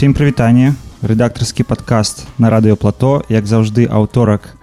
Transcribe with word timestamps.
Усім 0.00 0.14
прывітанне 0.16 0.72
рэдактарскі 1.04 1.62
падкаст 1.68 2.24
на 2.40 2.48
радыё 2.50 2.74
плато 2.76 3.22
як 3.28 3.46
заўжды 3.46 3.86
аўторак 3.86 4.56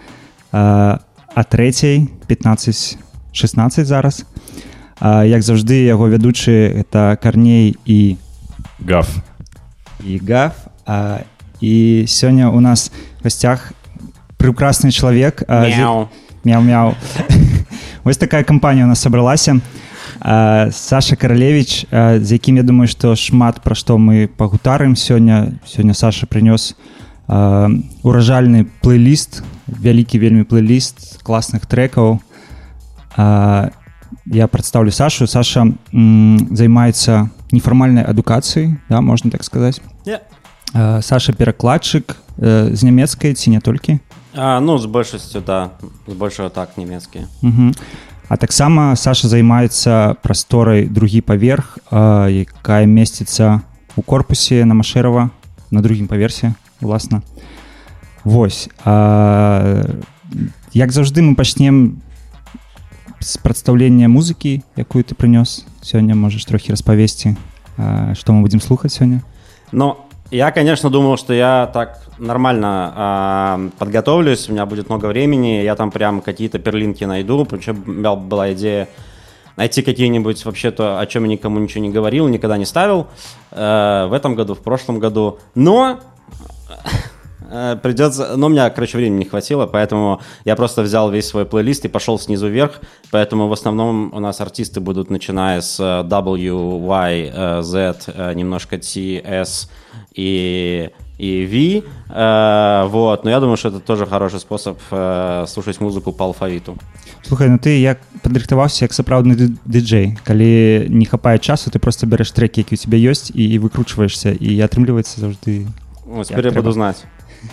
а 0.52 1.00
3 1.50 2.08
15 2.28 2.98
16 3.32 3.88
зараз 3.88 4.26
а, 5.00 5.24
як 5.26 5.42
заўжды 5.42 5.86
яго 5.88 6.10
вядучы 6.10 6.52
это 6.84 7.16
карней 7.22 7.78
і 7.86 8.18
Гаф. 8.88 9.08
і 10.04 10.18
гаф 10.28 10.54
а, 10.86 11.20
і 11.62 12.04
сёння 12.08 12.50
у 12.52 12.60
нас 12.60 12.92
в 13.20 13.24
гасцях 13.24 13.72
прекрасны 14.38 14.92
чалавек 14.92 15.44
а, 15.48 15.66
з- 15.72 15.78
Мяу. 15.78 16.08
мяу-мяу 16.44 16.96
вось 18.04 18.18
такая 18.18 18.44
кампанія 18.44 18.86
у 18.86 18.88
нас 18.90 19.00
сабралася 19.02 19.56
А, 19.56 19.60
Саша 20.72 21.16
каралевич 21.16 21.86
а, 21.92 22.20
з 22.20 22.32
якім 22.32 22.58
я 22.58 22.64
думаю 22.64 22.88
што 22.88 23.16
шмат 23.16 23.62
пра 23.64 23.76
што 23.76 23.98
мы 23.98 24.28
пагутарым 24.28 24.96
сёння 24.96 25.60
сёння 25.66 25.94
Саша 25.94 26.28
прынёс 26.28 26.76
а, 27.28 27.70
уражальны 28.04 28.66
плейліст 28.82 29.44
вялікі 29.68 30.20
вельмі 30.20 30.44
плейліст 30.44 31.24
класных 31.24 31.66
трекаў 31.66 32.20
А, 33.16 33.70
я 34.26 34.48
прадстаўлю 34.48 34.92
Сашу 34.92 35.28
Саша 35.28 35.68
м, 35.94 36.48
займаецца 36.56 37.30
нефармальнай 37.52 38.04
адукацыяй 38.04 38.78
да 38.90 39.02
можна 39.02 39.32
так 39.32 39.44
сказаць 39.44 39.82
Не. 40.06 40.20
А, 40.74 41.02
Саша 41.02 41.34
перакладчык 41.34 42.18
э, 42.38 42.74
з 42.74 42.84
нямецкай 42.84 43.34
ці 43.34 43.50
не 43.50 43.60
толькі 43.60 44.00
А, 44.36 44.60
ну, 44.60 44.78
з 44.80 44.86
большасцю, 44.86 45.42
да. 45.46 45.70
З 46.08 46.14
большого 46.14 46.50
так, 46.50 46.70
нямецкія. 46.78 47.28
Мгм. 48.28 48.28
А 48.34 48.38
таксама 48.38 48.96
Саша 48.96 49.28
займаецца 49.28 50.16
прасторай 50.24 50.88
другі 50.90 51.22
паверх, 51.22 51.78
а, 51.92 52.26
якая 52.26 52.86
месціцца 52.86 53.62
у 53.96 54.02
корпусе 54.02 54.66
на 54.66 54.74
Машэрава 54.74 55.30
на 55.70 55.82
другім 55.82 56.08
паверсе 56.08 56.56
уласна. 56.82 57.22
Вось. 58.24 58.70
А, 58.86 59.86
як 60.74 60.92
заўжды 60.92 61.22
мы 61.22 61.36
пачнем 61.36 62.02
з 63.20 63.38
прадстаўлення 63.38 64.08
музыкі, 64.08 64.64
якую 64.78 65.04
ты 65.04 65.14
прынёс 65.14 65.68
сёння 65.84 66.16
можаш 66.16 66.46
трохі 66.46 66.72
распавесці, 66.72 67.38
а, 67.78 68.16
што 68.16 68.34
мы 68.34 68.42
будзем 68.42 68.62
слухаць 68.62 68.98
сёння. 68.98 69.22
Но 69.72 70.07
я, 70.31 70.51
конечно, 70.51 70.91
думал, 70.91 71.17
что 71.17 71.33
я 71.33 71.71
так 71.73 72.01
нормально 72.19 72.93
а, 72.95 73.61
подготовлюсь, 73.79 74.49
у 74.49 74.53
меня 74.53 74.67
будет 74.67 74.89
много 74.89 75.07
времени, 75.07 75.63
я 75.63 75.75
там 75.75 75.91
прям 75.91 76.21
какие-то 76.21 76.59
перлинки 76.59 77.05
найду, 77.05 77.45
причем 77.45 77.83
у 77.87 77.91
меня 77.91 78.15
была 78.15 78.53
идея 78.53 78.89
найти 79.57 79.83
какие-нибудь 79.83 80.45
вообще-то, 80.45 81.01
о 81.01 81.07
чем 81.07 81.25
я 81.25 81.31
никому 81.31 81.59
ничего 81.59 81.83
не 81.83 81.91
говорил, 81.91 82.29
никогда 82.29 82.57
не 82.57 82.65
ставил 82.65 83.09
э, 83.51 84.07
в 84.09 84.13
этом 84.13 84.37
году, 84.37 84.55
в 84.55 84.61
прошлом 84.61 85.01
году. 85.01 85.41
Но 85.57 85.99
э, 87.51 87.77
придется... 87.83 88.37
Но 88.37 88.47
у 88.47 88.51
меня, 88.51 88.71
короче, 88.71 88.97
времени 88.97 89.19
не 89.19 89.25
хватило, 89.25 89.67
поэтому 89.67 90.21
я 90.45 90.55
просто 90.55 90.83
взял 90.83 91.11
весь 91.11 91.27
свой 91.27 91.45
плейлист 91.45 91.85
и 91.87 91.89
пошел 91.89 92.21
снизу 92.21 92.47
вверх. 92.47 92.81
Поэтому 93.11 93.49
в 93.49 93.53
основном 93.53 94.13
у 94.15 94.21
нас 94.21 94.41
артисты 94.41 94.79
будут 94.79 95.11
начиная 95.11 95.61
с 95.61 95.81
э, 95.81 96.07
W, 96.07 96.79
Y, 96.79 97.33
э, 97.35 97.63
Z, 97.63 97.97
э, 98.07 98.35
немножко 98.35 98.79
T, 98.79 99.21
S 99.25 99.69
и, 100.14 100.90
и 101.18 101.46
V. 101.46 101.84
Э, 102.10 102.86
Вот. 102.88 103.24
Но 103.24 103.30
я 103.32 103.40
думаю, 103.40 103.58
что 103.58 103.70
это 103.70 103.80
тоже 103.80 104.06
хороший 104.06 104.40
способ 104.40 104.78
э, 104.92 105.46
слушать 105.48 105.80
музыку 105.82 106.12
по 106.12 106.26
алфавиту. 106.26 106.78
Слухай, 107.26 107.50
ну 107.50 107.58
ты 107.58 107.80
як 107.80 108.00
падрыхтаваўся 108.22 108.86
як 108.86 108.92
сапраўдны 108.94 109.36
ды- 109.36 109.58
дыджэй 109.66 110.18
калі 110.26 110.88
не 110.90 111.06
хапае 111.06 111.40
часу 111.40 111.72
ты 111.72 111.80
просто 111.80 112.06
бярэш 112.06 112.32
трекі 112.32 112.62
які 112.62 112.76
у 112.76 112.78
тебя 112.78 112.98
ёсць 112.98 113.32
і, 113.34 113.44
і 113.44 113.60
выкручваешься 113.60 114.32
і 114.32 114.60
атрымліваецца 114.62 115.20
заўжды 115.22 115.68
Вот, 116.06 116.28
теперь 116.28 116.46
я, 116.46 116.52
Я 116.52 116.56
буду 116.62 116.62
прямо- 116.62 116.74
знать. 116.74 117.06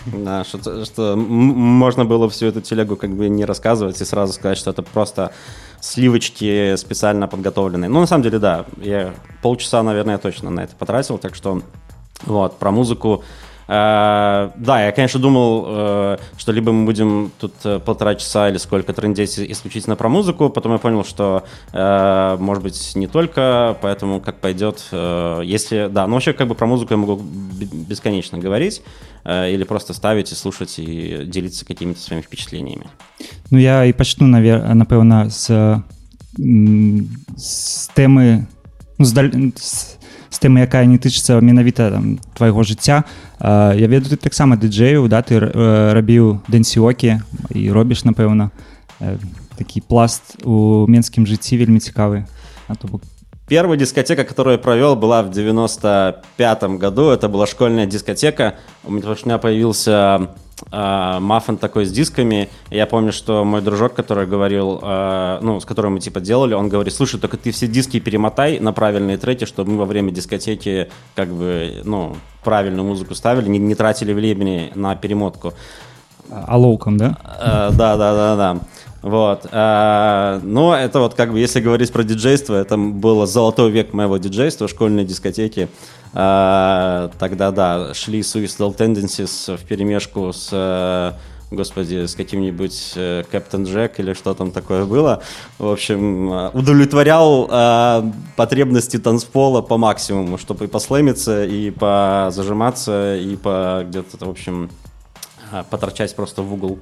Да, 0.06 0.44
что, 0.44 0.84
что 0.84 1.12
м- 1.12 1.18
можно 1.22 2.04
было 2.04 2.28
всю 2.28 2.46
эту 2.46 2.60
телегу 2.60 2.96
как 2.96 3.10
бы 3.10 3.28
не 3.28 3.44
рассказывать 3.44 4.00
и 4.00 4.04
сразу 4.04 4.32
сказать, 4.32 4.58
что 4.58 4.70
это 4.70 4.82
просто 4.82 5.30
сливочки 5.80 6.76
специально 6.76 7.26
подготовленные. 7.28 7.88
Ну, 7.88 8.00
на 8.00 8.06
самом 8.06 8.22
деле, 8.22 8.38
да, 8.38 8.64
я 8.82 9.12
полчаса, 9.42 9.82
наверное, 9.82 10.18
точно 10.18 10.50
на 10.50 10.60
это 10.60 10.74
потратил, 10.78 11.18
так 11.18 11.34
что 11.34 11.62
вот, 12.25 12.57
про 12.59 12.71
музыку. 12.71 13.23
Э, 13.67 14.51
да, 14.55 14.85
я, 14.85 14.91
конечно, 14.91 15.19
думал, 15.19 15.65
э, 15.67 16.17
что 16.37 16.51
либо 16.51 16.71
мы 16.71 16.85
будем 16.85 17.31
тут 17.39 17.53
э, 17.63 17.79
полтора 17.79 18.15
часа 18.15 18.49
или 18.49 18.57
сколько 18.57 18.93
трындеть 18.93 19.39
исключительно 19.39 19.95
про 19.95 20.07
музыку, 20.07 20.49
потом 20.49 20.73
я 20.73 20.77
понял, 20.77 21.03
что, 21.03 21.43
может 21.73 22.63
быть, 22.63 22.95
не 22.95 23.07
только, 23.07 23.77
поэтому 23.81 24.19
как 24.19 24.39
пойдет, 24.39 24.83
если, 24.91 25.89
да, 25.91 26.07
ну 26.07 26.13
вообще 26.13 26.33
как 26.33 26.47
бы 26.47 26.55
про 26.55 26.67
музыку 26.67 26.93
я 26.93 26.97
могу 26.97 27.21
бесконечно 27.87 28.37
говорить, 28.37 28.81
или 29.25 29.63
просто 29.63 29.93
ставить 29.93 30.31
и 30.31 30.35
слушать 30.35 30.75
и 30.77 31.23
делиться 31.25 31.65
какими-то 31.65 31.99
своими 31.99 32.21
впечатлениями. 32.21 32.87
Ну 33.49 33.57
я 33.57 33.83
навер 34.19 34.73
напэўна 34.75 35.29
з, 35.29 35.81
м, 36.39 37.09
з 37.35 37.89
тэмы 37.95 38.45
ну, 38.98 39.04
з, 39.04 39.12
даль... 39.12 39.30
з, 39.56 39.96
з 40.30 40.36
тэмы 40.38 40.64
якая 40.64 40.86
не 40.86 40.98
тычыцца 40.98 41.40
менавіта 41.40 41.90
там, 41.90 42.18
твайго 42.34 42.62
жыцця 42.62 43.04
а, 43.38 43.72
я 43.74 43.86
ведаю 43.86 44.14
ты 44.14 44.16
таксама 44.16 44.56
дыджэю 44.56 45.08
да 45.08 45.22
ты 45.22 45.40
э, 45.40 45.92
рабіў 45.92 46.40
дэнсіокі 46.48 47.20
і 47.54 47.62
робіш 47.70 48.04
напэўна 48.04 48.50
э, 49.00 49.18
такі 49.56 49.80
пласт 49.80 50.38
у 50.44 50.86
менскім 50.86 51.26
жыцці 51.26 51.56
вельмі 51.56 51.80
цікавы 51.80 52.26
а 52.68 52.74
то 52.74 52.88
бок 52.88 53.02
Первая 53.50 53.76
дискотека, 53.76 54.22
которую 54.22 54.52
я 54.52 54.58
провел, 54.62 54.94
была 54.94 55.24
в 55.24 55.30
95 55.32 56.62
году. 56.78 57.10
Это 57.10 57.28
была 57.28 57.48
школьная 57.48 57.84
дискотека. 57.84 58.54
У 58.84 58.92
меня, 58.92 59.00
потому 59.00 59.16
что 59.16 59.26
у 59.26 59.28
меня 59.28 59.38
появился 59.38 59.90
э, 60.20 60.26
маффин 60.71 61.57
такой 61.57 61.85
с 61.85 61.91
дисками. 61.91 62.49
Я 62.69 62.85
помню, 62.85 63.11
что 63.11 63.43
мой 63.43 63.61
дружок, 63.61 63.93
который 63.93 64.25
говорил, 64.25 64.79
э, 64.81 65.39
ну, 65.41 65.59
с 65.59 65.65
которым 65.65 65.93
мы 65.93 65.99
типа 65.99 66.21
делали, 66.21 66.53
он 66.53 66.69
говорит, 66.69 66.93
слушай, 66.93 67.19
только 67.19 67.37
ты 67.37 67.51
все 67.51 67.67
диски 67.67 67.99
перемотай 67.99 68.59
на 68.59 68.71
правильные 68.71 69.17
треки, 69.17 69.45
чтобы 69.45 69.71
мы 69.71 69.77
во 69.79 69.85
время 69.85 70.11
дискотеки 70.11 70.89
как 71.15 71.29
бы, 71.29 71.81
ну, 71.83 72.15
правильную 72.43 72.85
музыку 72.85 73.15
ставили, 73.15 73.49
не, 73.49 73.59
не 73.59 73.75
тратили 73.75 74.13
времени 74.13 74.71
на 74.75 74.95
перемотку. 74.95 75.53
алоўкам 76.29 76.97
да 76.97 77.17
Э, 77.23 77.69
Да, 77.71 77.97
да, 77.97 78.13
да, 78.13 78.35
да. 78.35 78.59
Вот. 79.01 79.43
Но 79.51 80.75
это 80.75 80.99
вот 80.99 81.13
как 81.13 81.31
бы, 81.31 81.37
если 81.37 81.59
говорить 81.59 81.93
про 81.93 82.03
диджейство, 82.03 82.55
это 82.55 82.75
было 82.75 83.27
золотой 83.27 83.69
век 83.69 83.93
моего 83.93 84.17
диджейства, 84.17 84.67
школьные 84.67 85.05
дискотеки. 85.05 85.69
Э, 86.15 87.09
Тогда, 87.19 87.51
да, 87.51 87.93
шли 87.93 88.21
Suicidal 88.21 88.75
Tendencies 88.75 89.55
в 89.57 89.63
перемешку 89.65 90.31
с 90.33 90.49
э, 90.51 91.11
господи, 91.51 92.05
с 92.05 92.15
каким-нибудь 92.15 92.93
Captain 93.31 93.65
Джек 93.65 93.99
или 93.99 94.13
что 94.13 94.33
там 94.33 94.51
такое 94.51 94.85
было. 94.85 95.21
В 95.59 95.67
общем, 95.71 96.31
э, 96.33 96.49
удовлетворял 96.53 97.47
э, 97.51 98.11
потребности 98.35 98.97
танцпола 98.97 99.61
по 99.61 99.77
максимуму, 99.77 100.37
чтобы 100.37 100.65
и 100.65 100.67
послэмиться, 100.67 101.45
и 101.45 101.69
позажиматься, 101.71 103.15
и 103.17 103.35
по 103.35 103.83
где-то, 103.87 104.25
в 104.25 104.29
общем, 104.29 104.69
э, 105.51 105.63
поторчать 105.69 106.15
просто 106.15 106.41
в 106.41 106.53
угол, 106.53 106.79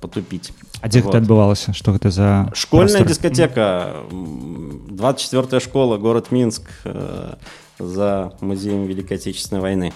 потупить. 0.00 0.52
А 0.80 0.88
дзе 0.88 1.00
Вот. 1.00 1.06
гэта 1.14 1.18
адбывалася 1.18 1.72
што 1.74 1.90
гэта 1.92 2.10
за 2.10 2.50
Школьная 2.54 3.02
прастор? 3.02 3.08
дискотека, 3.08 3.96
м, 4.12 4.86
24-я 4.90 5.58
школа, 5.60 5.96
город 5.98 6.30
Минск, 6.30 6.62
за 7.78 8.32
музеем 8.40 8.86
Великой 8.86 9.14
Отечественной 9.14 9.62
войны. 9.62 9.92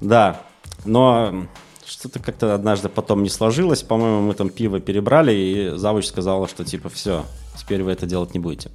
Да, 0.00 0.42
но 0.84 1.46
что-то 1.84 2.20
как-то 2.20 2.54
однажды 2.54 2.88
потом 2.88 3.22
не 3.22 3.30
сложилось. 3.30 3.82
По-моему, 3.82 4.22
мы 4.22 4.34
там 4.34 4.50
пиво 4.50 4.80
перебрали, 4.80 5.32
и 5.32 5.70
завуч 5.76 6.06
сказала, 6.06 6.46
что 6.48 6.64
типа 6.64 6.88
все, 6.88 7.24
теперь 7.56 7.82
вы 7.82 7.92
это 7.92 8.06
делать 8.06 8.34
не 8.34 8.40
будете. 8.40 8.70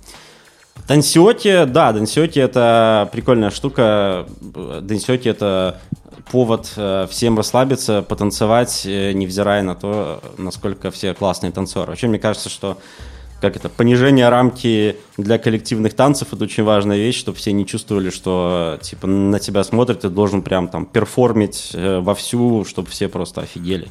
Дансиоти, 0.88 1.66
да, 1.66 1.94
Дансиоти 1.94 2.40
это 2.40 3.08
прикольная 3.12 3.52
штука. 3.52 4.28
Дансиоти 4.42 5.30
это 5.30 5.80
повод 6.32 6.72
э, 6.76 7.08
всем 7.10 7.38
расслабиться, 7.38 8.02
потанцевать, 8.02 8.86
э, 8.86 9.12
невзирая 9.14 9.62
на 9.62 9.76
то, 9.76 10.22
насколько 10.38 10.90
все 10.90 11.14
классные 11.14 11.52
танцоры. 11.52 11.92
Вообще, 11.92 12.08
мне 12.08 12.20
кажется, 12.20 12.50
что 12.50 12.78
как 13.44 13.58
это, 13.58 13.68
понижение 13.68 14.30
рамки 14.30 14.96
для 15.18 15.38
коллективных 15.38 15.96
танцев 15.96 16.32
это 16.32 16.46
очень 16.46 16.64
важная 16.64 16.96
вещь, 16.96 17.18
чтобы 17.18 17.38
все 17.38 17.52
не 17.52 17.66
чувствовали, 17.66 18.10
что 18.10 18.80
типа 18.82 19.06
на 19.06 19.38
тебя 19.38 19.66
смотрят, 19.66 20.00
ты 20.00 20.08
должен 20.08 20.44
прям 20.44 20.70
там 20.70 20.86
перформить 20.86 21.72
э, 21.74 22.00
вовсю, 22.00 22.64
чтобы 22.64 22.90
все 22.90 23.10
просто 23.10 23.42
офигели. 23.42 23.90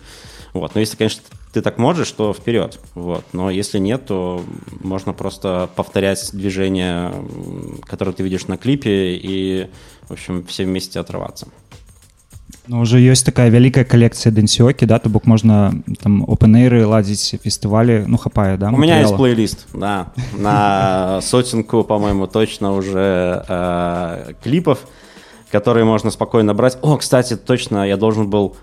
Вот. 0.55 0.75
Но 0.75 0.81
если, 0.81 0.97
конечно, 0.97 1.21
ты 1.53 1.61
так 1.61 1.77
можешь, 1.77 2.11
то 2.13 2.33
вперед. 2.33 2.81
Вот. 2.95 3.27
Но 3.35 3.51
если 3.51 3.79
нет, 3.79 4.07
то 4.07 4.43
можно 4.81 5.13
просто 5.13 5.69
повторять 5.77 6.31
движения, 6.33 7.13
которые 7.87 8.15
ты 8.15 8.23
видишь 8.23 8.47
на 8.47 8.57
клипе, 8.57 9.17
и, 9.17 9.69
в 10.09 10.13
общем, 10.13 10.47
все 10.47 10.65
вместе 10.65 10.99
отрываться. 10.99 11.49
Ну, 12.68 12.82
уже 12.82 13.00
ёсць 13.00 13.24
такая 13.24 13.48
вялікая 13.48 13.88
калекцыя 13.88 14.28
дэнсіокі 14.32 14.86
да 14.88 15.00
то 15.00 15.08
бок 15.08 15.24
можна 15.26 15.72
там 16.04 16.24
опенэйры 16.28 16.84
ладзіць 16.84 17.40
фестывалі 17.40 18.04
ну 18.08 18.18
хапае 18.20 18.58
да 18.60 18.72
У 18.72 18.78
меня 18.78 19.00
есть 19.00 19.12
матэрыяла? 19.12 19.18
плейлист, 19.18 19.68
да, 19.74 20.12
на 20.36 21.22
сотенку, 21.22 21.84
по-моему, 21.84 22.28
точно 22.28 22.74
уже 22.76 23.44
э, 23.48 24.34
клипов, 24.44 24.80
которые 25.52 25.86
можно 25.86 26.12
спокойно 26.12 26.54
брать. 26.54 26.78
О, 26.82 26.98
кстати, 26.98 27.38
точно, 27.38 27.88
я 27.88 27.96
должен 27.96 28.30
был 28.30 28.58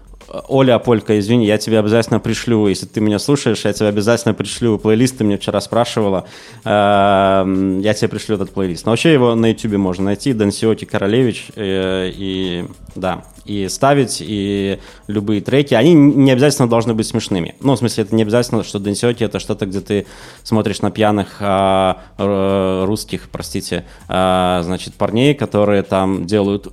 Оля 0.47 0.75
Аполька, 0.75 1.17
извини, 1.19 1.45
я 1.45 1.57
тебе 1.57 1.79
обязательно 1.79 2.19
пришлю, 2.19 2.67
если 2.67 2.85
ты 2.85 3.01
меня 3.01 3.19
слушаешь, 3.19 3.65
я 3.65 3.73
тебе 3.73 3.87
обязательно 3.87 4.33
пришлю 4.33 4.77
плейлист, 4.77 5.17
ты 5.17 5.23
мне 5.23 5.37
вчера 5.37 5.59
спрашивала, 5.61 6.25
Эм, 6.65 7.79
я 7.79 7.93
тебе 7.93 8.09
пришлю 8.09 8.35
этот 8.35 8.51
плейлист. 8.51 8.85
Но 8.85 8.91
вообще 8.91 9.13
его 9.13 9.35
на 9.35 9.47
YouTube 9.47 9.77
можно 9.77 10.05
найти, 10.05 10.33
Дансиоти 10.33 10.85
Королевич, 10.85 11.47
э, 11.55 12.11
и 12.13 12.65
да, 12.95 13.23
и 13.45 13.67
ставить, 13.69 14.17
и 14.21 14.79
любые 15.07 15.41
треки, 15.41 15.73
они 15.73 15.93
не 15.93 16.31
обязательно 16.31 16.69
должны 16.69 16.93
быть 16.93 17.07
смешными. 17.07 17.55
Ну, 17.61 17.75
в 17.75 17.77
смысле, 17.77 18.03
это 18.03 18.15
не 18.15 18.23
обязательно, 18.23 18.63
что 18.63 18.79
Дансиоти 18.79 19.23
это 19.23 19.39
что-то, 19.39 19.65
где 19.65 19.81
ты 19.81 20.05
смотришь 20.43 20.81
на 20.81 20.91
пьяных 20.91 21.37
а, 21.39 22.85
русских, 22.85 23.29
простите, 23.31 23.85
а, 24.07 24.61
значит, 24.63 24.93
парней, 24.93 25.33
которые 25.33 25.83
там 25.83 26.25
делают 26.25 26.71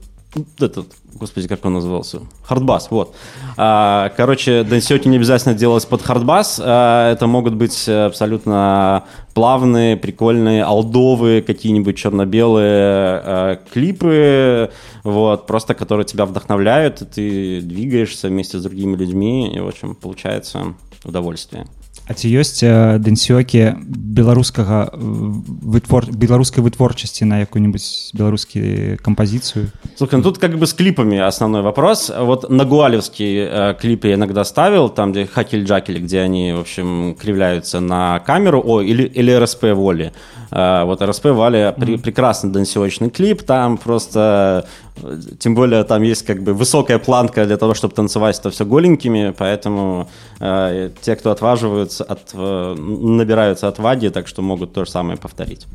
этот, 0.58 0.92
господи, 1.14 1.48
как 1.48 1.64
он 1.64 1.74
назывался? 1.74 2.20
Хардбас, 2.42 2.90
вот. 2.90 3.14
А, 3.56 4.10
короче, 4.16 4.64
дансиоти 4.64 5.08
не 5.08 5.16
обязательно 5.16 5.54
делать 5.54 5.86
под 5.86 6.02
хардбас. 6.02 6.60
А, 6.62 7.12
это 7.12 7.26
могут 7.26 7.54
быть 7.54 7.88
абсолютно 7.88 9.04
плавные, 9.34 9.96
прикольные, 9.96 10.64
алдовые, 10.64 11.42
какие-нибудь 11.42 11.96
черно-белые 11.96 12.66
а, 12.68 13.58
клипы, 13.72 14.70
вот, 15.04 15.46
просто 15.46 15.74
которые 15.74 16.06
тебя 16.06 16.26
вдохновляют, 16.26 17.02
и 17.02 17.04
ты 17.04 17.60
двигаешься 17.60 18.28
вместе 18.28 18.58
с 18.58 18.62
другими 18.62 18.96
людьми, 18.96 19.54
и, 19.54 19.60
в 19.60 19.68
общем, 19.68 19.94
получается 19.94 20.74
удовольствие. 21.04 21.66
А 22.07 22.13
ці 22.13 22.27
ёсць 22.27 22.59
э, 22.59 22.99
дэнсёкі 22.99 23.79
беларускага 23.87 24.91
э, 24.91 24.97
вытвор 24.97 26.09
беларускай 26.11 26.59
вытворчасці 26.59 27.23
на 27.23 27.39
якую-нибудь 27.45 28.11
беларускі 28.17 28.97
кампазіцыю 28.99 29.71
Слушай, 29.95 30.17
ну 30.17 30.23
тут 30.23 30.37
как 30.37 30.57
бы 30.57 30.65
с 30.65 30.73
клипами 30.73 31.19
основной 31.19 31.61
вопрос. 31.61 32.11
Вот 32.11 32.49
на 32.49 32.65
Гуалевский 32.65 33.47
э, 33.47 33.75
клип 33.79 34.05
я 34.05 34.15
иногда 34.15 34.43
ставил, 34.43 34.89
там, 34.89 35.11
где 35.11 35.25
Хакель 35.25 35.63
Джакель, 35.63 35.99
где 35.99 36.19
они, 36.21 36.53
в 36.53 36.59
общем, 36.59 37.15
кривляются 37.15 37.79
на 37.79 38.19
камеру, 38.19 38.61
о, 38.65 38.81
или, 38.81 39.03
или 39.03 39.31
РСП 39.31 39.71
Воли. 39.73 40.11
Э, 40.44 40.44
а 40.45 40.45
вот 40.50 41.02
РСП 41.02 41.26
Вали 41.26 41.74
при- 41.76 41.96
прекрасный 41.96 42.50
дансировочный 42.50 43.10
клип, 43.10 43.42
там 43.42 43.78
просто, 43.78 44.66
э, 45.02 45.20
тем 45.38 45.54
более 45.54 45.84
там 45.84 46.02
есть 46.02 46.24
как 46.24 46.42
бы 46.42 46.54
высокая 46.54 46.98
планка 46.98 47.44
для 47.46 47.56
того, 47.56 47.74
чтобы 47.74 47.94
танцевать 47.94 48.38
это 48.38 48.50
все 48.50 48.64
голенькими, 48.64 49.34
поэтому 49.36 50.08
э, 50.40 50.90
те, 51.00 51.16
кто 51.16 51.30
отваживаются, 51.30 52.04
от, 52.04 52.30
э, 52.34 52.74
набираются 52.78 53.68
отваги, 53.68 54.08
так 54.08 54.28
что 54.28 54.42
могут 54.42 54.72
то 54.72 54.84
же 54.84 54.90
самое 54.90 55.18
повторить. 55.18 55.66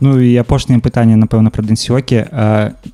Ну 0.00 0.20
і 0.22 0.30
апошняе 0.38 0.78
пытанне 0.78 1.18
напэўна 1.18 1.50
пра 1.50 1.66
дэнсёкі 1.66 2.18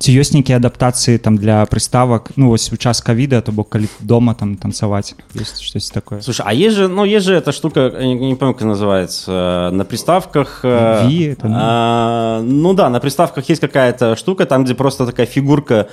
ці 0.01 0.09
ёсць 0.09 0.33
нейкія 0.33 0.57
адаптацыі 0.57 1.21
там 1.21 1.37
для 1.37 1.61
прыставак 1.69 2.33
ну 2.35 2.49
вось 2.49 2.73
у 2.73 2.77
час 2.81 2.97
кавіда 3.05 3.45
то 3.45 3.53
бок 3.53 3.69
калі 3.69 3.85
дома 4.01 4.33
там 4.33 4.57
танцаваць 4.57 5.13
ёсць 5.37 5.61
штось 5.61 5.93
такое 5.93 6.21
Слушай, 6.25 6.45
а 6.49 6.53
есть 6.53 6.75
же, 6.75 6.87
ну, 6.87 7.05
есть 7.05 7.25
же 7.25 7.35
эта 7.35 7.51
штука, 7.51 7.93
я 7.93 8.07
не, 8.07 8.15
не 8.15 8.35
помню, 8.35 8.55
как 8.55 8.65
называется, 8.65 9.69
э, 9.69 9.75
на 9.75 9.85
приставках... 9.85 10.61
э, 10.63 11.07
Ви 11.07 11.35
это, 11.35 11.47
ну. 11.47 11.55
а, 11.55 12.41
ну 12.41 12.73
да, 12.73 12.89
на 12.89 12.99
приставках 12.99 13.49
есть 13.49 13.61
какая-то 13.61 14.15
штука, 14.15 14.45
там, 14.45 14.63
где 14.63 14.73
просто 14.73 15.05
такая 15.05 15.27
фигурка 15.27 15.87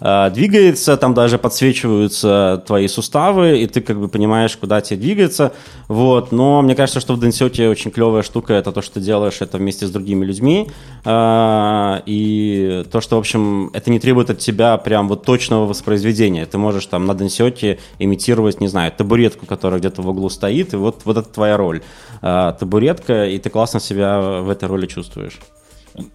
э, 0.00 0.30
двигается, 0.30 0.96
там 0.96 1.14
даже 1.14 1.38
подсвечиваются 1.38 2.62
твои 2.66 2.88
суставы, 2.88 3.58
и 3.58 3.66
ты 3.66 3.80
как 3.80 3.98
бы 3.98 4.08
понимаешь, 4.08 4.56
куда 4.56 4.80
тебе 4.80 5.00
двигаться, 5.00 5.52
вот, 5.88 6.32
но 6.32 6.62
мне 6.62 6.74
кажется, 6.74 7.00
что 7.00 7.14
в 7.14 7.20
Денсете 7.20 7.68
очень 7.68 7.90
клевая 7.90 8.22
штука, 8.22 8.54
это 8.54 8.72
то, 8.72 8.82
что 8.82 8.94
ты 8.94 9.00
делаешь 9.00 9.38
это 9.40 9.58
вместе 9.58 9.86
с 9.86 9.90
другими 9.90 10.24
людьми, 10.24 10.68
э, 11.04 12.00
и 12.06 12.84
то, 12.90 13.00
что, 13.00 13.16
в 13.16 13.18
общем, 13.20 13.70
это 13.72 13.90
не 13.90 14.00
требует 14.00 14.30
от 14.30 14.38
тебя 14.38 14.76
прям 14.76 15.08
вот 15.08 15.24
точного 15.24 15.66
воспроизведения, 15.66 16.46
ты 16.46 16.58
можешь 16.58 16.86
там 16.86 17.06
на 17.06 17.14
Денсете 17.14 17.78
имитировать, 17.98 18.60
не 18.60 18.68
знаю, 18.68 18.92
табуретку, 18.92 19.46
которая 19.46 19.80
где-то 19.80 20.02
в 20.02 20.08
углу 20.08 20.28
стоит, 20.28 20.74
и 20.74 20.76
вот, 20.76 21.02
вот 21.04 21.16
это 21.16 21.28
твоя 21.28 21.56
роль, 21.56 21.82
Э, 22.22 22.54
табуретка, 22.58 23.26
и 23.26 23.38
ты 23.38 23.50
классно 23.50 23.80
себя 23.80 24.40
в 24.40 24.50
этой 24.50 24.68
роли 24.68 24.86
чувствуешь. 24.86 25.38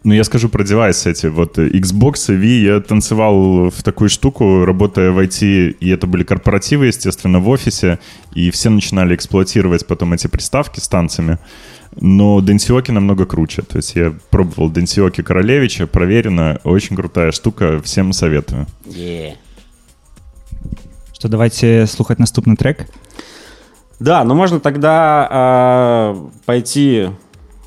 Ну, 0.04 0.14
я 0.14 0.24
скажу 0.24 0.50
про 0.50 0.64
девайсы 0.64 1.10
эти. 1.12 1.28
Вот 1.28 1.58
э, 1.58 1.68
Xbox 1.70 2.34
и 2.34 2.38
Wii 2.38 2.74
я 2.74 2.80
танцевал 2.82 3.70
в 3.70 3.84
такую 3.84 4.10
штуку, 4.10 4.66
работая 4.66 5.12
в 5.12 5.20
IT, 5.20 5.78
и 5.80 5.90
это 5.90 6.08
были 6.08 6.24
корпоративы, 6.24 6.88
естественно, 6.88 7.40
в 7.40 7.50
офисе, 7.50 8.00
и 8.36 8.52
все 8.52 8.70
начинали 8.70 9.16
эксплуатировать 9.16 9.88
потом 9.88 10.14
эти 10.14 10.28
приставки 10.28 10.80
с 10.80 10.88
танцами. 10.88 11.40
Но 12.00 12.42
Денсиоки 12.42 12.92
намного 12.92 13.26
круче. 13.26 13.64
То 13.64 13.78
есть 13.78 13.96
я 13.96 14.14
пробовал 14.30 14.72
Денсиоки 14.72 15.22
Королевича, 15.24 15.88
проверено, 15.88 16.60
очень 16.64 16.96
крутая 16.96 17.32
штука, 17.32 17.82
всем 17.82 18.14
советую. 18.14 18.68
Yeah. 18.86 19.36
што 21.22 21.30
давайте 21.30 21.86
слухаць 21.86 22.18
наступны 22.18 22.56
трек 22.56 22.88
Да, 24.00 24.24
ну 24.24 24.34
можно 24.34 24.60
тогда 24.60 25.28
а, 25.30 26.30
пойти, 26.46 27.12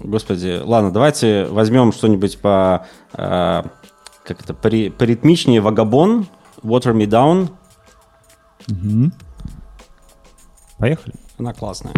господи, 0.04 0.60
ладно, 0.62 0.90
давайте 0.92 1.46
возьмем 1.46 1.92
что-нибудь 1.92 2.38
по, 2.38 2.86
а, 3.12 3.66
как 4.24 4.42
это, 4.42 4.52
пори- 4.52 4.90
поритмичнее, 4.90 5.60
Вагабон, 5.60 6.26
Water 6.62 6.92
Me 6.94 7.06
Down, 7.06 7.50
поехали. 10.78 11.14
Она 11.38 11.52
классная. 11.52 11.92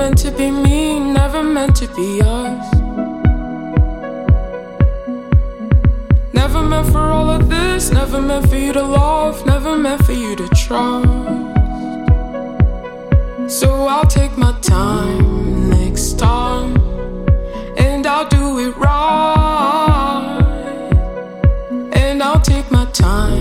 Meant 0.00 0.16
to 0.16 0.30
be 0.30 0.50
me, 0.50 0.98
never 0.98 1.42
meant 1.42 1.76
to 1.76 1.86
be 1.88 2.22
us. 2.22 2.72
Never 6.32 6.62
meant 6.62 6.86
for 6.90 7.04
all 7.16 7.28
of 7.28 7.50
this, 7.50 7.90
never 7.90 8.18
meant 8.22 8.48
for 8.48 8.56
you 8.56 8.72
to 8.72 8.82
love, 8.82 9.44
never 9.44 9.76
meant 9.76 10.02
for 10.06 10.14
you 10.14 10.34
to 10.36 10.48
trust. 10.64 11.06
So 13.58 13.68
I'll 13.94 14.10
take 14.20 14.34
my 14.38 14.52
time 14.62 15.68
next 15.68 16.18
time, 16.18 16.72
and 17.76 18.06
I'll 18.06 18.28
do 18.28 18.58
it 18.64 18.74
right. 18.78 19.28
And 21.92 22.22
I'll 22.22 22.40
take 22.40 22.70
my 22.70 22.86
time 22.86 23.39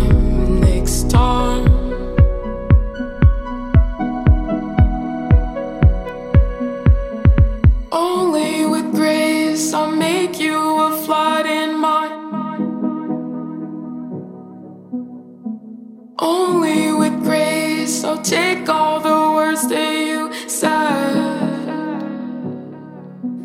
Only 16.30 16.94
with 16.94 17.16
grace 17.24 18.04
I'll 18.04 18.22
take 18.22 18.70
all 18.70 19.00
the 19.00 19.20
words 19.36 19.68
that 19.70 19.94
you 20.08 20.32
said. 20.48 21.16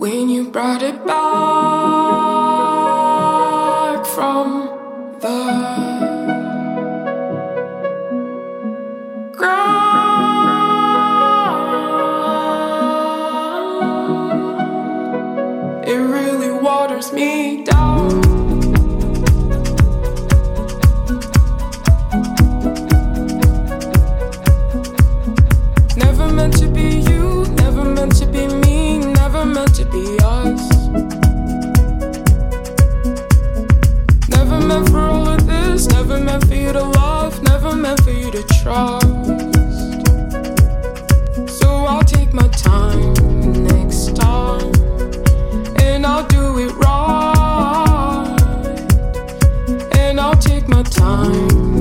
When 0.02 0.28
you 0.28 0.50
brought 0.50 0.82
it 0.82 0.98
back 1.06 1.14
from 4.14 4.68
the 5.24 5.83
meant 37.84 38.02
for 38.02 38.12
you 38.12 38.30
to 38.30 38.42
trust. 38.44 39.06
So 41.60 41.68
I'll 41.68 42.02
take 42.02 42.32
my 42.32 42.48
time 42.48 43.12
next 43.64 44.16
time, 44.16 44.72
and 45.82 46.06
I'll 46.06 46.26
do 46.28 46.60
it 46.60 46.72
right. 46.76 48.36
And 49.98 50.18
I'll 50.18 50.40
take 50.50 50.66
my 50.66 50.82
time 50.82 51.74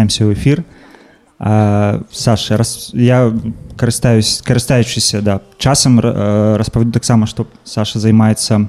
вяртаемся 0.00 0.24
ў 0.24 0.32
эфір 0.34 0.64
а, 1.38 2.00
Саша 2.12 2.56
раз 2.56 2.90
я 2.94 3.32
карыстаюсь 3.76 4.40
карыстаючыся 4.40 5.20
да 5.22 5.40
часам 5.58 6.00
ра- 6.00 6.12
э, 6.16 6.56
распавяду 6.56 6.92
таксама 6.92 7.26
што 7.26 7.46
Саша 7.64 7.98
займаецца 8.00 8.68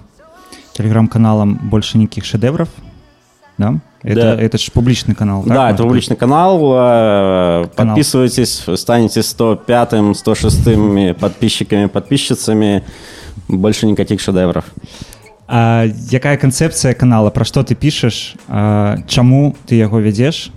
телеграм-каналам 0.75 1.55
больше 1.71 1.97
нейкіх 1.97 2.25
шэдэвраў 2.25 2.67
да? 3.57 3.79
это, 4.03 4.35
Да. 4.35 4.35
это 4.35 4.57
ж 4.57 4.69
публічны 4.71 5.15
канал 5.15 5.43
так, 5.43 5.53
Да, 5.53 5.61
можна 5.63 5.75
это 5.75 5.83
публичный 5.83 6.15
канал. 6.15 6.59
э, 6.61 7.67
Канал. 7.75 7.95
Подписывайтесь, 7.95 8.63
станете 8.75 9.21
105-м, 9.21 10.11
106-м 10.13 11.15
подписчиками, 11.15 11.87
подписчицами. 11.87 12.83
Больше 13.47 13.87
никаких 13.87 14.19
шедевров. 14.21 14.65
А, 15.47 15.85
якая 16.11 16.37
канцэпцыя 16.37 16.93
канала 16.93 17.29
пра 17.31 17.45
што 17.45 17.63
ты 17.63 17.73
пішаш 17.73 18.35
а, 18.49 18.97
чаму 19.07 19.55
ты 19.65 19.75
яго 19.75 20.01
вядзеш 20.01 20.51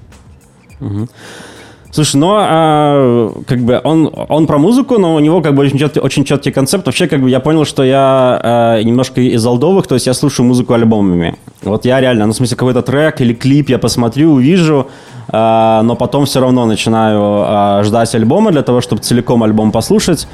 Слушай, 1.96 2.18
ну, 2.18 2.36
а, 2.38 3.32
как 3.48 3.60
бы 3.60 3.80
он, 3.82 4.12
он 4.28 4.48
про 4.48 4.58
музыку, 4.58 4.98
но 4.98 5.16
у 5.16 5.20
него 5.20 5.42
как 5.42 5.56
бы 5.56 5.64
очень 5.64 5.80
четкий, 5.80 6.02
очень 6.02 6.26
четкий 6.26 6.52
концепт. 6.52 6.86
Вообще, 6.86 7.08
как 7.08 7.22
бы 7.22 7.30
я 7.30 7.40
понял, 7.40 7.64
что 7.64 7.86
я 7.86 8.38
а, 8.44 8.82
немножко 8.84 9.22
из 9.22 9.46
олдовых, 9.46 9.88
то 9.88 9.96
есть 9.96 10.06
я 10.06 10.14
слушаю 10.14 10.46
музыку 10.46 10.74
альбомами. 10.74 11.38
Вот 11.62 11.86
я 11.86 12.02
реально, 12.02 12.26
ну, 12.26 12.34
в 12.34 12.36
смысле, 12.36 12.58
какой-то 12.58 12.82
трек 12.82 13.22
или 13.22 13.34
клип 13.34 13.70
я 13.70 13.80
посмотрю, 13.80 14.34
увижу, 14.34 14.88
а, 15.30 15.84
но 15.84 15.96
потом 15.96 16.26
все 16.26 16.42
равно 16.42 16.66
начинаю 16.66 17.22
а, 17.22 17.82
ждать 17.86 18.14
альбома 18.14 18.52
для 18.52 18.62
того, 18.62 18.82
чтобы 18.82 19.02
целиком 19.02 19.42
альбом 19.44 19.72
послушать. 19.72 20.28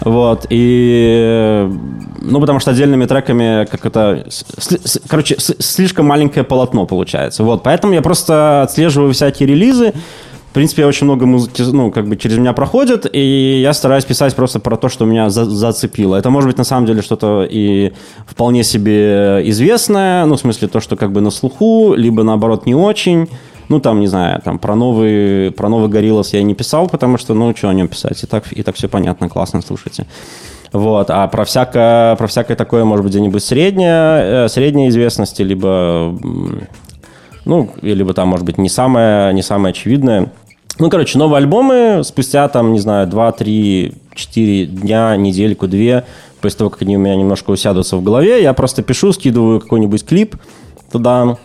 Вот, 0.00 0.46
и, 0.48 1.70
ну, 2.24 2.40
потому 2.40 2.60
что 2.60 2.70
отдельными 2.70 3.06
треками 3.06 3.66
как 3.66 3.84
это, 3.86 4.26
короче, 5.08 5.36
слишком 5.38 6.06
маленькое 6.06 6.44
полотно 6.44 6.86
получается. 6.86 7.44
Вот, 7.44 7.62
поэтому 7.62 7.94
я 7.94 8.02
просто 8.02 8.62
отслеживаю 8.62 9.12
всякие 9.12 9.48
релизы, 9.48 9.92
в 10.52 10.54
принципе, 10.54 10.84
очень 10.84 11.06
много 11.06 11.24
музыки, 11.24 11.62
ну, 11.62 11.90
как 11.90 12.06
бы 12.06 12.16
через 12.16 12.36
меня 12.36 12.52
проходит, 12.52 13.06
и 13.10 13.60
я 13.62 13.72
стараюсь 13.72 14.04
писать 14.04 14.36
просто 14.36 14.60
про 14.60 14.76
то, 14.76 14.90
что 14.90 15.06
меня 15.06 15.30
за- 15.30 15.46
зацепило. 15.46 16.14
Это 16.14 16.28
может 16.28 16.46
быть 16.50 16.58
на 16.58 16.64
самом 16.64 16.86
деле 16.86 17.00
что-то 17.00 17.48
и 17.50 17.94
вполне 18.26 18.62
себе 18.62 19.40
известное, 19.48 20.26
ну, 20.26 20.36
в 20.36 20.40
смысле 20.40 20.68
то, 20.68 20.80
что 20.80 20.96
как 20.96 21.10
бы 21.10 21.22
на 21.22 21.30
слуху, 21.30 21.94
либо 21.94 22.22
наоборот 22.22 22.66
не 22.66 22.74
очень. 22.74 23.28
Ну, 23.70 23.80
там, 23.80 24.00
не 24.00 24.08
знаю, 24.08 24.42
там 24.44 24.58
про 24.58 24.74
новый, 24.74 25.52
про 25.52 25.70
новый 25.70 25.88
Гориллас 25.88 26.34
я 26.34 26.42
не 26.42 26.54
писал, 26.54 26.86
потому 26.86 27.16
что, 27.16 27.32
ну, 27.32 27.56
что 27.56 27.70
о 27.70 27.72
нем 27.72 27.88
писать, 27.88 28.22
и 28.22 28.26
так, 28.26 28.52
и 28.52 28.62
так 28.62 28.76
все 28.76 28.88
понятно, 28.88 29.30
классно, 29.30 29.62
слушайте. 29.62 30.06
Вот, 30.72 31.10
а 31.10 31.26
про 31.28 31.44
всякое, 31.44 32.16
про 32.16 32.26
всякое 32.26 32.56
такое, 32.56 32.84
может 32.84 33.04
быть, 33.04 33.12
где-нибудь 33.12 33.44
средняя, 33.44 34.44
э, 34.44 34.48
средней 34.48 34.88
известности, 34.88 35.42
либо 35.42 36.16
ну, 37.44 37.70
либо 37.82 38.14
там, 38.14 38.28
может 38.28 38.46
быть, 38.46 38.58
не 38.58 38.68
самое, 38.68 39.32
не 39.34 39.42
самое 39.42 39.72
очевидное. 39.72 40.32
Ну, 40.78 40.88
короче, 40.88 41.18
новые 41.18 41.38
альбомы 41.38 42.02
спустя, 42.04 42.48
там, 42.48 42.72
не 42.72 42.78
знаю, 42.78 43.06
2, 43.06 43.32
3, 43.32 43.94
4 44.14 44.66
дня, 44.66 45.16
недельку, 45.16 45.68
две, 45.68 46.04
после 46.40 46.58
того, 46.58 46.70
как 46.70 46.82
они 46.82 46.96
у 46.96 47.00
меня 47.00 47.14
немножко 47.14 47.50
усядутся 47.50 47.96
в 47.96 48.02
голове, 48.02 48.42
я 48.42 48.52
просто 48.54 48.82
пишу, 48.82 49.12
скидываю 49.12 49.60
какой-нибудь 49.60 50.04
клип 50.04 50.36
туда, 50.90 51.36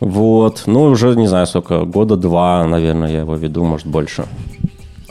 вот, 0.00 0.62
ну, 0.66 0.84
уже, 0.84 1.14
не 1.16 1.26
знаю, 1.26 1.46
сколько, 1.46 1.84
года 1.84 2.16
два, 2.16 2.64
наверное, 2.66 3.10
я 3.10 3.20
его 3.20 3.34
веду, 3.34 3.62
может, 3.64 3.86
больше. 3.86 4.24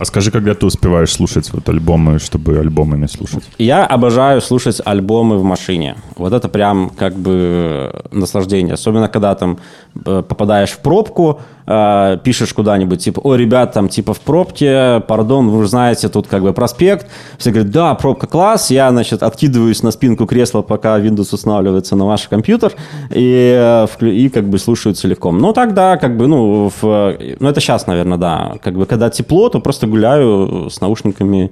А 0.01 0.05
скажи, 0.05 0.31
когда 0.31 0.55
ты 0.55 0.65
успеваешь 0.65 1.11
слушать 1.11 1.53
вот 1.53 1.69
альбомы, 1.69 2.17
чтобы 2.17 2.57
альбомами 2.57 3.05
слушать? 3.05 3.43
Я 3.59 3.85
обожаю 3.85 4.41
слушать 4.41 4.81
альбомы 4.83 5.37
в 5.37 5.43
машине. 5.43 5.95
Вот 6.15 6.33
это 6.33 6.49
прям 6.49 6.89
как 6.89 7.15
бы 7.15 7.93
наслаждение. 8.11 8.73
Особенно, 8.73 9.09
когда 9.09 9.35
там 9.35 9.59
э, 9.90 9.90
попадаешь 9.93 10.71
в 10.71 10.80
пробку, 10.80 11.41
э, 11.67 12.17
пишешь 12.23 12.54
куда-нибудь, 12.54 13.04
типа, 13.04 13.19
ой, 13.23 13.38
ребят, 13.38 13.73
там 13.73 13.89
типа 13.89 14.13
в 14.13 14.21
пробке, 14.21 15.01
пардон, 15.08 15.49
вы 15.49 15.63
же 15.63 15.69
знаете, 15.69 16.08
тут 16.10 16.27
как 16.27 16.43
бы 16.43 16.54
проспект. 16.54 17.08
Все 17.38 17.51
говорят, 17.51 17.71
да, 17.71 17.93
пробка 17.95 18.27
класс. 18.27 18.71
Я, 18.71 18.89
значит, 18.91 19.21
откидываюсь 19.21 19.84
на 19.84 19.91
спинку 19.91 20.25
кресла, 20.25 20.62
пока 20.62 20.99
Windows 20.99 21.34
устанавливается 21.34 21.95
на 21.95 22.06
ваш 22.06 22.27
компьютер, 22.27 22.73
и, 23.10 23.88
э, 24.01 24.06
и 24.08 24.30
как 24.30 24.49
бы 24.49 24.60
слушаю 24.60 24.95
целиком. 24.95 25.39
Ну, 25.39 25.51
тогда 25.54 25.97
как 25.97 26.15
бы, 26.17 26.27
ну, 26.27 26.71
в, 26.82 27.17
ну, 27.39 27.49
это 27.49 27.60
сейчас, 27.60 27.86
наверное, 27.88 28.17
да. 28.17 28.54
Как 28.63 28.75
бы, 28.75 28.86
когда 28.86 29.10
тепло, 29.10 29.49
то 29.49 29.60
просто 29.60 29.88
гуляю 29.88 30.69
с 30.69 30.80
наушниками, 30.80 31.51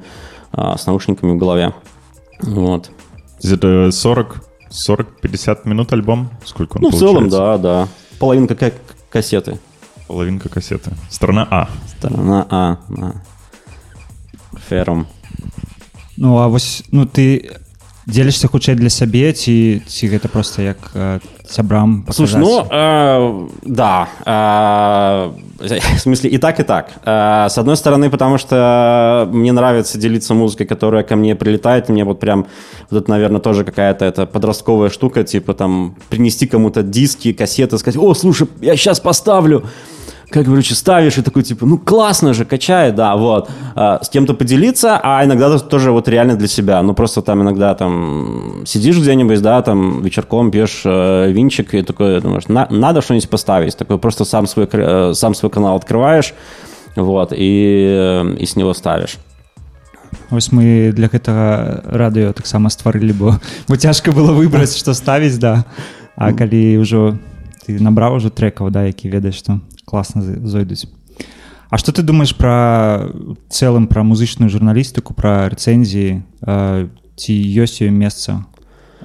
с 0.54 0.86
наушниками 0.88 1.34
в 1.34 1.38
голове. 1.38 1.73
Вот. 2.41 2.89
Это 3.43 3.91
40, 3.91 4.36
40-50 4.71 5.58
минут 5.65 5.93
альбом? 5.93 6.30
Сколько 6.45 6.78
он 6.78 6.84
Ну, 6.84 6.89
в 6.89 6.95
целом, 6.95 7.30
получается? 7.30 7.38
да, 7.39 7.58
да. 7.58 7.88
Половинка 8.19 8.55
ка- 8.55 8.73
кассеты. 9.10 9.60
Половинка 10.08 10.49
кассеты. 10.49 10.91
Страна 11.10 11.47
А. 11.49 11.69
Сторона 11.97 12.45
А. 12.49 12.77
да. 12.89 13.13
Ферум. 14.67 15.08
Ну 16.17 16.38
а 16.39 16.47
вось 16.47 16.84
ну 16.91 17.05
ты 17.05 17.58
дзелішся 18.09 18.48
хутчэй 18.48 18.74
для 18.77 18.90
сябе 18.90 19.33
ці 19.33 19.81
ці 19.87 20.05
гэта 20.09 20.29
просто 20.29 20.62
як 20.62 20.77
э, 20.94 21.20
сябрам 21.48 22.05
Слушай, 22.11 22.40
ну, 22.40 22.66
э, 22.70 23.48
да. 23.62 24.09
э, 24.27 25.31
в 25.96 25.98
смысле, 25.98 26.31
и 26.31 26.38
так, 26.38 26.61
и 26.61 26.62
так. 26.64 26.90
Э, 27.05 27.48
с 27.48 27.59
одной 27.59 27.77
стороны, 27.77 28.11
потому 28.11 28.38
что 28.38 29.29
мне 29.33 29.53
нравится 29.53 29.98
делиться 29.98 30.35
музыкой, 30.35 30.66
которая 30.66 31.03
ко 31.03 31.16
мне 31.16 31.35
прилетает. 31.35 31.88
И 31.88 31.92
мне 31.92 32.05
вот 32.05 32.20
прям, 32.20 32.46
вот 32.90 33.03
это, 33.03 33.11
наверное, 33.11 33.40
тоже 33.40 33.64
какая-то 33.64 34.05
это 34.05 34.27
подростковая 34.27 34.90
штука, 34.90 35.24
типа 35.24 35.55
там 35.55 35.94
принести 36.09 36.46
кому-то 36.46 36.83
диски, 36.83 37.33
кассеты, 37.33 37.79
сказать, 37.79 38.00
о, 38.00 38.14
слушай, 38.14 38.48
я 38.61 38.77
сейчас 38.77 39.00
поставлю. 39.00 39.64
как, 40.31 40.46
короче, 40.46 40.74
ставишь 40.74 41.18
и 41.18 41.22
такой, 41.22 41.42
типа, 41.42 41.66
ну, 41.66 41.79
классно 41.79 42.35
же, 42.35 42.44
качает, 42.44 42.94
да, 42.94 43.14
вот. 43.16 43.48
А, 43.74 44.03
с 44.03 44.09
кем-то 44.09 44.35
поделиться, 44.35 44.98
а 45.03 45.24
иногда 45.24 45.59
тоже 45.59 45.92
вот 45.92 46.09
реально 46.09 46.37
для 46.37 46.48
себя. 46.48 46.83
Ну, 46.83 46.94
просто 46.94 47.22
там 47.22 47.42
иногда 47.42 47.74
там 47.74 48.62
сидишь 48.66 48.98
где-нибудь, 48.98 49.40
да, 49.42 49.62
там 49.62 50.03
вечерком 50.03 50.50
пьешь 50.50 50.83
э, 50.85 51.31
винчик 51.31 51.74
и 51.74 51.83
такой 51.83 52.20
думаешь, 52.20 52.48
«На- 52.48 52.68
надо 52.70 53.00
что-нибудь 53.00 53.29
поставить. 53.31 53.77
Такой 53.77 53.98
просто 53.98 54.24
сам 54.24 54.46
свой, 54.46 54.66
кр- 54.66 55.11
э, 55.11 55.14
сам 55.14 55.35
свой 55.35 55.50
канал 55.50 55.77
открываешь, 55.77 56.35
вот, 56.96 57.33
и, 57.33 58.22
э, 58.24 58.37
и 58.38 58.46
с 58.46 58.57
него 58.57 58.74
ставишь. 58.74 59.18
Вось 60.31 60.53
мы 60.53 60.92
для 60.94 61.09
гэтага 61.09 61.83
радыё 61.90 62.33
таксама 62.33 62.70
стварылі 62.70 63.12
бо 63.12 63.40
бо 63.68 63.77
цяжка 63.77 64.11
было 64.12 64.33
выбраць 64.33 64.77
што 64.79 64.94
ставіць 64.94 65.38
да 65.38 65.64
А 66.16 66.33
калі 66.33 66.79
ўжо 66.79 67.18
ты 67.66 67.77
набраў 67.83 68.16
ужо 68.16 68.31
трекаў 68.31 68.70
да 68.70 68.85
які 68.87 69.11
ведаеш 69.11 69.42
што 69.42 69.59
класна 69.88 70.22
зай- 70.22 70.44
зойдуць 70.44 70.87
А 71.70 71.79
што 71.79 71.90
ты 71.90 72.03
думаеш 72.03 72.37
пра 72.37 73.11
цэлым 73.50 73.87
пра 73.88 74.03
музычную 74.03 74.48
журналістыку 74.48 75.14
пра 75.14 75.48
рэцэнзіі 75.50 76.22
э, 76.46 76.88
ці 77.16 77.33
ёсць 77.33 77.83
ёй 77.83 77.90
месца 77.90 78.44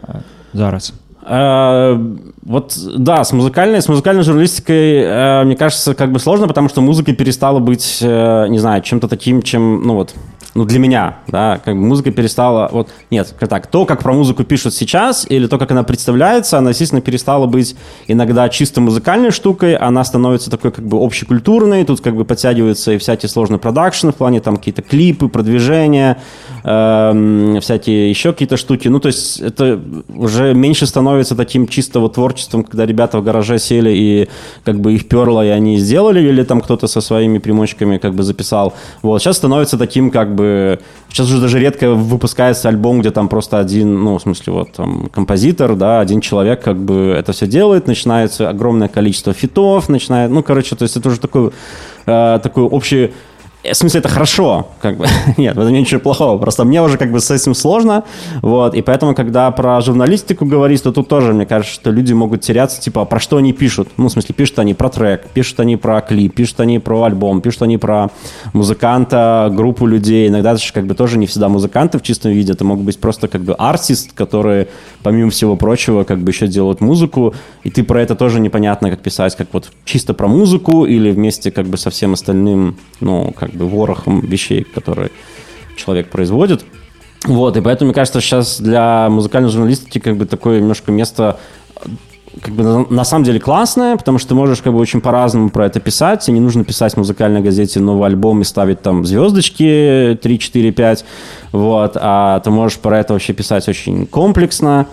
э, 0.03 0.21
зараз 0.53 0.93
Э, 1.29 1.95
Вот, 2.43 2.75
да, 2.97 3.23
с 3.23 3.31
музыкальной, 3.33 3.81
с 3.81 3.87
музыкальной 3.87 4.23
журналистикой, 4.23 5.03
э, 5.03 5.43
мне 5.43 5.55
кажется, 5.55 5.93
как 5.93 6.11
бы 6.11 6.17
сложно, 6.19 6.47
потому 6.47 6.69
что 6.69 6.81
музыка 6.81 7.13
перестала 7.13 7.59
быть, 7.59 7.99
э, 8.01 8.47
не 8.49 8.57
знаю, 8.57 8.81
чем-то 8.81 9.07
таким, 9.07 9.43
чем, 9.43 9.83
ну 9.83 9.93
вот, 9.93 10.15
ну 10.54 10.64
для 10.64 10.78
меня, 10.78 11.18
да, 11.26 11.60
как 11.64 11.74
бы 11.74 11.80
музыка 11.80 12.12
перестала, 12.12 12.68
вот, 12.70 12.88
нет, 13.10 13.34
так, 13.38 13.66
то, 13.66 13.84
как 13.86 14.02
про 14.02 14.12
музыку 14.12 14.44
пишут 14.44 14.72
сейчас, 14.74 15.26
или 15.28 15.46
то, 15.48 15.58
как 15.58 15.72
она 15.72 15.82
представляется, 15.82 16.58
она, 16.58 16.70
естественно, 16.70 17.00
перестала 17.00 17.46
быть 17.46 17.74
иногда 18.06 18.48
чисто 18.48 18.80
музыкальной 18.80 19.32
штукой, 19.32 19.74
она 19.74 20.04
становится 20.04 20.50
такой, 20.50 20.70
как 20.70 20.86
бы, 20.86 21.04
общекультурной, 21.04 21.84
тут, 21.84 22.00
как 22.00 22.14
бы, 22.14 22.24
подтягиваются 22.24 22.92
и 22.92 22.98
всякие 22.98 23.28
сложные 23.28 23.58
продакшны 23.58 24.12
в 24.12 24.14
плане, 24.14 24.40
там, 24.40 24.56
какие-то 24.56 24.82
клипы, 24.82 25.28
продвижения, 25.28 26.18
эм, 26.62 27.60
всякие 27.60 28.08
еще 28.08 28.32
какие-то 28.32 28.56
штуки, 28.56 28.86
ну, 28.86 29.00
то 29.00 29.08
есть, 29.08 29.40
это 29.40 29.80
уже 30.08 30.54
меньше 30.54 30.86
становится 30.86 31.34
таким 31.34 31.66
чисто 31.66 31.98
вот 31.98 32.14
творчеством, 32.14 32.62
когда 32.62 32.86
ребята 32.86 33.18
в 33.18 33.24
гараже 33.24 33.58
сели 33.58 33.90
и, 33.90 34.28
как 34.64 34.78
бы, 34.78 34.94
их 34.94 35.08
перло, 35.08 35.44
и 35.44 35.48
они 35.48 35.78
сделали, 35.78 36.20
или 36.20 36.44
там 36.44 36.60
кто-то 36.60 36.86
со 36.86 37.00
своими 37.00 37.38
примочками, 37.38 37.98
как 37.98 38.14
бы, 38.14 38.22
записал, 38.22 38.74
вот, 39.02 39.20
сейчас 39.20 39.38
становится 39.38 39.76
таким, 39.76 40.12
как 40.12 40.32
бы, 40.36 40.43
сейчас 41.08 41.26
уже 41.28 41.40
даже 41.40 41.58
редко 41.58 41.90
выпускается 41.90 42.68
альбом, 42.68 43.00
где 43.00 43.10
там 43.10 43.28
просто 43.28 43.58
один, 43.58 44.02
ну, 44.02 44.18
в 44.18 44.22
смысле, 44.22 44.52
вот, 44.52 44.72
там, 44.72 45.08
композитор, 45.12 45.76
да, 45.76 46.00
один 46.00 46.20
человек, 46.20 46.62
как 46.62 46.76
бы, 46.76 47.14
это 47.16 47.32
все 47.32 47.46
делает, 47.46 47.86
начинается 47.86 48.48
огромное 48.48 48.88
количество 48.88 49.32
фитов, 49.32 49.88
начинает, 49.88 50.30
ну, 50.30 50.42
короче, 50.42 50.76
то 50.76 50.82
есть 50.82 50.96
это 50.96 51.08
уже 51.08 51.20
такой, 51.20 51.50
э, 52.06 52.40
такой 52.42 52.64
общий 52.64 53.12
В 53.64 53.74
смысле, 53.74 54.00
это 54.00 54.10
хорошо, 54.10 54.68
как 54.82 54.98
бы. 54.98 55.06
Нет, 55.38 55.56
нет 55.56 55.70
ничего 55.70 56.00
плохого. 56.00 56.38
Просто 56.38 56.64
мне 56.64 56.82
уже 56.82 56.98
как 56.98 57.10
бы 57.10 57.20
с 57.20 57.30
этим 57.30 57.54
сложно. 57.54 58.04
Вот. 58.42 58.74
И 58.74 58.82
поэтому, 58.82 59.14
когда 59.14 59.50
про 59.50 59.80
журналистику 59.80 60.44
говорить, 60.44 60.82
то 60.82 60.92
тут 60.92 61.08
тоже, 61.08 61.32
мне 61.32 61.46
кажется, 61.46 61.74
что 61.74 61.90
люди 61.90 62.12
могут 62.12 62.42
теряться, 62.42 62.80
типа, 62.80 63.02
а 63.02 63.04
про 63.06 63.18
что 63.18 63.38
они 63.38 63.54
пишут. 63.54 63.88
Ну, 63.96 64.08
в 64.08 64.12
смысле, 64.12 64.34
пишут 64.34 64.58
они 64.58 64.74
про 64.74 64.90
трек, 64.90 65.28
пишут 65.32 65.60
они 65.60 65.76
про 65.76 66.02
клип, 66.02 66.34
пишут 66.34 66.60
они 66.60 66.78
про 66.78 67.04
альбом, 67.04 67.40
пишут 67.40 67.62
они 67.62 67.78
про 67.78 68.10
музыканта, 68.52 69.50
группу 69.50 69.86
людей. 69.86 70.28
Иногда 70.28 70.52
это 70.52 70.62
же 70.62 70.72
как 70.72 70.86
бы 70.86 70.94
тоже 70.94 71.16
не 71.16 71.26
всегда 71.26 71.48
музыканты 71.48 71.98
в 71.98 72.02
чистом 72.02 72.32
виде. 72.32 72.52
Это 72.52 72.64
могут 72.64 72.84
быть 72.84 72.98
просто 72.98 73.28
как 73.28 73.40
бы 73.42 73.54
артист, 73.54 74.12
которые, 74.12 74.68
помимо 75.02 75.30
всего 75.30 75.56
прочего, 75.56 76.04
как 76.04 76.18
бы 76.18 76.30
еще 76.30 76.48
делают 76.48 76.82
музыку. 76.82 77.34
И 77.62 77.70
ты 77.70 77.82
про 77.82 78.02
это 78.02 78.14
тоже 78.14 78.40
непонятно, 78.40 78.90
как 78.90 79.00
писать, 79.00 79.34
как 79.36 79.48
вот 79.52 79.70
чисто 79.86 80.12
про 80.12 80.28
музыку 80.28 80.84
или 80.84 81.10
вместе 81.10 81.50
как 81.50 81.66
бы 81.66 81.78
со 81.78 81.88
всем 81.88 82.12
остальным, 82.12 82.76
ну, 83.00 83.32
как 83.34 83.53
бы 83.56 83.68
ворохом 83.68 84.20
вещей, 84.20 84.64
которые 84.64 85.10
человек 85.76 86.10
производит. 86.10 86.64
Вот, 87.24 87.56
и 87.56 87.60
поэтому, 87.60 87.88
мне 87.88 87.94
кажется, 87.94 88.20
сейчас 88.20 88.60
для 88.60 89.08
музыкальной 89.08 89.50
журналистики 89.50 89.98
как 89.98 90.16
бы 90.16 90.26
такое 90.26 90.60
немножко 90.60 90.92
место 90.92 91.38
как 92.40 92.54
бы 92.54 92.86
на, 92.90 93.04
самом 93.04 93.24
деле 93.24 93.38
классное, 93.38 93.96
потому 93.96 94.18
что 94.18 94.30
ты 94.30 94.34
можешь 94.34 94.60
как 94.60 94.72
бы 94.72 94.78
очень 94.78 95.00
по-разному 95.00 95.50
про 95.50 95.66
это 95.66 95.80
писать, 95.80 96.28
и 96.28 96.32
не 96.32 96.40
нужно 96.40 96.64
писать 96.64 96.94
в 96.94 96.96
музыкальной 96.96 97.40
газете 97.40 97.80
новый 97.80 98.08
альбом 98.08 98.42
и 98.42 98.44
ставить 98.44 98.82
там 98.82 99.04
звездочки 99.04 100.18
3, 100.20 100.38
4, 100.38 100.72
5, 100.72 101.04
вот, 101.52 101.96
а 102.00 102.40
ты 102.40 102.50
можешь 102.50 102.78
про 102.78 102.98
это 102.98 103.12
вообще 103.12 103.32
писать 103.32 103.68
очень 103.68 104.06
комплексно, 104.06 104.86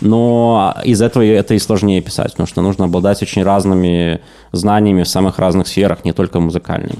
но 0.00 0.74
из 0.84 1.02
этого 1.02 1.24
это 1.24 1.54
и 1.54 1.58
сложнее 1.58 2.00
писать, 2.00 2.32
потому 2.32 2.46
что 2.46 2.62
нужно 2.62 2.84
обладать 2.84 3.22
очень 3.22 3.42
разными 3.42 4.20
знаниями 4.52 5.02
в 5.02 5.08
самых 5.08 5.38
разных 5.38 5.66
сферах, 5.68 6.04
не 6.04 6.12
только 6.12 6.40
музыкальной. 6.40 6.98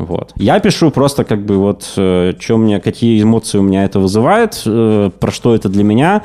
Вот. 0.00 0.32
Я 0.36 0.58
пишу 0.60 0.90
просто 0.90 1.24
как 1.24 1.44
бы 1.44 1.58
вот, 1.58 1.92
э, 1.96 2.32
что 2.38 2.56
мне, 2.56 2.80
какие 2.80 3.22
эмоции 3.22 3.58
у 3.58 3.62
меня 3.62 3.84
это 3.84 4.00
вызывает, 4.00 4.62
э, 4.64 5.10
про 5.20 5.30
что 5.30 5.54
это 5.54 5.68
для 5.68 5.84
меня. 5.84 6.22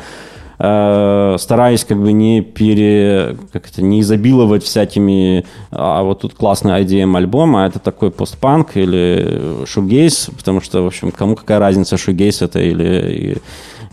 Э, 0.58 1.36
стараюсь 1.38 1.84
как 1.84 2.02
бы 2.02 2.14
не 2.14 2.40
пере, 2.40 3.36
как 3.52 3.68
это, 3.68 3.84
не 3.84 4.00
изобиловать 4.00 4.64
всякими, 4.64 5.46
а 5.72 6.04
вот 6.04 6.22
тут 6.22 6.36
классный 6.36 6.82
IDM 6.82 7.18
альбом, 7.18 7.58
а 7.58 7.68
это 7.68 7.80
такой 7.80 8.12
постпанк 8.12 8.78
или 8.78 9.66
шугейс, 9.66 10.30
потому 10.38 10.62
что, 10.62 10.84
в 10.84 10.88
общем, 10.88 11.12
кому 11.12 11.36
какая 11.36 11.60
разница, 11.60 11.98
шугейс 11.98 12.42
это 12.42 12.62
или, 12.62 13.40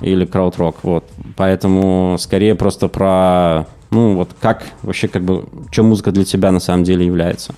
или 0.01 0.25
краудрок, 0.25 0.77
вот. 0.85 1.05
Поэтому 1.37 2.16
скорее 2.21 2.55
просто 2.55 2.87
про, 2.87 3.66
ну 3.90 4.14
вот 4.14 4.29
как 4.40 4.62
вообще 4.83 5.09
как 5.09 5.25
бы, 5.25 5.45
что 5.73 5.83
музыка 5.83 6.12
для 6.12 6.25
тебя 6.25 6.53
на 6.53 6.61
самом 6.61 6.85
деле 6.85 7.05
является. 7.05 7.53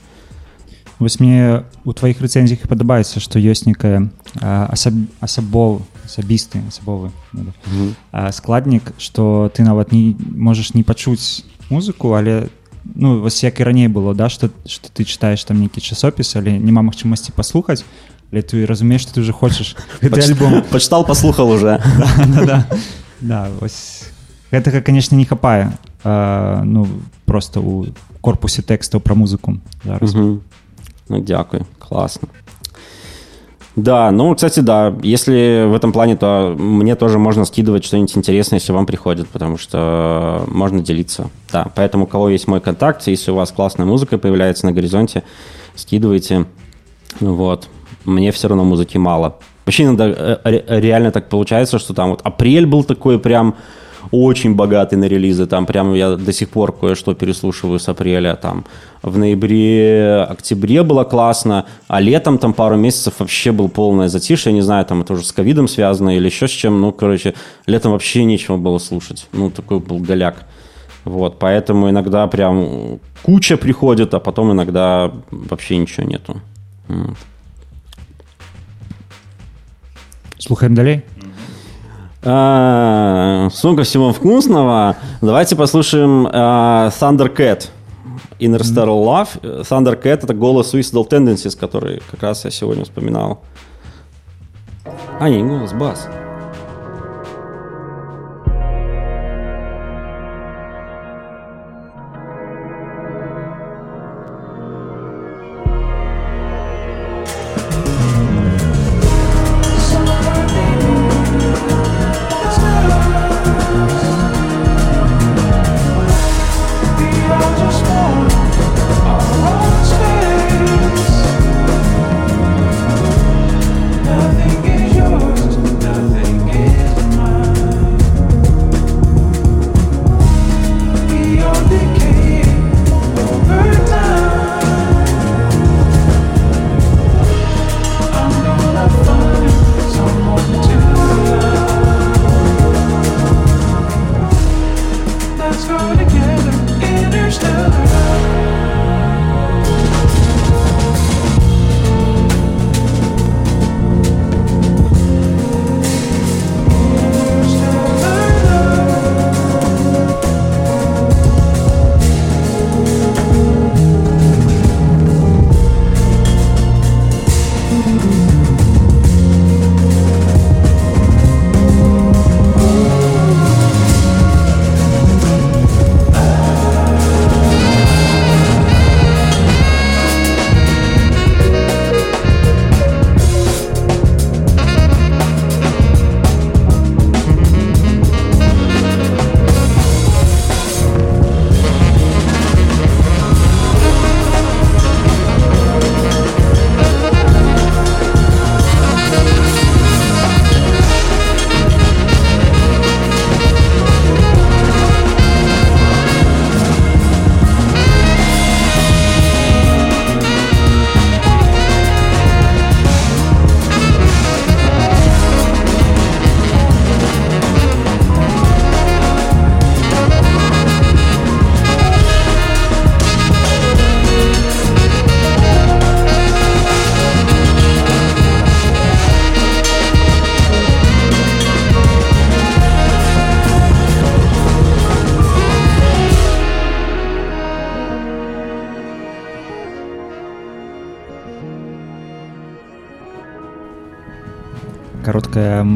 Вось 1.04 1.20
мне 1.24 1.64
у 1.88 1.94
тваіх 1.96 2.20
рэцэнзіях 2.20 2.68
падабаецца 2.68 3.24
што 3.24 3.40
ёсць 3.40 3.64
некая 3.64 4.12
а, 4.44 4.68
асаб, 4.68 4.94
асабов 5.24 5.82
асабісты 6.04 6.60
асабовы 6.68 7.12
а, 8.12 8.32
складнік 8.36 8.92
што 9.00 9.48
ты 9.56 9.64
нават 9.64 9.94
не 9.96 10.16
можаш 10.20 10.74
не 10.76 10.84
пачуць 10.84 11.48
музыку 11.72 12.14
але 12.20 12.50
ну 12.84 13.22
вось 13.24 13.44
як 13.44 13.60
і 13.60 13.64
раней 13.64 13.88
было 13.88 14.12
да 14.14 14.28
што 14.28 14.52
што 14.68 14.92
ты 14.92 15.08
чытаеш 15.08 15.48
там 15.48 15.64
нейкі 15.64 15.80
часопіс 15.80 16.36
але 16.36 16.60
няма 16.60 16.84
магчымасці 16.84 17.32
паслухаць 17.32 17.86
але 18.32 18.42
ты 18.44 18.66
разумееш 18.68 19.08
што 19.08 19.14
ты 19.16 19.22
уже 19.22 19.32
хочаш 19.32 19.80
гэты 20.04 20.20
альбом 20.20 20.64
Почитал, 20.68 21.06
послухал 21.06 21.50
уже. 21.50 21.80
да, 22.28 22.44
да, 22.46 22.68
да, 23.22 23.48
вось 23.64 24.04
гэтага 24.52 24.82
конечно 24.82 25.16
не 25.16 25.24
хапае 25.24 25.72
а, 26.04 26.62
ну 26.68 26.88
просто 27.24 27.62
у 27.62 27.88
корпусе 28.20 28.62
тэкстаў 28.62 29.00
пра 29.00 29.16
музыку 29.16 29.62
зараз 29.86 30.12
Мгм. 30.14 30.42
Ну, 31.09 31.19
дякую, 31.21 31.67
классно. 31.79 32.29
Да, 33.77 34.13
ну, 34.13 34.33
кстати, 34.35 34.61
да, 34.61 34.95
если 35.03 35.67
в 35.67 35.75
этом 35.75 35.93
плане, 35.93 36.17
то 36.17 36.55
мне 36.57 36.95
тоже 36.95 37.19
можно 37.19 37.45
скидывать 37.45 37.85
что-нибудь 37.85 38.17
интересное, 38.17 38.61
если 38.61 38.73
вам 38.73 38.87
приходит, 38.87 39.29
потому 39.29 39.59
что 39.59 40.45
можно 40.47 40.81
делиться. 40.81 41.29
Да, 41.53 41.67
поэтому 41.75 42.05
у 42.05 42.07
кого 42.07 42.29
есть 42.29 42.47
мой 42.47 42.61
контакт, 42.61 43.05
если 43.09 43.33
у 43.33 43.35
вас 43.35 43.51
классная 43.51 43.85
музыка 43.85 44.17
появляется 44.17 44.67
на 44.67 44.73
горизонте, 44.73 45.25
скидывайте. 45.75 46.47
Вот. 47.19 47.69
Мне 48.05 48.31
все 48.31 48.47
равно 48.47 48.65
музыки 48.65 48.97
мало. 48.97 49.39
Вообще 49.67 49.85
иногда 49.85 50.09
э, 50.09 50.39
ре- 50.45 50.65
реально 50.69 51.11
так 51.11 51.29
получается, 51.29 51.81
что 51.81 51.95
там 51.95 52.11
вот 52.11 52.21
апрель 52.23 52.67
был 52.67 52.85
такой 52.85 53.19
прям 53.19 53.57
очень 54.11 54.55
богатый 54.55 54.97
на 54.97 55.05
релизы, 55.05 55.47
там 55.47 55.67
прям 55.67 55.95
я 55.95 56.17
до 56.17 56.33
сих 56.33 56.51
пор 56.51 56.73
кое-что 56.73 57.15
переслушиваю 57.15 57.79
с 57.79 57.89
апреля, 57.89 58.37
там 58.37 58.65
в 59.03 59.19
ноябре, 59.19 60.27
октябре 60.29 60.83
было 60.83 61.05
классно, 61.05 61.67
а 61.89 62.01
летом 62.01 62.39
там 62.39 62.53
пару 62.53 62.77
месяцев 62.77 63.15
вообще 63.19 63.53
был 63.53 63.69
полное 63.69 64.09
затишье, 64.09 64.51
я 64.51 64.57
не 64.57 64.63
знаю, 64.63 64.85
там 64.87 65.03
это 65.03 65.13
уже 65.15 65.25
с 65.25 65.33
ковидом 65.33 65.69
связано 65.69 66.17
или 66.17 66.27
еще 66.27 66.49
с 66.49 66.53
чем, 66.53 66.81
ну, 66.81 66.93
короче, 66.93 67.35
летом 67.67 67.93
вообще 67.93 68.25
нечего 68.25 68.57
было 68.57 68.79
слушать, 68.79 69.27
ну, 69.33 69.51
такой 69.51 69.81
был 69.81 69.99
голяк. 69.99 70.47
Вот, 71.05 71.39
поэтому 71.39 71.91
иногда 71.91 72.27
прям 72.27 72.99
куча 73.23 73.59
приходит, 73.59 74.15
а 74.15 74.21
потом 74.21 74.53
иногда 74.53 75.13
вообще 75.31 75.77
ничего 75.77 76.07
нету. 76.07 76.41
Вот. 76.89 77.17
слухаем 80.45 80.75
далей 80.75 81.03
А, 82.25 83.49
Столько 83.53 83.83
всего 83.83 84.13
вкусного. 84.13 84.97
Давайте 85.21 85.57
послушаем 85.57 86.29
а, 86.33 86.89
Thundercat. 86.89 87.69
Interstellar 88.39 88.89
Love. 88.89 89.63
Thundercat— 89.63 90.21
это 90.23 90.35
голос 90.35 90.75
Suicidal 90.75 91.09
Tendencies, 91.09 91.59
который 91.59 92.03
как 92.11 92.23
раз 92.23 92.45
я 92.45 92.51
сегодня 92.51 92.85
вспоминал. 92.85 93.43
А, 95.21 95.29
не 95.29 95.43
голос, 95.43 95.73
бас. 95.73 96.09
Nothing 96.09 96.24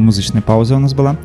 музычная 0.09 0.43
пауза 0.43 0.77
у 0.77 0.79
нас 0.79 0.95
была. 0.95 1.17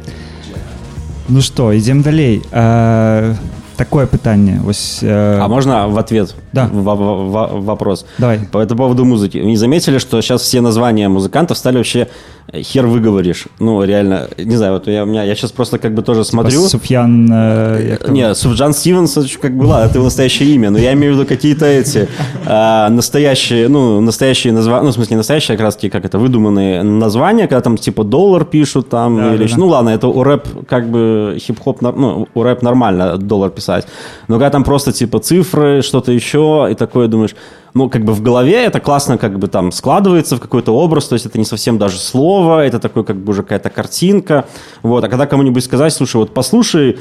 Ну 1.30 1.42
что, 1.42 1.72
ідзем 1.72 2.02
далей. 2.02 2.42
Э, 2.52 3.36
такое 3.78 4.06
пытанне. 4.08 4.60
Вось, 4.64 5.00
э, 5.02 5.40
А 5.42 5.48
можно 5.48 5.88
в 5.88 5.98
ответ? 5.98 6.36
Да. 6.52 6.66
В- 6.66 6.84
в- 6.84 7.32
в- 7.32 7.66
вопрос. 7.66 8.06
Давай. 8.18 8.40
По 8.52 8.58
этому 8.60 8.78
поводу 8.78 9.06
музыки. 9.06 9.38
Вы 9.40 9.46
не 9.52 9.58
заметили, 9.58 10.00
что 10.00 10.22
сейчас 10.22 10.42
все 10.42 10.62
названия 10.62 11.08
музыкантов 11.10 11.58
стали 11.58 11.78
вообще 11.78 12.08
хер 12.52 12.86
выговоришь? 12.86 13.46
Ну, 13.60 13.84
реально, 13.84 14.28
не 14.38 14.56
знаю, 14.56 14.74
вот 14.74 14.88
я, 14.88 15.04
у 15.04 15.06
меня, 15.06 15.24
я 15.24 15.36
сейчас 15.36 15.52
просто 15.52 15.80
как 15.80 15.94
бы 15.94 16.02
тоже 16.02 16.24
смотрю. 16.24 16.68
Суфьян... 16.68 17.30
э? 17.32 17.98
Не, 18.10 18.36
Суфджан 18.36 18.74
Стивенс, 18.74 19.18
как 19.42 19.58
бы, 19.58 19.66
ладно, 19.66 19.86
это 19.86 19.96
его 19.96 20.06
настоящее 20.06 20.50
имя, 20.50 20.70
но 20.70 20.78
я 20.78 20.94
имею 20.94 21.14
в 21.14 21.18
виду 21.18 21.28
какие-то 21.28 21.66
эти 21.66 22.08
а, 22.46 22.90
настоящие, 22.90 23.70
ну, 23.70 24.02
настоящие 24.02 24.54
названия, 24.54 24.84
ну, 24.84 24.92
в 24.92 24.94
смысле, 24.94 25.18
настоящие, 25.18 25.58
как 25.58 25.66
раз 25.66 25.76
таки, 25.76 25.90
как 25.90 26.06
это, 26.06 26.20
выдуманные 26.20 26.84
названия, 26.84 27.48
когда 27.48 27.62
там 27.62 27.78
типа 27.78 28.04
доллар 28.04 28.46
пишут 28.46 28.90
там, 28.90 29.18
Да, 29.18 29.34
или, 29.34 29.46
да, 29.46 29.50
да. 29.50 29.58
ну, 29.58 29.68
ладно, 29.68 29.90
это 29.90 30.08
у 30.08 30.24
рэп, 30.24 30.68
как 30.68 30.90
бы, 30.90 31.38
хип-хоп, 31.40 31.82
ну, 31.82 32.28
у 32.34 32.44
рэп 32.44 32.62
нормально 32.62 33.18
доллар 33.18 33.50
писать, 33.50 33.88
но 34.28 34.36
когда 34.36 34.50
там 34.50 34.64
просто 34.64 34.92
типа 34.92 35.20
цифры, 35.20 35.82
что-то 35.82 36.12
еще, 36.12 36.68
и 36.72 36.76
такое 36.76 37.08
думаешь, 37.08 37.36
ну, 37.74 37.90
как 37.90 38.04
бы 38.06 38.14
в 38.14 38.22
голове 38.22 38.64
это 38.64 38.80
классно 38.80 39.18
как 39.18 39.40
бы 39.40 39.48
там 39.48 39.72
складывается 39.72 40.38
в 40.38 40.40
какой-то 40.40 40.76
образ, 40.76 41.08
то 41.08 41.14
есть 41.14 41.26
это 41.26 41.38
не 41.38 41.46
совсем 41.46 41.78
даже 41.78 41.98
слово, 41.98 42.66
это 42.66 42.80
такой 42.80 43.04
как 43.04 43.18
бы 43.18 43.32
уже 43.32 43.44
какая-то 43.44 43.70
картинка, 43.70 44.46
вот, 44.82 45.04
а 45.04 45.10
когда 45.10 45.26
кому-нибудь 45.26 45.64
сказать, 45.64 45.94
слушай, 45.94 46.18
вот 46.18 46.34
послушай 46.34 47.00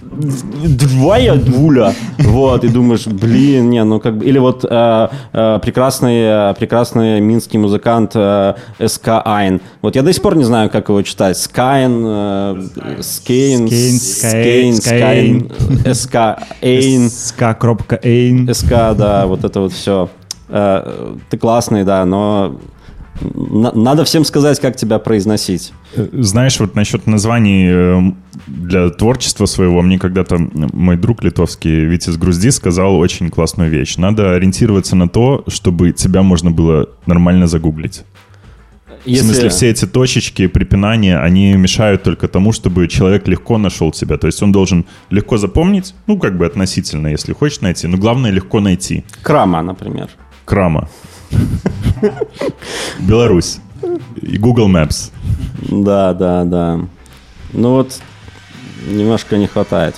Двоя 0.00 1.36
двуля. 1.36 1.94
Вот, 2.18 2.64
и 2.64 2.68
думаешь, 2.68 3.06
блин, 3.06 3.70
не, 3.70 3.84
ну 3.84 4.00
как 4.00 4.18
бы... 4.18 4.24
Или 4.24 4.38
вот 4.38 4.64
э, 4.68 5.08
э, 5.32 5.58
прекрасный, 5.62 6.50
э, 6.50 6.54
прекрасный 6.58 7.20
минский 7.20 7.58
музыкант 7.58 8.12
э, 8.14 8.54
СК 8.84 9.22
Айн. 9.24 9.60
Вот 9.82 9.94
я 9.94 10.02
до 10.02 10.12
сих 10.12 10.20
пор 10.20 10.36
не 10.36 10.44
знаю, 10.44 10.68
как 10.68 10.88
его 10.88 11.00
читать. 11.02 11.38
Скайн, 11.38 12.02
э, 12.04 12.62
Скейн, 13.00 13.68
Скейн, 13.68 14.74
Скайн, 14.74 15.50
SK 15.94 16.16
EIN. 16.60 17.08
SK 17.08 17.56
кропка 17.58 17.98
EIN. 18.02 18.52
SK, 18.52 18.68
да, 18.96 19.26
вот 19.26 19.44
это 19.44 19.60
вот 19.60 19.72
все. 19.72 20.08
Ты 20.48 21.38
классный, 21.38 21.84
да, 21.84 22.04
но 22.04 22.56
надо 23.20 24.04
всем 24.04 24.24
сказать, 24.24 24.60
как 24.60 24.76
тебя 24.76 24.98
произносить. 24.98 25.72
Э, 25.94 26.08
Знаешь, 26.12 26.58
вот 26.60 26.74
насчет 26.74 27.06
названий 27.06 27.68
э, 27.70 28.00
для 28.46 28.90
творчества 28.90 29.46
своего, 29.46 29.82
мне 29.82 29.98
когда-то 29.98 30.38
мой 30.38 30.96
друг 30.96 31.22
литовский 31.22 31.84
Витис 31.84 32.16
Грузди 32.16 32.50
сказал 32.50 32.96
очень 32.96 33.30
классную 33.30 33.70
вещь. 33.70 33.96
Надо 33.96 34.34
ориентироваться 34.34 34.96
на 34.96 35.08
то, 35.08 35.44
чтобы 35.48 35.92
тебя 35.92 36.22
можно 36.22 36.50
было 36.50 36.88
нормально 37.06 37.46
загуглить. 37.46 38.04
В 39.04 39.16
смысле, 39.16 39.50
все 39.50 39.70
эти 39.70 39.86
точечки, 39.86 40.46
препинания, 40.46 41.18
они 41.18 41.52
мешают 41.54 42.02
только 42.02 42.26
тому, 42.26 42.52
чтобы 42.52 42.88
человек 42.88 43.28
легко 43.28 43.58
нашел 43.58 43.92
тебя. 43.92 44.16
То 44.16 44.26
есть 44.26 44.42
он 44.42 44.50
должен 44.50 44.86
легко 45.10 45.36
запомнить, 45.36 45.94
ну, 46.06 46.18
как 46.18 46.38
бы 46.38 46.46
относительно, 46.46 47.08
если 47.08 47.34
хочешь 47.34 47.60
найти, 47.60 47.86
но 47.86 47.98
главное 47.98 48.30
легко 48.30 48.60
найти. 48.60 49.04
Крама, 49.22 49.62
например. 49.62 50.08
Крама. 50.46 50.88
Беларусь. 53.00 53.58
И 54.20 54.38
Google 54.38 54.68
Maps. 54.68 55.10
Да, 55.62 56.14
да, 56.14 56.44
да. 56.44 56.80
Ну 57.52 57.70
вот, 57.70 58.00
немножко 58.86 59.36
не 59.36 59.46
хватает. 59.46 59.94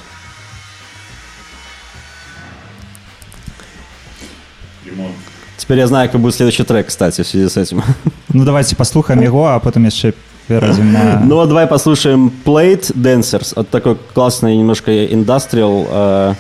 Теперь 5.57 5.79
я 5.79 5.87
знаю, 5.87 6.09
как 6.11 6.21
будет 6.21 6.35
следующий 6.35 6.63
трек, 6.63 6.87
кстати, 6.87 7.23
в 7.23 7.27
связи 7.27 7.49
с 7.49 7.57
этим. 7.57 7.83
Ну 8.29 8.45
давайте 8.45 8.77
послухаем 8.77 9.23
его, 9.23 9.49
а 9.49 9.59
потом 9.61 9.85
яшчэ 9.85 10.13
перайдзем 10.47 10.93
на... 10.93 11.21
Ну 11.25 11.37
вот 11.37 11.49
давай 11.49 11.67
послушаем 11.67 12.31
Plate 12.45 12.93
Dancers. 12.95 13.55
Вот 13.57 13.71
такой 13.71 13.97
классный 14.15 14.57
немножко 14.57 15.07
индастриал, 15.07 15.87
э, 15.89 16.35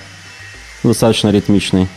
достаточно 0.83 1.31
ритмичный. 1.31 1.88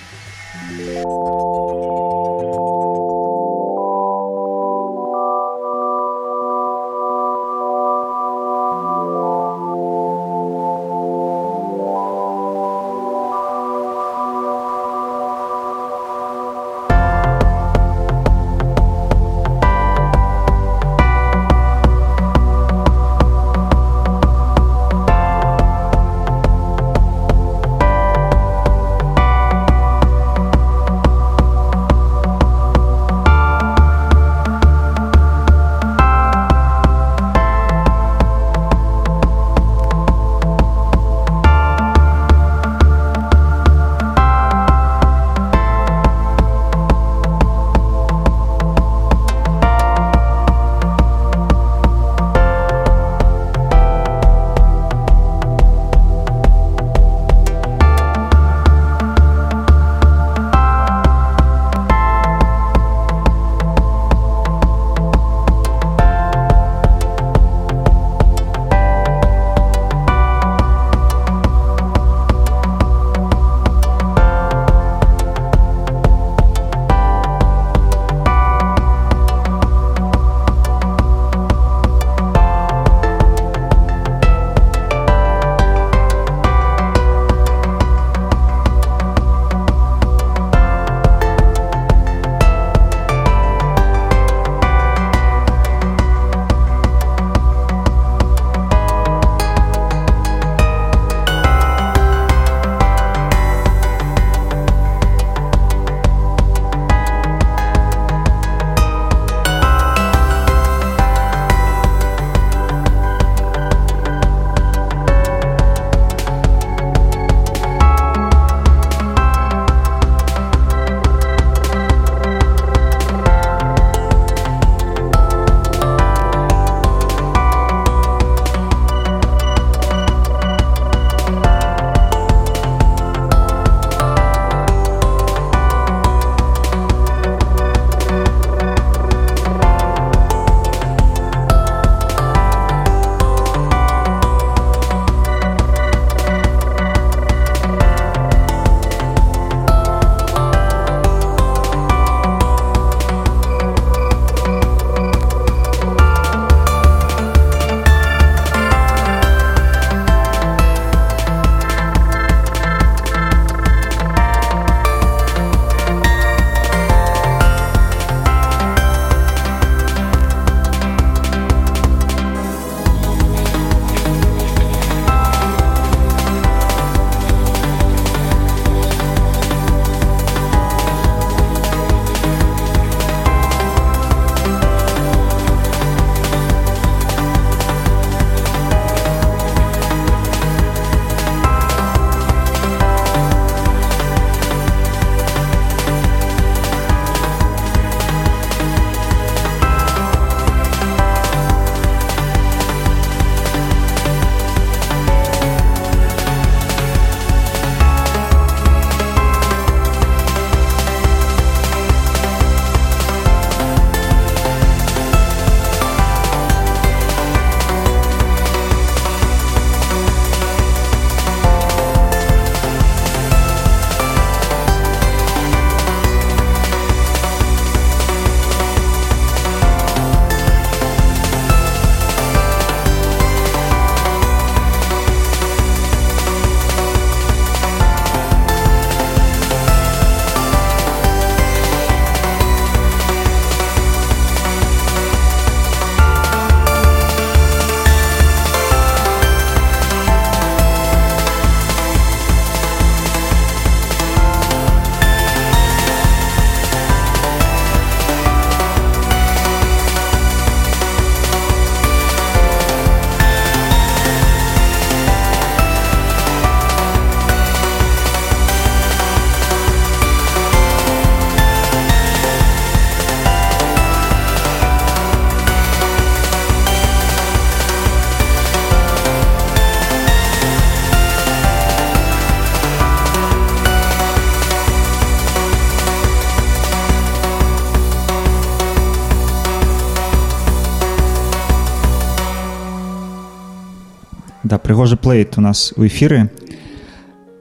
Прыгожы 294.70 294.98
плейт 294.98 295.34
у 295.36 295.42
нас 295.42 295.74
у 295.78 295.82
эфіры. 295.82 296.30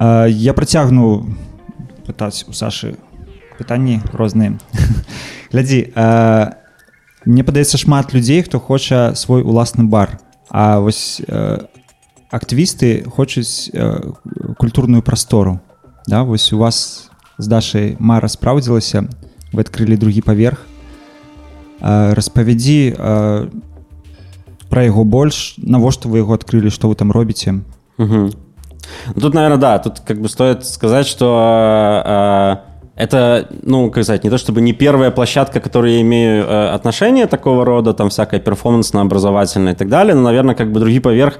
Я 0.00 0.52
працягну 0.56 1.28
пытаць 2.08 2.48
у 2.48 2.56
Сашы 2.56 2.96
пытанні 3.60 4.00
розныя. 4.16 4.56
Глядзі, 5.52 5.92
мне 7.28 7.44
падаецца 7.44 7.76
шмат 7.76 8.16
людзей, 8.16 8.40
хто 8.40 8.56
хоча 8.56 9.12
свой 9.12 9.44
уласны 9.44 9.84
бар. 9.84 10.16
А 10.48 10.80
вось 10.80 11.20
актывісты 12.32 13.04
хочуць 13.04 13.68
культурную 14.56 15.02
прастору. 15.04 15.60
Да, 16.06 16.24
вось 16.24 16.48
у 16.56 16.58
вас 16.64 17.10
з 17.36 17.44
Дашай 17.44 17.96
мара 18.00 18.32
спраўдзілася, 18.32 19.04
вы 19.52 19.68
адкрылі 19.68 20.00
другі 20.00 20.24
паверх. 20.24 20.64
Распавядзі 21.84 22.96
э, 22.96 23.48
пра 24.70 24.84
яго 24.84 25.04
больш, 25.04 25.54
навошта 25.58 26.08
вы 26.08 26.18
яго 26.18 26.34
адкрылі, 26.34 26.70
што 26.70 26.88
вы 26.88 26.94
там 26.94 27.12
робіце? 27.12 27.60
Ну, 27.98 28.30
Тут, 29.20 29.34
наверное, 29.34 29.58
да, 29.58 29.78
тут 29.78 30.00
как 30.00 30.20
бы 30.20 30.28
стоит 30.28 30.64
сказать, 30.64 31.06
что 31.06 32.64
э, 32.96 33.02
это, 33.02 33.48
ну, 33.62 33.90
как 33.90 34.04
сказать, 34.04 34.24
не 34.24 34.30
то 34.30 34.38
чтобы 34.38 34.60
не 34.60 34.72
первая 34.72 35.10
площадка, 35.10 35.60
к 35.60 35.64
которой 35.64 35.94
я 35.94 36.00
имею 36.00 36.44
э, 36.44 36.68
отношение 36.68 37.26
такого 37.26 37.64
рода, 37.64 37.92
там 37.92 38.08
всякая 38.08 38.40
перформансно-образовательная 38.40 39.74
и 39.74 39.76
так 39.76 39.88
далее, 39.88 40.14
но, 40.14 40.22
наверное, 40.22 40.54
как 40.54 40.72
бы 40.72 40.80
другие 40.80 41.00
поверх 41.00 41.38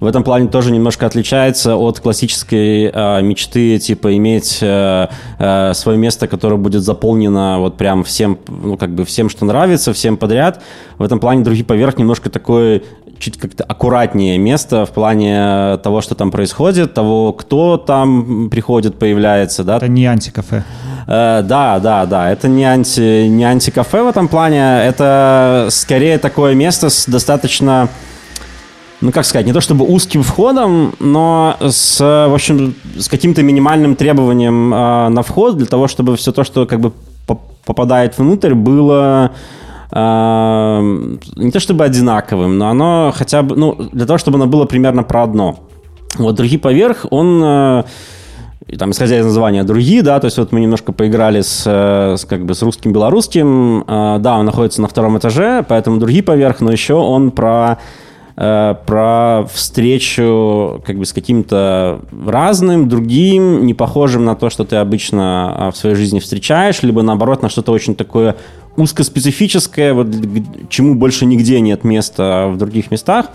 в 0.00 0.06
этом 0.06 0.24
плане 0.24 0.48
тоже 0.48 0.72
немножко 0.72 1.06
отличается 1.06 1.76
от 1.76 2.00
классической 2.00 2.90
э, 2.92 3.22
мечты, 3.22 3.78
типа 3.78 4.16
иметь 4.16 4.58
э, 4.60 5.08
э, 5.38 5.72
свое 5.74 5.98
место, 5.98 6.26
которое 6.26 6.56
будет 6.56 6.82
заполнено 6.82 7.58
вот 7.58 7.76
прям 7.76 8.04
всем, 8.04 8.38
ну 8.48 8.76
как 8.76 8.94
бы 8.94 9.04
всем, 9.04 9.28
что 9.28 9.44
нравится, 9.44 9.92
всем 9.92 10.16
подряд. 10.16 10.60
В 10.98 11.02
этом 11.02 11.20
плане 11.20 11.44
другие 11.44 11.64
поверх 11.64 11.98
немножко 11.98 12.28
такой 12.28 12.82
чуть 13.18 13.38
как-то 13.38 13.64
аккуратнее 13.64 14.36
место 14.38 14.84
в 14.84 14.90
плане 14.90 15.78
того, 15.78 16.00
что 16.00 16.14
там 16.14 16.30
происходит, 16.30 16.94
того, 16.94 17.32
кто 17.32 17.76
там 17.76 18.50
приходит, 18.50 18.98
появляется, 18.98 19.64
да, 19.64 19.76
Это 19.76 19.88
не 19.88 20.06
антикафе. 20.06 20.64
Э, 21.06 21.42
да, 21.42 21.78
да, 21.78 22.06
да. 22.06 22.30
Это 22.30 22.48
не, 22.48 22.64
анти, 22.64 23.26
не 23.26 23.44
антикафе 23.44 24.02
в 24.02 24.08
этом 24.08 24.28
плане. 24.28 24.82
Это 24.84 25.68
скорее 25.70 26.18
такое 26.18 26.54
место 26.54 26.90
с 26.90 27.06
достаточно 27.06 27.88
ну, 29.04 29.12
как 29.12 29.26
сказать, 29.26 29.46
не 29.46 29.52
то 29.52 29.60
чтобы 29.60 29.84
узким 29.84 30.22
входом, 30.22 30.94
но 30.98 31.56
с, 31.60 32.00
в 32.00 32.34
общем, 32.34 32.74
с 32.98 33.08
каким-то 33.08 33.42
минимальным 33.42 33.96
требованием 33.96 34.72
э, 34.72 35.08
на 35.10 35.22
вход 35.22 35.58
для 35.58 35.66
того, 35.66 35.88
чтобы 35.88 36.16
все 36.16 36.32
то, 36.32 36.42
что 36.42 36.64
как 36.64 36.80
бы 36.80 36.90
по- 37.26 37.38
попадает 37.66 38.16
внутрь, 38.16 38.54
было 38.54 39.32
э, 39.92 39.96
не 41.36 41.50
то 41.50 41.60
чтобы 41.60 41.84
одинаковым, 41.84 42.56
но 42.56 42.68
оно 42.68 43.12
хотя 43.14 43.42
бы, 43.42 43.54
ну, 43.56 43.74
для 43.92 44.06
того, 44.06 44.16
чтобы 44.16 44.36
оно 44.36 44.46
было 44.46 44.64
примерно 44.64 45.02
про 45.02 45.24
одно. 45.24 45.58
Вот 46.16 46.34
другие 46.36 46.58
поверх, 46.58 47.04
он 47.10 47.42
э, 47.44 47.84
и 48.68 48.78
там, 48.78 48.92
исходя 48.92 49.18
из 49.18 49.26
названия 49.26 49.64
другие, 49.64 50.00
да, 50.00 50.18
то 50.18 50.24
есть 50.24 50.38
вот 50.38 50.50
мы 50.50 50.60
немножко 50.60 50.92
поиграли 50.92 51.42
с, 51.42 51.64
э, 51.66 52.16
с, 52.16 52.24
как 52.24 52.46
бы 52.46 52.54
с 52.54 52.62
русским 52.62 52.94
белорусским, 52.94 53.84
Э, 53.86 54.16
да, 54.18 54.38
он 54.38 54.46
находится 54.46 54.80
на 54.80 54.88
втором 54.88 55.18
этаже, 55.18 55.62
поэтому 55.68 55.98
другие 55.98 56.22
поверх, 56.22 56.62
но 56.62 56.72
еще 56.72 56.94
он 56.94 57.32
про 57.32 57.76
э, 58.36 58.74
про 58.86 59.46
встречу 59.52 60.82
как 60.86 60.98
бы 60.98 61.04
с 61.04 61.12
каким-то 61.12 62.00
разным, 62.26 62.88
другим, 62.88 63.66
не 63.66 63.74
похожим 63.74 64.24
на 64.24 64.34
то, 64.34 64.50
что 64.50 64.64
ты 64.64 64.76
обычно 64.76 65.68
а, 65.68 65.70
в 65.70 65.76
своей 65.76 65.96
жизни 65.96 66.18
встречаешь, 66.18 66.82
либо 66.82 67.02
наоборот 67.02 67.42
на 67.42 67.48
что-то 67.48 67.72
очень 67.72 67.94
такое 67.94 68.36
узкоспецифическое, 68.76 69.94
вот, 69.94 70.08
чему 70.68 70.94
больше 70.94 71.26
нигде 71.26 71.60
нет 71.60 71.84
места 71.84 72.48
в 72.48 72.58
других 72.58 72.90
местах. 72.90 73.30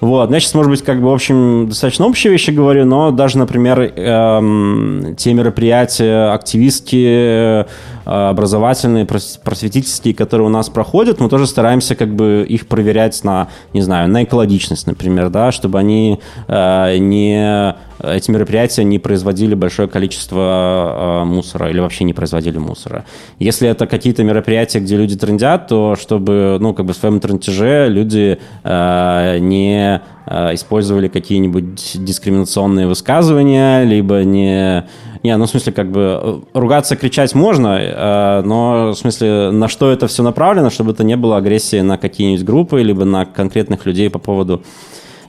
Вот, 0.00 0.30
я 0.30 0.40
сейчас, 0.40 0.54
может 0.54 0.70
быть, 0.70 0.82
как 0.82 1.00
бы, 1.00 1.08
в 1.10 1.14
общем, 1.14 1.68
достаточно 1.68 2.06
общие 2.06 2.30
вещи 2.30 2.50
говорю, 2.50 2.84
но 2.84 3.10
даже, 3.10 3.38
например, 3.38 3.80
эм, 3.80 5.14
те 5.16 5.32
мероприятия 5.32 6.32
активистские, 6.32 7.66
э, 8.04 8.28
образовательные, 8.28 9.04
прос- 9.04 9.40
просветительские, 9.42 10.14
которые 10.14 10.46
у 10.46 10.50
нас 10.50 10.68
проходят, 10.68 11.18
мы 11.20 11.28
тоже 11.28 11.46
стараемся 11.46 11.94
как 11.94 12.14
бы 12.14 12.44
их 12.48 12.66
проверять 12.66 13.24
на, 13.24 13.48
не 13.72 13.80
знаю, 13.80 14.08
на 14.10 14.24
экологичность, 14.24 14.86
например, 14.86 15.30
да, 15.30 15.50
чтобы 15.50 15.78
они 15.78 16.20
э, 16.46 16.98
не 16.98 17.74
эти 18.02 18.30
мероприятия 18.30 18.84
не 18.84 18.98
производили 18.98 19.54
большое 19.54 19.88
количество 19.88 21.22
э, 21.22 21.24
мусора 21.24 21.70
или 21.70 21.80
вообще 21.80 22.04
не 22.04 22.12
производили 22.12 22.58
мусора. 22.58 23.04
Если 23.38 23.68
это 23.68 23.86
какие-то 23.86 24.22
мероприятия, 24.22 24.80
где 24.80 24.96
люди 24.96 25.16
трендят, 25.16 25.68
то 25.68 25.96
чтобы, 25.96 26.58
ну, 26.60 26.74
как 26.74 26.86
бы 26.86 26.92
в 26.92 26.96
своем 26.96 27.20
трендеже 27.20 27.88
люди 27.88 28.38
э, 28.64 29.38
не 29.38 30.02
э, 30.26 30.54
использовали 30.54 31.08
какие-нибудь 31.08 32.04
дискриминационные 32.04 32.86
высказывания, 32.86 33.84
либо 33.84 34.22
не... 34.24 34.86
Не, 35.22 35.36
ну, 35.36 35.46
в 35.46 35.50
смысле, 35.50 35.72
как 35.72 35.90
бы 35.90 36.20
э, 36.22 36.40
ругаться, 36.52 36.94
кричать 36.94 37.34
можно, 37.34 37.78
э, 37.80 38.42
но, 38.44 38.90
в 38.90 38.94
смысле, 38.94 39.50
на 39.50 39.68
что 39.68 39.90
это 39.90 40.06
все 40.06 40.22
направлено, 40.22 40.70
чтобы 40.70 40.92
это 40.92 41.02
не 41.02 41.16
было 41.16 41.38
агрессии 41.38 41.80
на 41.80 41.98
какие-нибудь 41.98 42.44
группы, 42.44 42.82
либо 42.82 43.04
на 43.04 43.24
конкретных 43.24 43.86
людей 43.86 44.10
по 44.10 44.18
поводу 44.18 44.62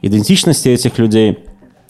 идентичности 0.02 0.70
этих 0.70 1.00
людей. 1.00 1.40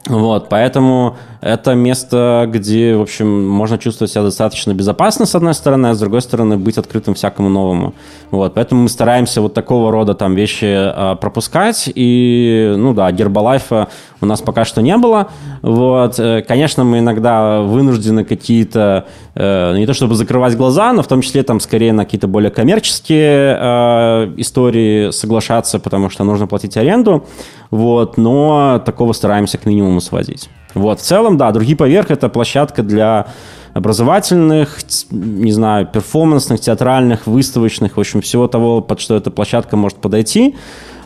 Вот, 0.07 0.47
поэтому 0.49 1.17
это 1.41 1.75
место, 1.75 2.45
где, 2.47 2.95
в 2.95 3.01
общем, 3.01 3.47
можно 3.47 3.77
чувствовать 3.77 4.11
себя 4.11 4.23
достаточно 4.23 4.73
безопасно, 4.73 5.25
с 5.25 5.35
одной 5.35 5.53
стороны, 5.53 5.87
а 5.87 5.93
с 5.93 5.99
другой 5.99 6.21
стороны, 6.21 6.57
быть 6.57 6.77
открытым 6.77 7.13
всякому 7.13 7.49
новому. 7.49 7.93
Вот, 8.31 8.53
поэтому 8.53 8.83
мы 8.83 8.89
стараемся 8.89 9.41
вот 9.41 9.53
такого 9.53 9.91
рода 9.91 10.13
там 10.13 10.33
вещи 10.33 10.65
а, 10.65 11.15
пропускать, 11.15 11.89
и, 11.93 12.73
ну 12.77 12.93
да, 12.93 13.11
гербалайфа 13.11 13.89
у 14.21 14.25
нас 14.25 14.41
пока 14.41 14.65
что 14.65 14.81
не 14.81 14.97
было. 14.97 15.27
Вот, 15.61 16.19
э, 16.19 16.41
конечно, 16.41 16.83
мы 16.83 16.99
иногда 16.99 17.61
вынуждены 17.61 18.23
какие-то, 18.23 19.05
э, 19.35 19.77
не 19.77 19.85
то 19.85 19.93
чтобы 19.93 20.15
закрывать 20.15 20.55
глаза, 20.55 20.91
но 20.93 21.03
в 21.03 21.07
том 21.07 21.21
числе 21.21 21.43
там 21.43 21.59
скорее 21.59 21.93
на 21.93 22.05
какие-то 22.05 22.27
более 22.27 22.49
коммерческие 22.49 23.57
э, 23.59 24.33
истории 24.37 25.11
соглашаться, 25.11 25.79
потому 25.79 26.09
что 26.09 26.23
нужно 26.23 26.47
платить 26.47 26.77
аренду. 26.77 27.25
Вот, 27.72 28.18
но 28.18 28.82
такого 28.86 29.13
стараемся 29.13 29.57
к 29.57 29.65
минимуму 29.65 30.01
сводить. 30.01 30.49
Вот, 30.74 30.99
в 30.99 31.03
целом, 31.03 31.38
да, 31.38 31.51
другие 31.51 31.76
поверх 31.76 32.11
это 32.11 32.30
площадка 32.30 32.84
для 32.84 33.28
образовательных, 33.74 34.80
не 35.11 35.51
знаю, 35.51 35.88
перформансных, 35.88 36.59
театральных, 36.59 37.28
выставочных, 37.28 37.97
в 37.97 37.99
общем, 37.99 38.22
всего 38.22 38.47
того, 38.47 38.82
под 38.82 38.99
что 38.99 39.15
эта 39.15 39.32
площадка 39.32 39.78
может 39.78 39.97
подойти, 39.97 40.55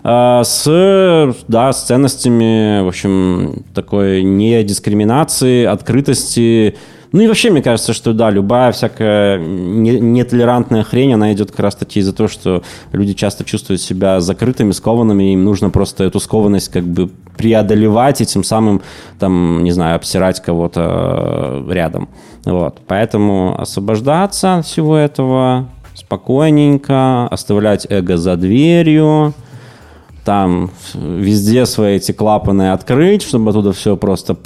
э, 0.03 0.41
с, 0.43 1.35
да, 1.47 1.73
с 1.73 1.83
ценностями, 1.83 2.83
в 2.83 2.87
общем, 2.87 3.63
такой 3.73 4.23
недискриминации, 4.23 5.65
открытости, 5.65 6.75
ну 7.11 7.21
и 7.21 7.27
вообще, 7.27 7.51
мне 7.51 7.61
кажется, 7.61 7.91
что 7.91 8.13
да, 8.13 8.29
любая 8.29 8.71
всякая 8.71 9.37
не- 9.37 9.99
нетолерантная 9.99 10.83
хрень, 10.83 11.13
она 11.13 11.33
идет 11.33 11.51
как 11.51 11.59
раз 11.59 11.75
таки 11.75 11.99
из-за 11.99 12.13
того, 12.13 12.29
что 12.29 12.63
люди 12.93 13.13
часто 13.13 13.43
чувствуют 13.43 13.81
себя 13.81 14.21
закрытыми, 14.21 14.71
скованными, 14.71 15.33
им 15.33 15.43
нужно 15.43 15.69
просто 15.69 16.05
эту 16.05 16.21
скованность 16.21 16.71
как 16.71 16.85
бы 16.85 17.09
преодолевать 17.37 18.21
и 18.21 18.25
тем 18.25 18.45
самым, 18.45 18.81
там, 19.19 19.63
не 19.63 19.71
знаю, 19.71 19.97
обсирать 19.97 20.41
кого-то 20.41 21.65
э, 21.67 21.73
рядом. 21.73 22.07
Вот. 22.45 22.79
Поэтому 22.87 23.59
освобождаться 23.59 24.59
от 24.59 24.65
всего 24.65 24.95
этого 24.95 25.67
спокойненько, 25.95 27.27
оставлять 27.27 27.85
эго 27.89 28.15
за 28.15 28.37
дверью, 28.37 29.33
там 30.23 30.71
везде 30.93 31.65
свои 31.65 31.95
эти 31.95 32.11
клапаны 32.11 32.71
открыть, 32.71 33.23
чтобы 33.23 33.49
оттуда 33.49 33.73
все 33.73 33.97
просто 33.97 34.37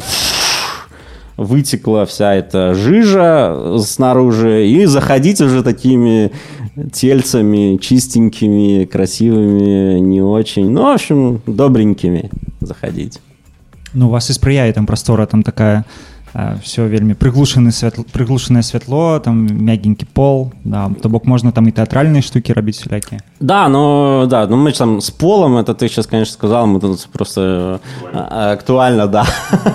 вытекла 1.38 2.06
вся 2.06 2.34
эта 2.34 2.74
жижа 2.74 3.78
снаружи, 3.80 4.68
и 4.68 4.86
заходить 4.86 5.42
уже 5.42 5.64
такими 5.64 6.32
тельцами 6.94 7.78
чистенькими, 7.78 8.86
красивыми, 8.86 10.00
не 10.00 10.22
очень, 10.22 10.70
ну, 10.70 10.84
в 10.84 10.94
общем, 10.94 11.42
добренькими 11.46 12.30
заходить. 12.62 13.20
Ну, 13.94 14.08
у 14.08 14.12
вас 14.12 14.28
спрыяе 14.28 14.72
там 14.74 14.86
прастора 14.86 15.26
там 15.26 15.44
такая 15.44 15.86
все 16.63 16.87
вельмі 16.87 17.15
прыглушаны 17.15 17.73
святло 17.73 18.05
прыглушанае 18.13 18.63
святло 18.63 19.19
там 19.19 19.47
мягенькі 19.51 20.07
пол 20.15 20.53
да 20.65 20.91
то 21.03 21.09
бок 21.09 21.27
можна 21.27 21.51
там 21.51 21.67
і 21.67 21.73
тэатральныя 21.75 22.23
штукі 22.23 22.53
рабіць 22.53 22.79
всякие 22.87 23.21
Да, 23.41 23.69
но 23.69 24.27
да, 24.29 24.47
ну 24.47 24.57
мы 24.57 24.71
же 24.71 24.79
там 24.79 25.01
с 25.01 25.11
полом, 25.11 25.57
это 25.57 25.75
ты 25.75 25.89
сейчас, 25.89 26.07
конечно, 26.07 26.35
сказал, 26.35 26.67
мы 26.67 26.79
тут 26.79 27.09
просто 27.11 27.81
э, 28.13 28.17
актуально, 28.53 29.07
да. 29.07 29.25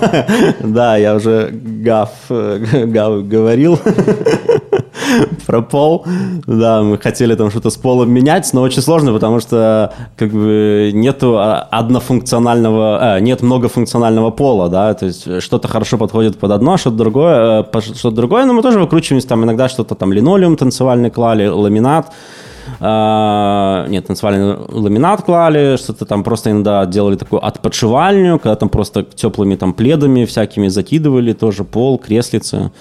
Да, 0.60 0.96
я 0.96 1.16
уже 1.16 1.52
гав, 1.84 2.10
э, 2.30 2.86
гав 2.86 3.28
говорил 3.28 3.78
про 5.45 5.61
пол. 5.61 6.05
Да, 6.45 6.81
мы 6.81 6.97
хотели 6.97 7.35
там 7.35 7.49
что-то 7.49 7.69
с 7.69 7.77
полом 7.77 8.11
менять, 8.11 8.49
но 8.53 8.61
очень 8.61 8.81
сложно, 8.81 9.13
потому 9.13 9.39
что 9.39 9.93
как 10.17 10.31
бы 10.31 10.91
нету 10.93 11.37
а, 11.37 11.67
однофункционального, 11.71 13.17
э, 13.17 13.19
нет 13.21 13.41
многофункционального 13.41 14.31
пола, 14.31 14.69
да, 14.69 14.93
то 14.93 15.05
есть 15.05 15.41
что-то 15.41 15.67
хорошо 15.67 15.97
подходит 15.97 16.37
под 16.37 16.51
одно, 16.51 16.77
что-то 16.77 16.97
другое, 16.97 17.65
э, 17.73 17.81
что-то 17.81 18.15
другое, 18.15 18.45
но 18.45 18.53
мы 18.53 18.61
тоже 18.61 18.79
выкручиваемся, 18.79 19.27
там 19.27 19.43
иногда 19.43 19.69
что-то 19.69 19.95
там 19.95 20.13
линолеум 20.13 20.57
танцевальный 20.57 21.09
клали, 21.09 21.47
ламинат, 21.47 22.11
А, 22.79 23.85
нет, 23.87 24.07
танцевальный 24.07 24.55
ламинат 24.69 25.23
клали, 25.23 25.77
что-то 25.77 26.05
там 26.05 26.23
просто 26.23 26.51
иногда 26.51 26.85
делали 26.85 27.15
такую 27.15 27.45
отпочивальню, 27.45 28.39
когда 28.39 28.55
там 28.55 28.69
просто 28.69 29.03
теплыми 29.03 29.55
там 29.55 29.73
пледами 29.73 30.25
всякими 30.25 30.67
закидывали, 30.67 31.33
тоже 31.33 31.63
пол, 31.63 31.97
креслицы, 31.97 32.71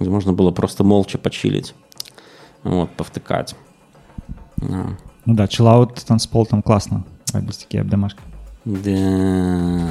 где 0.00 0.10
можно 0.10 0.32
было 0.32 0.50
просто 0.50 0.84
молча 0.84 1.18
почилить, 1.18 1.74
вот, 2.64 2.90
повтыкать. 2.96 3.54
Да. 4.56 4.86
Ну 5.26 5.34
да, 5.34 5.46
чиллаут, 5.46 5.94
танцпол 5.94 6.46
там 6.46 6.62
классно. 6.62 7.04
Робить 7.32 7.58
такие 7.58 7.82
обдомашки. 7.82 8.20
Да. 8.64 9.88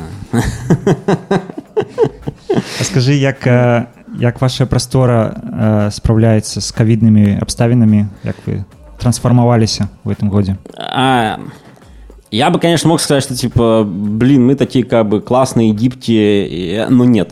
А 2.80 2.84
скажи, 2.84 3.16
як, 3.16 3.48
е, 3.48 3.86
як 4.20 4.42
ваша 4.42 4.66
простора 4.66 5.42
е, 5.88 5.92
справляється 5.92 6.62
з 6.62 6.72
ковідними 6.72 7.40
обставинами, 7.42 8.08
як 8.24 8.36
ви 8.46 8.64
трансформувалися 8.98 9.88
в 10.04 10.10
этом 10.10 10.30
году? 10.30 10.56
А, 10.78 11.38
я 12.32 12.50
бы, 12.50 12.60
конечно, 12.60 12.90
мог 12.90 13.02
сказать, 13.02 13.24
что 13.24 13.36
типа, 13.36 13.84
блин, 13.86 14.46
мы 14.46 14.56
такие 14.56 14.86
как 14.86 15.08
бы 15.08 15.22
классные, 15.22 15.72
гибкие, 15.72 16.88
но 16.90 17.06
нет. 17.06 17.32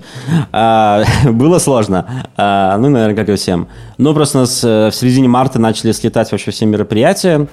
А, 0.52 1.04
было 1.26 1.60
сложно. 1.60 2.26
А, 2.36 2.78
ну, 2.78 2.89
наверное, 2.89 3.16
как 3.16 3.30
и 3.30 3.36
всем. 3.36 3.68
Ну, 3.98 4.14
просто 4.14 4.39
у 4.39 4.41
нас 4.41 4.64
э, 4.64 4.89
в 4.89 4.95
середине 4.95 5.28
марта 5.28 5.60
начали 5.60 5.91
слетать 5.91 6.32
вообще 6.32 6.52
все 6.52 6.66
мероприятия. 6.66 7.48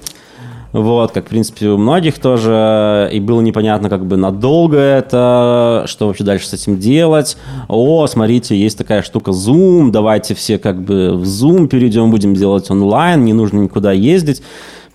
Вот, 0.75 1.13
как, 1.13 1.27
в 1.27 1.29
принципе, 1.29 1.69
у 1.69 1.77
многих 1.77 2.19
тоже. 2.19 3.09
И 3.13 3.21
было 3.21 3.39
непонятно, 3.39 3.89
как 3.89 4.05
бы 4.05 4.17
надолго 4.17 4.77
это, 4.77 5.85
что 5.87 6.07
вообще 6.07 6.25
дальше 6.25 6.47
с 6.47 6.53
этим 6.53 6.79
делать. 6.79 7.37
О, 7.69 8.05
смотрите, 8.07 8.57
есть 8.57 8.77
такая 8.77 9.01
штука 9.01 9.31
Zoom, 9.31 9.91
давайте 9.91 10.35
все 10.35 10.57
как 10.57 10.81
бы 10.81 11.11
в 11.13 11.23
Zoom 11.23 11.67
перейдем, 11.67 12.11
будем 12.11 12.33
делать 12.33 12.69
онлайн, 12.69 13.23
не 13.23 13.31
нужно 13.31 13.59
никуда 13.59 13.93
ездить. 13.93 14.41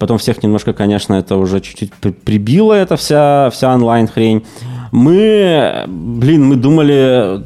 Потом 0.01 0.17
всех 0.17 0.43
немножко, 0.43 0.73
конечно, 0.73 1.13
это 1.13 1.37
уже 1.37 1.61
чуть-чуть 1.61 1.93
при- 1.93 2.13
прибило, 2.13 2.73
эта 2.73 2.97
вся, 2.97 3.51
вся 3.53 3.75
онлайн-хрень. 3.75 4.47
Мы, 4.93 5.85
блин, 5.87 6.47
мы 6.47 6.57
думали, 6.57 7.45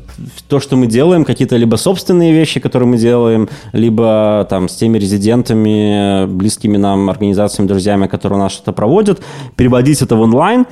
то, 0.48 0.60
что 0.60 0.76
мы 0.76 0.86
делаем, 0.86 1.24
какие-то 1.24 1.56
либо 1.56 1.74
собственные 1.74 2.32
вещи, 2.32 2.60
которые 2.60 2.88
мы 2.88 2.96
делаем, 2.96 3.48
либо 3.72 4.46
там 4.48 4.68
с 4.68 4.76
теми 4.76 4.98
резидентами, 4.98 6.26
близкими 6.26 6.76
нам 6.76 7.10
организациями, 7.10 7.66
друзьями, 7.66 8.06
которые 8.06 8.38
у 8.38 8.42
нас 8.42 8.52
что-то 8.52 8.72
проводят, 8.72 9.20
переводить 9.56 10.00
это 10.00 10.14
в 10.14 10.20
онлайн. 10.20 10.64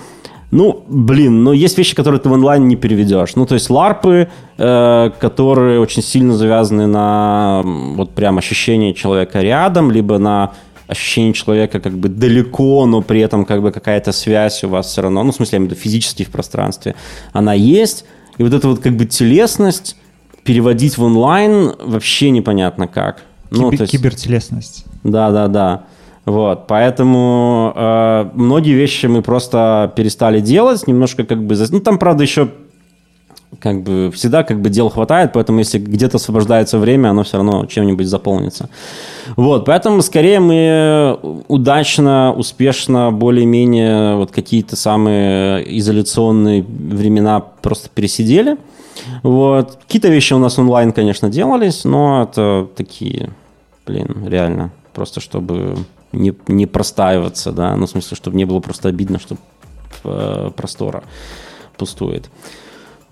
Ну, 0.52 0.84
блин, 0.88 1.42
но 1.42 1.52
есть 1.52 1.78
вещи, 1.78 1.96
которые 1.96 2.20
ты 2.20 2.28
в 2.28 2.32
онлайн 2.32 2.68
не 2.68 2.76
переведешь. 2.76 3.34
Ну, 3.34 3.44
то 3.44 3.54
есть 3.54 3.70
ларпы, 3.70 4.28
э, 4.56 5.10
которые 5.18 5.80
очень 5.80 6.02
сильно 6.02 6.34
завязаны 6.34 6.86
на 6.86 7.62
вот 7.64 8.10
прям 8.10 8.38
ощущение 8.38 8.94
человека 8.94 9.40
рядом, 9.40 9.90
либо 9.90 10.18
на 10.18 10.52
ощущение 10.86 11.32
человека 11.32 11.80
как 11.80 11.92
бы 11.92 12.08
далеко, 12.08 12.86
но 12.86 13.02
при 13.02 13.20
этом 13.20 13.44
как 13.44 13.62
бы 13.62 13.70
какая-то 13.72 14.12
связь 14.12 14.64
у 14.64 14.68
вас 14.68 14.86
все 14.86 15.02
равно, 15.02 15.22
ну, 15.22 15.32
в 15.32 15.34
смысле, 15.34 15.56
я 15.56 15.58
имею 15.58 15.70
в 15.70 15.72
виду 15.72 15.80
физически 15.82 16.24
в 16.24 16.30
пространстве, 16.30 16.94
она 17.32 17.54
есть. 17.54 18.04
И 18.38 18.42
вот 18.42 18.52
эта 18.52 18.68
вот 18.68 18.80
как 18.80 18.96
бы 18.96 19.04
телесность 19.06 19.96
переводить 20.44 20.98
в 20.98 21.02
онлайн 21.02 21.72
вообще 21.84 22.30
непонятно 22.30 22.88
как. 22.88 23.22
Ну, 23.50 23.70
Кибер- 23.70 23.76
то 23.76 23.82
есть- 23.84 23.92
Кибертелесность. 23.92 24.84
да, 25.04 25.30
да, 25.30 25.48
да. 25.48 25.84
Вот, 26.24 26.68
поэтому 26.68 27.72
э, 27.74 28.30
многие 28.34 28.74
вещи 28.74 29.06
мы 29.06 29.22
просто 29.22 29.92
перестали 29.96 30.38
делать, 30.40 30.86
немножко 30.86 31.24
как 31.24 31.42
бы, 31.44 31.56
ну 31.70 31.80
там 31.80 31.98
правда 31.98 32.22
еще 32.22 32.48
как 33.62 33.82
бы 33.82 34.10
всегда 34.12 34.42
как 34.42 34.60
бы 34.60 34.70
дел 34.70 34.88
хватает, 34.88 35.32
поэтому 35.32 35.60
если 35.60 35.78
где-то 35.78 36.16
освобождается 36.16 36.78
время, 36.78 37.10
оно 37.10 37.22
все 37.22 37.36
равно 37.36 37.64
чем-нибудь 37.66 38.08
заполнится. 38.08 38.68
Вот, 39.36 39.66
поэтому 39.66 40.02
скорее 40.02 40.40
мы 40.40 41.18
удачно, 41.46 42.32
успешно, 42.32 43.12
более-менее 43.12 44.16
вот 44.16 44.32
какие-то 44.32 44.74
самые 44.74 45.78
изоляционные 45.78 46.62
времена 46.62 47.40
просто 47.40 47.88
пересидели. 47.88 48.56
Вот. 49.22 49.78
Какие-то 49.86 50.08
вещи 50.08 50.32
у 50.32 50.38
нас 50.38 50.58
онлайн, 50.58 50.92
конечно, 50.92 51.30
делались, 51.30 51.84
но 51.84 52.24
это 52.24 52.66
такие, 52.76 53.30
блин, 53.86 54.26
реально, 54.26 54.72
просто 54.92 55.20
чтобы 55.20 55.76
не, 56.10 56.34
не 56.48 56.66
простаиваться, 56.66 57.52
да, 57.52 57.76
ну, 57.76 57.86
в 57.86 57.90
смысле, 57.90 58.16
чтобы 58.16 58.36
не 58.36 58.44
было 58.44 58.58
просто 58.58 58.88
обидно, 58.88 59.20
что 59.20 59.36
э, 60.02 60.50
простора 60.56 61.04
пустует. 61.76 62.28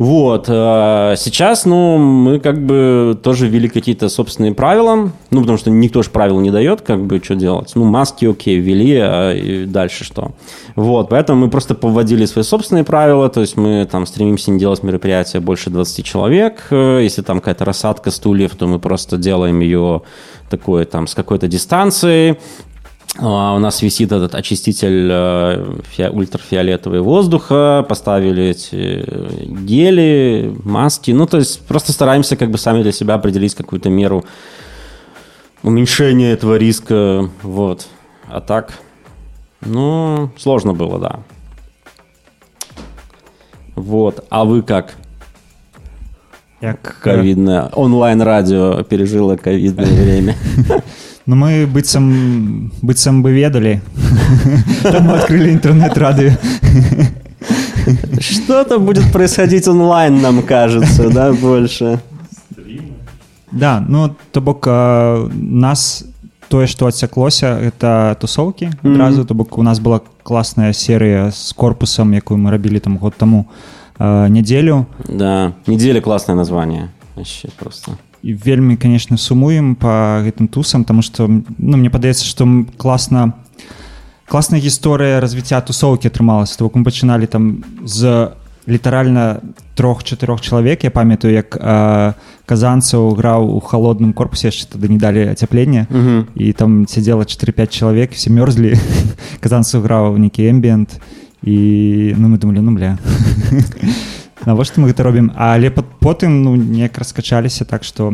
Вот. 0.00 0.46
э, 0.48 1.14
Сейчас, 1.18 1.66
ну, 1.66 1.98
мы 1.98 2.40
как 2.40 2.64
бы 2.64 3.20
тоже 3.22 3.48
ввели 3.48 3.68
какие-то 3.68 4.08
собственные 4.08 4.54
правила. 4.54 5.12
Ну, 5.30 5.40
потому 5.42 5.58
что 5.58 5.68
никто 5.70 6.02
же 6.02 6.08
правил 6.08 6.40
не 6.40 6.50
дает, 6.50 6.80
как 6.80 7.04
бы, 7.04 7.20
что 7.22 7.34
делать. 7.34 7.72
Ну, 7.74 7.84
маски, 7.84 8.24
окей, 8.24 8.56
ввели, 8.56 8.96
а 8.98 9.34
и 9.34 9.66
дальше 9.66 10.04
что? 10.04 10.30
Вот. 10.74 11.10
Поэтому 11.10 11.44
мы 11.44 11.50
просто 11.50 11.74
повводили 11.74 12.24
свои 12.24 12.44
собственные 12.44 12.84
правила. 12.84 13.28
То 13.28 13.42
есть 13.42 13.58
мы 13.58 13.86
там 13.92 14.06
стремимся 14.06 14.50
не 14.50 14.58
делать 14.58 14.82
мероприятия 14.82 15.38
больше 15.38 15.68
20 15.68 16.02
человек. 16.02 16.68
Э, 16.70 17.00
Если 17.02 17.20
там 17.20 17.40
какая-то 17.40 17.66
рассадка 17.66 18.10
стульев, 18.10 18.56
то 18.56 18.66
мы 18.66 18.78
просто 18.78 19.18
делаем 19.18 19.60
ее 19.60 20.00
такой 20.48 20.86
там 20.86 21.08
с 21.08 21.14
какой-то 21.14 21.46
дистанцией. 21.46 22.38
А, 23.18 23.54
У 23.54 23.58
нас 23.58 23.82
висит 23.82 24.12
этот 24.12 24.34
очиститель 24.34 25.08
э, 25.10 25.78
фи- 25.90 26.08
ультрафиолетового 26.08 27.02
воздуха, 27.02 27.84
поставили 27.88 28.44
эти 28.44 29.04
э, 29.06 29.44
гели, 29.46 30.54
маски. 30.64 31.10
Ну, 31.10 31.26
то 31.26 31.38
есть 31.38 31.60
просто 31.66 31.92
стараемся 31.92 32.36
как 32.36 32.50
бы 32.50 32.58
сами 32.58 32.82
для 32.82 32.92
себя 32.92 33.14
определить 33.14 33.54
какую-то 33.54 33.90
меру 33.90 34.24
уменьшения 35.62 36.32
этого 36.32 36.56
риска. 36.56 37.28
Вот. 37.42 37.86
А 38.28 38.40
так, 38.40 38.78
ну, 39.60 40.30
сложно 40.38 40.72
было, 40.72 40.98
да. 40.98 41.20
Вот. 43.74 44.24
А 44.30 44.44
вы 44.44 44.62
как? 44.62 44.94
Як, 46.60 46.96
е, 47.00 47.02
Ковидное. 47.02 47.70
Онлайн-радио 47.72 48.82
пережило 48.84 49.36
ковидное 49.36 49.86
время. 50.04 50.36
Ну, 51.29 51.35
мы 51.35 51.65
быццам, 51.65 52.71
быццам 52.81 53.23
бы 53.23 53.31
ведали. 53.31 53.81
Там 54.83 55.05
мы 55.05 55.17
открыли 55.17 55.51
интернет-радио. 55.51 56.31
Что-то 58.19 58.79
будет 58.79 59.11
происходить 59.11 59.67
онлайн, 59.67 60.21
нам 60.21 60.41
кажется, 60.43 61.09
да, 61.09 61.33
больше. 61.33 61.99
Да, 63.51 63.83
ну, 63.87 64.15
то 64.31 64.41
бок 64.41 64.67
э, 64.67 65.29
нас 65.31 66.05
тое, 66.49 66.67
што 66.67 66.87
адсяклося, 66.87 67.55
гэта 67.61 68.17
тусоўкі 68.19 68.69
Мгм. 68.81 68.93
адразу, 68.93 69.25
то 69.25 69.33
бок 69.33 69.57
у 69.57 69.63
нас 69.63 69.79
была 69.79 70.01
класная 70.23 70.73
серыя 70.73 71.31
з 71.31 71.53
корпусам, 71.53 72.13
якую 72.13 72.37
мы 72.37 72.51
рабілі 72.51 72.79
там 72.79 72.97
год 72.97 73.13
таму 73.17 73.45
э, 73.99 74.27
нядзелю. 74.29 74.85
Да, 75.07 75.53
неделя 75.67 76.01
классное 76.01 76.35
название. 76.35 76.89
Вообще 77.15 77.49
просто. 77.57 77.91
І 78.23 78.33
вельмі, 78.33 78.75
конечно, 78.77 79.17
сумуем 79.17 79.75
по 79.75 80.21
гэтым 80.25 80.47
тусам, 80.47 80.83
потому 80.83 81.01
что 81.01 81.27
ну, 81.29 81.77
мне 81.77 81.89
падаецца, 81.89 82.25
што 82.25 82.43
м- 82.43 82.67
класна 82.77 83.33
класная 84.25 84.59
гісторыя 84.59 85.19
развіцця 85.21 85.61
тусоўкі 85.61 86.07
атрымалася. 86.09 86.57
То 86.57 86.65
бок 86.65 86.75
мы 86.75 86.83
пачыналі 86.83 87.27
там 87.29 87.63
з 87.85 88.31
літаральна 88.67 89.41
трох-чатырох 89.75 90.41
чалавек 90.41 90.83
я 90.83 90.89
памятаю 90.89 91.33
як 91.37 91.53
э, 91.53 92.13
казанцаў 92.49 93.13
граў 93.13 93.45
у 93.53 93.59
холодным 93.61 94.13
корпусе 94.13 94.47
яшчэ 94.49 94.73
тады 94.73 94.89
не 94.89 94.97
далі 94.97 95.29
ацяплення 95.29 95.85
Мгм. 95.91 96.25
і 96.33 96.53
там 96.53 96.87
сядзела 96.87 97.21
4-5 97.29 97.69
чалавек 97.69 98.11
все 98.17 98.31
мёрзлі 98.33 98.73
казанцаў 99.39 99.85
граў 99.85 100.17
нейкі 100.17 100.49
эмбіент 100.49 100.97
і 101.45 102.15
ну 102.17 102.25
мы 102.33 102.39
думалі 102.41 102.65
ну 102.65 102.71
бля 102.73 102.97
навошта 104.45 104.81
мы 104.81 104.91
гэта 104.93 105.03
робім 105.03 105.31
але 105.35 105.69
пат- 105.69 105.99
потым 105.99 106.43
ну 106.43 106.55
неяк 106.55 106.97
раскачаліся 106.97 107.65
так 107.65 107.83
што 107.83 108.13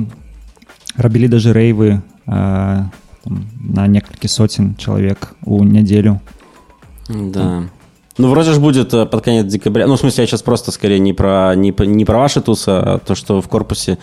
рабілі 0.98 1.28
даже 1.28 1.54
рэйвы 1.54 2.02
э, 2.28 2.84
там, 3.24 3.46
на 3.60 3.88
некалькі 3.88 4.28
соцень 4.28 4.76
чалавек 4.78 5.36
у 5.46 5.64
нядзелю 5.64 6.20
Да. 7.10 7.64
Ну, 8.18 8.30
вроде 8.30 8.54
же 8.54 8.60
будет 8.60 8.94
э, 8.94 9.06
под 9.06 9.24
конец 9.24 9.46
декабря. 9.52 9.88
Ну, 9.88 9.96
в 9.96 10.00
смысле, 10.00 10.24
я 10.24 10.28
сейчас 10.28 10.42
просто 10.42 10.72
скорее 10.72 11.00
не 11.00 11.14
про, 11.14 11.56
не, 11.56 11.72
по- 11.72 11.84
не 11.84 12.06
про 12.06 12.20
ваши 12.20 12.42
тусы, 12.42 12.70
а 12.70 13.00
то, 13.00 13.16
что 13.16 13.42
в 13.42 13.48
корпусе 13.48 13.98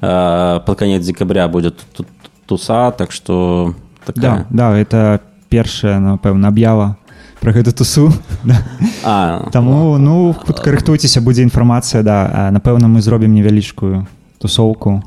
э, 0.00 0.60
под 0.66 0.78
конец 0.78 1.04
декабря 1.04 1.48
будет 1.48 1.76
ту- 1.96 2.06
туса, 2.46 2.90
так 2.92 3.12
что 3.12 3.74
да 4.06 4.12
такая... 4.12 4.46
да 4.50 4.78
это 4.78 5.20
першая 5.48 5.98
напэўна 6.00 6.48
аб'ява 6.48 6.96
про 7.42 7.52
гэту 7.52 7.72
тусу 7.72 8.12
да. 8.44 8.62
А, 9.04 9.50
Таму 9.50 9.98
ну 9.98 10.32
хутка 10.32 10.70
рыхтуйцеся 10.70 11.20
будзе 11.20 11.42
інфармацыя 11.42 12.02
да 12.02 12.16
а, 12.32 12.50
напэўна 12.50 12.88
мы 12.88 13.00
зробім 13.00 13.34
невялічкую 13.34 14.06
тусоўку 14.38 15.02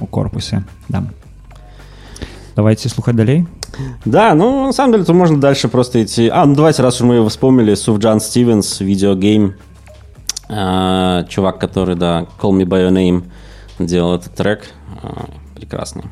у 0.00 0.06
корпусе 0.06 0.64
да. 0.88 1.04
давайте 2.56 2.88
слухаць 2.88 3.16
далей 3.16 3.46
Да, 4.04 4.34
ну, 4.34 4.66
на 4.66 4.72
самом 4.72 4.92
деле, 4.92 5.04
то 5.04 5.14
можно 5.14 5.38
дальше 5.38 5.68
просто 5.68 6.02
идти. 6.02 6.28
А, 6.28 6.46
ну 6.46 6.54
давайте, 6.54 6.82
раз 6.82 7.00
уж 7.00 7.06
мы 7.06 7.16
его 7.16 7.28
вспомнили, 7.28 7.74
Суфджан 7.74 8.20
Стивенс, 8.20 8.80
видеогейм. 8.80 9.54
А, 10.48 11.24
чувак, 11.24 11.58
который, 11.58 11.96
да, 11.96 12.26
Call 12.40 12.52
Me 12.52 12.64
By 12.64 12.88
Your 12.88 12.92
Name 12.92 13.24
делал 13.78 14.14
этот 14.14 14.34
трек. 14.34 14.64
А, 15.02 15.26
прекрасный. 15.54 16.04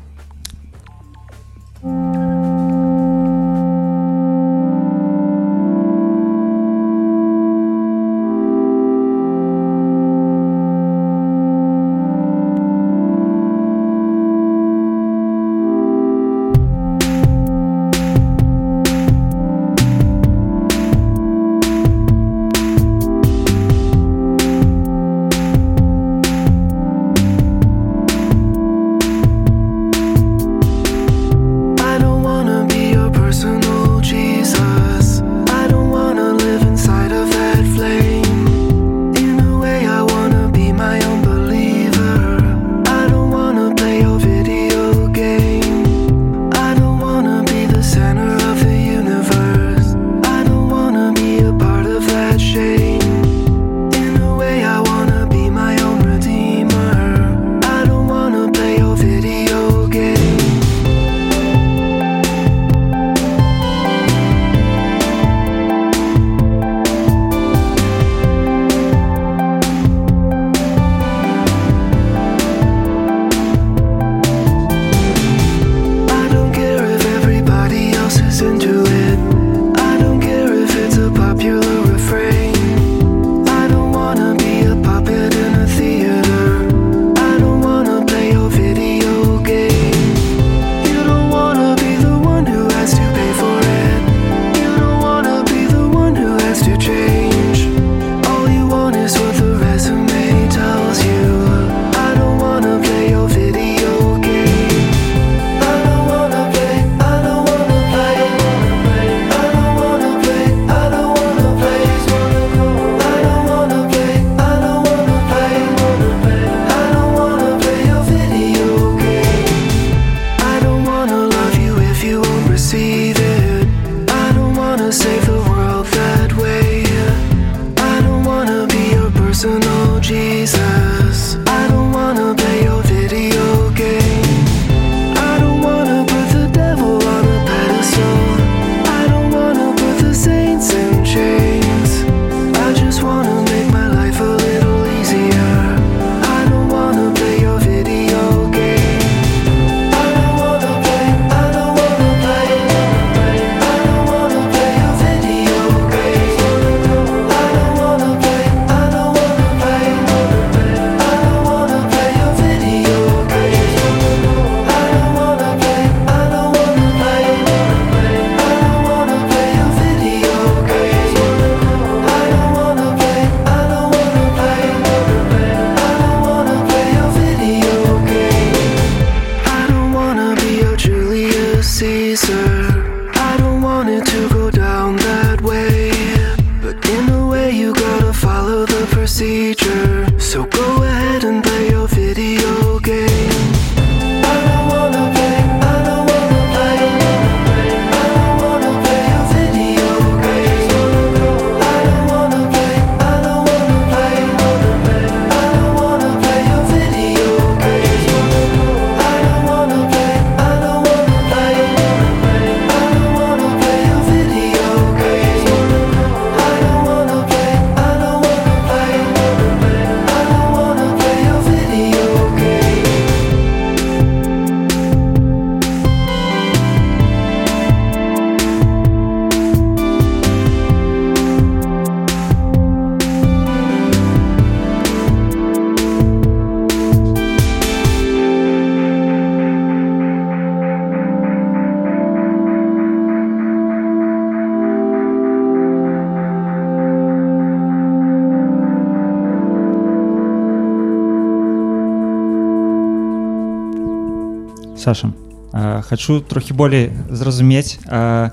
Саша, 254.89 255.13
а, 255.51 255.81
хачу 255.81 256.19
трохі 256.19 256.53
болей 256.53 256.91
зразумець, 257.09 257.79
а, 257.87 258.31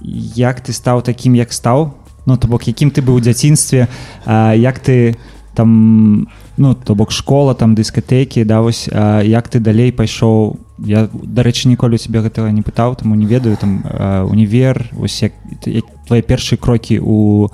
як 0.00 0.60
ты 0.60 0.72
стаў 0.72 1.02
такім, 1.02 1.34
як 1.34 1.52
стаў, 1.52 1.94
ну 2.26 2.36
то 2.36 2.48
бок 2.48 2.68
якім 2.68 2.90
ты 2.90 3.02
быў 3.02 3.16
у 3.16 3.20
дзяцінстве, 3.20 3.88
а, 4.24 4.54
як 4.54 4.78
ты 4.78 5.16
там 5.54 6.28
ну 6.56 6.74
то 6.74 6.94
бок 6.94 7.10
школа 7.10 7.54
там 7.54 7.74
дыскатэкі 7.74 8.44
да 8.44 8.60
вось 8.60 8.88
а, 8.92 9.20
як 9.22 9.48
ты 9.48 9.60
далей 9.60 9.92
пайшоў 9.92 10.58
я 10.78 11.08
дарэчы 11.12 11.68
ніколі 11.68 11.94
у 11.94 12.02
цябе 12.02 12.20
гэтага 12.20 12.50
не 12.50 12.62
пытаў 12.62 12.96
таму 12.98 13.14
не 13.14 13.26
ведаю 13.26 13.56
там 13.56 13.82
а, 13.84 14.24
універ 14.24 14.90
вось 14.92 15.22
як, 15.22 15.32
як 15.66 15.84
твои 16.06 16.22
першыя 16.22 16.58
крокі 16.58 16.98
у 17.00 17.48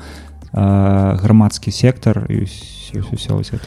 а, 0.52 1.16
грамадскі 1.22 1.70
сектар 1.70 2.26
і 2.28 2.44
ўсё, 2.44 3.04
ўсё, 3.04 3.14
ўсё, 3.14 3.32
вось 3.36 3.52
гэта. 3.52 3.64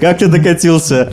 Как 0.00 0.18
ты 0.18 0.28
докатился 0.28 1.12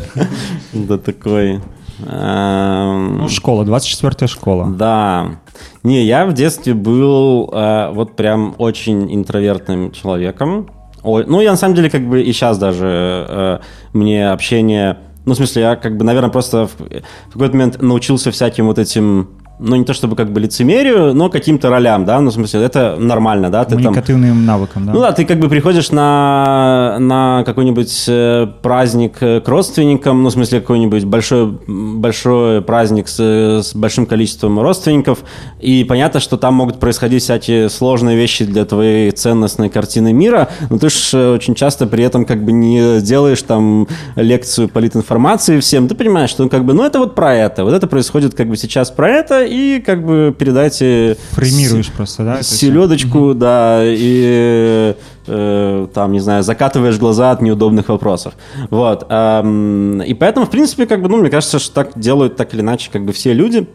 до 0.73 0.97
такой... 0.97 1.61
эм, 2.05 3.17
ну, 3.17 3.29
школа 3.29 3.65
24 3.65 4.27
школа 4.27 4.69
Да. 4.69 5.39
Не, 5.83 6.03
я 6.05 6.25
в 6.25 6.33
детстве 6.33 6.73
был 6.73 7.49
э, 7.51 7.91
вот 7.93 8.15
прям 8.15 8.55
очень 8.57 9.13
интровертным 9.13 9.91
человеком. 9.91 10.69
Ой, 11.03 11.25
ну, 11.27 11.41
я 11.41 11.51
на 11.51 11.57
самом 11.57 11.75
деле 11.75 11.89
как 11.89 12.07
бы 12.07 12.21
и 12.21 12.31
сейчас 12.31 12.57
даже 12.57 13.25
э, 13.27 13.59
мне 13.93 14.29
общение... 14.29 14.97
Ну, 15.25 15.33
в 15.33 15.37
смысле, 15.37 15.61
я 15.61 15.75
как 15.75 15.97
бы, 15.97 16.05
наверное, 16.05 16.29
просто 16.29 16.67
в 16.67 17.31
какой-то 17.31 17.55
момент 17.55 17.81
научился 17.81 18.31
всяким 18.31 18.67
вот 18.67 18.79
этим 18.79 19.29
ну, 19.59 19.75
не 19.75 19.83
то 19.83 19.93
чтобы 19.93 20.15
как 20.15 20.31
бы 20.31 20.39
лицемерию, 20.39 21.13
но 21.13 21.29
каким-то 21.29 21.69
ролям, 21.69 22.05
да, 22.05 22.19
ну, 22.21 22.29
в 22.29 22.33
смысле, 22.33 22.63
это 22.63 22.95
нормально, 22.97 23.49
да, 23.49 23.65
ты 23.65 23.71
там... 23.71 23.83
коммуникативным 23.83 24.45
навыкам 24.45 24.85
да. 24.85 24.93
Ну 24.93 24.99
да, 25.01 25.11
ты 25.11 25.25
как 25.25 25.39
бы 25.39 25.49
приходишь 25.49 25.91
на, 25.91 26.97
на 26.99 27.43
какой-нибудь 27.45 28.05
э, 28.07 28.47
праздник 28.61 29.17
э, 29.19 29.41
к 29.41 29.47
родственникам, 29.47 30.23
ну, 30.23 30.29
в 30.29 30.31
смысле, 30.31 30.61
какой-нибудь 30.61 31.03
большой, 31.03 31.59
большой 31.67 32.61
праздник 32.61 33.09
с, 33.09 33.19
с 33.19 33.75
большим 33.75 34.05
количеством 34.05 34.59
родственников, 34.59 35.19
и 35.59 35.83
понятно, 35.83 36.21
что 36.21 36.37
там 36.37 36.53
могут 36.53 36.79
происходить 36.79 37.23
всякие 37.23 37.69
сложные 37.69 38.15
вещи 38.15 38.45
для 38.45 38.63
твоей 38.63 39.11
ценностной 39.11 39.69
картины 39.69 40.13
мира, 40.13 40.49
но 40.69 40.77
ты 40.77 40.89
же 40.89 41.31
очень 41.31 41.53
часто 41.53 41.85
при 41.85 42.03
этом 42.05 42.23
как 42.23 42.45
бы 42.45 42.53
не 42.53 43.01
делаешь 43.01 43.41
там 43.41 43.87
лекцию 44.15 44.69
политинформации 44.69 45.59
всем, 45.59 45.89
ты 45.89 45.95
понимаешь, 45.95 46.29
что 46.29 46.47
как 46.47 46.63
бы, 46.63 46.73
ну, 46.73 46.83
это 46.83 46.99
вот 46.99 47.13
про 47.13 47.35
это, 47.35 47.65
вот 47.65 47.73
это 47.73 47.87
происходит 47.87 48.35
как 48.35 48.47
бы 48.47 48.55
сейчас 48.55 48.89
про 48.89 49.09
это, 49.09 49.48
и 49.49 49.79
как 49.79 50.05
бы 50.05 50.35
передайте... 50.37 51.17
Фреймируешь 51.31 51.91
просто, 51.91 52.23
да? 52.23 52.43
Селедочку, 52.43 53.33
да, 53.33 53.81
и 53.83 54.95
э, 55.27 55.87
там, 55.93 56.11
не 56.11 56.19
знаю, 56.19 56.43
закатываешь 56.43 56.97
глаза 56.97 57.31
от 57.31 57.41
неудобных 57.41 57.89
вопросов. 57.89 58.33
Вот. 58.69 59.05
эм, 59.09 60.01
и 60.01 60.13
поэтому, 60.13 60.45
в 60.45 60.49
принципе, 60.49 60.85
как 60.85 61.01
бы, 61.01 61.09
ну, 61.09 61.17
мне 61.17 61.29
кажется, 61.29 61.59
что 61.59 61.73
так 61.73 61.91
делают 61.95 62.35
так 62.35 62.53
или 62.53 62.61
иначе, 62.61 62.89
как 62.91 63.05
бы 63.05 63.13
все 63.13 63.33
люди. 63.33 63.67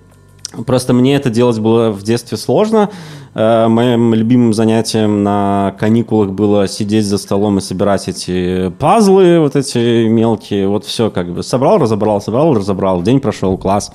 Просто 0.66 0.92
мне 0.92 1.16
это 1.16 1.30
делать 1.30 1.59
было 1.59 1.90
в 1.90 2.02
детстве 2.02 2.36
сложно. 2.38 2.90
Э, 3.34 3.66
Моим 3.68 4.14
любимым 4.14 4.52
занятием 4.55 5.22
на 5.22 5.74
каникулах 5.78 6.30
было 6.30 6.68
сидеть 6.68 7.07
за 7.07 7.18
столом 7.18 7.59
и 7.59 7.61
собирать 7.61 8.09
эти 8.09 8.70
пазлы, 8.78 9.40
вот 9.40 9.57
эти 9.57 10.07
мелкие. 10.07 10.68
Вот 10.68 10.84
все 10.84 11.11
как 11.11 11.32
бы 11.32 11.42
собрал, 11.42 11.78
разобрал, 11.78 12.20
собрал, 12.20 12.55
разобрал. 12.55 13.02
День 13.02 13.20
прошел, 13.20 13.57
класс. 13.59 13.92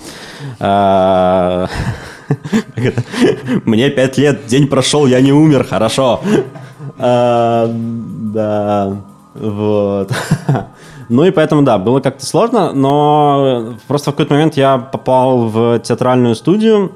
Э? 0.59 1.67
Мне 3.65 3.89
пять 3.89 4.17
лет, 4.17 4.45
день 4.47 4.67
прошел, 4.67 5.07
я 5.07 5.21
не 5.21 5.31
умер, 5.31 5.65
хорошо. 5.69 6.21
Э, 6.97 7.67
Да, 7.69 8.97
вот. 9.35 10.11
Ну 11.09 11.25
и 11.25 11.31
поэтому, 11.31 11.63
да, 11.63 11.79
было 11.79 11.99
как-то 12.01 12.25
сложно, 12.25 12.71
но 12.71 13.73
просто 13.87 14.11
в 14.11 14.13
какой-то 14.13 14.33
момент 14.33 14.55
я 14.57 14.77
попал 14.77 15.47
в 15.47 15.79
театральную 15.79 16.35
студию, 16.35 16.91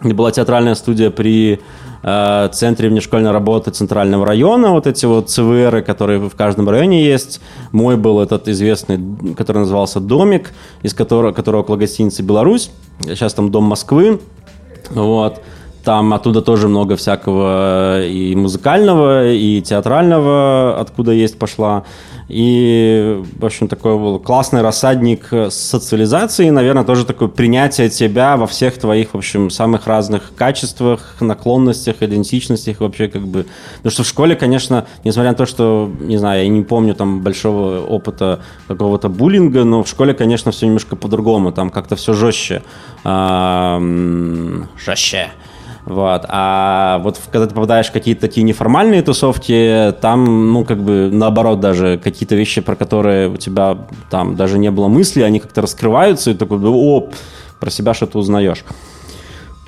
где 0.00 0.12
была 0.14 0.32
театральная 0.32 0.74
студия 0.74 1.10
при 1.10 1.60
э, 2.02 2.48
центре 2.52 2.88
внешкольной 2.88 3.30
работы 3.30 3.70
центрального 3.70 4.26
района, 4.26 4.72
вот 4.72 4.88
эти 4.88 5.06
вот 5.06 5.30
ЦВРы, 5.30 5.82
которые 5.82 6.18
в 6.18 6.34
каждом 6.34 6.68
районе 6.68 7.04
есть. 7.04 7.40
Мой 7.70 7.96
был 7.96 8.20
этот 8.20 8.48
известный, 8.48 8.98
который 9.36 9.58
назывался 9.58 10.00
«Домик», 10.00 10.52
из 10.82 10.92
которого, 10.92 11.30
который 11.30 11.60
около 11.60 11.76
гостиницы 11.76 12.24
«Беларусь». 12.24 12.72
Сейчас 13.02 13.32
там 13.32 13.52
«Дом 13.52 13.64
Москвы». 13.64 14.20
Вот. 14.90 15.40
Там 15.84 16.14
оттуда 16.14 16.42
тоже 16.42 16.68
много 16.68 16.94
всякого 16.96 18.06
и 18.06 18.36
музыкального, 18.36 19.32
и 19.32 19.60
театрального, 19.60 20.78
откуда 20.78 21.10
есть 21.12 21.38
пошла. 21.38 21.82
И, 22.28 23.20
в 23.38 23.44
общем, 23.44 23.68
такой 23.68 23.98
был 23.98 24.18
классный 24.20 24.62
рассадник 24.62 25.28
социализации, 25.50 26.50
наверное, 26.50 26.84
тоже 26.84 27.04
такое 27.04 27.28
принятие 27.28 27.90
тебя 27.90 28.36
во 28.36 28.46
всех 28.46 28.78
твоих, 28.78 29.12
в 29.12 29.16
общем, 29.16 29.50
самых 29.50 29.86
разных 29.86 30.32
качествах, 30.36 31.16
наклонностях, 31.20 31.96
идентичностях 32.00 32.80
вообще 32.80 33.08
как 33.08 33.26
бы. 33.26 33.46
Потому 33.78 33.90
что 33.90 34.04
в 34.04 34.06
школе, 34.06 34.36
конечно, 34.36 34.86
несмотря 35.04 35.32
на 35.32 35.36
то, 35.36 35.46
что, 35.46 35.90
не 36.00 36.16
знаю, 36.16 36.44
я 36.44 36.48
не 36.48 36.62
помню 36.62 36.94
там 36.94 37.20
большого 37.20 37.84
опыта 37.84 38.40
какого-то 38.68 39.08
буллинга, 39.08 39.64
но 39.64 39.82
в 39.82 39.88
школе, 39.88 40.14
конечно, 40.14 40.52
все 40.52 40.66
немножко 40.66 40.96
по-другому, 40.96 41.50
там 41.52 41.70
как-то 41.70 41.96
все 41.96 42.12
жестче. 42.14 42.62
Жестче. 44.78 45.32
Вот. 45.84 46.24
А 46.28 46.98
вот 46.98 47.20
когда 47.30 47.46
ты 47.46 47.54
попадаешь 47.54 47.88
в 47.88 47.92
какие-то 47.92 48.20
такие 48.20 48.44
неформальные 48.44 49.02
тусовки, 49.02 49.92
там, 50.00 50.52
ну, 50.52 50.64
как 50.64 50.82
бы, 50.82 51.10
наоборот, 51.12 51.60
даже 51.60 51.98
какие-то 51.98 52.36
вещи, 52.36 52.60
про 52.60 52.76
которые 52.76 53.28
у 53.28 53.36
тебя 53.36 53.78
там 54.10 54.36
даже 54.36 54.58
не 54.58 54.70
было 54.70 54.88
мысли, 54.88 55.22
они 55.22 55.40
как-то 55.40 55.62
раскрываются, 55.62 56.30
и 56.30 56.34
такой, 56.34 56.58
о, 56.62 57.08
про 57.58 57.70
себя 57.70 57.94
что-то 57.94 58.18
узнаешь. 58.18 58.64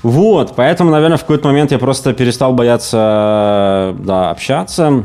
Вот, 0.03 0.53
поэтому, 0.55 0.91
наверное, 0.91 1.17
в 1.17 1.23
какой-то 1.23 1.49
момент 1.49 1.73
я 1.73 1.79
просто 1.79 2.13
перестал 2.13 2.53
бояться, 2.53 3.97
да, 3.99 4.31
общаться. 4.31 5.05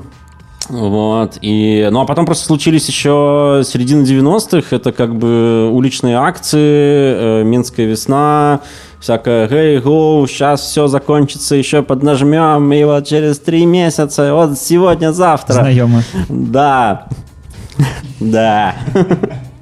Вот, 0.69 1.37
и, 1.41 1.87
ну, 1.91 2.01
а 2.01 2.05
потом 2.05 2.25
просто 2.27 2.45
случились 2.45 2.87
еще 2.87 3.63
середина 3.65 4.03
90-х, 4.03 4.75
это 4.75 4.91
как 4.91 5.15
бы 5.15 5.69
уличные 5.71 6.17
акции, 6.17 6.59
э, 6.59 7.43
Минская 7.43 7.87
весна, 7.87 8.61
всякое 8.99 9.47
«Гей, 9.47 9.79
гоу, 9.79 10.27
сейчас 10.27 10.61
все 10.61 10.87
закончится, 10.87 11.55
еще 11.55 11.81
поднажмем, 11.81 12.71
и 12.71 12.83
вот 12.83 13.07
через 13.07 13.39
три 13.39 13.65
месяца, 13.65 14.33
вот 14.35 14.59
сегодня, 14.59 15.11
завтра». 15.11 15.53
Знайомы. 15.53 16.03
Да. 16.29 17.07
Да. 18.19 18.75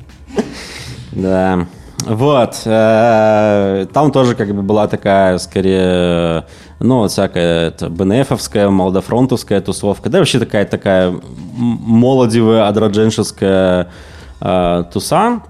Да. 1.12 1.68
Вот. 2.08 2.62
э, 2.66 3.86
Там 3.94 4.12
тоже 4.12 4.36
как 4.36 4.54
бы 4.56 4.62
была 4.62 4.88
такая, 4.88 5.38
скорее, 5.38 6.46
ну, 6.80 7.00
вот 7.00 7.12
всякая 7.12 7.68
это, 7.68 7.90
БНФовская, 7.90 8.70
молодофронтовская 8.70 9.62
тусовка. 9.62 10.10
Да, 10.10 10.20
вообще 10.20 10.40
такая 10.40 10.66
такая 10.66 11.14
молодевая, 11.56 12.68
адродженшеская 12.68 13.90
э, 14.40 14.84
туса. 14.94 15.42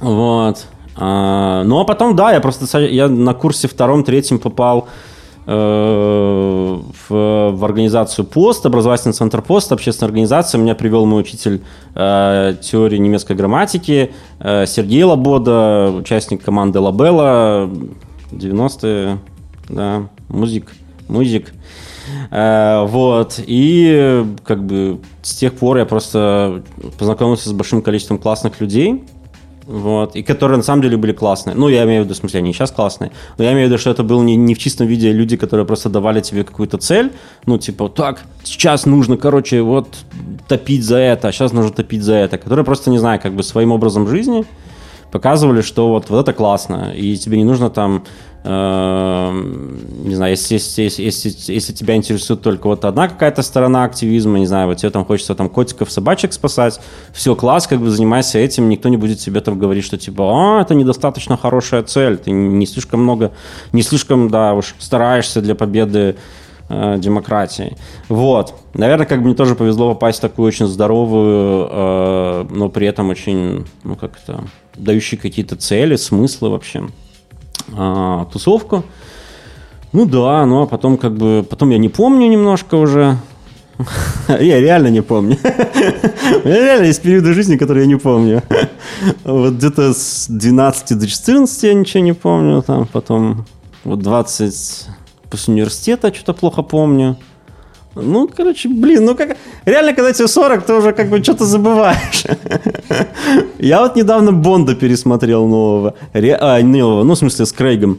Вот. 0.00 0.66
А, 0.96 1.62
ну, 1.64 1.80
а 1.80 1.84
потом, 1.84 2.16
да, 2.16 2.32
я 2.32 2.40
просто 2.40 2.78
я 2.80 3.08
на 3.08 3.32
курсе 3.34 3.68
втором-третьем 3.68 4.38
попал 4.38 4.88
э, 4.88 5.17
в, 5.48 6.92
в 7.08 7.64
организацию 7.64 8.26
ПОСТ, 8.26 8.66
образовательный 8.66 9.14
центр 9.14 9.40
ПОСТ, 9.40 9.72
общественная 9.72 10.08
организация. 10.08 10.60
Меня 10.60 10.74
привел 10.74 11.06
мой 11.06 11.22
учитель 11.22 11.62
э, 11.94 12.54
теории 12.60 12.98
немецкой 12.98 13.34
грамматики 13.34 14.12
э, 14.40 14.66
Сергей 14.66 15.04
Лобода, 15.04 15.90
участник 15.90 16.44
команды 16.44 16.80
Лабелла, 16.80 17.70
90-е, 18.30 19.18
да, 19.70 20.08
музик, 20.28 20.70
музик. 21.08 21.54
Э, 22.30 22.84
вот, 22.86 23.40
и 23.46 24.26
как 24.44 24.62
бы 24.62 25.00
с 25.22 25.34
тех 25.34 25.54
пор 25.54 25.78
я 25.78 25.86
просто 25.86 26.62
познакомился 26.98 27.48
с 27.48 27.52
большим 27.52 27.80
количеством 27.80 28.18
классных 28.18 28.60
людей, 28.60 29.02
вот, 29.68 30.16
и 30.16 30.22
которые 30.22 30.56
на 30.56 30.62
самом 30.62 30.82
деле 30.82 30.96
были 30.96 31.12
классные. 31.12 31.54
Ну, 31.54 31.68
я 31.68 31.84
имею 31.84 32.02
в 32.02 32.04
виду, 32.06 32.14
в 32.14 32.16
смысле, 32.16 32.38
они 32.38 32.52
сейчас 32.54 32.70
классные, 32.70 33.12
но 33.36 33.44
я 33.44 33.52
имею 33.52 33.66
в 33.66 33.70
виду, 33.70 33.78
что 33.78 33.90
это 33.90 34.02
было 34.02 34.22
не, 34.22 34.34
не 34.34 34.54
в 34.54 34.58
чистом 34.58 34.86
виде 34.86 35.12
люди, 35.12 35.36
которые 35.36 35.66
просто 35.66 35.90
давали 35.90 36.22
тебе 36.22 36.42
какую-то 36.42 36.78
цель, 36.78 37.12
ну, 37.44 37.58
типа, 37.58 37.90
так, 37.90 38.22
сейчас 38.42 38.86
нужно, 38.86 39.18
короче, 39.18 39.60
вот 39.60 39.88
топить 40.48 40.84
за 40.84 40.96
это, 40.96 41.28
а 41.28 41.32
сейчас 41.32 41.52
нужно 41.52 41.70
топить 41.70 42.02
за 42.02 42.14
это, 42.14 42.38
которые 42.38 42.64
просто, 42.64 42.90
не 42.90 42.98
знаю, 42.98 43.20
как 43.20 43.34
бы 43.34 43.42
своим 43.42 43.70
образом 43.72 44.08
жизни 44.08 44.46
показывали, 45.10 45.62
что 45.62 45.88
вот, 45.88 46.10
вот 46.10 46.20
это 46.20 46.32
классно, 46.32 46.92
и 46.94 47.16
тебе 47.16 47.38
не 47.38 47.44
нужно 47.44 47.70
там, 47.70 48.04
э, 48.44 49.30
не 50.04 50.14
знаю, 50.14 50.32
если, 50.32 50.54
если, 50.54 51.02
если, 51.02 51.52
если, 51.52 51.72
тебя 51.72 51.96
интересует 51.96 52.42
только 52.42 52.66
вот 52.66 52.84
одна 52.84 53.08
какая-то 53.08 53.42
сторона 53.42 53.84
активизма, 53.84 54.38
не 54.38 54.46
знаю, 54.46 54.68
вот 54.68 54.76
тебе 54.76 54.90
там 54.90 55.04
хочется 55.04 55.34
там 55.34 55.48
котиков, 55.48 55.90
собачек 55.90 56.32
спасать, 56.32 56.80
все, 57.12 57.34
класс, 57.34 57.66
как 57.66 57.80
бы 57.80 57.90
занимайся 57.90 58.38
этим, 58.38 58.68
никто 58.68 58.88
не 58.88 58.96
будет 58.96 59.18
тебе 59.18 59.40
там 59.40 59.58
говорить, 59.58 59.84
что 59.84 59.96
типа, 59.96 60.58
а, 60.58 60.62
это 60.62 60.74
недостаточно 60.74 61.36
хорошая 61.36 61.82
цель, 61.82 62.18
ты 62.18 62.30
не 62.30 62.66
слишком 62.66 63.02
много, 63.02 63.32
не 63.72 63.82
слишком, 63.82 64.28
да, 64.28 64.54
уж 64.54 64.74
стараешься 64.78 65.40
для 65.40 65.54
победы 65.54 66.16
э, 66.68 66.96
демократии. 66.98 67.76
Вот. 68.08 68.54
Наверное, 68.74 69.06
как 69.06 69.20
бы 69.20 69.26
мне 69.26 69.34
тоже 69.34 69.54
повезло 69.54 69.94
попасть 69.94 70.18
в 70.18 70.20
такую 70.22 70.48
очень 70.48 70.66
здоровую, 70.66 71.68
э, 71.70 72.46
но 72.50 72.68
при 72.68 72.86
этом 72.86 73.08
очень, 73.10 73.66
ну 73.84 73.96
как 73.96 74.12
это, 74.22 74.44
дающие 74.78 75.20
какие-то 75.20 75.56
цели, 75.56 75.96
смыслы 75.96 76.50
вообще 76.50 76.88
э, 77.68 78.26
тусовку. 78.32 78.84
Ну 79.92 80.04
да, 80.04 80.44
ну 80.46 80.62
а 80.62 80.66
потом 80.66 80.98
как 80.98 81.14
бы, 81.14 81.44
потом 81.48 81.70
я 81.70 81.78
не 81.78 81.88
помню 81.88 82.28
немножко 82.28 82.76
уже. 82.76 83.16
Я 84.28 84.60
реально 84.60 84.88
не 84.88 85.02
помню. 85.02 85.38
У 86.44 86.48
реально 86.48 86.86
есть 86.86 87.00
периоды 87.00 87.32
жизни, 87.32 87.56
которые 87.56 87.84
я 87.84 87.88
не 87.88 87.98
помню. 87.98 88.42
Вот 89.24 89.54
где-то 89.54 89.94
с 89.94 90.26
12 90.28 90.98
до 90.98 91.06
14 91.06 91.62
я 91.62 91.74
ничего 91.74 92.02
не 92.02 92.12
помню. 92.12 92.62
Там 92.62 92.86
потом 92.86 93.46
вот 93.84 94.00
20 94.00 94.86
после 95.30 95.54
университета 95.54 96.12
что-то 96.12 96.32
плохо 96.34 96.62
помню. 96.62 97.16
Ну, 98.02 98.28
короче, 98.34 98.68
блин, 98.68 99.04
ну 99.04 99.14
как... 99.14 99.36
Реально, 99.64 99.92
когда 99.92 100.12
тебе 100.12 100.28
40, 100.28 100.64
ты 100.64 100.74
уже 100.74 100.92
как 100.92 101.08
бы 101.10 101.22
что-то 101.22 101.44
забываешь. 101.44 102.24
Я 103.58 103.82
вот 103.82 103.96
недавно 103.96 104.32
Бонда 104.32 104.74
пересмотрел 104.74 105.46
нового. 105.46 105.94
Ре- 106.12 106.36
А, 106.36 106.60
нового, 106.62 107.04
ну, 107.04 107.14
в 107.14 107.18
смысле, 107.18 107.46
с 107.46 107.52
Крейгом. 107.52 107.98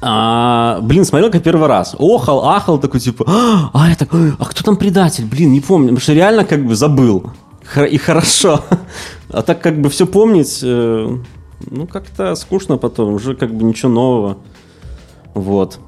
А, 0.00 0.78
блин, 0.82 1.04
смотрел 1.04 1.30
как 1.30 1.42
первый 1.42 1.66
раз. 1.68 1.94
Охал, 1.98 2.44
ахал, 2.44 2.78
такой 2.78 3.00
типа, 3.00 3.24
а, 3.72 3.88
я 3.88 3.96
такой, 3.96 4.32
а 4.38 4.44
кто 4.44 4.62
там 4.62 4.76
предатель? 4.76 5.24
Блин, 5.24 5.52
не 5.52 5.60
помню. 5.60 5.88
Потому 5.88 6.00
что 6.00 6.12
реально 6.12 6.44
как 6.44 6.64
бы 6.64 6.76
забыл. 6.76 7.30
И 7.90 7.98
хорошо. 7.98 8.60
А 9.30 9.42
так 9.42 9.60
как 9.60 9.80
бы 9.80 9.90
все 9.90 10.06
помнить, 10.06 10.60
э, 10.62 11.18
ну, 11.70 11.86
как-то 11.86 12.34
скучно 12.36 12.78
потом. 12.78 13.14
Уже 13.14 13.34
как 13.34 13.52
бы 13.52 13.64
ничего 13.64 13.90
нового. 13.90 14.38
Вот. 15.34 15.78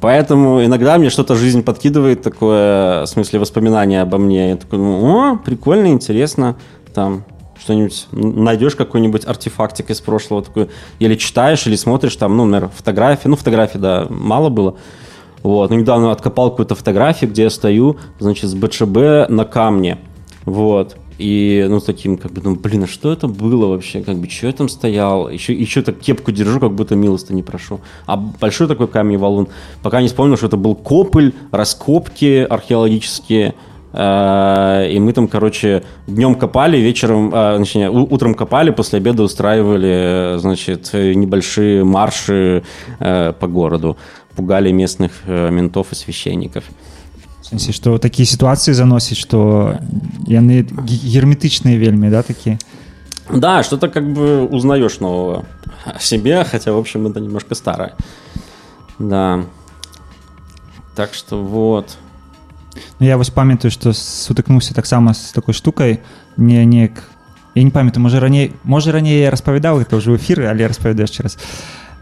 Поэтому 0.00 0.64
иногда 0.64 0.96
мне 0.96 1.10
что-то 1.10 1.34
жизнь 1.34 1.62
подкидывает 1.62 2.22
такое, 2.22 3.02
в 3.02 3.06
смысле 3.06 3.38
воспоминания 3.38 4.00
обо 4.00 4.18
мне. 4.18 4.50
Я 4.50 4.56
такой, 4.56 4.78
думаю, 4.78 5.04
о, 5.04 5.36
прикольно, 5.36 5.88
интересно. 5.88 6.56
Там 6.94 7.24
что-нибудь 7.58 8.06
найдешь 8.12 8.74
какой-нибудь 8.74 9.26
артефактик 9.26 9.90
из 9.90 10.00
прошлого, 10.00 10.42
такой, 10.42 10.70
или 10.98 11.14
читаешь, 11.16 11.66
или 11.66 11.76
смотришь 11.76 12.16
там, 12.16 12.36
ну, 12.36 12.46
например, 12.46 12.70
фотографии. 12.74 13.28
Ну, 13.28 13.36
фотографий, 13.36 13.78
да, 13.78 14.06
мало 14.08 14.48
было. 14.48 14.76
Вот. 15.42 15.70
Ну, 15.70 15.76
недавно 15.76 16.12
откопал 16.12 16.50
какую-то 16.50 16.74
фотографию, 16.74 17.30
где 17.30 17.44
я 17.44 17.50
стою, 17.50 17.98
значит, 18.18 18.48
с 18.48 18.54
БЧБ 18.54 19.28
на 19.28 19.44
камне. 19.44 19.98
Вот. 20.44 20.96
И, 21.20 21.66
ну, 21.68 21.80
таким, 21.80 22.16
как 22.16 22.32
бы, 22.32 22.40
ну, 22.42 22.56
блин, 22.56 22.84
а 22.84 22.86
что 22.86 23.12
это 23.12 23.28
было 23.28 23.66
вообще? 23.66 24.00
Как 24.00 24.16
бы, 24.16 24.26
что 24.28 24.46
я 24.46 24.52
там 24.54 24.70
стоял? 24.70 25.28
Еще, 25.28 25.52
еще 25.52 25.82
так 25.82 25.98
кепку 25.98 26.32
держу, 26.32 26.58
как 26.60 26.72
будто 26.72 26.96
милости 26.96 27.34
не 27.34 27.42
прошу. 27.42 27.80
А 28.06 28.16
большой 28.16 28.68
такой 28.68 28.88
камень 28.88 29.18
валун. 29.18 29.48
Пока 29.82 30.00
не 30.00 30.08
вспомнил, 30.08 30.38
что 30.38 30.46
это 30.46 30.56
был 30.56 30.74
копль, 30.74 31.32
раскопки 31.52 32.46
археологические. 32.48 33.54
Э, 33.92 34.88
И 34.90 34.98
мы 34.98 35.12
там, 35.12 35.28
короче, 35.28 35.82
днем 36.06 36.36
копали, 36.36 36.78
вечером, 36.78 37.30
э, 37.34 37.58
точнее, 37.58 37.90
утром 37.90 38.34
копали, 38.34 38.70
после 38.70 38.96
обеда 38.96 39.22
устраивали, 39.22 40.38
значит, 40.38 40.90
небольшие 40.94 41.84
марши 41.84 42.62
э, 42.98 43.32
по 43.38 43.46
городу. 43.46 43.98
Пугали 44.36 44.72
местных 44.72 45.12
э, 45.26 45.50
ментов 45.50 45.92
и 45.92 45.94
священников 45.94 46.64
В 47.49 47.49
сэнсе, 47.49 47.71
што 47.71 47.97
такія 47.97 48.25
сітуацыі 48.25 48.73
заносіць 48.73 49.17
што 49.21 49.77
яны 50.25 50.63
гі- 50.65 51.03
герметычныя 51.13 51.77
вельмі 51.77 52.09
да 52.09 52.23
такія 52.23 52.57
Да, 53.29 53.63
что-то 53.63 53.89
как 53.89 54.03
бы 54.13 54.45
узнаешь 54.45 54.99
нового 54.99 55.45
о 55.85 55.99
себе, 55.99 56.43
хотя, 56.43 56.71
в 56.71 56.77
общем, 56.77 57.07
это 57.07 57.19
немножко 57.19 57.55
старое. 57.55 57.93
Да. 58.99 59.45
Так 60.95 61.13
что 61.15 61.43
вот. 61.43 61.97
Ну, 62.99 63.05
я 63.05 63.17
вось 63.17 63.29
памятаю 63.29 63.71
што 63.71 63.91
сутыкнуўся 63.93 64.73
таксама 64.73 65.13
з 65.13 65.31
такой 65.31 65.53
штукай 65.53 66.01
не 66.37 66.65
неяк 66.65 67.03
я 67.55 67.63
не 67.63 67.71
памятаю 67.71 68.03
можа 68.03 68.19
раней 68.19 68.53
можа 68.63 68.91
раней 68.91 69.21
я 69.21 69.31
распавядаў 69.31 69.79
гэта 69.79 69.95
ўжо 69.95 70.15
эфіры 70.15 70.45
але 70.51 70.67
распавядаю 70.67 71.07
яшчэ 71.07 71.23
раз 71.23 71.37
а, 71.37 71.41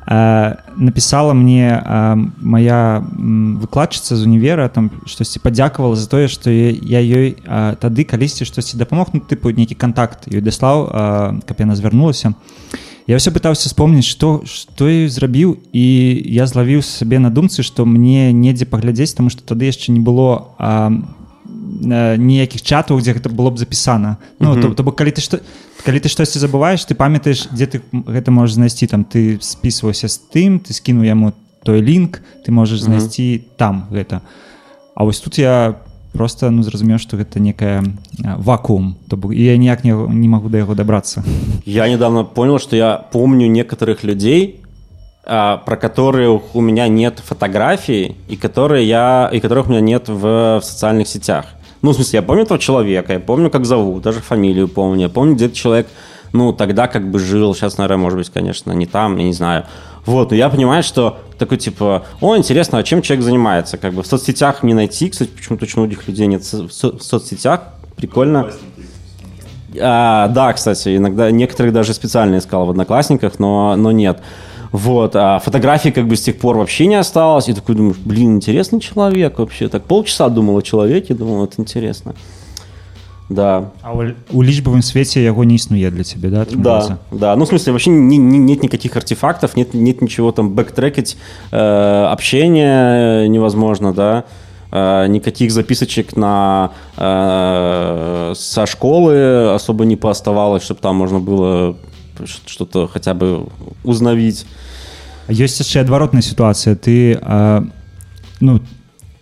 написала 0.07 1.33
мне 1.33 1.81
а, 1.81 2.15
моя 2.41 3.03
м, 3.15 3.57
выкладчыца 3.57 4.17
з 4.17 4.27
універа 4.27 4.67
там 4.67 4.91
штосьці 5.05 5.39
падзякавала 5.39 5.95
за 5.95 6.09
тое 6.09 6.27
што 6.27 6.51
я, 6.51 6.75
я 6.75 6.99
ёй 6.99 7.37
а, 7.47 7.75
тады 7.79 8.03
калісьці 8.03 8.43
штосьці 8.43 8.75
дапамог 8.75 9.15
ну 9.15 9.23
тыпу 9.23 9.55
нейкі 9.55 9.79
контакт 9.79 10.27
ёй 10.27 10.43
даслаў 10.43 10.89
а, 10.91 11.39
каб 11.47 11.55
яна 11.63 11.79
звярнулася 11.79 12.35
я 13.07 13.15
все 13.15 13.31
пытаўся 13.31 13.71
вспомніць 13.71 14.03
што 14.03 14.43
што 14.43 14.91
я 14.91 15.07
зрабіў 15.07 15.55
і 15.71 15.85
я 16.27 16.51
злавіў 16.51 16.83
сабе 16.83 17.23
на 17.23 17.31
думцы 17.31 17.63
што 17.63 17.85
мне 17.87 18.35
недзе 18.35 18.67
паглядзець 18.67 19.15
таму 19.15 19.31
што 19.31 19.47
тады 19.47 19.71
яшчэ 19.71 19.95
не 19.95 20.03
было 20.03 20.51
а, 20.59 20.91
э, 20.91 22.19
ніякіх 22.19 22.59
чатаў 22.59 22.99
дзе 22.99 23.15
гэта 23.15 23.31
было 23.31 23.55
б 23.55 23.57
запісана 23.57 24.17
ну 24.39 24.59
то, 24.59 24.75
то 24.75 24.83
бок 24.83 24.99
калі 24.99 25.15
ты 25.15 25.23
што 25.23 25.39
калі 25.85 25.99
ты 25.99 26.07
штосьці 26.09 26.39
забываеш 26.39 26.85
ты 26.87 26.95
памятаеш 26.95 27.47
дзе 27.51 27.65
ты 27.67 27.81
м- 27.93 28.03
гэта 28.07 28.31
можаш 28.31 28.55
знайсці 28.55 28.87
там 28.87 29.03
ты 29.03 29.37
спісваўся 29.41 30.07
з 30.07 30.21
тым 30.33 30.59
ты 30.59 30.73
скінуў 30.73 31.03
яму 31.03 31.33
той 31.63 31.81
лінк 31.81 32.21
ты 32.45 32.51
можаш 32.51 32.79
знайсці 32.81 33.43
там 33.57 33.87
гэта 33.91 34.21
А 34.95 35.03
вось 35.03 35.19
тут 35.19 35.37
я 35.39 35.75
просто 36.13 36.51
ну 36.51 36.61
зразумеў 36.61 36.99
што 37.01 37.17
гэта 37.17 37.39
некая 37.41 37.81
а, 38.23 38.37
вакуум 38.37 38.95
то 39.09 39.17
бок 39.17 39.33
і 39.33 39.41
я 39.43 39.57
ніяк 39.57 39.83
не, 39.83 39.91
не 39.91 40.27
магу 40.29 40.49
да 40.49 40.57
яго 40.61 40.75
дабрацца 40.75 41.23
Я 41.65 41.89
недавно 41.89 42.23
понял, 42.23 42.59
что 42.59 42.75
я 42.75 42.97
помню 43.11 43.47
некоторых 43.47 44.03
людей, 44.03 44.61
а, 45.25 45.57
про 45.57 45.75
которых 45.77 46.53
у 46.55 46.61
меня 46.61 46.87
нет 46.87 47.19
фотографий 47.25 48.15
и 48.29 48.35
которые 48.35 48.87
я 48.87 49.29
и 49.33 49.39
которых 49.39 49.67
у 49.67 49.69
меня 49.71 49.81
нет 49.81 50.07
в, 50.09 50.59
в 50.59 50.61
социальных 50.63 51.07
сетях. 51.07 51.45
Ну, 51.82 51.92
в 51.92 51.94
смысле, 51.94 52.18
я 52.18 52.22
помню 52.22 52.42
этого 52.42 52.58
человека, 52.58 53.12
я 53.12 53.20
помню, 53.20 53.50
как 53.50 53.64
зовут, 53.64 54.02
даже 54.02 54.20
фамилию 54.20 54.68
помню, 54.68 55.02
я 55.02 55.08
помню, 55.08 55.34
где 55.34 55.46
этот 55.46 55.56
человек, 55.56 55.86
ну, 56.32 56.52
тогда 56.52 56.88
как 56.88 57.08
бы 57.10 57.18
жил, 57.18 57.54
сейчас, 57.54 57.78
наверное, 57.78 58.02
может 58.02 58.18
быть, 58.18 58.30
конечно, 58.30 58.72
не 58.72 58.86
там, 58.86 59.16
я 59.16 59.24
не 59.24 59.32
знаю. 59.32 59.64
Вот, 60.04 60.30
но 60.30 60.36
я 60.36 60.48
понимаю, 60.48 60.82
что 60.82 61.18
такой 61.38 61.58
типа, 61.58 62.04
о, 62.20 62.36
интересно, 62.36 62.78
а 62.78 62.82
чем 62.82 63.02
человек 63.02 63.24
занимается? 63.24 63.76
Как 63.76 63.92
бы 63.92 64.02
в 64.02 64.06
соцсетях 64.06 64.62
не 64.62 64.74
найти, 64.74 65.08
кстати, 65.10 65.28
почему-то 65.28 65.64
очень 65.64 65.80
многих 65.80 66.08
людей 66.08 66.26
нет 66.26 66.42
в, 66.42 66.70
со- 66.72 66.96
в 66.96 67.02
соцсетях, 67.02 67.60
прикольно. 67.96 68.50
А, 69.80 70.28
да, 70.28 70.52
кстати, 70.52 70.96
иногда 70.96 71.30
некоторых 71.30 71.72
даже 71.72 71.92
специально 71.92 72.38
искал 72.38 72.66
в 72.66 72.70
Одноклассниках, 72.70 73.38
но, 73.38 73.76
но 73.76 73.92
нет. 73.92 74.20
Вот, 74.71 75.15
а 75.15 75.39
фотографий 75.39 75.91
как 75.91 76.07
бы 76.07 76.15
с 76.15 76.21
тех 76.21 76.37
пор 76.39 76.57
вообще 76.57 76.87
не 76.87 76.95
осталось. 76.95 77.47
И 77.49 77.53
такой 77.53 77.75
думаешь, 77.75 77.97
блин, 77.97 78.35
интересный 78.37 78.79
человек 78.79 79.39
вообще. 79.39 79.67
Так 79.69 79.83
полчаса 79.83 80.29
думал 80.29 80.57
о 80.57 80.61
человеке, 80.61 81.13
думал, 81.13 81.43
это 81.45 81.61
интересно. 81.61 82.15
Да, 83.29 83.71
А 83.81 83.93
ў, 83.95 84.13
у 84.31 84.41
лічбавым 84.43 84.81
свеце 84.83 85.23
яго 85.23 85.43
не 85.45 85.55
існуе 85.55 85.89
для 85.89 86.03
цябе 86.03 86.29
да 86.29 86.41
атрымліваецца? 86.43 86.97
да, 87.11 87.17
да. 87.17 87.35
Ну, 87.35 87.45
в 87.45 87.47
смысле, 87.47 87.71
вообще 87.71 87.89
не- 87.89 88.17
не- 88.17 88.37
нет 88.37 88.61
никаких 88.63 88.95
артефактов, 88.97 89.55
нет, 89.55 89.73
нет 89.73 90.01
ничего 90.01 90.31
там 90.31 90.49
бэктрекать, 90.51 91.17
э, 91.51 92.05
общение 92.11 93.27
невозможно, 93.29 93.93
да, 93.93 94.25
э, 94.71 95.07
никаких 95.07 95.51
записочек 95.51 96.15
на, 96.17 96.71
э, 96.97 98.33
со 98.35 98.65
школы 98.65 99.53
особо 99.55 99.85
не 99.85 99.95
пооставалось, 99.95 100.63
чтобы 100.63 100.81
там 100.81 100.95
можно 100.97 101.19
было 101.19 101.75
ш- 101.75 101.77
что-то 102.26 102.88
хотя 102.88 103.14
бы 103.14 103.46
узнавить. 103.84 104.46
ёсць 105.28 105.60
яшчэ 105.60 105.80
адваротная 105.84 106.22
сітуацыя 106.22 106.74
ты 106.74 107.18
а, 107.20 107.64
ну 108.40 108.60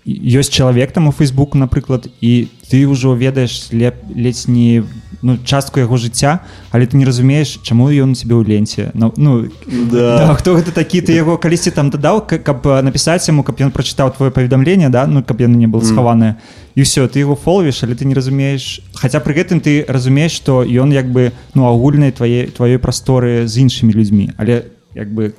ёсць 0.07 0.55
чалавек 0.55 0.93
там 0.93 1.09
у 1.09 1.13
фейсбуку 1.13 1.59
напрыклад 1.59 2.07
і 2.23 2.47
ты 2.71 2.87
ўжо 2.87 3.15
ведаеш 3.19 3.75
леп 3.75 4.07
ледзь 4.15 4.47
не 4.47 4.87
ну 5.23 5.35
частку 5.43 5.81
яго 5.83 5.99
жыцця 5.99 6.47
але 6.71 6.87
ты 6.87 6.97
не 6.97 7.05
разумееш 7.05 7.59
чаму 7.67 7.91
ён 7.91 8.15
у 8.15 8.15
цябе 8.15 8.39
ў 8.39 8.47
ленце. 8.47 8.95
Ну, 8.95 9.11
ну 9.17 9.51
да. 9.91 10.31
хто 10.39 10.55
гэта 10.55 10.71
такі 10.71 11.03
ты 11.03 11.11
яго 11.11 11.39
калісьці 11.39 11.75
там 11.75 11.91
дадаў 11.91 12.23
к- 12.23 12.39
каб 12.39 12.63
напісаць 12.87 13.27
яму 13.27 13.43
каб 13.43 13.59
ён 13.59 13.75
прачытаў 13.75 14.15
твоё 14.15 14.31
паведамленне 14.31 14.91
да 14.95 15.07
ну 15.11 15.27
каб 15.27 15.43
яно 15.43 15.59
не 15.59 15.67
было 15.67 15.83
схаванае. 15.83 16.39
І 16.79 16.83
все 16.83 17.09
ты 17.11 17.19
его 17.19 17.35
фоловіш 17.35 17.83
але 17.83 17.99
ты 17.99 18.07
не 18.07 18.15
разумееш. 18.15 18.87
Хаця 18.95 19.19
пры 19.19 19.35
гэтым 19.35 19.59
ты 19.59 19.83
разумееш 19.89 20.39
што 20.39 20.63
ён 20.63 20.95
як 20.95 21.11
бы 21.11 21.33
ну 21.55 21.67
агульнай 21.67 22.15
твае 22.15 22.47
тваёй 22.55 22.79
прасторы 22.79 23.51
з 23.51 23.59
іншымі 23.59 23.91
людзьмі. 23.91 24.31
Але 24.39 24.71
як 24.95 25.11
бы 25.11 25.35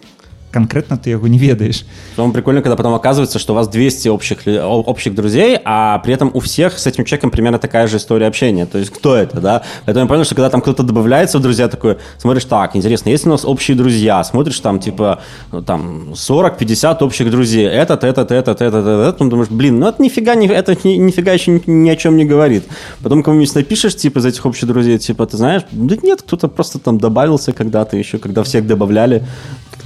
конкретно 0.51 0.97
ты 0.97 1.11
яго 1.11 1.27
не 1.27 1.37
ведаешь 1.37 1.85
Потом 2.15 2.31
прикольно, 2.31 2.61
когда 2.61 2.75
потом 2.75 2.93
оказывается, 2.93 3.39
что 3.39 3.53
у 3.53 3.55
вас 3.55 3.67
200 3.67 4.07
общих, 4.09 4.39
общих 4.45 5.13
друзей, 5.13 5.59
а 5.63 5.99
при 5.99 6.13
этом 6.13 6.31
у 6.33 6.39
всех 6.39 6.79
с 6.79 6.87
этим 6.87 7.05
человеком 7.05 7.31
примерно 7.31 7.59
такая 7.59 7.87
же 7.87 7.97
история 7.97 8.27
общения. 8.27 8.65
То 8.65 8.77
есть 8.77 8.91
кто 8.91 9.15
это, 9.15 9.39
да? 9.39 9.63
Поэтому 9.85 10.05
я 10.05 10.09
понял, 10.09 10.23
что 10.23 10.35
когда 10.35 10.49
там 10.49 10.61
кто-то 10.61 10.83
добавляется 10.83 11.37
в 11.37 11.41
друзья, 11.41 11.67
такой, 11.67 11.97
смотришь, 12.17 12.45
так, 12.45 12.75
интересно, 12.75 13.09
есть 13.09 13.25
у 13.25 13.29
нас 13.29 13.45
общие 13.45 13.75
друзья? 13.77 14.23
Смотришь, 14.23 14.59
там, 14.59 14.79
типа, 14.79 15.19
ну, 15.51 15.61
там, 15.61 16.13
40-50 16.13 17.03
общих 17.03 17.29
друзей. 17.29 17.67
Этот, 17.67 18.03
этот, 18.03 18.31
этот, 18.31 18.61
этот, 18.61 18.85
этот. 18.85 19.15
Потом 19.15 19.29
думаешь, 19.29 19.49
блин, 19.49 19.79
ну 19.79 19.87
это 19.87 20.01
нифига, 20.01 20.35
не, 20.35 20.47
это 20.47 20.75
ни- 20.83 20.97
нифига 20.97 21.33
еще 21.33 21.51
ни, 21.51 21.61
ни 21.65 21.89
о 21.89 21.95
чем 21.95 22.17
не 22.17 22.25
говорит. 22.25 22.63
Потом 23.03 23.23
кому-нибудь 23.23 23.53
напишешь, 23.55 23.95
типа, 23.95 24.19
из 24.19 24.25
этих 24.25 24.45
общих 24.45 24.67
друзей, 24.67 24.97
типа, 24.97 25.25
ты 25.25 25.37
знаешь, 25.37 25.63
да 25.71 25.95
нет, 26.01 26.21
кто-то 26.21 26.47
просто 26.47 26.79
там 26.79 26.97
добавился 26.97 27.53
когда-то 27.53 27.97
еще, 27.97 28.17
когда 28.17 28.43
всех 28.43 28.65
добавляли, 28.65 29.23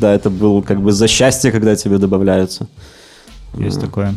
когда 0.01 0.15
это 0.15 0.31
был 0.31 0.63
как 0.63 0.81
бы 0.81 0.91
за 0.93 1.07
счастье, 1.07 1.51
когда 1.51 1.75
тебе 1.75 1.99
добавляются. 1.99 2.67
есть 3.59 3.79
такое 3.79 4.15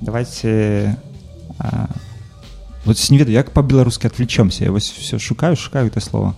давайте 0.00 0.98
а, 1.58 1.88
вот 2.84 3.10
не 3.10 3.18
ведаю 3.18 3.36
як 3.36 3.50
по-беларускі 3.50 4.06
отвлечемся 4.06 4.64
я 4.64 4.72
вось 4.72 4.90
все 4.90 5.18
шукаю 5.18 5.56
шукаю 5.56 5.86
это 5.86 6.00
слово 6.00 6.34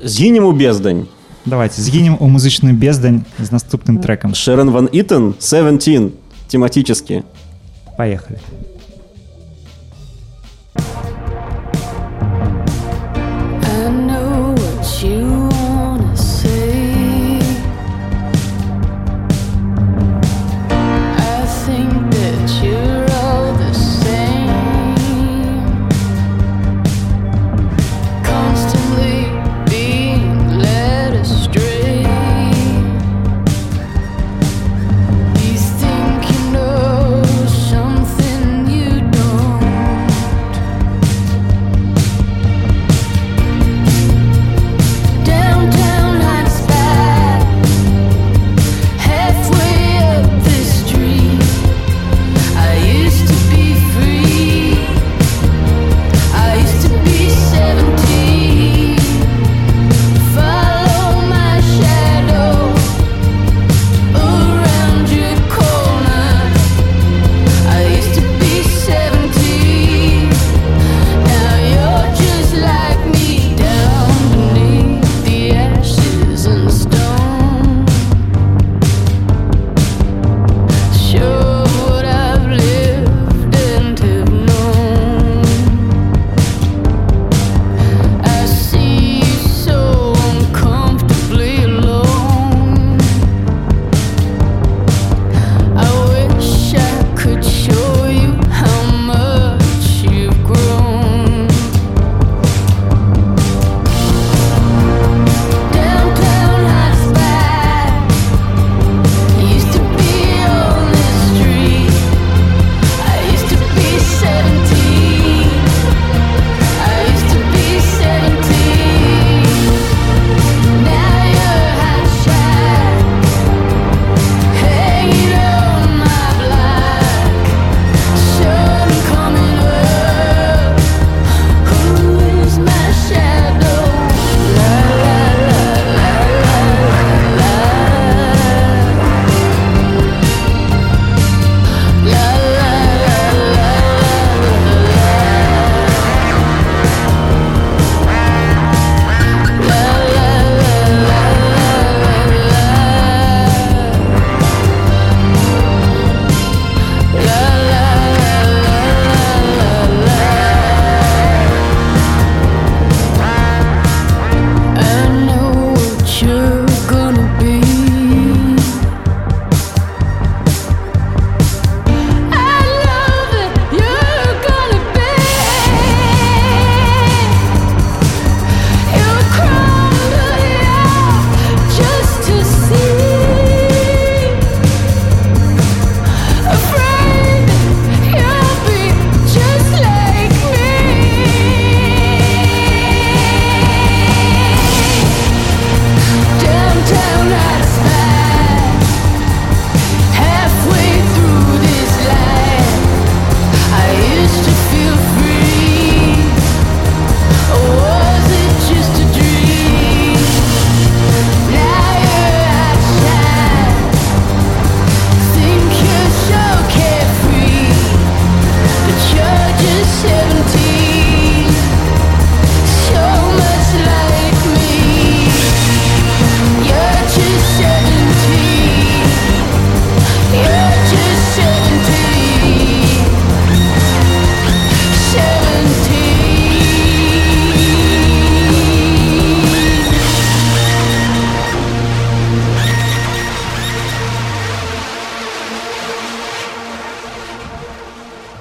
Згинем 0.00 0.44
у 0.44 0.52
бездань. 0.52 1.06
давайте 1.46 1.82
згінем 1.82 2.16
у 2.20 2.28
музычную 2.28 2.74
бездань 2.74 3.24
з 3.38 3.50
наступным 3.50 3.98
трекам 3.98 4.34
Шерон 4.34 4.70
Ван 4.70 4.88
Итон, 4.92 5.34
17, 5.38 6.12
тематически. 6.48 7.24
поехали 7.96 8.38
I 8.38 8.71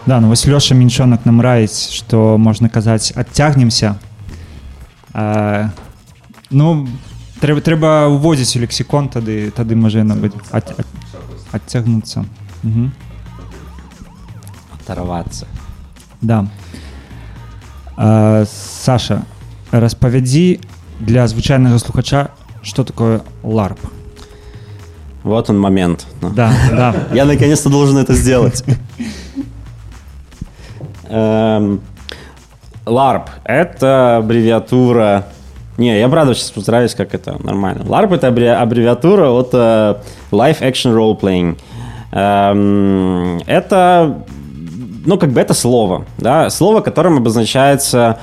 Да, 0.07 0.21
ну 0.21 0.29
вось 0.29 0.47
Лёша 0.47 0.75
Меньшонок 0.75 1.27
нам 1.27 1.41
раіць, 1.41 1.91
што 1.91 2.39
можна 2.39 2.69
казаць, 2.69 3.13
адцягнемся. 3.17 3.97
А, 5.13 5.71
ну, 6.51 6.87
трэба, 7.41 7.61
трэба 7.61 8.07
уводзіць 8.07 8.57
у 8.57 8.61
лексікон, 8.63 9.09
тады, 9.09 9.51
тады 9.51 9.75
можа 9.75 9.99
яно 10.07 10.15
будзе 10.15 10.39
ад, 10.53 10.75
ад, 10.79 10.87
адцягнуцца. 11.51 12.25
Угу. 12.63 12.91
Оторваться. 14.79 15.47
Да. 16.23 16.47
А, 17.97 18.45
Саша, 18.47 19.25
распавядзі 19.73 20.61
для 21.01 21.27
звычайнага 21.27 21.79
слухача, 21.79 22.31
што 22.63 22.85
такое 22.85 23.23
LARP. 23.43 23.79
Вот 25.27 25.51
он 25.51 25.59
момент. 25.59 26.07
Ну. 26.21 26.31
Да, 26.31 26.53
да. 26.71 26.95
Я 27.13 27.25
наконец-то 27.25 27.69
должен 27.69 27.99
это 27.99 28.15
сделать. 28.15 28.63
Эм, 31.12 31.82
LARP— 32.86 33.24
это 33.44 34.18
аббревиатура... 34.18 35.26
Не, 35.78 36.00
я 36.00 36.10
правда 36.10 36.34
сейчас 36.34 36.52
постараюсь, 36.52 36.96
как 36.96 37.14
это 37.14 37.38
нормально. 37.44 37.84
LARP— 37.84 38.16
это 38.16 38.28
аббре- 38.28 38.54
аббревиатура 38.54 39.30
от 39.30 39.50
э, 39.54 39.96
Live 40.32 40.62
Action 40.62 40.96
Role 40.96 41.20
Playing. 41.20 41.58
Эм, 42.12 43.40
Это, 43.46 44.16
ну, 45.06 45.18
как 45.18 45.32
бы 45.32 45.40
это 45.42 45.54
слово, 45.54 46.06
да, 46.18 46.50
слово, 46.50 46.82
которым 46.82 47.18
обозначается 47.18 48.20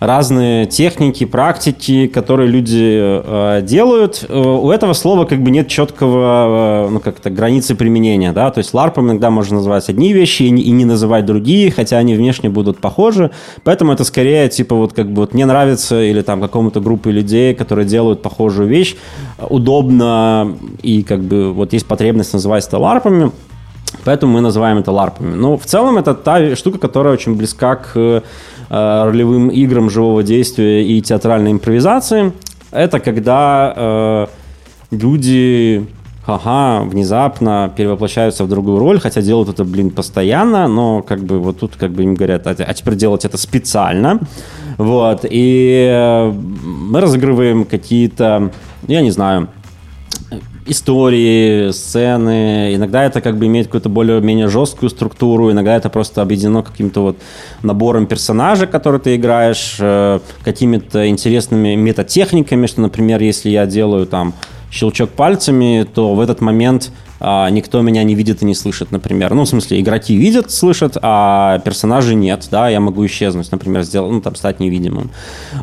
разные 0.00 0.66
техники, 0.66 1.24
практики, 1.24 2.06
которые 2.06 2.48
люди 2.48 3.22
э, 3.24 3.62
делают. 3.62 4.24
Э, 4.28 4.38
у 4.38 4.70
этого 4.70 4.92
слова 4.92 5.24
как 5.24 5.42
бы 5.42 5.50
нет 5.50 5.68
четкого, 5.68 6.86
э, 6.86 6.90
ну 6.90 7.00
как-то 7.00 7.30
границы 7.30 7.74
применения, 7.74 8.32
да, 8.32 8.50
то 8.50 8.58
есть 8.58 8.74
ларпом 8.74 9.06
иногда 9.06 9.30
можно 9.30 9.56
называть 9.56 9.88
одни 9.88 10.12
вещи 10.12 10.44
и 10.44 10.50
не, 10.50 10.62
и 10.62 10.70
не 10.70 10.84
называть 10.84 11.24
другие, 11.24 11.70
хотя 11.70 11.98
они 11.98 12.14
внешне 12.14 12.48
будут 12.48 12.78
похожи, 12.78 13.30
поэтому 13.62 13.92
это 13.92 14.04
скорее 14.04 14.48
типа 14.48 14.74
вот 14.74 14.92
как 14.92 15.08
бы 15.10 15.22
вот 15.22 15.34
мне 15.34 15.46
нравится 15.46 16.02
или 16.02 16.22
там 16.22 16.40
какому-то 16.40 16.80
группе 16.80 17.10
людей, 17.10 17.54
которые 17.54 17.86
делают 17.86 18.20
похожую 18.20 18.68
вещь, 18.68 18.96
удобно 19.38 20.56
и 20.82 21.02
как 21.02 21.22
бы 21.22 21.52
вот 21.52 21.72
есть 21.72 21.86
потребность 21.86 22.32
называть 22.32 22.66
это 22.66 22.78
ларпами, 22.78 23.30
Поэтому 24.04 24.32
мы 24.32 24.40
называем 24.40 24.78
это 24.78 24.90
ларпами. 24.90 25.34
Но 25.34 25.56
в 25.56 25.64
целом 25.64 25.98
это 25.98 26.14
та 26.14 26.56
штука, 26.56 26.78
которая 26.78 27.14
очень 27.14 27.36
близка 27.36 27.76
к 27.76 28.22
ролевым 28.68 29.48
играм 29.48 29.90
живого 29.90 30.22
действия 30.22 30.84
и 30.86 31.00
театральной 31.00 31.52
импровизации. 31.52 32.32
Это 32.70 32.98
когда 33.00 33.72
э, 33.76 34.26
люди 34.90 35.86
ага, 36.26 36.84
внезапно 36.84 37.72
перевоплощаются 37.76 38.44
в 38.44 38.48
другую 38.48 38.78
роль, 38.78 38.98
хотя 38.98 39.22
делают 39.22 39.48
это, 39.48 39.64
блин, 39.64 39.90
постоянно, 39.90 40.68
но 40.68 41.02
как 41.02 41.22
бы 41.22 41.38
вот 41.38 41.60
тут 41.60 41.76
как 41.76 41.92
бы 41.92 42.02
им 42.02 42.14
говорят, 42.14 42.46
а, 42.46 42.50
а 42.50 42.74
теперь 42.74 42.94
делать 42.94 43.24
это 43.24 43.38
специально. 43.38 44.20
Вот, 44.78 45.24
и 45.28 45.88
э, 45.88 46.32
мы 46.32 47.00
разыгрываем 47.00 47.64
какие-то, 47.64 48.50
я 48.88 49.02
не 49.02 49.10
знаю, 49.10 49.48
истории, 50.66 51.70
сцены. 51.72 52.74
Иногда 52.74 53.04
это 53.04 53.20
как 53.20 53.36
бы 53.36 53.46
имеет 53.46 53.66
какую-то 53.66 53.88
более-менее 53.88 54.48
жесткую 54.48 54.90
структуру, 54.90 55.50
иногда 55.50 55.76
это 55.76 55.90
просто 55.90 56.22
объединено 56.22 56.62
каким-то 56.62 57.02
вот 57.02 57.18
набором 57.62 58.06
персонажей, 58.06 58.66
которые 58.66 59.00
ты 59.00 59.16
играешь, 59.16 59.76
э, 59.78 60.20
какими-то 60.42 61.08
интересными 61.08 61.74
метатехниками, 61.74 62.66
что, 62.66 62.80
например, 62.80 63.22
если 63.22 63.50
я 63.50 63.66
делаю 63.66 64.06
там 64.06 64.32
щелчок 64.70 65.10
пальцами, 65.10 65.86
то 65.94 66.14
в 66.14 66.20
этот 66.20 66.40
момент 66.40 66.90
никто 67.20 67.80
меня 67.80 68.02
не 68.04 68.14
видит 68.14 68.42
и 68.42 68.44
не 68.44 68.54
слышит, 68.54 68.90
например. 68.90 69.34
Ну, 69.34 69.44
в 69.44 69.48
смысле, 69.48 69.80
игроки 69.80 70.16
видят, 70.16 70.50
слышат, 70.50 70.96
а 71.00 71.58
персонажи 71.60 72.14
нет, 72.14 72.48
да, 72.50 72.68
я 72.68 72.80
могу 72.80 73.06
исчезнуть, 73.06 73.50
например, 73.50 73.82
сделать, 73.82 74.12
ну, 74.12 74.20
там, 74.20 74.34
стать 74.34 74.60
невидимым. 74.60 75.10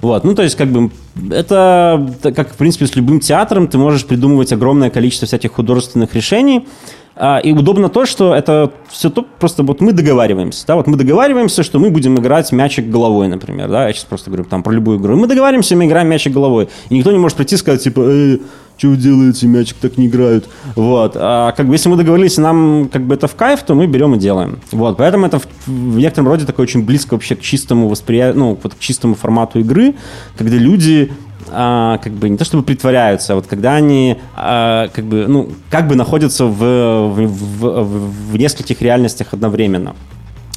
Вот, 0.02 0.24
ну, 0.24 0.34
то 0.34 0.44
есть, 0.44 0.56
как 0.56 0.70
бы, 0.70 0.92
это, 1.30 2.08
это 2.20 2.32
как, 2.32 2.54
в 2.54 2.56
принципе, 2.56 2.88
с 2.88 2.96
любым 2.96 3.20
театром 3.20 3.68
ты 3.68 3.78
можешь 3.78 4.06
придумывать 4.06 4.52
огромное 4.54 4.90
количество 4.90 5.28
всяких 5.28 5.52
художественных 5.52 6.16
решений, 6.16 6.66
а, 7.14 7.40
И 7.40 7.52
удобно 7.52 7.90
то, 7.90 8.06
что 8.06 8.34
это 8.34 8.72
все 8.90 9.10
то, 9.10 9.24
просто 9.24 9.64
вот 9.64 9.82
мы 9.82 9.92
договариваемся, 9.92 10.66
да, 10.66 10.76
вот 10.76 10.88
мы 10.88 10.96
договариваемся, 10.96 11.62
что 11.62 11.78
мы 11.78 11.90
будем 11.90 12.18
играть 12.18 12.52
мячик 12.54 12.90
головой, 12.90 13.28
например, 13.28 13.70
да, 13.70 13.88
я 13.88 13.94
сейчас 13.94 14.06
просто 14.06 14.32
говорю 14.32 14.46
там 14.46 14.64
про 14.64 14.72
любую 14.72 14.98
игру. 14.98 15.18
Мы 15.18 15.28
договариваемся, 15.28 15.76
мы 15.76 15.86
играем 15.86 16.08
мячик 16.08 16.34
головой, 16.34 16.70
и 16.90 16.96
никто 16.96 17.12
не 17.12 17.18
может 17.18 17.36
прийти 17.36 17.56
и 17.56 17.58
сказать, 17.58 17.84
типа, 17.84 18.02
э, 18.02 18.38
что 18.82 18.90
вы 18.90 18.98
делаете, 18.98 19.46
мячик 19.46 19.78
так 19.80 20.00
не 20.00 20.08
играют, 20.08 20.50
вот. 20.76 21.12
А 21.16 21.52
как 21.52 21.68
бы 21.68 21.76
если 21.76 21.88
мы 21.88 21.98
договорились, 21.98 22.38
нам 22.38 22.90
как 22.92 23.04
бы 23.04 23.14
это 23.14 23.28
в 23.28 23.36
кайф, 23.36 23.62
то 23.62 23.76
мы 23.76 23.86
берем 23.86 24.16
и 24.16 24.18
делаем, 24.18 24.60
вот. 24.72 24.98
Поэтому 24.98 25.28
это 25.28 25.38
в, 25.38 25.48
в 25.68 25.98
некотором 25.98 26.30
роде 26.30 26.46
такое 26.46 26.64
очень 26.64 26.84
близко 26.84 27.14
вообще 27.14 27.36
к 27.36 27.42
чистому 27.42 27.88
восприятию, 27.88 28.40
ну, 28.40 28.60
вот 28.62 28.74
к 28.74 28.80
чистому 28.80 29.14
формату 29.14 29.60
игры, 29.60 29.94
когда 30.36 30.58
люди 30.58 31.12
а, 31.52 32.00
как 32.00 32.14
бы 32.14 32.28
не 32.28 32.38
то 32.38 32.44
чтобы 32.44 32.64
притворяются, 32.64 33.34
а 33.34 33.36
вот 33.36 33.46
когда 33.46 33.76
они 33.76 34.18
а, 34.36 34.88
как 34.88 35.06
бы 35.06 35.28
ну 35.28 35.50
как 35.70 35.88
бы 35.88 35.94
находятся 35.94 36.46
в, 36.46 36.58
в, 36.58 37.28
в, 37.28 38.12
в 38.32 38.38
нескольких 38.38 38.82
реальностях 38.82 39.28
одновременно. 39.32 39.94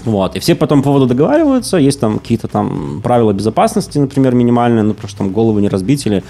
Вот. 0.05 0.37
И 0.37 0.39
все 0.39 0.55
по 0.55 0.64
этому 0.64 0.83
поводу 0.83 1.07
договариваются, 1.07 1.79
есть 1.79 1.99
там 1.99 2.18
какие-то 2.18 2.47
там 2.49 3.01
правила 3.03 3.33
безопасности, 3.33 3.99
например, 3.99 4.35
минимальные, 4.35 4.83
ну, 4.83 4.95
что 5.07 5.18
там 5.18 5.31
голову 5.31 5.59
не 5.61 5.68
разбить 5.68 6.07
или 6.07 6.22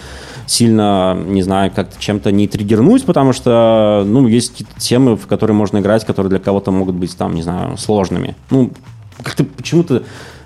сильно, 0.46 1.16
не 1.26 1.42
знаю, 1.42 1.72
как-то 1.74 2.00
чем-то 2.00 2.32
не 2.32 2.48
триггернуть, 2.48 3.04
потому 3.04 3.32
что, 3.32 4.04
ну, 4.06 4.26
есть 4.26 4.52
какие-то 4.52 4.78
темы, 4.78 5.16
в 5.16 5.26
которые 5.26 5.56
можно 5.56 5.78
играть, 5.78 6.04
которые 6.04 6.30
для 6.30 6.38
кого-то 6.38 6.70
могут 6.70 6.94
быть 6.94 7.16
там, 7.16 7.34
не 7.34 7.42
знаю, 7.42 7.76
сложными. 7.76 8.36
Ну, 8.50 8.70
как-то 9.22 9.44
почему-то 9.44 10.02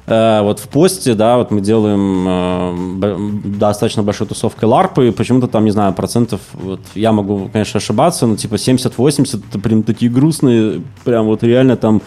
вот 0.08 0.58
в 0.58 0.68
посте, 0.68 1.14
да, 1.14 1.36
вот 1.36 1.50
мы 1.50 1.60
делаем 1.60 2.26
э, 2.28 3.30
достаточно 3.44 4.02
большой 4.02 4.26
тусовкой 4.26 4.68
ларпы, 4.68 5.08
и 5.08 5.10
почему-то 5.10 5.46
там, 5.48 5.64
не 5.64 5.70
знаю, 5.70 5.92
процентов, 5.92 6.40
вот 6.54 6.80
я 6.94 7.12
могу, 7.12 7.48
конечно, 7.52 7.78
ошибаться, 7.78 8.26
но 8.26 8.36
типа 8.36 8.54
70-80, 8.54 9.42
это 9.50 9.58
прям 9.58 9.82
такие 9.82 10.10
грустные, 10.10 10.82
прям 11.04 11.26
вот 11.26 11.42
реально 11.42 11.76
там, 11.76 12.02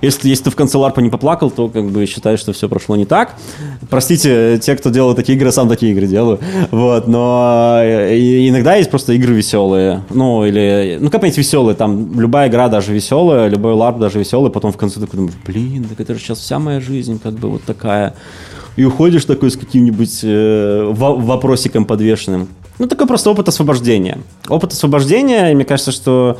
если, 0.00 0.28
если 0.28 0.44
ты 0.44 0.50
в 0.50 0.56
конце 0.56 0.78
ларпа 0.78 1.00
не 1.00 1.10
поплакал, 1.10 1.50
то 1.50 1.68
как 1.68 1.90
бы 1.90 2.06
считаешь, 2.06 2.40
что 2.40 2.52
все 2.52 2.68
прошло 2.68 2.96
не 2.96 3.04
так. 3.04 3.34
Простите, 3.90 4.58
те, 4.58 4.76
кто 4.76 4.90
делал 4.90 5.14
такие 5.14 5.36
игры, 5.36 5.52
сам 5.52 5.68
такие 5.68 5.92
игры 5.92 6.06
делаю, 6.06 6.38
вот, 6.70 7.06
но 7.06 7.78
э, 7.82 8.48
иногда 8.48 8.76
есть 8.76 8.90
просто 8.90 9.12
игры 9.12 9.34
веселые, 9.34 10.02
ну, 10.10 10.44
или, 10.44 10.98
ну, 11.00 11.10
как 11.10 11.20
понять 11.20 11.36
веселые, 11.36 11.74
там, 11.74 12.18
любая 12.18 12.48
игра 12.48 12.68
даже 12.68 12.92
веселая, 12.92 13.48
любой 13.48 13.74
ларп 13.74 13.98
даже 13.98 14.18
веселый, 14.18 14.50
потом 14.50 14.72
в 14.72 14.76
конце 14.76 15.00
такой 15.00 15.30
блин, 15.46 15.84
так 15.84 16.00
это 16.00 16.14
же 16.14 16.20
сейчас 16.20 16.38
вся 16.38 16.58
моя 16.58 16.80
жизнь, 16.80 17.20
как 17.22 17.38
бы 17.42 17.50
вот 17.50 17.62
такая. 17.64 18.14
И 18.76 18.84
уходишь 18.84 19.24
такой 19.26 19.50
с 19.50 19.56
каким-нибудь 19.56 20.20
э, 20.22 20.84
во- 20.90 21.14
вопросиком 21.14 21.84
подвешенным. 21.84 22.48
Ну, 22.78 22.86
такой 22.86 23.06
просто 23.06 23.30
опыт 23.30 23.48
освобождения. 23.48 24.18
Опыт 24.48 24.72
освобождения, 24.72 25.52
и 25.52 25.54
мне 25.54 25.64
кажется, 25.64 25.92
что 25.92 26.38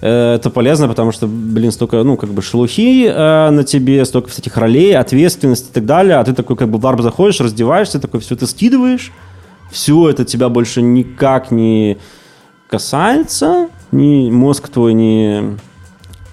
э, 0.00 0.34
это 0.34 0.48
полезно, 0.50 0.86
потому 0.86 1.10
что, 1.10 1.26
блин, 1.26 1.72
столько, 1.72 2.02
ну, 2.04 2.16
как 2.16 2.30
бы 2.30 2.40
шелухи 2.40 3.06
э, 3.06 3.50
на 3.50 3.64
тебе, 3.64 4.04
столько 4.04 4.28
всяких 4.30 4.56
ролей, 4.56 4.96
ответственности 4.96 5.70
и 5.70 5.72
так 5.72 5.84
далее, 5.84 6.16
а 6.16 6.24
ты 6.24 6.34
такой, 6.34 6.56
как 6.56 6.68
бы 6.68 6.78
в 6.78 6.84
ларп 6.84 7.00
заходишь, 7.00 7.40
раздеваешься, 7.40 7.98
такой 7.98 8.20
все 8.20 8.36
это 8.36 8.46
скидываешь, 8.46 9.10
все 9.72 10.08
это 10.08 10.24
тебя 10.24 10.48
больше 10.48 10.82
никак 10.82 11.50
не 11.50 11.98
касается, 12.68 13.68
ни 13.90 14.30
мозг 14.30 14.68
твой 14.68 14.94
не 14.94 15.56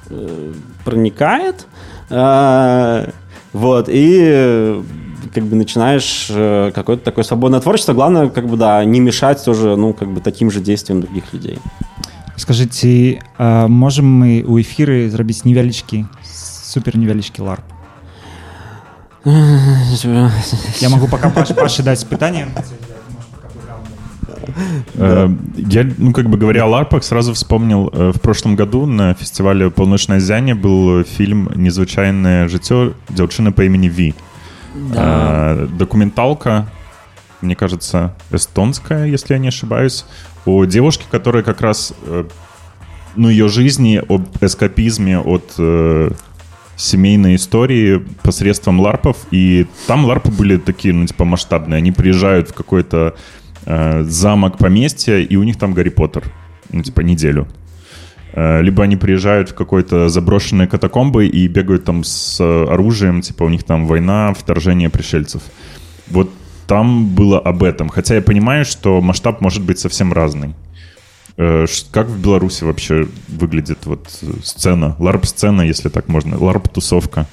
э, 0.10 0.54
проникает, 0.86 1.66
А, 2.12 3.10
вот, 3.53 3.89
и 3.89 4.21
э, 4.23 4.83
как 5.35 5.45
бы 5.45 5.57
начинаешь 5.57 6.27
э, 6.31 6.73
какое-то 6.75 7.05
такое 7.05 7.25
свободное 7.25 7.61
творчество. 7.61 7.93
Главное, 7.93 8.29
как 8.29 8.47
бы, 8.47 8.57
да, 8.57 8.85
не 8.85 9.01
мешать 9.01 9.45
тоже, 9.45 9.77
ну, 9.77 9.93
как 9.93 10.09
бы 10.09 10.21
таким 10.21 10.51
же 10.51 10.61
действиям 10.61 11.01
других 11.01 11.33
людей. 11.33 11.59
Скажыце 12.37 13.21
а, 13.39 13.69
можем 13.69 14.07
мы 14.07 14.43
у 14.43 14.59
эфіры 14.59 15.09
зрабіць 15.09 15.45
невялічкі 15.45 16.05
супер 16.27 16.97
невялічкі 16.99 17.43
ларп 17.43 17.63
я 19.25 20.89
могу 20.91 21.07
пока 21.07 21.31
Паш- 21.31 21.55
паше 21.55 21.83
даць 21.83 22.03
пытанне 22.05 22.49
Э, 22.51 22.98
Я, 24.96 25.90
ну, 25.98 26.14
как 26.14 26.30
бы 26.30 26.38
говоря 26.38 26.64
о 26.64 26.68
ларпах, 26.68 27.04
сразу 27.04 27.34
вспомнил, 27.34 27.90
э, 27.94 28.12
в 28.16 28.20
прошлом 28.22 28.56
году 28.56 28.86
на 28.86 29.14
фестивале 29.14 29.70
«Полночное 29.70 30.20
зяние» 30.20 30.56
был 30.56 31.04
фильм 31.04 31.50
«Незвычайное 31.56 32.48
житё 32.48 32.94
девчины 33.10 33.52
по 33.52 33.64
имени 33.64 33.88
Ви». 33.88 34.14
Э, 34.96 35.68
Документалка, 35.78 36.68
мне 37.42 37.56
кажется, 37.56 38.16
эстонская, 38.32 39.06
если 39.06 39.34
я 39.34 39.40
не 39.40 39.48
ошибаюсь, 39.48 40.06
о 40.46 40.66
девушке, 40.66 41.06
которая 41.10 41.44
как 41.44 41.62
раз, 41.62 41.94
э, 42.06 42.26
ну, 43.16 43.30
ее 43.30 43.48
жизни, 43.50 44.02
об 44.08 44.28
эскапизме 44.42 45.20
от 45.20 45.54
э, 45.58 46.12
семейной 46.76 47.36
истории 47.36 48.06
посредством 48.24 48.80
ларпов. 48.80 49.18
И 49.32 49.68
там 49.88 50.06
ларпы 50.06 50.32
были 50.32 50.58
такие, 50.58 50.94
ну, 50.94 51.06
типа, 51.06 51.26
масштабные. 51.26 51.78
Они 51.78 51.92
приезжают 51.92 52.50
в 52.50 52.54
какой-то 52.54 53.16
э, 53.66 54.04
замок, 54.04 54.58
поместье, 54.58 55.24
и 55.24 55.36
у 55.36 55.44
них 55.44 55.58
там 55.58 55.74
Гарри 55.74 55.90
Поттер. 55.90 56.24
Ну, 56.72 56.84
типа, 56.84 57.02
неделю. 57.02 57.48
Э, 58.34 58.62
Либо 58.62 58.84
они 58.84 58.96
приезжают 58.96 59.50
в 59.50 59.56
какой-то 59.56 60.10
заброшенные 60.10 60.68
катакомбы 60.68 61.28
и 61.28 61.48
бегают 61.48 61.86
там 61.86 62.04
с 62.04 62.40
оружием, 62.40 63.22
типа 63.22 63.44
у 63.44 63.50
них 63.50 63.64
там 63.64 63.88
война, 63.88 64.34
вторжение 64.34 64.90
пришельцев. 64.90 65.42
Вот 66.08 66.30
там 66.68 67.08
было 67.08 67.40
об 67.40 67.64
этом. 67.64 67.90
Хотя 67.90 68.16
я 68.16 68.22
понимаю, 68.22 68.66
что 68.66 69.02
масштаб 69.02 69.42
может 69.42 69.64
быть 69.64 69.80
совсем 69.80 70.14
разный. 70.14 70.54
Э, 71.38 71.66
Как 71.92 72.08
в 72.08 72.22
Беларуси 72.22 72.64
вообще 72.64 73.08
выглядит 73.28 73.86
вот 73.86 74.08
сцена, 74.44 74.96
ларп-сцена, 75.00 75.62
если 75.64 75.90
так 75.90 76.08
можно, 76.08 76.38
ларп-тусовка? 76.38 77.26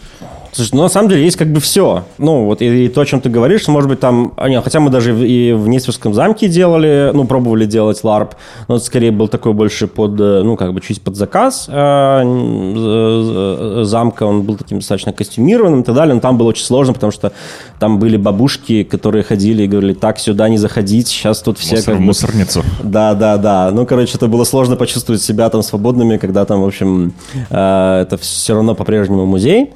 Слушай, 0.56 0.70
ну 0.72 0.82
на 0.84 0.88
самом 0.88 1.10
деле 1.10 1.22
есть 1.22 1.36
как 1.36 1.48
бы 1.48 1.60
все. 1.60 2.04
Ну 2.16 2.46
вот 2.46 2.62
и, 2.62 2.86
и 2.86 2.88
то, 2.88 3.02
о 3.02 3.04
чем 3.04 3.20
ты 3.20 3.28
говоришь, 3.28 3.68
может 3.68 3.90
быть 3.90 4.00
там, 4.00 4.32
а, 4.38 4.48
нет, 4.48 4.64
хотя 4.64 4.80
мы 4.80 4.88
даже 4.88 5.14
и 5.14 5.52
в 5.52 5.68
Нестерском 5.68 6.14
замке 6.14 6.48
делали, 6.48 7.10
ну 7.12 7.26
пробовали 7.26 7.66
делать 7.66 8.02
ларп, 8.02 8.36
но 8.66 8.76
это 8.76 8.84
скорее 8.86 9.10
был 9.10 9.28
такой 9.28 9.52
больше 9.52 9.86
под, 9.86 10.18
э, 10.18 10.40
ну 10.42 10.56
как 10.56 10.72
бы 10.72 10.80
чуть 10.80 11.02
под 11.02 11.14
заказ 11.14 11.66
э, 11.68 12.22
замка, 13.84 14.22
он 14.22 14.44
был 14.44 14.56
таким 14.56 14.78
достаточно 14.78 15.12
костюмированным 15.12 15.82
и 15.82 15.84
так 15.84 15.94
далее, 15.94 16.14
но 16.14 16.22
там 16.22 16.38
было 16.38 16.48
очень 16.48 16.64
сложно, 16.64 16.94
потому 16.94 17.12
что 17.12 17.32
там 17.78 17.98
были 17.98 18.16
бабушки, 18.16 18.82
которые 18.82 19.24
ходили 19.24 19.64
и 19.64 19.66
говорили, 19.66 19.92
так, 19.92 20.18
сюда 20.18 20.48
не 20.48 20.56
заходить, 20.56 21.08
сейчас 21.08 21.42
тут 21.42 21.58
все 21.58 21.76
Мусор 21.76 21.92
как 21.92 22.00
бы 22.00 22.06
мусорницу. 22.06 22.62
да, 22.82 23.12
да, 23.12 23.36
да. 23.36 23.70
Ну, 23.72 23.84
короче, 23.84 24.16
это 24.16 24.26
было 24.26 24.44
сложно 24.44 24.76
почувствовать 24.76 25.20
себя 25.20 25.50
там 25.50 25.62
свободными, 25.62 26.16
когда 26.16 26.46
там, 26.46 26.62
в 26.62 26.66
общем, 26.66 27.12
э, 27.50 28.00
это 28.00 28.16
все 28.16 28.54
равно 28.54 28.74
по-прежнему 28.74 29.26
музей. 29.26 29.74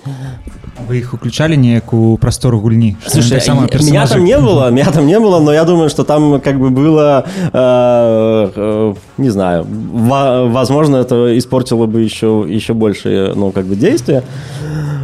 Вы 0.88 0.98
их 0.98 1.14
уключали 1.14 1.56
неяк 1.56 1.92
у 1.92 2.16
простору 2.16 2.58
гульні? 2.60 2.96
Што 3.00 3.10
яны 3.10 3.22
Слушай, 3.22 3.30
таксама 3.30 3.68
я- 3.72 3.78
меня 3.86 4.06
там 4.06 4.24
не 4.24 4.38
было, 4.38 4.70
меня 4.70 4.90
там 4.90 5.06
не 5.06 5.18
было, 5.20 5.40
но 5.40 5.52
я 5.52 5.64
думаю, 5.64 5.88
что 5.90 6.04
там 6.04 6.40
как 6.40 6.58
бы 6.58 6.70
было, 6.70 7.24
э, 7.52 8.50
э, 8.56 8.94
не 9.18 9.30
знаю, 9.30 9.66
во- 9.92 10.46
возможно, 10.48 10.96
это 10.96 11.36
испортило 11.38 11.86
бы 11.86 12.00
еще, 12.00 12.44
еще 12.48 12.72
больше, 12.74 13.32
ну, 13.36 13.50
как 13.52 13.66
бы 13.66 13.76
действия. 13.76 14.22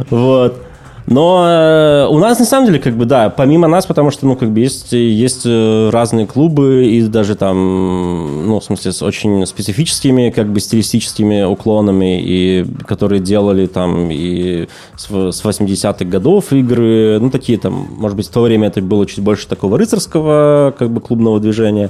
Вот. 0.09 0.61
Но 1.07 1.45
э, 1.47 2.07
у 2.09 2.19
нас 2.19 2.37
на 2.37 2.43
самом 2.43 2.67
деле, 2.67 2.79
как 2.79 2.97
бы, 2.97 3.05
да, 3.05 3.29
помимо 3.29 3.69
нас, 3.69 3.85
потому 3.85 4.11
что, 4.11 4.27
ну, 4.27 4.35
как 4.35 4.51
бы 4.51 4.59
есть, 4.59 4.91
есть 4.91 5.43
э, 5.45 5.89
разные 5.89 6.27
клубы 6.27 6.85
и 6.85 7.01
даже 7.03 7.35
там, 7.35 8.45
ну, 8.45 8.59
в 8.59 8.63
смысле, 8.63 8.91
с 8.91 9.01
очень 9.01 9.45
специфическими, 9.45 10.31
как 10.31 10.51
бы, 10.51 10.59
стилистическими 10.59 11.43
уклонами, 11.43 12.21
и 12.21 12.65
которые 12.85 13.21
делали 13.21 13.67
там 13.67 14.11
и 14.11 14.67
с, 14.97 15.09
в- 15.09 15.31
с 15.31 15.45
80-х 15.45 16.03
годов 16.03 16.51
игры, 16.51 17.19
ну, 17.21 17.29
такие 17.29 17.57
там, 17.57 17.87
может 17.97 18.17
быть, 18.17 18.27
в 18.27 18.31
то 18.31 18.41
время 18.41 18.67
это 18.67 18.81
было 18.81 19.05
чуть 19.05 19.23
больше 19.23 19.47
такого 19.47 19.77
рыцарского, 19.77 20.75
как 20.77 20.89
бы, 20.89 20.99
клубного 20.99 21.39
движения, 21.39 21.89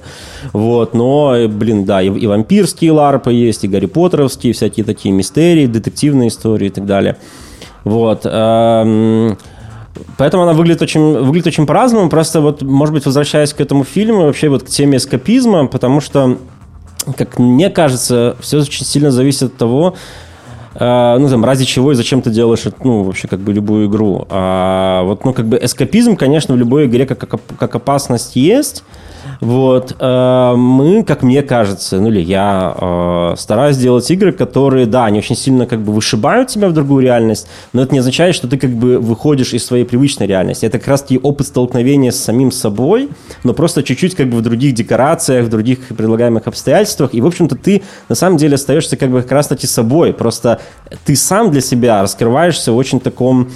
вот, 0.53 0.93
но, 0.93 1.35
э, 1.35 1.47
блин, 1.47 1.85
да, 1.85 2.03
и, 2.03 2.07
и 2.07 2.27
вампирские 2.27 2.91
ларпы 2.91 3.33
есть, 3.33 3.63
и 3.63 3.67
Гарри 3.67 3.87
Поттеровские, 3.87 4.53
всякие 4.53 4.85
такие 4.85 5.11
мистерии, 5.11 5.65
детективные 5.65 6.27
истории 6.27 6.67
и 6.67 6.71
так 6.71 6.85
далее. 6.85 7.17
Вот. 7.87 8.21
эм, 8.25 9.37
Поэтому 10.17 10.43
она 10.43 10.53
выглядит 10.53 10.81
очень, 10.81 11.19
выглядит 11.19 11.47
очень 11.47 11.65
по-разному. 11.65 12.09
Просто 12.09 12.41
вот, 12.41 12.61
может 12.61 12.93
быть, 12.93 13.05
возвращаясь 13.05 13.53
к 13.53 13.61
этому 13.61 13.83
фильму, 13.83 14.23
вообще 14.23 14.49
вот 14.49 14.63
к 14.63 14.67
теме 14.67 14.97
эскапизма, 14.97 15.67
потому 15.67 16.01
что, 16.01 16.37
как 17.17 17.39
мне 17.39 17.69
кажется, 17.69 18.35
все 18.39 18.59
очень 18.59 18.85
сильно 18.85 19.11
зависит 19.11 19.43
от 19.43 19.57
того, 19.57 19.95
ну, 20.79 21.29
там, 21.29 21.43
ради 21.43 21.65
чего 21.65 21.91
и 21.91 21.95
зачем 21.95 22.21
ты 22.21 22.29
делаешь, 22.29 22.65
ну, 22.83 23.03
вообще, 23.03 23.27
как 23.27 23.39
бы, 23.39 23.53
любую 23.53 23.87
игру. 23.87 24.25
А 24.29 25.03
вот, 25.03 25.25
ну, 25.25 25.33
как 25.33 25.47
бы, 25.47 25.59
эскапизм, 25.61 26.15
конечно, 26.15 26.53
в 26.53 26.57
любой 26.57 26.85
игре 26.85 27.05
как, 27.05 27.19
как, 27.19 27.41
как 27.59 27.75
опасность 27.75 28.35
есть, 28.35 28.83
вот. 29.41 29.95
э, 29.99 30.53
Мы, 30.55 31.03
как 31.03 31.23
мне 31.23 31.43
кажется, 31.43 31.99
ну 31.99 32.07
или 32.07 32.21
я 32.21 32.75
э, 32.79 33.35
стараюсь 33.37 33.77
делать 33.77 34.09
игры, 34.09 34.31
которые, 34.31 34.85
да, 34.85 35.05
они 35.05 35.19
очень 35.19 35.35
сильно 35.35 35.65
как 35.65 35.81
бы 35.81 35.93
вышибают 35.93 36.49
тебя 36.49 36.69
в 36.69 36.73
другую 36.73 37.03
реальность, 37.03 37.47
но 37.73 37.81
это 37.81 37.93
не 37.93 37.99
означает, 37.99 38.35
что 38.35 38.47
ты 38.47 38.57
как 38.57 38.71
бы 38.71 38.97
выходишь 38.99 39.53
из 39.53 39.65
своей 39.65 39.83
привычной 39.83 40.27
реальности. 40.27 40.65
Это 40.65 40.79
как 40.79 40.87
раз-таки 40.87 41.19
опыт 41.21 41.47
столкновения 41.47 42.11
с 42.11 42.19
самим 42.19 42.51
собой, 42.51 43.09
но 43.43 43.53
просто 43.53 43.83
чуть-чуть 43.83 44.15
как 44.15 44.29
бы 44.29 44.37
в 44.37 44.41
других 44.41 44.73
декорациях, 44.73 45.45
в 45.45 45.49
других 45.49 45.79
предлагаемых 45.87 46.47
обстоятельствах. 46.47 47.13
И, 47.13 47.21
в 47.21 47.27
общем-то, 47.27 47.55
ты 47.55 47.83
на 48.09 48.15
самом 48.15 48.37
деле 48.37 48.55
остаешься 48.55 48.97
как 48.97 49.11
бы 49.11 49.21
как 49.21 49.31
раз-таки 49.31 49.67
собой. 49.67 50.13
Просто 50.13 50.59
ты 51.05 51.15
сам 51.15 51.51
для 51.51 51.61
себя 51.61 52.01
раскрываешься 52.01 52.71
в 52.71 52.77
очень 52.77 52.99
таком 52.99 53.49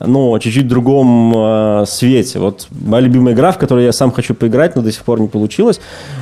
ну, 0.00 0.38
чуть-чуть 0.38 0.68
другом 0.68 1.32
э, 1.36 1.84
свете. 1.86 2.38
Вот 2.38 2.68
моя 2.70 3.02
любимая 3.02 3.34
игра, 3.34 3.50
в 3.52 3.58
которую 3.58 3.84
я 3.84 3.92
сам 3.92 4.12
хочу 4.12 4.34
поиграть, 4.34 4.76
но 4.76 4.82
до 4.82 4.92
сих 4.92 5.02
пор 5.02 5.20
не 5.20 5.28
получилось, 5.28 5.80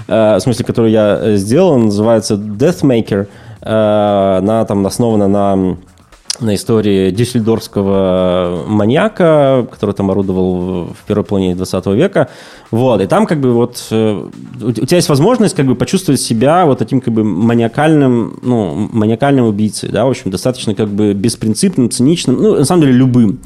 э, 0.09 0.36
в 0.36 0.40
смысле, 0.40 0.64
которую 0.64 0.93
я 0.93 1.18
э, 1.20 1.36
сделал, 1.36 1.77
называется 1.78 2.35
Deathmaker. 2.35 3.28
Э, 3.60 4.39
она 4.39 4.64
там 4.64 4.86
основана 4.86 5.28
на 5.28 5.77
на 6.40 6.54
истории 6.54 7.10
дюссельдорфского 7.10 8.64
маньяка, 8.66 9.66
который 9.70 9.94
там 9.94 10.10
орудовал 10.10 10.84
в 10.86 11.06
первой 11.06 11.24
половине 11.24 11.54
20 11.54 11.86
века. 11.86 12.28
Вот. 12.70 13.00
И 13.00 13.06
там 13.06 13.26
как 13.26 13.40
бы 13.40 13.52
вот 13.52 13.86
э, 13.90 14.28
у 14.60 14.72
тебя 14.72 14.96
есть 14.96 15.08
возможность 15.08 15.54
как 15.54 15.66
бы 15.66 15.74
почувствовать 15.74 16.20
себя 16.20 16.66
вот 16.66 16.78
таким 16.78 17.00
как 17.00 17.14
бы 17.14 17.24
маниакальным, 17.24 18.38
ну, 18.42 18.88
маниакальным 18.92 19.46
убийцей, 19.46 19.88
да, 19.88 20.04
в 20.04 20.10
общем, 20.10 20.30
достаточно 20.30 20.74
как 20.74 20.88
бы 20.88 21.14
беспринципным, 21.14 21.90
циничным, 21.90 22.36
ну, 22.36 22.56
на 22.56 22.64
самом 22.64 22.82
деле 22.82 22.94
любым. 22.94 23.38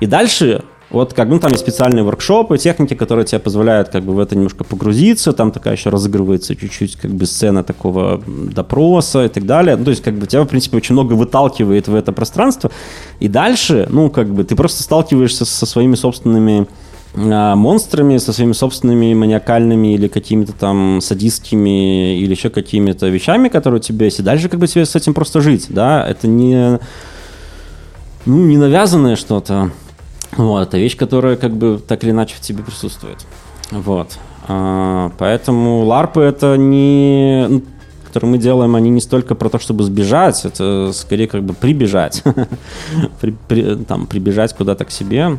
И 0.00 0.06
дальше 0.06 0.62
вот 0.92 1.14
как, 1.14 1.28
ну, 1.28 1.38
там 1.38 1.50
есть 1.52 1.62
специальные 1.62 2.04
воркшопы, 2.04 2.58
техники, 2.58 2.94
которые 2.94 3.24
тебе 3.24 3.38
позволяют 3.38 3.88
как 3.88 4.04
бы 4.04 4.12
в 4.12 4.18
это 4.18 4.36
немножко 4.36 4.62
погрузиться, 4.62 5.32
там 5.32 5.50
такая 5.50 5.74
еще 5.74 5.90
разыгрывается 5.90 6.54
чуть-чуть 6.54 6.96
как 6.96 7.10
бы 7.10 7.24
сцена 7.24 7.64
такого 7.64 8.22
допроса 8.26 9.24
и 9.24 9.28
так 9.28 9.46
далее. 9.46 9.76
Ну, 9.76 9.84
то 9.84 9.90
есть 9.90 10.02
как 10.02 10.14
бы 10.14 10.26
тебя, 10.26 10.42
в 10.42 10.46
принципе, 10.46 10.76
очень 10.76 10.92
много 10.92 11.14
выталкивает 11.14 11.88
в 11.88 11.94
это 11.94 12.12
пространство. 12.12 12.70
И 13.20 13.28
дальше, 13.28 13.86
ну, 13.90 14.10
как 14.10 14.28
бы 14.28 14.44
ты 14.44 14.54
просто 14.54 14.82
сталкиваешься 14.82 15.44
со 15.46 15.64
своими 15.64 15.94
собственными 15.94 16.66
а, 17.14 17.56
монстрами, 17.56 18.18
со 18.18 18.32
своими 18.32 18.52
собственными 18.52 19.14
маниакальными 19.14 19.94
или 19.94 20.08
какими-то 20.08 20.52
там 20.52 21.00
садистскими 21.00 22.18
или 22.18 22.30
еще 22.30 22.50
какими-то 22.50 23.08
вещами, 23.08 23.48
которые 23.48 23.80
у 23.80 23.82
тебя 23.82 24.06
есть. 24.06 24.20
И 24.20 24.22
дальше 24.22 24.48
как 24.48 24.60
бы 24.60 24.66
тебе 24.66 24.84
с 24.84 24.94
этим 24.94 25.14
просто 25.14 25.40
жить, 25.40 25.66
да, 25.70 26.06
это 26.06 26.28
не 26.28 26.78
ну, 28.24 28.36
не 28.46 28.56
навязанное 28.56 29.16
что-то. 29.16 29.72
Вот, 30.36 30.62
это 30.68 30.78
вещь, 30.78 30.96
которая 30.96 31.36
как 31.36 31.52
бы 31.52 31.80
так 31.86 32.02
или 32.04 32.10
иначе 32.10 32.34
в 32.36 32.40
тебе 32.40 32.62
присутствует. 32.62 33.18
Вот. 33.70 34.18
А, 34.48 35.10
поэтому 35.18 35.84
ларпы 35.84 36.20
это 36.22 36.56
не... 36.56 37.46
ну, 37.48 37.62
которые 38.06 38.30
мы 38.32 38.38
делаем, 38.38 38.74
они 38.76 38.90
не 38.90 39.00
столько 39.00 39.34
про 39.34 39.48
то, 39.48 39.58
чтобы 39.58 39.84
сбежать, 39.84 40.44
это 40.44 40.90
скорее 40.92 41.28
как 41.28 41.42
бы 41.42 41.54
прибежать. 41.54 42.22
При- 43.20 43.34
при- 43.48 43.76
там, 43.84 44.06
прибежать 44.06 44.54
куда-то 44.54 44.84
к 44.84 44.90
себе. 44.90 45.38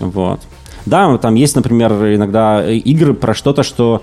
Вот. 0.00 0.40
Да, 0.86 1.16
там 1.18 1.34
есть, 1.34 1.56
например, 1.56 1.92
иногда 2.14 2.70
игры 2.70 3.14
про 3.14 3.32
что-то, 3.34 3.62
что 3.62 4.02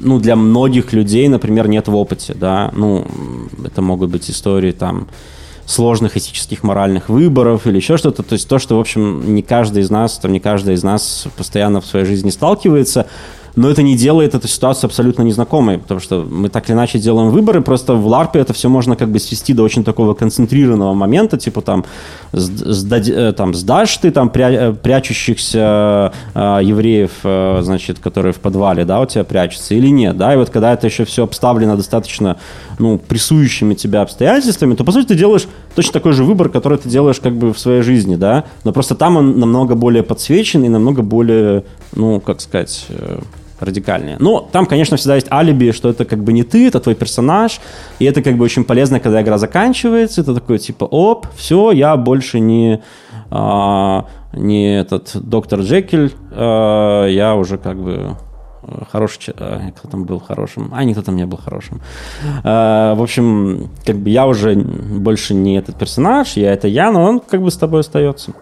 ну, 0.00 0.18
для 0.18 0.36
многих 0.36 0.92
людей, 0.92 1.28
например, 1.28 1.68
нет 1.68 1.88
в 1.88 1.94
опыте, 1.94 2.34
да, 2.34 2.70
ну, 2.74 3.06
это 3.64 3.80
могут 3.80 4.10
быть 4.10 4.28
истории 4.28 4.72
там 4.72 5.08
сложных 5.66 6.16
этических, 6.16 6.62
моральных 6.62 7.08
выборов 7.08 7.66
или 7.66 7.76
еще 7.76 7.96
что-то, 7.96 8.22
то 8.22 8.34
есть 8.34 8.48
то, 8.48 8.58
что, 8.58 8.76
в 8.76 8.80
общем, 8.80 9.34
не 9.34 9.42
каждый 9.42 9.82
из 9.82 9.90
нас, 9.90 10.18
там, 10.18 10.32
не 10.32 10.40
каждый 10.40 10.74
из 10.74 10.82
нас 10.82 11.26
постоянно 11.36 11.80
в 11.80 11.86
своей 11.86 12.06
жизни 12.06 12.30
сталкивается, 12.30 13.06
но 13.56 13.70
это 13.70 13.82
не 13.82 13.96
делает 13.96 14.34
эту 14.34 14.48
ситуацию 14.48 14.88
абсолютно 14.88 15.22
незнакомой, 15.22 15.78
потому 15.78 15.98
что 15.98 16.26
мы 16.30 16.48
так 16.50 16.68
или 16.68 16.74
иначе 16.76 16.98
делаем 16.98 17.30
выборы, 17.30 17.62
просто 17.62 17.94
в 17.94 18.06
ларпе 18.06 18.38
это 18.40 18.52
все 18.52 18.68
можно 18.68 18.96
как 18.96 19.08
бы 19.10 19.18
свести 19.18 19.54
до 19.54 19.62
очень 19.62 19.82
такого 19.82 20.14
концентрированного 20.14 20.92
момента, 20.94 21.38
типа 21.38 21.62
там, 21.62 21.84
сд- 22.32 22.66
сдади- 22.70 23.14
э, 23.14 23.32
там 23.32 23.54
сдашь 23.54 23.96
ты 23.96 24.10
там 24.10 24.28
пря- 24.28 24.70
э, 24.70 24.72
прячущихся 24.74 26.12
э, 26.34 26.60
евреев, 26.62 27.64
значит, 27.64 27.98
которые 27.98 28.32
в 28.32 28.40
подвале, 28.40 28.84
да, 28.84 29.00
у 29.00 29.06
тебя 29.06 29.24
прячутся 29.24 29.74
или 29.74 29.88
нет, 29.88 30.16
да, 30.16 30.34
и 30.34 30.36
вот 30.36 30.50
когда 30.50 30.72
это 30.72 30.86
еще 30.86 31.04
все 31.04 31.24
обставлено 31.24 31.76
достаточно, 31.76 32.36
ну, 32.78 32.98
прессующими 32.98 33.74
тебя 33.74 34.02
обстоятельствами, 34.02 34.74
то, 34.74 34.84
по 34.84 34.92
сути, 34.92 35.08
ты 35.08 35.14
делаешь 35.14 35.46
точно 35.74 35.94
такой 35.94 36.12
же 36.12 36.24
выбор, 36.24 36.48
который 36.50 36.78
ты 36.78 36.88
делаешь 36.88 37.20
как 37.20 37.34
бы 37.36 37.52
в 37.54 37.58
своей 37.58 37.82
жизни, 37.82 38.16
да, 38.16 38.44
но 38.64 38.72
просто 38.72 38.94
там 38.94 39.16
он 39.16 39.38
намного 39.40 39.74
более 39.74 40.02
подсвечен 40.02 40.64
и 40.64 40.68
намного 40.68 41.02
более, 41.02 41.64
ну, 41.94 42.20
как 42.20 42.40
сказать, 42.40 42.86
радикальнее. 43.60 44.16
Но 44.18 44.48
там, 44.52 44.66
конечно, 44.66 44.96
всегда 44.96 45.14
есть 45.14 45.30
алиби, 45.30 45.72
что 45.72 45.88
это 45.88 46.04
как 46.04 46.22
бы 46.22 46.32
не 46.32 46.42
ты, 46.42 46.68
это 46.68 46.80
твой 46.80 46.94
персонаж, 46.94 47.60
и 47.98 48.04
это 48.04 48.22
как 48.22 48.36
бы 48.36 48.44
очень 48.44 48.64
полезно, 48.64 49.00
когда 49.00 49.22
игра 49.22 49.38
заканчивается, 49.38 50.20
это 50.20 50.34
такой 50.34 50.58
типа, 50.58 50.84
оп, 50.84 51.26
все, 51.36 51.70
я 51.72 51.96
больше 51.96 52.40
не, 52.40 52.82
а, 53.30 54.06
не 54.32 54.78
этот 54.78 55.10
доктор 55.14 55.60
Джекиль, 55.60 56.12
а, 56.32 57.06
я 57.06 57.34
уже 57.34 57.58
как 57.58 57.82
бы 57.82 58.16
э, 58.62 58.84
хороший, 58.90 59.34
а, 59.38 59.70
кто 59.76 59.88
там 59.88 60.04
был 60.04 60.20
хорошим, 60.20 60.70
а 60.72 60.84
никто 60.84 61.02
там 61.02 61.16
не 61.16 61.26
был 61.26 61.38
хорошим. 61.38 61.80
А, 62.44 62.94
в 62.94 63.02
общем, 63.02 63.70
как 63.84 63.96
бы 63.96 64.10
я 64.10 64.26
уже 64.26 64.54
больше 64.54 65.34
не 65.34 65.56
этот 65.56 65.78
персонаж, 65.78 66.36
я 66.36 66.52
это 66.52 66.68
я, 66.68 66.90
но 66.90 67.04
он 67.04 67.20
как 67.20 67.40
бы 67.42 67.50
с 67.50 67.56
тобой 67.56 67.80
остается. 67.80 68.32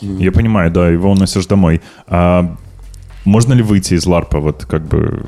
Я 0.00 0.32
понимаю, 0.32 0.70
да, 0.70 0.88
его 0.88 1.10
уносишь 1.10 1.46
домой. 1.46 1.82
А 2.06 2.56
можно 3.24 3.52
ли 3.52 3.62
выйти 3.62 3.94
из 3.94 4.06
ларпа, 4.06 4.40
вот 4.40 4.64
как 4.64 4.82
бы 4.82 5.22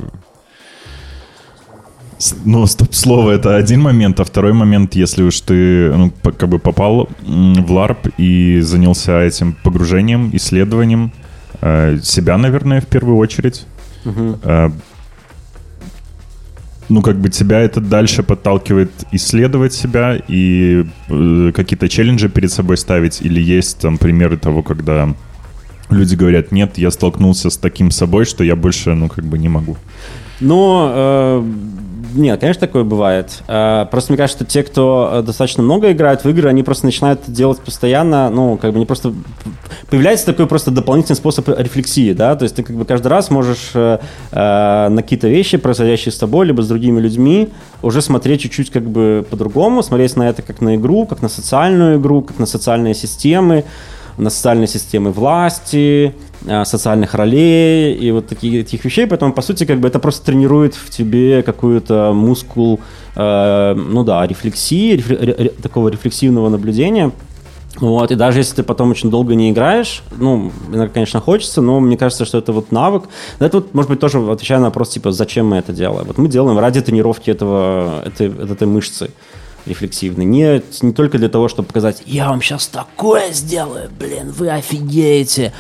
Ну, 2.44 2.66
стоп-слово 2.66 3.32
это 3.32 3.56
один 3.56 3.80
момент, 3.80 4.20
а 4.20 4.24
второй 4.24 4.52
момент, 4.52 4.94
если 4.94 5.22
уж 5.22 5.40
ты 5.40 5.92
ну, 5.92 6.12
как 6.22 6.48
бы 6.48 6.58
попал 6.58 7.08
в 7.22 7.72
LARP 7.72 8.12
и 8.16 8.60
занялся 8.60 9.20
этим 9.22 9.56
погружением, 9.62 10.30
исследованием 10.32 11.12
э, 11.60 11.98
себя, 12.02 12.38
наверное, 12.38 12.80
в 12.80 12.86
первую 12.86 13.16
очередь. 13.16 13.66
Э, 14.44 14.70
ну, 16.88 17.02
как 17.02 17.16
бы 17.16 17.28
тебя 17.30 17.60
это 17.60 17.80
дальше 17.80 18.22
подталкивает 18.22 18.90
исследовать 19.12 19.72
себя 19.72 20.16
и 20.28 20.84
э, 21.08 21.52
какие-то 21.54 21.88
челленджи 21.88 22.28
перед 22.28 22.52
собой 22.52 22.76
ставить, 22.76 23.22
или 23.22 23.40
есть 23.40 23.78
там 23.78 23.98
примеры 23.98 24.36
того, 24.36 24.62
когда 24.62 25.14
люди 25.94 26.14
говорят, 26.14 26.52
нет, 26.52 26.78
я 26.78 26.90
столкнулся 26.90 27.50
с 27.50 27.56
таким 27.56 27.90
собой, 27.90 28.24
что 28.24 28.44
я 28.44 28.56
больше, 28.56 28.94
ну, 28.94 29.08
как 29.08 29.24
бы 29.24 29.38
не 29.38 29.48
могу. 29.48 29.76
Но 30.40 30.90
э, 30.94 31.44
нет, 32.14 32.40
конечно, 32.40 32.60
такое 32.60 32.84
бывает. 32.84 33.42
Э, 33.48 33.86
просто 33.90 34.12
мне 34.12 34.18
кажется, 34.18 34.44
что 34.44 34.52
те, 34.52 34.62
кто 34.62 35.10
э, 35.12 35.22
достаточно 35.22 35.62
много 35.62 35.92
играют 35.92 36.24
в 36.24 36.28
игры, 36.28 36.48
они 36.48 36.62
просто 36.62 36.86
начинают 36.86 37.20
делать 37.26 37.60
постоянно, 37.60 38.28
ну, 38.30 38.56
как 38.56 38.72
бы 38.72 38.78
не 38.78 38.86
просто... 38.86 39.12
Появляется 39.88 40.26
такой 40.26 40.46
просто 40.46 40.70
дополнительный 40.70 41.16
способ 41.16 41.48
рефлексии, 41.48 42.12
да, 42.12 42.34
то 42.36 42.42
есть 42.44 42.56
ты 42.56 42.62
как 42.62 42.76
бы 42.76 42.84
каждый 42.84 43.08
раз 43.08 43.30
можешь 43.30 43.70
э, 43.74 43.98
э, 44.30 44.88
на 44.88 45.02
какие-то 45.02 45.28
вещи, 45.28 45.56
происходящие 45.56 46.12
с 46.12 46.18
тобой, 46.18 46.46
либо 46.46 46.62
с 46.62 46.68
другими 46.68 47.00
людьми, 47.00 47.48
уже 47.82 48.02
смотреть 48.02 48.42
чуть-чуть 48.42 48.70
как 48.70 48.84
бы 48.84 49.24
по-другому, 49.28 49.82
смотреть 49.82 50.16
на 50.16 50.28
это 50.28 50.42
как 50.42 50.60
на 50.60 50.76
игру, 50.76 51.06
как 51.06 51.22
на 51.22 51.28
социальную 51.28 51.98
игру, 51.98 52.22
как 52.22 52.38
на 52.38 52.46
социальные 52.46 52.94
системы, 52.94 53.64
на 54.16 54.30
социальные 54.30 54.66
системы 54.68 55.10
власти, 55.12 56.14
э, 56.46 56.64
социальных 56.64 57.14
ролей 57.14 57.94
и 57.94 58.10
вот 58.10 58.26
таких, 58.28 58.64
таких 58.64 58.84
вещей. 58.84 59.06
Поэтому, 59.06 59.32
по 59.32 59.42
сути, 59.42 59.64
как 59.64 59.80
бы 59.80 59.88
это 59.88 59.98
просто 59.98 60.26
тренирует 60.26 60.74
в 60.74 60.90
тебе 60.90 61.42
какую-то 61.42 62.12
мускул, 62.14 62.80
э, 63.16 63.74
ну 63.74 64.04
да, 64.04 64.26
рефлексии, 64.26 64.96
рефле- 64.96 65.36
ре- 65.36 65.48
такого 65.62 65.88
рефлексивного 65.88 66.48
наблюдения. 66.48 67.12
Вот, 67.80 68.10
и 68.10 68.16
даже 68.16 68.40
если 68.40 68.56
ты 68.56 68.62
потом 68.64 68.90
очень 68.90 69.10
долго 69.10 69.34
не 69.34 69.50
играешь, 69.50 70.02
ну, 70.18 70.52
иногда, 70.68 70.88
конечно, 70.92 71.20
хочется, 71.20 71.62
но 71.62 71.80
мне 71.80 71.96
кажется, 71.96 72.26
что 72.26 72.36
это 72.36 72.52
вот 72.52 72.70
навык. 72.70 73.04
Да, 73.40 73.46
Это 73.46 73.58
вот, 73.58 73.74
может 73.74 73.90
быть, 73.90 73.98
тоже 73.98 74.18
отвечая 74.18 74.58
на 74.58 74.66
вопрос, 74.66 74.90
типа, 74.90 75.10
зачем 75.10 75.46
мы 75.46 75.56
это 75.56 75.72
делаем? 75.72 76.06
Вот 76.06 76.18
мы 76.18 76.28
делаем 76.28 76.58
ради 76.58 76.82
тренировки 76.82 77.30
этого, 77.30 78.02
этой, 78.04 78.28
этой 78.28 78.66
мышцы 78.66 79.10
рефлексивной. 79.66 80.24
Не, 80.24 80.62
не 80.82 80.92
только 80.92 81.18
для 81.18 81.28
того, 81.28 81.48
чтобы 81.48 81.68
показать, 81.68 82.02
я 82.06 82.28
вам 82.28 82.42
сейчас 82.42 82.66
такое 82.66 83.32
сделаю, 83.32 83.90
блин, 83.98 84.32
вы 84.36 84.50
офигеете. 84.50 85.52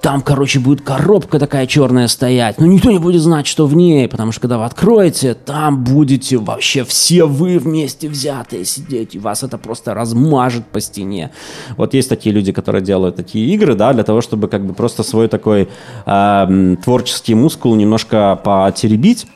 Там, 0.00 0.22
короче, 0.22 0.60
будет 0.60 0.80
коробка 0.80 1.38
такая 1.38 1.66
черная 1.66 2.08
стоять, 2.08 2.58
но 2.58 2.66
никто 2.66 2.90
не 2.90 2.98
будет 2.98 3.20
знать, 3.20 3.46
что 3.46 3.66
в 3.66 3.74
ней, 3.74 4.08
потому 4.08 4.32
что 4.32 4.40
когда 4.40 4.58
вы 4.58 4.64
откроете, 4.64 5.34
там 5.34 5.84
будете 5.84 6.38
вообще 6.38 6.84
все 6.84 7.24
вы 7.24 7.58
вместе 7.58 8.08
взятые 8.08 8.64
сидеть, 8.64 9.14
и 9.14 9.18
вас 9.18 9.42
это 9.42 9.58
просто 9.58 9.94
размажет 9.94 10.66
по 10.66 10.80
стене. 10.80 11.30
Вот 11.76 11.94
есть 11.94 12.08
такие 12.08 12.34
люди, 12.34 12.52
которые 12.52 12.82
делают 12.82 13.16
такие 13.16 13.52
игры, 13.54 13.74
да, 13.74 13.92
для 13.92 14.04
того, 14.04 14.20
чтобы 14.20 14.48
как 14.48 14.64
бы 14.64 14.72
просто 14.72 15.02
свой 15.02 15.28
такой 15.28 15.68
эм, 16.06 16.76
творческий 16.78 17.34
мускул 17.34 17.74
немножко 17.74 18.40
потеребить. 18.42 19.26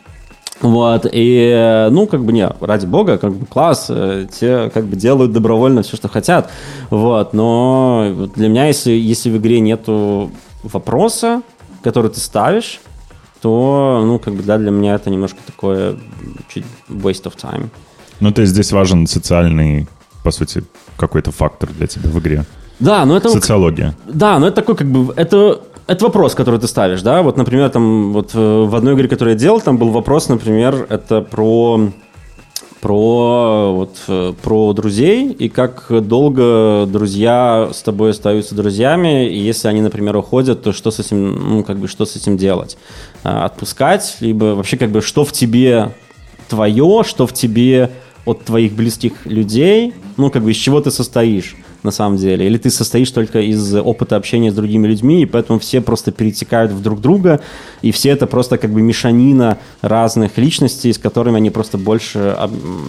Вот, 0.60 1.06
и, 1.10 1.50
э, 1.52 1.90
ну, 1.90 2.06
как 2.06 2.24
бы, 2.24 2.32
не, 2.32 2.48
ради 2.60 2.86
бога, 2.86 3.18
как 3.18 3.32
бы, 3.34 3.44
класс, 3.44 3.86
э, 3.88 4.26
те, 4.32 4.70
как 4.72 4.86
бы, 4.86 4.96
делают 4.96 5.32
добровольно 5.32 5.82
все, 5.82 5.96
что 5.96 6.08
хотят, 6.08 6.50
вот, 6.90 7.34
но 7.34 8.28
для 8.34 8.48
меня, 8.48 8.68
если, 8.68 8.92
если 8.92 9.30
в 9.30 9.36
игре 9.36 9.60
нету 9.60 10.30
вопроса, 10.62 11.42
который 11.82 12.10
ты 12.10 12.20
ставишь, 12.20 12.80
то, 13.42 14.02
ну, 14.06 14.18
как 14.18 14.34
бы, 14.34 14.42
да, 14.42 14.56
для 14.56 14.70
меня 14.70 14.94
это 14.94 15.10
немножко 15.10 15.38
такое 15.44 15.96
чуть 16.48 16.64
waste 16.88 17.24
of 17.24 17.36
time. 17.36 17.68
Ну, 18.20 18.30
то 18.30 18.40
есть 18.40 18.52
здесь 18.54 18.72
важен 18.72 19.06
социальный, 19.06 19.86
по 20.22 20.30
сути, 20.30 20.64
какой-то 20.96 21.32
фактор 21.32 21.68
для 21.70 21.86
тебя 21.86 22.08
в 22.08 22.18
игре. 22.20 22.44
Да, 22.80 23.04
но 23.04 23.16
это... 23.16 23.28
Социология. 23.28 23.94
Да, 24.06 24.38
но 24.38 24.46
это 24.46 24.56
такой 24.56 24.76
как 24.76 24.86
бы 24.90 25.12
это 25.14 25.60
это 25.86 26.04
вопрос, 26.04 26.34
который 26.34 26.58
ты 26.60 26.66
ставишь, 26.66 27.02
да? 27.02 27.22
Вот, 27.22 27.36
например, 27.36 27.68
там 27.70 28.12
вот 28.12 28.30
э, 28.34 28.64
в 28.64 28.74
одной 28.74 28.94
игре, 28.94 29.08
которую 29.08 29.34
я 29.34 29.38
делал, 29.38 29.60
там 29.60 29.76
был 29.76 29.90
вопрос, 29.90 30.28
например, 30.28 30.86
это 30.88 31.20
про 31.20 31.90
про 32.80 33.72
вот 33.72 33.96
э, 34.08 34.34
про 34.42 34.74
друзей 34.74 35.32
и 35.32 35.48
как 35.48 35.86
долго 35.88 36.84
друзья 36.86 37.70
с 37.72 37.80
тобой 37.82 38.10
остаются 38.10 38.54
друзьями, 38.54 39.26
и 39.26 39.38
если 39.38 39.68
они, 39.68 39.80
например, 39.80 40.16
уходят, 40.16 40.62
то 40.62 40.72
что 40.72 40.90
с 40.90 40.98
этим, 40.98 41.32
ну 41.48 41.64
как 41.64 41.78
бы 41.78 41.88
что 41.88 42.04
с 42.04 42.16
этим 42.16 42.36
делать? 42.36 42.76
А, 43.22 43.46
Отпускать, 43.46 44.16
либо 44.20 44.54
вообще 44.54 44.76
как 44.76 44.90
бы 44.90 45.00
что 45.00 45.24
в 45.24 45.32
тебе 45.32 45.92
твое, 46.48 47.04
что 47.06 47.26
в 47.26 47.32
тебе 47.32 47.90
от 48.26 48.44
твоих 48.44 48.74
близких 48.74 49.24
людей, 49.24 49.94
ну 50.18 50.30
как 50.30 50.42
бы 50.42 50.50
из 50.50 50.56
чего 50.56 50.80
ты 50.82 50.90
состоишь 50.90 51.56
на 51.84 51.90
самом 51.90 52.16
деле, 52.16 52.46
или 52.46 52.58
ты 52.58 52.70
состоишь 52.70 53.10
только 53.10 53.40
из 53.40 53.74
опыта 53.74 54.16
общения 54.16 54.50
с 54.50 54.54
другими 54.54 54.88
людьми, 54.88 55.22
и 55.22 55.26
поэтому 55.26 55.58
все 55.58 55.80
просто 55.80 56.10
перетекают 56.12 56.72
в 56.72 56.82
друг 56.82 57.00
друга, 57.00 57.40
и 57.82 57.92
все 57.92 58.10
это 58.10 58.26
просто 58.26 58.58
как 58.58 58.70
бы 58.70 58.82
мешанина 58.82 59.58
разных 59.82 60.38
личностей, 60.38 60.92
с 60.92 60.98
которыми 60.98 61.36
они 61.36 61.50
просто 61.50 61.78
больше 61.78 62.36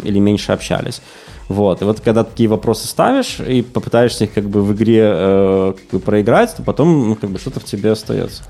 или 0.03 0.19
меньше 0.19 0.53
общались. 0.53 1.01
Вот. 1.47 1.81
И 1.81 1.85
вот 1.85 1.99
когда 1.99 2.23
такие 2.23 2.49
вопросы 2.49 2.87
ставишь 2.87 3.39
и 3.39 3.61
попытаешься 3.61 4.23
их 4.23 4.33
как 4.33 4.45
бы 4.45 4.63
в 4.63 4.73
игре 4.73 5.01
э, 5.03 5.73
как 5.77 5.99
бы 5.99 5.99
проиграть, 5.99 6.55
то 6.55 6.63
потом 6.63 7.09
ну, 7.09 7.15
как 7.15 7.29
бы 7.29 7.37
что-то 7.37 7.59
в 7.59 7.65
тебе 7.65 7.91
остается. 7.91 8.43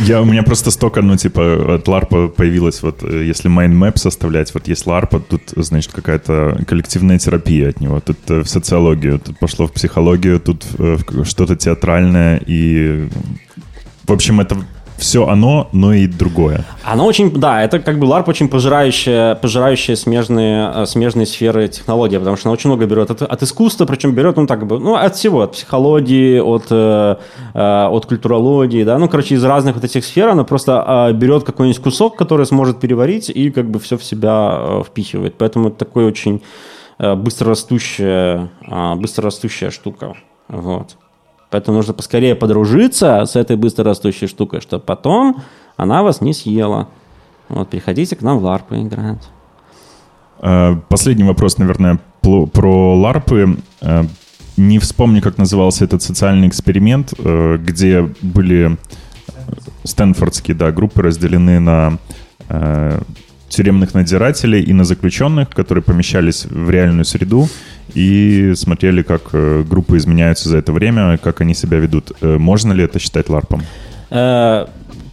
Я, 0.00 0.22
у 0.22 0.24
меня 0.24 0.42
просто 0.42 0.70
столько, 0.70 1.02
ну, 1.02 1.16
типа, 1.16 1.74
от 1.74 1.88
ларпа 1.88 2.28
появилось, 2.28 2.82
вот, 2.82 3.02
э, 3.02 3.24
если 3.24 3.48
mind 3.48 3.77
map 3.77 3.98
составлять, 3.98 4.54
вот 4.54 4.68
есть 4.68 4.86
ларпа, 4.86 5.18
тут, 5.18 5.42
значит, 5.56 5.92
какая-то 5.92 6.60
коллективная 6.68 7.18
терапия 7.18 7.70
от 7.70 7.80
него, 7.80 8.00
тут 8.00 8.18
э, 8.28 8.40
в 8.42 8.48
социологию, 8.48 9.18
тут 9.18 9.38
пошло 9.38 9.66
в 9.66 9.72
психологию, 9.72 10.38
тут 10.38 10.64
э, 10.78 10.98
что-то 11.24 11.56
театральное, 11.56 12.40
и, 12.46 13.08
в 14.06 14.12
общем, 14.12 14.40
это 14.40 14.56
все 14.98 15.26
оно, 15.26 15.68
но 15.72 15.94
и 15.94 16.06
другое. 16.06 16.64
Оно 16.82 17.06
очень, 17.06 17.30
да, 17.30 17.62
это 17.62 17.78
как 17.78 17.98
бы 17.98 18.06
LARP 18.06 18.24
очень 18.26 18.48
пожирающая, 18.48 19.36
пожирающая 19.36 19.94
смежные, 19.94 20.72
э, 20.74 20.86
смежные 20.86 21.24
сферы 21.24 21.68
технологии, 21.68 22.18
потому 22.18 22.36
что 22.36 22.48
она 22.48 22.54
очень 22.54 22.68
много 22.68 22.86
берет 22.86 23.10
от, 23.10 23.22
от 23.22 23.42
искусства, 23.42 23.86
причем 23.86 24.12
берет, 24.14 24.36
ну, 24.36 24.46
так 24.46 24.66
бы, 24.66 24.80
ну, 24.80 24.96
от 24.96 25.14
всего, 25.14 25.42
от 25.42 25.52
психологии, 25.52 26.40
от, 26.40 26.66
э, 26.70 27.16
э, 27.54 27.86
от 27.86 28.06
культурологии, 28.06 28.82
да, 28.82 28.98
ну, 28.98 29.08
короче, 29.08 29.36
из 29.36 29.44
разных 29.44 29.76
вот 29.76 29.84
этих 29.84 30.04
сфер 30.04 30.28
она 30.28 30.42
просто 30.42 31.08
э, 31.10 31.12
берет 31.12 31.44
какой-нибудь 31.44 31.80
кусок, 31.80 32.16
который 32.16 32.44
сможет 32.46 32.80
переварить 32.80 33.30
и 33.30 33.50
как 33.50 33.70
бы 33.70 33.78
все 33.78 33.96
в 33.96 34.02
себя 34.02 34.58
э, 34.58 34.82
впихивает. 34.84 35.36
Поэтому 35.38 35.68
это 35.68 35.78
такой 35.78 36.06
очень 36.06 36.42
э, 36.98 37.14
быстрорастущая, 37.14 38.48
э, 38.68 38.94
быстрорастущая 38.96 39.70
штука, 39.70 40.14
вот. 40.48 40.96
Поэтому 41.50 41.78
нужно 41.78 41.94
поскорее 41.94 42.34
подружиться 42.34 43.24
с 43.24 43.36
этой 43.36 43.56
быстрорастущей 43.56 44.26
штукой, 44.26 44.60
чтобы 44.60 44.84
потом 44.84 45.42
она 45.76 46.02
вас 46.02 46.20
не 46.20 46.32
съела. 46.32 46.88
Вот, 47.48 47.70
приходите 47.70 48.16
к 48.16 48.22
нам 48.22 48.38
в 48.38 48.44
ларп 48.44 48.68
поиграть. 48.68 49.26
Э, 50.40 50.76
Последний 50.88 51.24
вопрос, 51.24 51.58
наверное, 51.58 51.98
про 52.20 52.94
ларпы. 52.96 53.56
Э, 53.80 54.04
Не 54.56 54.78
вспомню, 54.80 55.22
как 55.22 55.38
назывался 55.38 55.84
этот 55.84 56.02
социальный 56.02 56.48
эксперимент, 56.48 57.14
э, 57.16 57.58
где 57.58 58.02
были 58.20 58.76
стэнфордские, 59.84 60.56
да, 60.56 60.72
группы 60.72 61.00
разделены 61.02 61.60
на 61.60 61.98
тюремных 63.48 63.94
надзирателей 63.94 64.62
и 64.62 64.72
на 64.72 64.84
заключенных, 64.84 65.50
которые 65.50 65.82
помещались 65.82 66.44
в 66.44 66.70
реальную 66.70 67.04
среду 67.04 67.48
и 67.94 68.52
смотрели, 68.54 69.02
как 69.02 69.22
э, 69.32 69.62
группы 69.68 69.96
изменяются 69.96 70.48
за 70.48 70.58
это 70.58 70.72
время, 70.72 71.18
как 71.18 71.40
они 71.40 71.54
себя 71.54 71.78
ведут. 71.78 72.12
Э, 72.20 72.36
Можно 72.38 72.72
ли 72.72 72.84
это 72.84 72.98
считать 72.98 73.28
ларпом? 73.28 73.62
Э, 74.10 74.66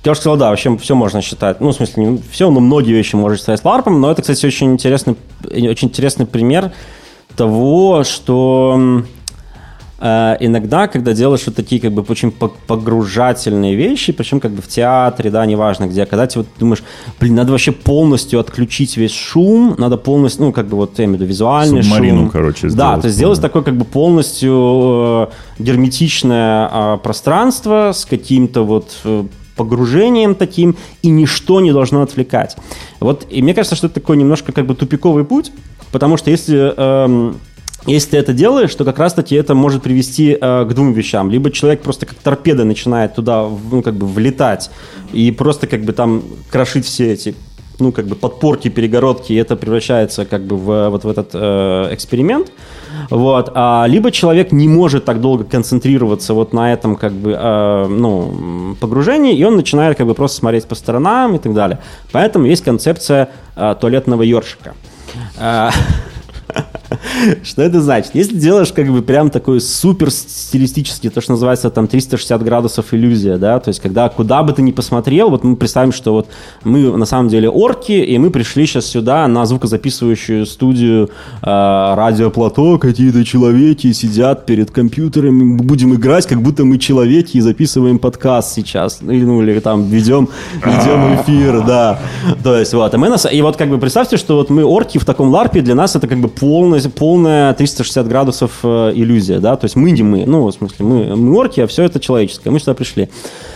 Я 0.03 0.11
уже 0.11 0.19
сказал, 0.21 0.37
да, 0.37 0.49
вообще 0.49 0.77
все 0.77 0.95
можно 0.95 1.21
считать. 1.21 1.61
Ну, 1.61 1.69
в 1.69 1.73
смысле, 1.73 2.05
не 2.05 2.21
все, 2.29 2.51
но 2.51 2.59
многие 2.59 2.93
вещи 2.93 3.15
можно 3.15 3.37
считать 3.37 3.63
ларпом. 3.63 4.01
Но 4.01 4.11
это, 4.11 4.21
кстати, 4.21 4.45
очень 4.45 4.73
интересный, 4.73 5.15
очень 5.43 5.87
интересный 5.87 6.25
пример 6.25 6.71
того, 7.35 8.03
что 8.03 9.03
иногда, 9.99 10.87
когда 10.87 11.13
делаешь 11.13 11.43
вот 11.45 11.55
такие 11.55 11.79
как 11.79 11.93
бы 11.93 12.03
очень 12.09 12.31
по- 12.31 12.51
погружательные 12.67 13.75
вещи, 13.75 14.11
причем 14.11 14.39
как 14.39 14.51
бы 14.51 14.61
в 14.61 14.67
театре, 14.67 15.29
да, 15.29 15.45
неважно 15.45 15.85
где, 15.87 16.05
когда 16.05 16.27
ты 16.27 16.39
вот 16.39 16.47
думаешь, 16.59 16.83
блин, 17.19 17.35
надо 17.35 17.51
вообще 17.51 17.71
полностью 17.71 18.39
отключить 18.39 18.97
весь 18.97 19.13
шум, 19.13 19.75
надо 19.77 19.97
полностью, 19.97 20.45
ну, 20.45 20.51
как 20.51 20.67
бы 20.67 20.75
вот, 20.77 20.99
я 20.99 21.05
имею 21.05 21.17
в 21.17 21.21
виду, 21.21 21.29
визуальный 21.29 21.81
Субмарину, 21.83 22.17
шум. 22.23 22.29
короче, 22.29 22.67
Да, 22.67 22.69
сделать 22.69 23.01
то 23.01 23.05
есть 23.07 23.17
сделать 23.17 23.41
такое 23.41 23.63
как 23.63 23.77
бы 23.77 23.85
полностью 23.85 25.29
э, 25.31 25.63
герметичное 25.63 26.69
э, 26.71 26.97
пространство 27.01 27.91
с 27.93 28.05
каким-то 28.05 28.63
вот 28.63 28.97
э, 29.05 29.23
погружением 29.55 30.35
таким, 30.35 30.75
и 31.01 31.09
ничто 31.09 31.61
не 31.61 31.71
должно 31.71 32.01
отвлекать. 32.01 32.57
Вот, 32.99 33.25
и 33.29 33.41
мне 33.41 33.53
кажется, 33.53 33.75
что 33.77 33.87
это 33.87 33.95
такой 34.01 34.17
немножко 34.17 34.51
как 34.51 34.65
бы 34.65 34.75
тупиковый 34.75 35.23
путь, 35.23 35.51
потому 35.91 36.17
что 36.17 36.31
если... 36.31 36.73
эм, 36.75 37.37
если 37.85 38.11
ты 38.11 38.17
это 38.17 38.33
делаешь, 38.33 38.73
то 38.73 38.83
как 38.83 38.99
раз-таки 38.99 39.35
это 39.35 39.55
может 39.55 39.83
привести 39.83 40.37
э, 40.39 40.65
к 40.65 40.73
двум 40.73 40.93
вещам. 40.93 41.29
Либо 41.29 41.51
человек 41.51 41.81
просто 41.81 42.05
как 42.05 42.17
торпеда 42.17 42.63
начинает 42.63 43.15
туда, 43.15 43.47
ну, 43.71 43.81
как 43.81 43.95
бы 43.95 44.07
влетать 44.07 44.71
и 45.13 45.31
просто 45.31 45.67
как 45.67 45.83
бы 45.83 45.93
там 45.93 46.23
крошить 46.49 46.85
все 46.85 47.13
эти 47.13 47.35
ну, 47.79 47.91
как 47.91 48.07
бы 48.07 48.15
подпорки, 48.15 48.69
перегородки, 48.69 49.33
и 49.33 49.35
это 49.35 49.55
превращается 49.55 50.25
как 50.25 50.43
бы 50.43 50.55
в 50.57 50.89
вот 50.89 51.03
в 51.03 51.09
этот 51.09 51.31
э, 51.33 51.89
эксперимент. 51.91 52.51
Вот. 53.09 53.51
А, 53.53 53.85
либо 53.87 54.11
человек 54.11 54.51
не 54.51 54.67
может 54.67 55.05
так 55.05 55.21
долго 55.21 55.43
концентрироваться 55.43 56.33
вот 56.33 56.53
на 56.53 56.71
этом 56.73 56.95
как 56.95 57.11
бы, 57.11 57.35
э, 57.37 57.87
ну, 57.87 58.75
погружении, 58.79 59.35
и 59.35 59.43
он 59.43 59.55
начинает 59.55 59.97
как 59.97 60.07
бы 60.07 60.13
просто 60.13 60.37
смотреть 60.37 60.65
по 60.65 60.75
сторонам 60.75 61.35
и 61.35 61.39
так 61.39 61.53
далее. 61.53 61.79
Поэтому 62.11 62.45
есть 62.45 62.63
концепция 62.63 63.29
э, 63.55 63.75
туалетного 63.79 64.23
ёршика. 64.23 64.73
А, 66.89 66.95
Что 67.43 67.61
это 67.61 67.81
значит? 67.81 68.11
Если 68.13 68.35
делаешь 68.35 68.71
как 68.73 68.87
бы 68.87 69.01
прям 69.01 69.29
такой 69.29 69.61
супер 69.61 70.11
стилистический, 70.11 71.09
то, 71.09 71.21
что 71.21 71.33
называется 71.33 71.69
там 71.69 71.87
360 71.87 72.43
градусов 72.43 72.93
иллюзия, 72.93 73.37
да, 73.37 73.59
то 73.59 73.69
есть 73.69 73.79
когда 73.79 74.09
куда 74.09 74.43
бы 74.43 74.53
ты 74.53 74.61
ни 74.61 74.71
посмотрел, 74.71 75.29
вот 75.29 75.43
мы 75.43 75.55
представим, 75.55 75.91
что 75.91 76.13
вот 76.13 76.27
мы 76.63 76.95
на 76.97 77.05
самом 77.05 77.29
деле 77.29 77.49
орки, 77.49 77.91
и 77.91 78.17
мы 78.17 78.29
пришли 78.29 78.65
сейчас 78.65 78.85
сюда 78.85 79.27
на 79.27 79.45
звукозаписывающую 79.45 80.45
студию 80.45 81.09
э, 81.41 81.45
радио 81.45 82.29
Плато, 82.29 82.77
какие-то 82.77 83.23
человеки 83.23 83.91
сидят 83.91 84.45
перед 84.45 84.71
компьютерами, 84.71 85.57
будем 85.57 85.93
играть, 85.95 86.27
как 86.27 86.41
будто 86.41 86.65
мы 86.65 86.77
человеки 86.77 87.37
и 87.37 87.41
записываем 87.41 87.99
подкаст 87.99 88.53
сейчас, 88.53 88.99
ну, 89.01 89.11
или, 89.11 89.23
ну, 89.23 89.41
или 89.41 89.59
там 89.59 89.83
ведем, 89.87 90.29
ведем 90.55 91.15
эфир, 91.15 91.65
да, 91.65 91.99
то 92.43 92.57
есть 92.57 92.73
вот, 92.73 92.93
и 92.93 92.97
мы 92.97 93.15
и 93.31 93.41
вот 93.41 93.55
как 93.55 93.69
бы 93.69 93.77
представьте, 93.77 94.17
что 94.17 94.35
вот 94.35 94.49
мы 94.49 94.63
орки 94.63 94.97
в 94.97 95.05
таком 95.05 95.29
ларпе, 95.29 95.61
для 95.61 95.75
нас 95.75 95.95
это 95.95 96.07
как 96.07 96.19
бы 96.19 96.27
полная, 96.81 97.25
полная 97.25 97.53
360 97.53 98.07
градусов 98.07 98.51
э, 98.63 98.91
иллюзия, 98.95 99.39
да, 99.39 99.55
то 99.55 99.65
есть 99.65 99.75
мы 99.75 99.91
не 99.91 100.03
мы, 100.03 100.25
ну, 100.25 100.45
в 100.45 100.51
смысле, 100.51 100.85
мы, 100.85 101.15
мы 101.15 101.37
орки, 101.37 101.61
а 101.61 101.67
все 101.67 101.83
это 101.83 101.99
человеческое, 101.99 102.51
мы 102.51 102.59
сюда 102.59 102.73
пришли. 102.73 103.09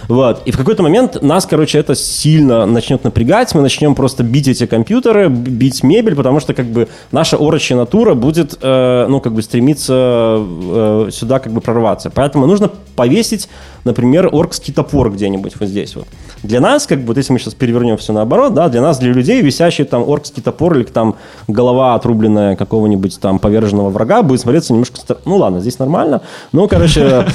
Вот, 0.07 0.41
и 0.45 0.51
в 0.51 0.57
какой-то 0.57 0.83
момент 0.83 1.21
нас, 1.21 1.45
короче, 1.45 1.77
это 1.77 1.95
сильно 1.95 2.65
начнет 2.65 3.03
напрягать, 3.03 3.53
мы 3.53 3.61
начнем 3.61 3.95
просто 3.95 4.23
бить 4.23 4.47
эти 4.47 4.65
компьютеры, 4.65 5.29
бить 5.29 5.83
мебель, 5.83 6.15
потому 6.15 6.39
что, 6.39 6.53
как 6.53 6.65
бы, 6.65 6.87
наша 7.11 7.37
орочья 7.37 7.75
натура 7.75 8.15
будет, 8.15 8.57
э, 8.61 9.05
ну, 9.09 9.19
как 9.19 9.33
бы, 9.33 9.41
стремиться 9.41 10.37
э, 10.39 11.09
сюда, 11.11 11.39
как 11.39 11.53
бы, 11.53 11.61
прорваться. 11.61 12.09
Поэтому 12.09 12.47
нужно 12.47 12.71
повесить, 12.95 13.49
например, 13.83 14.29
оркский 14.31 14.73
топор 14.73 15.11
где-нибудь 15.11 15.53
вот 15.59 15.69
здесь 15.69 15.95
вот. 15.95 16.07
Для 16.43 16.61
нас, 16.61 16.87
как 16.87 16.99
бы, 17.01 17.07
вот 17.07 17.17
если 17.17 17.33
мы 17.33 17.39
сейчас 17.39 17.53
перевернем 17.53 17.97
все 17.97 18.13
наоборот, 18.13 18.53
да, 18.53 18.69
для 18.69 18.81
нас, 18.81 18.97
для 18.97 19.11
людей, 19.11 19.41
висящий 19.41 19.83
там 19.83 20.07
оркский 20.07 20.41
топор 20.41 20.77
или 20.77 20.83
там 20.83 21.15
голова 21.47 21.95
отрубленная 21.95 22.55
какого-нибудь 22.55 23.19
там 23.19 23.39
поверженного 23.39 23.89
врага 23.89 24.21
будет 24.21 24.39
смотреться 24.39 24.73
немножко... 24.73 24.99
Ну 25.25 25.37
ладно, 25.37 25.59
здесь 25.59 25.79
нормально. 25.79 26.21
Ну, 26.51 26.67
короче, 26.67 27.25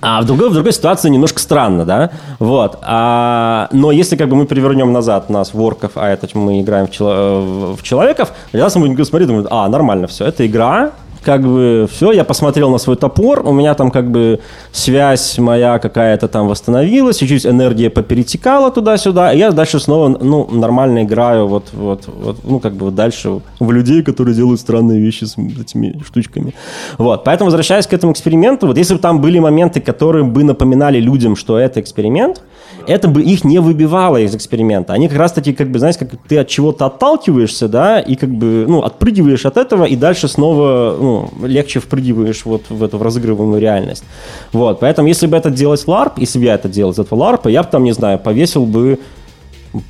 а 0.00 0.20
в 0.20 0.24
другой, 0.24 0.50
в 0.50 0.52
другой 0.52 0.72
ситуации 0.72 1.08
немножко 1.08 1.38
странно, 1.38 1.84
да? 1.84 2.10
Вот. 2.40 2.78
А, 2.82 3.68
но 3.70 3.92
если 3.92 4.16
как 4.16 4.28
бы 4.28 4.34
мы 4.34 4.46
перевернем 4.46 4.92
назад 4.92 5.30
нас 5.30 5.54
в 5.54 5.62
орков, 5.62 5.92
а 5.94 6.08
это 6.08 6.26
мы 6.36 6.60
играем 6.60 6.88
в, 6.88 6.90
чело- 6.90 7.76
в 7.76 7.82
человеков, 7.82 8.32
для 8.52 8.64
нас 8.64 8.74
мы 8.74 8.88
будем 8.88 9.04
смотреть, 9.04 9.28
думать, 9.28 9.46
а, 9.48 9.68
нормально 9.68 10.08
все, 10.08 10.26
это 10.26 10.44
игра, 10.44 10.90
как 11.22 11.42
бы 11.42 11.88
все, 11.90 12.12
я 12.12 12.24
посмотрел 12.24 12.70
на 12.70 12.78
свой 12.78 12.96
топор, 12.96 13.46
у 13.46 13.52
меня 13.52 13.74
там 13.74 13.90
как 13.90 14.10
бы 14.10 14.40
связь 14.72 15.38
моя 15.38 15.78
какая-то 15.78 16.28
там 16.28 16.48
восстановилась, 16.48 17.18
чуть-чуть 17.18 17.46
энергия 17.46 17.90
поперетекала 17.90 18.70
туда-сюда, 18.70 19.32
и 19.32 19.38
я 19.38 19.50
дальше 19.50 19.80
снова, 19.80 20.08
ну, 20.08 20.48
нормально 20.50 21.04
играю 21.04 21.46
вот, 21.46 21.68
вот, 21.72 22.04
вот, 22.06 22.38
ну, 22.44 22.60
как 22.60 22.74
бы 22.74 22.90
дальше 22.90 23.40
в 23.60 23.70
людей, 23.70 24.02
которые 24.02 24.34
делают 24.34 24.60
странные 24.60 25.00
вещи 25.00 25.24
с 25.24 25.36
этими 25.38 26.02
штучками. 26.04 26.54
Вот, 26.98 27.24
поэтому, 27.24 27.46
возвращаясь 27.46 27.86
к 27.86 27.92
этому 27.92 28.12
эксперименту, 28.12 28.66
вот 28.66 28.78
если 28.78 28.94
бы 28.94 29.00
там 29.00 29.20
были 29.20 29.38
моменты, 29.38 29.80
которые 29.80 30.24
бы 30.24 30.44
напоминали 30.44 30.98
людям, 30.98 31.36
что 31.36 31.58
это 31.58 31.80
эксперимент, 31.80 32.42
это 32.86 33.08
бы 33.08 33.22
их 33.22 33.44
не 33.44 33.58
выбивало 33.58 34.18
из 34.18 34.34
эксперимента. 34.34 34.92
Они 34.92 35.08
как 35.08 35.18
раз-таки, 35.18 35.52
как 35.52 35.70
бы, 35.70 35.78
знаете, 35.78 36.00
как 36.00 36.10
ты 36.28 36.38
от 36.38 36.48
чего-то 36.48 36.86
отталкиваешься, 36.86 37.68
да, 37.68 38.00
и 38.00 38.14
как 38.14 38.30
бы, 38.30 38.66
ну, 38.68 38.82
отпрыгиваешь 38.82 39.46
от 39.46 39.56
этого, 39.56 39.84
и 39.84 39.96
дальше 39.96 40.28
снова, 40.28 40.96
ну, 40.98 41.30
легче 41.46 41.80
впрыгиваешь 41.80 42.44
вот 42.44 42.62
в 42.68 42.82
эту 42.82 42.98
в 42.98 43.02
разыгрываемую 43.02 43.60
реальность. 43.60 44.04
Вот, 44.52 44.80
поэтому, 44.80 45.08
если 45.08 45.26
бы 45.26 45.36
это 45.36 45.50
делать 45.50 45.86
ларп, 45.86 46.18
если 46.18 46.38
бы 46.38 46.44
я 46.44 46.54
это 46.54 46.68
делал 46.68 46.92
из 46.92 46.98
этого 46.98 47.18
ларпа, 47.18 47.48
я 47.48 47.62
бы 47.62 47.68
там, 47.70 47.84
не 47.84 47.92
знаю, 47.92 48.18
повесил 48.18 48.66
бы 48.66 48.98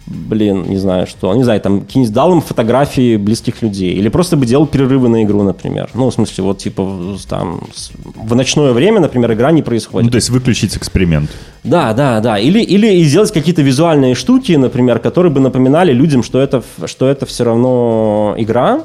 блин, 0.07 0.65
не 0.69 0.79
знаю 0.79 1.07
что, 1.07 1.35
не 1.35 1.45
знаю, 1.45 1.61
там, 1.61 1.81
какие-нибудь 1.81 2.15
дал 2.15 2.33
им 2.33 2.41
фотографии 2.41 3.17
близких 3.17 3.63
людей, 3.63 3.95
или 3.95 4.09
просто 4.09 4.37
бы 4.37 4.47
делал 4.47 4.67
перерывы 4.67 5.09
на 5.09 5.23
игру, 5.25 5.43
например. 5.43 5.91
Ну, 5.95 6.11
в 6.11 6.15
смысле, 6.15 6.45
вот, 6.45 6.59
типа, 6.59 7.17
там, 7.29 7.69
в 8.17 8.35
ночное 8.35 8.73
время, 8.73 9.01
например, 9.01 9.33
игра 9.33 9.51
не 9.53 9.63
происходит. 9.63 10.07
Ну, 10.07 10.11
то 10.11 10.17
есть 10.17 10.31
выключить 10.31 10.77
эксперимент. 10.77 11.31
Да, 11.65 11.93
да, 11.93 12.21
да. 12.21 12.39
Или, 12.39 12.61
или 12.61 12.87
и 12.87 13.05
сделать 13.05 13.33
какие-то 13.33 13.63
визуальные 13.63 14.15
штуки, 14.15 14.53
например, 14.53 14.99
которые 14.99 15.33
бы 15.33 15.41
напоминали 15.41 15.93
людям, 15.93 16.23
что 16.23 16.41
это, 16.41 16.63
что 16.87 17.09
это 17.09 17.27
все 17.27 17.45
равно 17.45 18.35
игра. 18.39 18.83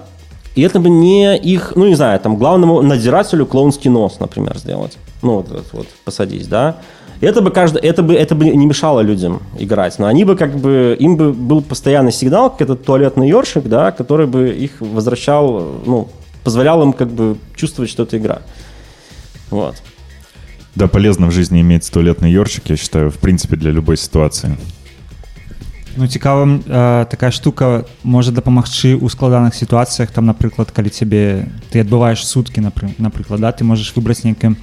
И 0.56 0.62
это 0.62 0.80
бы 0.80 0.90
не 0.90 1.38
их, 1.38 1.74
ну 1.76 1.88
не 1.88 1.94
знаю, 1.94 2.20
там 2.20 2.36
главному 2.36 2.82
надзирателю 2.82 3.46
клоунский 3.46 3.92
нос, 3.92 4.20
например, 4.20 4.58
сделать. 4.58 4.98
Ну 5.22 5.36
вот, 5.36 5.50
вот, 5.50 5.66
вот 5.72 5.88
посадить, 6.04 6.50
да. 6.50 6.78
И 7.21 7.27
Это 7.27 7.41
бы, 7.41 7.53
каждый, 7.53 7.81
это, 7.83 8.03
бы, 8.03 8.15
это 8.15 8.35
бы 8.35 8.45
не 8.47 8.67
мешало 8.67 9.01
людям 9.01 9.43
играть, 9.57 9.99
но 10.01 10.07
они 10.07 10.25
бы 10.25 10.35
как 10.37 10.57
бы, 10.57 10.97
им 10.99 11.17
бы 11.17 11.33
был 11.33 11.63
постоянный 11.63 12.11
сигнал, 12.11 12.51
как 12.51 12.63
этот 12.63 12.85
туалетный 12.85 13.29
ёршик, 13.29 13.65
да, 13.65 13.93
который 13.93 14.27
бы 14.27 14.51
их 14.51 14.73
возвращал, 14.81 15.83
ну, 15.87 16.09
позволял 16.43 16.83
им 16.83 16.93
как 16.93 17.09
бы 17.09 17.37
чувствовать, 17.55 17.91
что 17.91 18.03
это 18.03 18.19
игра. 18.19 18.43
Вот. 19.51 19.77
Да, 20.75 20.89
полезно 20.89 21.29
в 21.29 21.31
жизни 21.31 21.61
иметь 21.61 21.89
туалетный 21.93 22.33
ёршик, 22.33 22.71
я 22.71 22.77
считаю, 22.77 23.11
в 23.11 23.19
принципе, 23.19 23.57
для 23.57 23.71
любой 23.71 23.97
ситуации. 23.97 24.57
Ну 25.97 26.09
цікава 26.09 26.45
э, 26.67 27.07
такая 27.11 27.31
штука 27.31 27.85
можа 28.03 28.33
дапамагчы 28.33 28.97
ў 28.97 29.13
складаных 29.13 29.53
сітуацыях 29.55 30.09
там 30.09 30.25
напрыклад 30.25 30.73
калі 30.73 30.89
цябе 30.89 31.53
ты 31.69 31.85
адбываеш 31.85 32.25
суткі 32.25 32.65
напры- 32.65 32.97
напрыклад 32.97 33.41
да 33.45 33.53
ты 33.53 33.61
можаш 33.61 33.93
выбраць 33.93 34.25
нейкім 34.25 34.57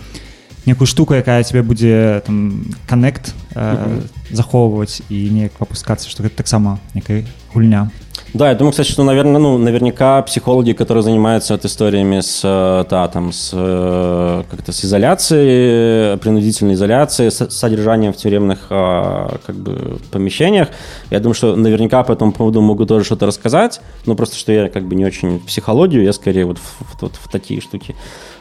некую 0.67 0.87
штуку 0.87 1.15
якая 1.15 1.43
тебе 1.43 1.63
будзе 1.63 2.23
там 2.27 2.65
каннект 2.89 3.35
э, 3.55 4.01
захоўваць 4.31 5.03
і 5.09 5.31
неяк 5.31 5.53
попускацца 5.53 6.09
што 6.09 6.23
гэта 6.23 6.37
таксама 6.37 6.79
некая 6.95 7.25
гульня 7.53 7.91
Да, 8.35 8.49
я 8.49 8.57
думаю, 8.57 8.73
кстати, 8.73 8.91
что, 8.91 9.05
наверное, 9.05 9.39
ну, 9.41 9.59
наверняка 9.59 10.21
психологи, 10.23 10.73
которые 10.73 11.05
занимаются 11.05 11.55
вот 11.55 11.65
историями 11.65 12.19
с, 12.21 12.41
э, 12.43 12.85
да, 12.91 13.07
там, 13.07 13.33
с, 13.33 13.51
э, 13.53 14.43
как-то 14.51 14.73
с 14.73 14.85
изоляцией, 14.85 16.19
принудительной 16.19 16.75
изоляцией, 16.75 17.31
с 17.31 17.49
содержанием 17.51 18.13
в 18.13 18.17
тюремных 18.17 18.67
а, 18.71 19.39
как 19.47 19.55
бы, 19.55 19.99
помещениях, 20.11 20.69
я 21.11 21.21
думаю, 21.21 21.35
что 21.35 21.55
наверняка 21.55 22.03
по 22.03 22.11
этому 22.11 22.33
поводу 22.33 22.61
могут 22.61 22.89
тоже 22.89 23.05
что-то 23.05 23.27
рассказать, 23.27 23.81
но 24.05 24.17
просто, 24.17 24.37
что 24.37 24.51
я 24.51 24.69
как 24.69 24.85
бы 24.85 24.97
не 24.97 25.05
очень 25.05 25.39
в 25.39 25.47
психологию, 25.47 26.03
я 26.03 26.13
скорее 26.13 26.45
вот 26.45 26.59
в, 26.59 26.63
в- 26.63 27.03
вот 27.03 27.13
в 27.15 27.31
такие 27.31 27.61
штуки. 27.61 27.95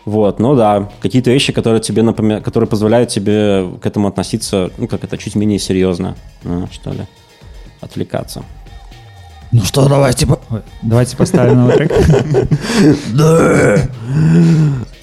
Вот, 0.06 0.40
ну 0.40 0.56
да, 0.56 0.90
какие-то 1.02 1.32
вещи, 1.32 1.54
которые 1.54 1.80
тебе 1.80 2.04
напомя... 2.04 2.42
которые 2.42 2.68
позволяют 2.68 3.10
тебе 3.10 3.70
к 3.82 3.86
этому 3.86 4.10
относиться, 4.10 4.70
ну, 4.78 4.88
как 4.88 5.04
это, 5.04 5.18
чуть 5.18 5.36
менее 5.36 5.60
серьезно, 5.60 6.16
ну, 6.44 6.68
что 6.72 6.92
ли, 6.92 7.06
отвлекаться. 7.80 8.44
Ну 9.54 9.62
что 9.62 9.88
давайте 9.88 10.26
по... 10.26 10.40
Давайте 10.82 11.16
поставим 11.16 11.62
новый 11.62 11.76
трек 11.76 11.92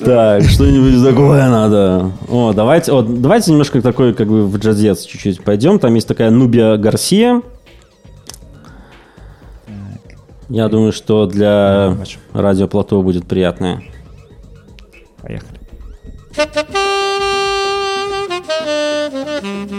Так, 0.01 0.43
что-нибудь 0.43 1.05
такое 1.09 1.49
надо. 1.49 2.11
О, 2.29 2.53
давайте, 2.53 2.91
о, 2.91 3.03
давайте 3.03 3.53
немножко 3.53 3.81
такой, 3.81 4.13
как 4.13 4.29
бы 4.29 4.45
в 4.47 4.59
джазец 4.59 5.05
чуть-чуть 5.05 5.45
пойдем. 5.45 5.79
Там 5.79 5.95
есть 5.95 6.09
такая 6.09 6.31
Нубия 6.31 6.77
Гарсия. 6.79 7.43
Я 10.49 10.69
думаю, 10.69 10.93
что 10.93 11.27
для 11.27 11.95
бачу. 11.97 12.19
радио 12.33 12.67
Плато 12.67 13.01
будет 13.03 13.27
приятное. 13.27 13.83
Поехали. 15.21 15.61
Thank 19.43 19.71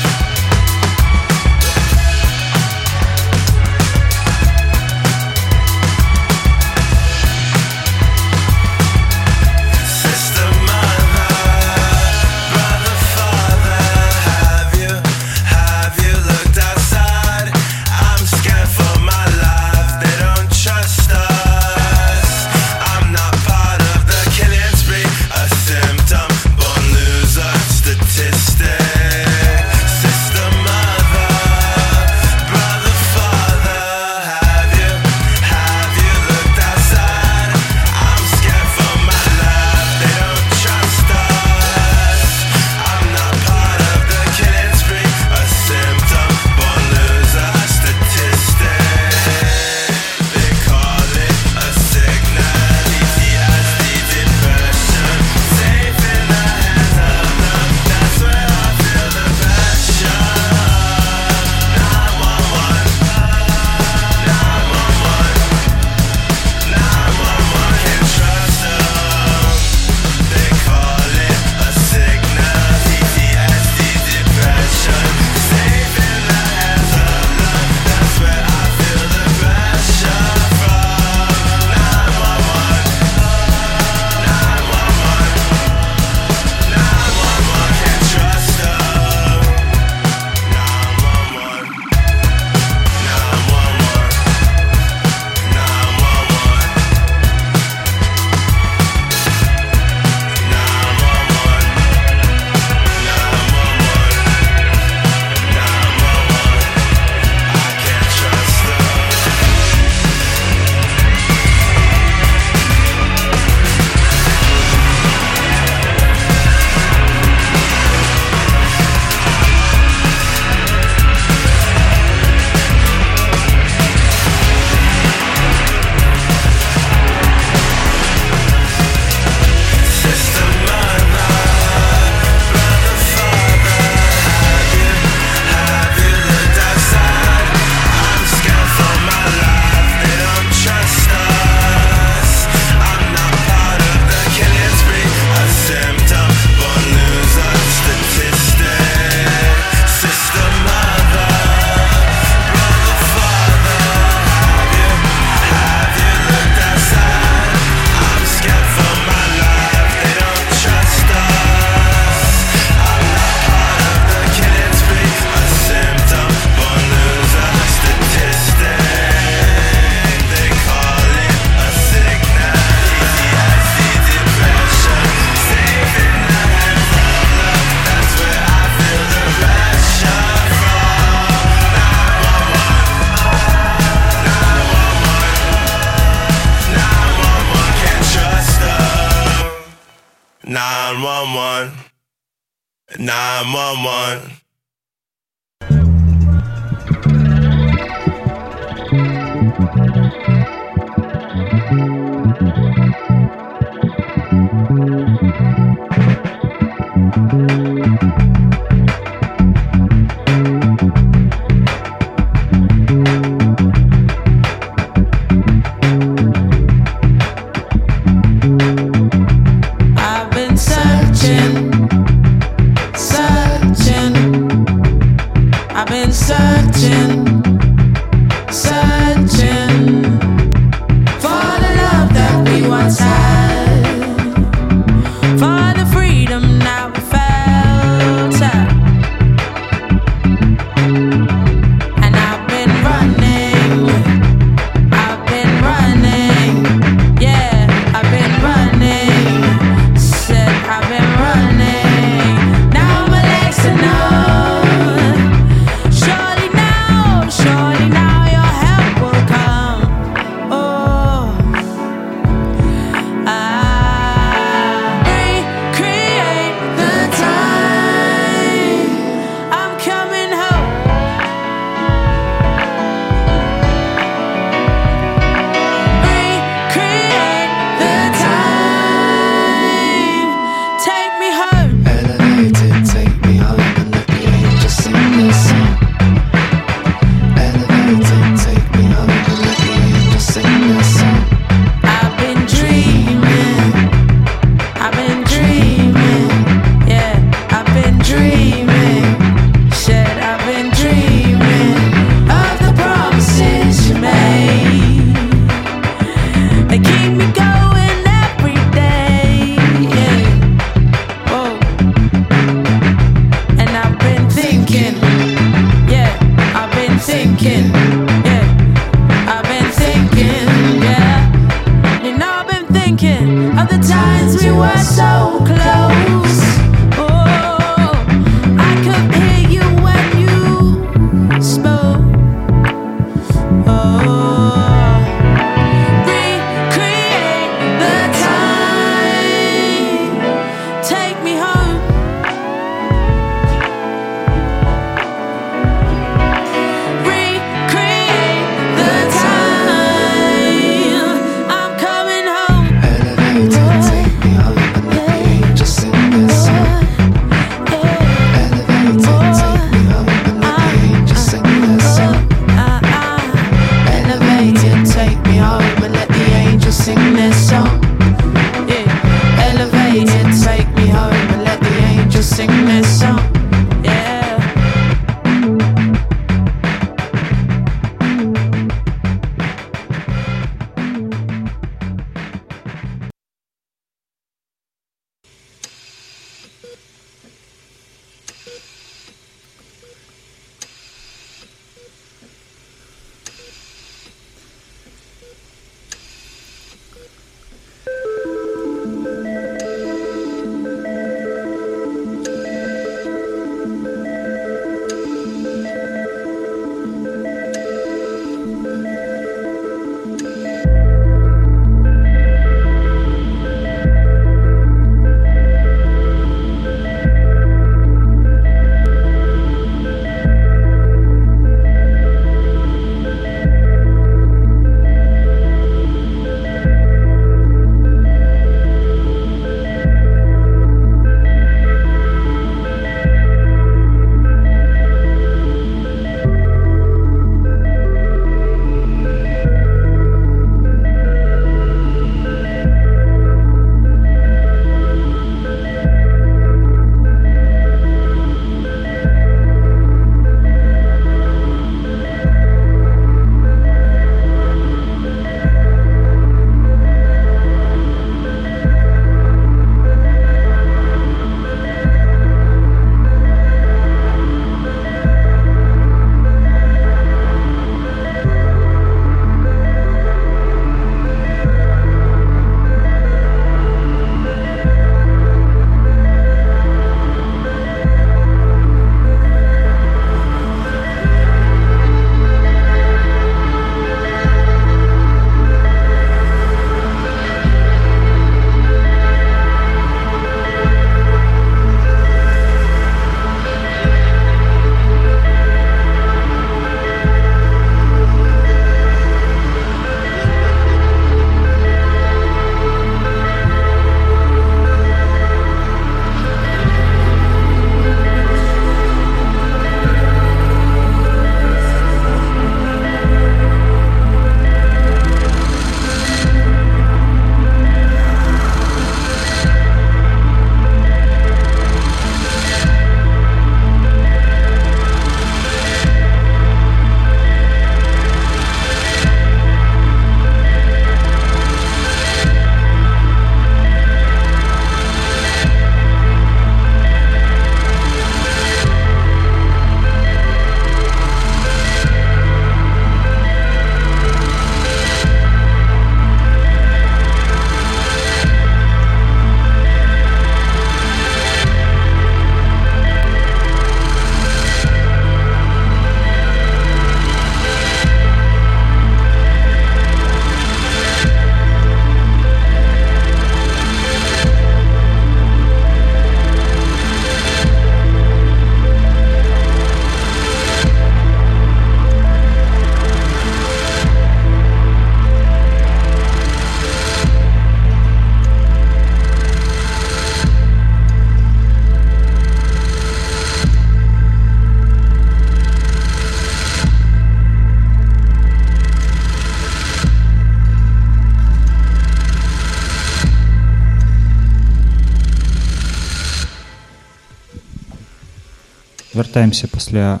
вяртаемся 599.20 599.46
пасля 599.52 600.00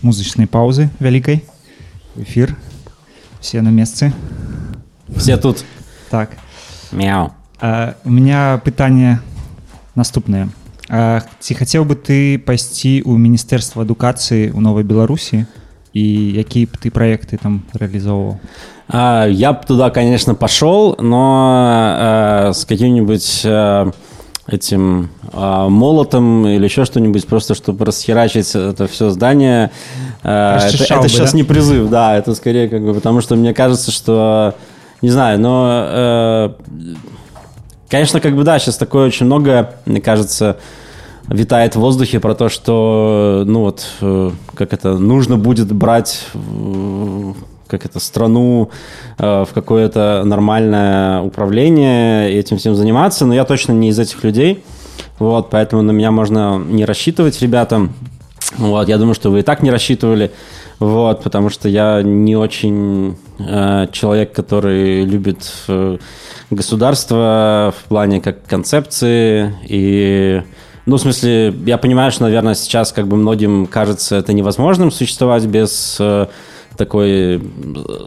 музычнай 0.00 0.48
паўзы 0.48 0.88
вялікай 1.00 1.44
эфир 2.16 2.56
все 3.40 3.60
на 3.60 3.68
месцы 3.68 4.12
Все 5.16 5.36
тут. 5.36 5.64
так 6.10 6.30
Мяу. 6.92 7.32
А, 7.60 7.94
у 8.04 8.10
меня 8.10 8.60
пытанне 8.64 9.20
наступнае 9.94 10.48
А, 10.88 11.20
ці 11.40 11.54
хацеў 11.54 11.84
бы 11.84 11.96
ты 11.96 12.38
пайсці 12.38 13.04
ў 13.04 13.16
міністэрства 13.16 13.84
адукацыі 13.84 14.52
ў 14.52 14.60
новай 14.60 14.84
беларусі 14.84 15.44
і 15.92 16.04
якія 16.40 16.66
б 16.68 16.76
ты 16.80 16.88
праекты 16.88 17.36
там 17.36 17.64
рэалізоўваў 17.72 18.40
А, 18.88 19.26
Я 19.28 19.52
бы 19.52 19.64
туда, 19.66 19.90
конечно, 19.90 20.34
пошел, 20.34 20.96
но 21.00 22.48
э, 22.48 22.52
с 22.52 22.64
каким-нибудь 22.64 23.40
э, 23.44 23.92
этим 24.51 25.09
э, 25.31 25.67
молотом 25.69 26.47
или 26.47 26.63
еще 26.63 26.85
что-нибудь, 26.85 27.27
просто 27.27 27.55
чтобы 27.55 27.85
расхерачить 27.85 28.55
это 28.55 28.87
все 28.87 29.09
здание. 29.09 29.71
Э, 30.23 30.57
это, 30.57 30.83
это 30.83 31.01
бы, 31.01 31.09
сейчас 31.09 31.31
да? 31.31 31.37
не 31.37 31.43
призыв, 31.43 31.89
да, 31.89 32.17
это 32.17 32.35
скорее 32.35 32.67
как 32.67 32.83
бы, 32.83 32.93
потому 32.93 33.21
что 33.21 33.35
мне 33.35 33.53
кажется, 33.53 33.91
что, 33.91 34.55
не 35.01 35.09
знаю, 35.09 35.39
но, 35.39 35.85
э, 35.87 36.49
конечно, 37.89 38.19
как 38.19 38.35
бы 38.35 38.43
да, 38.43 38.59
сейчас 38.59 38.77
такое 38.77 39.07
очень 39.07 39.25
много, 39.25 39.75
мне 39.85 40.01
кажется, 40.01 40.57
витает 41.27 41.75
в 41.75 41.79
воздухе 41.79 42.19
про 42.19 42.33
то, 42.33 42.49
что, 42.49 43.43
ну 43.45 43.61
вот, 43.61 43.85
э, 44.01 44.31
как 44.55 44.73
это, 44.73 44.97
нужно 44.97 45.37
будет 45.37 45.71
брать 45.71 46.25
как 47.69 47.85
это, 47.85 47.99
страну 47.99 48.71
э, 49.17 49.45
в 49.45 49.53
какое-то 49.53 50.23
нормальное 50.25 51.21
управление 51.21 52.33
и 52.33 52.37
этим 52.37 52.57
всем 52.57 52.75
заниматься, 52.75 53.25
но 53.25 53.33
я 53.33 53.45
точно 53.45 53.73
не 53.73 53.89
из 53.89 53.99
этих 53.99 54.23
людей, 54.23 54.63
вот, 55.19 55.49
поэтому 55.49 55.81
на 55.81 55.91
меня 55.91 56.11
можно 56.11 56.57
не 56.57 56.85
рассчитывать, 56.85 57.41
ребята, 57.41 57.89
вот, 58.57 58.89
я 58.89 58.97
думаю, 58.97 59.13
что 59.13 59.29
вы 59.29 59.39
и 59.39 59.43
так 59.43 59.61
не 59.61 59.69
рассчитывали, 59.69 60.31
вот, 60.79 61.23
потому 61.23 61.49
что 61.49 61.69
я 61.69 62.01
не 62.01 62.35
очень 62.35 63.17
э, 63.37 63.87
человек, 63.91 64.33
который 64.33 65.03
любит 65.03 65.51
э, 65.67 65.97
государство 66.49 67.73
в 67.77 67.87
плане 67.89 68.21
как 68.21 68.45
концепции. 68.45 69.53
И 69.67 70.41
ну, 70.85 70.95
в 70.95 71.01
смысле, 71.01 71.53
я 71.65 71.77
понимаю, 71.77 72.11
что, 72.11 72.23
наверное, 72.23 72.55
сейчас 72.55 72.91
как 72.91 73.07
бы 73.07 73.17
многим 73.17 73.67
кажется 73.67 74.15
это 74.15 74.33
невозможным 74.33 74.89
существовать 74.89 75.45
без 75.45 75.97
э, 75.99 76.27
такой 76.77 77.09
э, 77.09 77.39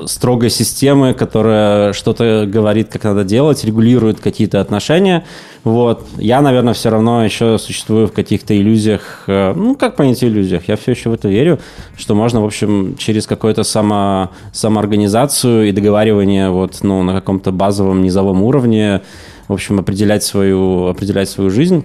строгой 0.06 0.50
системы, 0.50 1.14
которая 1.14 1.92
что-то 1.92 2.44
говорит, 2.46 2.88
как 2.88 3.04
надо 3.04 3.24
делать, 3.24 3.64
регулирует 3.64 4.20
какие-то 4.20 4.60
отношения. 4.60 5.24
Вот. 5.64 6.06
Я, 6.16 6.40
наверное, 6.40 6.74
все 6.74 6.90
равно 6.90 7.24
еще 7.24 7.58
существую 7.58 8.08
в 8.08 8.12
каких-то 8.12 8.56
иллюзиях. 8.56 9.24
э, 9.26 9.52
Ну, 9.54 9.74
как 9.74 9.96
понять 9.96 10.24
иллюзиях? 10.24 10.68
Я 10.68 10.76
все 10.76 10.92
еще 10.92 11.10
в 11.10 11.12
это 11.12 11.28
верю, 11.28 11.58
что 11.96 12.14
можно, 12.14 12.40
в 12.40 12.44
общем, 12.44 12.96
через 12.96 13.26
какую-то 13.26 13.62
само, 13.62 14.30
самоорганизацию 14.52 15.68
и 15.68 15.72
договаривание 15.72 16.50
вот, 16.50 16.78
ну, 16.82 17.02
на 17.02 17.12
каком-то 17.12 17.52
базовом 17.52 18.02
низовом 18.02 18.42
уровне, 18.42 19.02
в 19.48 19.52
общем, 19.52 19.78
определять 19.78 20.24
свою, 20.24 20.86
определять 20.86 21.28
свою 21.28 21.50
жизнь. 21.50 21.84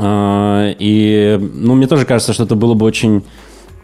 А, 0.00 0.74
И, 0.78 1.38
ну, 1.54 1.74
мне 1.74 1.86
тоже 1.86 2.04
кажется, 2.04 2.32
что 2.32 2.44
это 2.44 2.54
было 2.54 2.74
бы 2.74 2.84
очень 2.86 3.22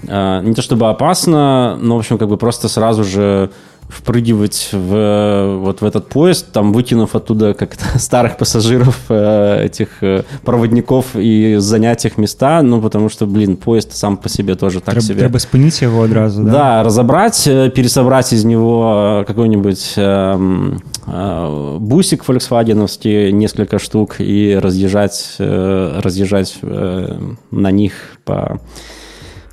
не 0.03 0.55
то 0.55 0.63
чтобы 0.63 0.89
опасно, 0.89 1.77
но, 1.81 1.97
в 1.97 1.99
общем, 1.99 2.19
как 2.19 2.29
бы 2.29 2.37
просто 2.37 2.69
сразу 2.69 3.05
же 3.05 3.51
впрыгивать 3.91 4.71
в, 4.73 5.59
вот 5.61 5.81
в 5.81 5.85
этот 5.85 6.09
поезд, 6.09 6.53
там 6.53 6.73
выкинув 6.73 7.15
оттуда 7.15 7.55
как-то 7.55 7.85
старых 7.99 8.37
пассажиров, 8.37 8.97
э, 9.09 9.65
этих 9.67 9.89
э, 10.03 10.23
проводников 10.45 11.07
и 11.15 11.57
занять 11.59 12.05
их 12.05 12.17
места, 12.17 12.63
ну, 12.63 12.81
потому 12.81 13.09
что, 13.09 13.27
блин, 13.27 13.57
поезд 13.57 13.95
сам 13.95 14.17
по 14.17 14.29
себе 14.29 14.55
тоже 14.55 14.81
так 14.81 14.95
трэба, 14.95 15.07
себе. 15.07 15.21
трэба 15.21 15.39
спыніць 15.39 15.83
яго 15.83 16.05
адразу 16.05 16.45
Да? 16.45 16.53
да? 16.53 16.83
разобрать, 16.83 17.47
э, 17.47 17.71
пересобрать 17.71 18.33
из 18.33 18.45
него 18.45 19.23
э, 19.23 19.25
какой-нибудь 19.25 19.95
эм, 19.97 20.83
э, 21.07 21.77
бусик 21.81 22.23
фольксвагеновский, 22.25 23.33
несколько 23.33 23.79
штук, 23.79 24.17
и 24.21 24.59
разъезжать, 24.61 25.37
э, 25.39 26.01
разъезжать 26.03 26.59
э, 26.63 27.19
на 27.51 27.71
них 27.71 27.93
по, 28.25 28.61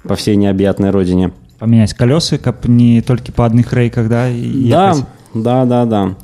по 0.08 0.16
всей 0.16 0.36
необъятной 0.36 0.90
родине. 0.92 1.32
памяняць 1.60 1.94
калёсы 1.94 2.38
каб 2.38 2.66
не 2.70 3.02
толькі 3.02 3.32
па 3.34 3.46
адных 3.50 3.74
рэйках 3.74 4.10
да 4.10 4.30
і 4.30 4.70
Да. 4.70 4.96
Да, 5.44 5.66
да, 5.66 5.86
да. 5.86 6.16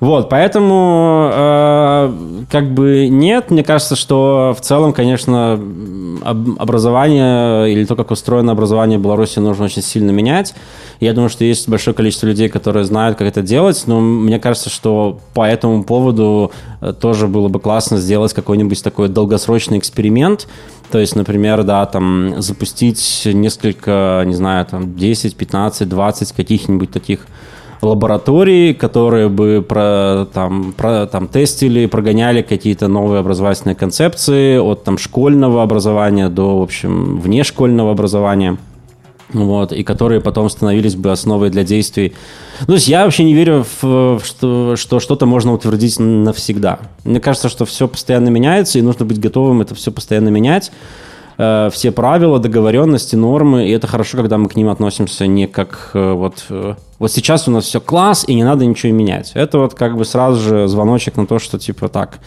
Вот, 0.00 0.28
поэтому 0.28 1.30
э, 1.32 2.12
как 2.50 2.74
бы 2.74 3.08
нет, 3.08 3.50
мне 3.50 3.62
кажется, 3.64 3.96
что 3.96 4.54
в 4.56 4.60
целом, 4.60 4.92
конечно, 4.92 5.60
образование 6.22 7.72
или 7.72 7.84
то, 7.84 7.96
как 7.96 8.10
устроено 8.10 8.52
образование 8.52 8.98
в 8.98 9.02
Беларуси, 9.02 9.38
нужно 9.38 9.64
очень 9.66 9.82
сильно 9.82 10.10
менять. 10.10 10.54
Я 11.00 11.14
думаю, 11.14 11.30
что 11.30 11.44
есть 11.44 11.68
большое 11.68 11.94
количество 11.94 12.26
людей, 12.26 12.48
которые 12.48 12.84
знают, 12.84 13.18
как 13.18 13.26
это 13.26 13.42
делать, 13.42 13.82
но 13.86 14.00
мне 14.00 14.38
кажется, 14.38 14.70
что 14.70 15.18
по 15.34 15.46
этому 15.46 15.84
поводу 15.84 16.52
э, 16.80 16.92
тоже 16.92 17.26
было 17.26 17.48
бы 17.48 17.60
классно 17.60 17.98
сделать 17.98 18.32
какой-нибудь 18.32 18.82
такой 18.82 19.08
долгосрочный 19.08 19.78
эксперимент, 19.78 20.46
то 20.92 20.98
есть, 20.98 21.16
например, 21.16 21.62
да, 21.62 21.86
там 21.86 22.42
запустить 22.42 23.22
несколько, 23.24 24.22
не 24.26 24.34
знаю, 24.34 24.66
там 24.66 24.94
10, 24.94 25.36
15, 25.36 25.88
20 25.88 26.32
каких-нибудь 26.32 26.90
таких 26.90 27.26
лабораторий, 27.82 28.74
которые 28.74 29.28
бы 29.28 29.64
про, 29.68 30.26
там, 30.32 30.72
про, 30.72 31.06
там, 31.06 31.26
тестили, 31.26 31.86
прогоняли 31.86 32.42
какие-то 32.42 32.86
новые 32.88 33.20
образовательные 33.20 33.74
концепции 33.74 34.56
от 34.56 34.84
там, 34.84 34.98
школьного 34.98 35.62
образования 35.62 36.28
до, 36.28 36.60
в 36.60 36.62
общем, 36.62 37.20
внешкольного 37.20 37.90
образования. 37.90 38.56
Вот, 39.32 39.72
и 39.72 39.82
которые 39.82 40.20
потом 40.20 40.50
становились 40.50 40.94
бы 40.94 41.10
основой 41.10 41.48
для 41.48 41.64
действий. 41.64 42.12
Ну, 42.60 42.66
то 42.66 42.72
есть 42.74 42.86
я 42.86 43.04
вообще 43.04 43.24
не 43.24 43.32
верю 43.32 43.64
в 43.80 44.20
что, 44.22 44.76
что 44.76 45.00
что-то 45.00 45.24
можно 45.24 45.54
утвердить 45.54 45.98
навсегда. 45.98 46.80
Мне 47.04 47.18
кажется, 47.18 47.48
что 47.48 47.64
все 47.64 47.88
постоянно 47.88 48.28
меняется, 48.28 48.78
и 48.78 48.82
нужно 48.82 49.06
быть 49.06 49.18
готовым 49.18 49.62
это 49.62 49.74
все 49.74 49.90
постоянно 49.90 50.28
менять. 50.28 50.70
Э, 51.38 51.70
все 51.72 51.92
правила, 51.92 52.38
договоренности, 52.38 53.16
нормы, 53.16 53.68
и 53.68 53.70
это 53.70 53.86
хорошо, 53.86 54.18
когда 54.18 54.38
мы 54.38 54.48
к 54.48 54.56
ним 54.56 54.68
относимся 54.68 55.26
не 55.26 55.46
как 55.46 55.90
э, 55.94 56.12
вот, 56.12 56.46
э, 56.50 56.74
вот 56.98 57.12
сейчас 57.12 57.48
у 57.48 57.50
нас 57.50 57.64
все 57.64 57.80
класс, 57.80 58.24
и 58.26 58.34
не 58.34 58.44
надо 58.44 58.66
ничего 58.66 58.92
менять. 58.92 59.32
Это 59.34 59.58
вот 59.58 59.74
как 59.74 59.96
бы 59.96 60.04
сразу 60.04 60.40
же 60.40 60.68
звоночек 60.68 61.16
на 61.16 61.26
то, 61.26 61.38
что 61.38 61.58
типа 61.58 61.88
так, 61.88 62.20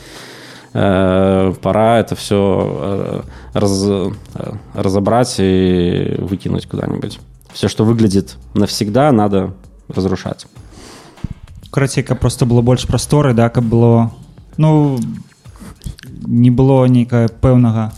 э, 0.74 1.54
пора 1.62 2.00
это 2.00 2.16
все 2.16 3.24
разобрать 3.54 5.36
и 5.40 6.16
выкинуть 6.20 6.68
куда-нибудь. 6.68 7.20
Все, 7.54 7.70
что 7.70 7.86
выглядит 7.86 8.36
навсегда, 8.54 9.12
надо 9.12 9.54
разрушать. 9.88 10.46
карацей 11.72 12.04
каб 12.04 12.20
просто 12.20 12.46
было 12.46 12.62
больш 12.62 12.88
прасторы 12.88 13.34
да 13.34 13.50
каб 13.50 13.64
было 13.64 14.12
ну 14.58 15.00
не 16.26 16.50
было 16.50 16.86
нейкая 16.86 17.28
пэўнага 17.28 17.94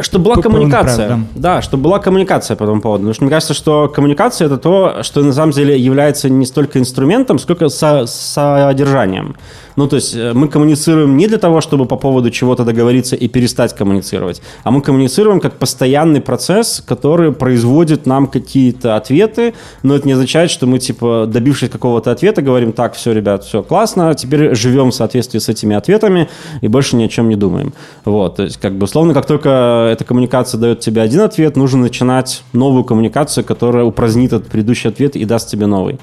Чтобы 0.00 0.24
была 0.26 0.34
П- 0.36 0.42
полный 0.42 0.58
коммуникация. 0.58 1.20
да. 1.34 1.62
чтобы 1.62 1.82
была 1.84 1.98
коммуникация 1.98 2.56
по 2.56 2.64
этому 2.64 2.80
поводу. 2.80 3.02
Потому 3.02 3.14
что 3.14 3.24
мне 3.24 3.30
кажется, 3.30 3.54
что 3.54 3.88
коммуникация 3.88 4.46
это 4.46 4.58
то, 4.58 5.02
что 5.02 5.22
на 5.22 5.32
самом 5.32 5.52
деле 5.52 5.78
является 5.78 6.28
не 6.28 6.46
столько 6.46 6.78
инструментом, 6.78 7.38
сколько 7.38 7.68
со- 7.68 8.06
содержанием. 8.06 9.36
Ну, 9.76 9.88
то 9.88 9.96
есть 9.96 10.14
э, 10.14 10.32
мы 10.34 10.48
коммуницируем 10.48 11.16
не 11.16 11.26
для 11.26 11.38
того, 11.38 11.60
чтобы 11.60 11.86
по 11.86 11.96
поводу 11.96 12.30
чего-то 12.30 12.64
договориться 12.64 13.16
и 13.16 13.26
перестать 13.28 13.74
коммуницировать, 13.74 14.40
а 14.62 14.70
мы 14.70 14.80
коммуницируем 14.82 15.40
как 15.40 15.54
постоянный 15.58 16.20
процесс, 16.20 16.80
который 16.86 17.32
производит 17.32 18.06
нам 18.06 18.28
какие-то 18.28 18.94
ответы, 18.96 19.54
но 19.82 19.96
это 19.96 20.06
не 20.06 20.12
означает, 20.12 20.50
что 20.50 20.66
мы, 20.66 20.78
типа, 20.78 21.26
добившись 21.26 21.70
какого-то 21.70 22.12
ответа, 22.12 22.40
говорим, 22.40 22.72
так, 22.72 22.94
все, 22.94 23.12
ребят, 23.12 23.42
все 23.42 23.62
классно, 23.64 24.14
теперь 24.14 24.54
живем 24.54 24.90
в 24.90 24.94
соответствии 24.94 25.40
с 25.40 25.48
этими 25.48 25.74
ответами 25.74 26.28
и 26.60 26.68
больше 26.68 26.94
ни 26.94 27.04
о 27.04 27.08
чем 27.08 27.28
не 27.28 27.36
думаем. 27.36 27.72
Вот, 28.04 28.36
то 28.36 28.44
есть, 28.44 28.58
как 28.58 28.74
бы, 28.78 28.84
условно, 28.84 29.12
как 29.12 29.26
только 29.26 29.63
эта 29.63 30.03
коммуникация 30.05 30.59
дает 30.59 30.79
тебе 30.79 31.01
один 31.01 31.21
ответ, 31.21 31.55
нужно 31.55 31.81
начинать 31.81 32.43
новую 32.53 32.83
коммуникацию, 32.83 33.43
которая 33.43 33.83
упразднит 33.83 34.33
этот 34.33 34.49
предыдущий 34.49 34.89
ответ 34.89 35.15
и 35.15 35.25
даст 35.25 35.49
тебе 35.49 35.65
новый. 35.65 35.99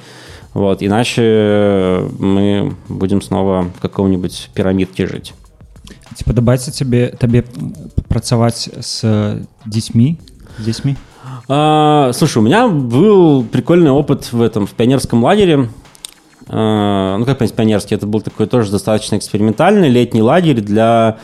Вот, 0.54 0.82
иначе 0.82 2.02
мы 2.18 2.74
будем 2.88 3.20
снова 3.20 3.70
в 3.76 3.80
каком-нибудь 3.80 4.50
пирамидке 4.54 5.06
жить. 5.06 5.34
ці 6.16 6.24
падабаецца 6.24 6.72
цябе 6.72 7.12
табе 7.20 7.44
працаваць 8.08 8.72
з 8.80 9.44
дзецьмі 9.68 10.16
з 10.56 10.64
дзецьмі 10.64 10.96
А, 11.48 12.12
слушай, 12.14 12.38
у 12.38 12.42
меня 12.42 12.66
был 12.68 13.44
прикольный 13.44 13.90
опыт 13.90 14.32
в 14.32 14.40
этом, 14.40 14.66
в 14.66 14.72
пионерском 14.72 15.22
лагере. 15.24 15.68
А, 16.53 17.15
ну, 17.17 17.25
как 17.25 17.37
понять, 17.37 17.55
пионерский, 17.55 17.95
это 17.95 18.05
был 18.05 18.19
такой 18.19 18.45
тоже 18.45 18.71
достаточно 18.71 19.15
экспериментальный 19.15 19.87
летний 19.87 20.21
лагерь 20.21 20.59
для 20.59 21.17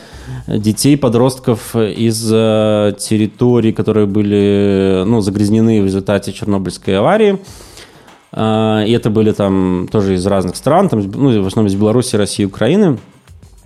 детей, 0.46 0.96
подростков 0.96 1.76
из 1.76 2.30
э, 2.32 2.94
территорий, 2.98 3.72
которые 3.72 4.06
были, 4.06 5.02
ну, 5.04 5.20
загрязнены 5.20 5.82
в 5.82 5.84
результате 5.84 6.32
Чернобыльской 6.32 6.98
аварии. 6.98 7.38
А, 8.32 8.82
И 8.84 8.92
это 8.92 9.10
были 9.10 9.32
там 9.32 9.86
тоже 9.92 10.14
из 10.14 10.26
разных 10.26 10.56
стран, 10.56 10.88
там, 10.88 11.02
ну, 11.02 11.42
в 11.42 11.46
основном 11.46 11.70
из 11.70 11.74
Беларуси, 11.74 12.16
России, 12.16 12.46
Украины. 12.46 12.96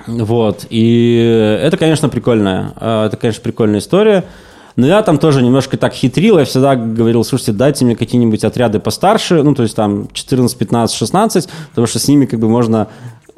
Вот. 0.09 0.66
И 0.68 1.60
это, 1.62 1.76
конечно, 1.76 2.09
прикольная. 2.09 2.72
Это, 2.74 3.16
конечно, 3.20 3.40
прикольная 3.40 3.78
история. 3.78 4.24
Но 4.77 4.86
я 4.86 5.03
там 5.03 5.19
тоже 5.19 5.43
немножко 5.43 5.77
так 5.77 5.93
хитрил, 5.93 6.39
я 6.39 6.44
всегда 6.44 6.77
говорил, 6.77 7.24
слушайте, 7.24 7.53
дайте 7.53 7.85
мне 7.85 7.97
какие-нибудь 7.97 8.44
отряды 8.44 8.78
постарше, 8.78 9.43
ну, 9.43 9.55
то 9.55 9.62
есть 9.62 9.77
там 9.77 10.09
14, 10.12 10.57
15, 10.57 10.97
16, 10.97 11.49
потому 11.70 11.86
что 11.86 11.99
с 11.99 12.09
ними 12.09 12.27
как 12.27 12.40
бы 12.40 12.49
можно 12.49 12.89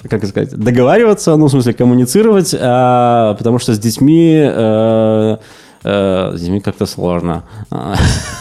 как 0.09 0.25
сказать, 0.27 0.55
договариваться, 0.55 1.35
ну, 1.37 1.47
в 1.47 1.51
смысле, 1.51 1.73
коммуницировать, 1.73 2.55
а, 2.59 3.35
потому 3.35 3.59
что 3.59 3.73
с 3.73 3.79
детьми 3.79 4.39
э, 5.85 6.33
с 6.35 6.41
детьми 6.41 6.61
как-то 6.61 6.87
сложно. 6.87 7.45
А, 7.71 7.95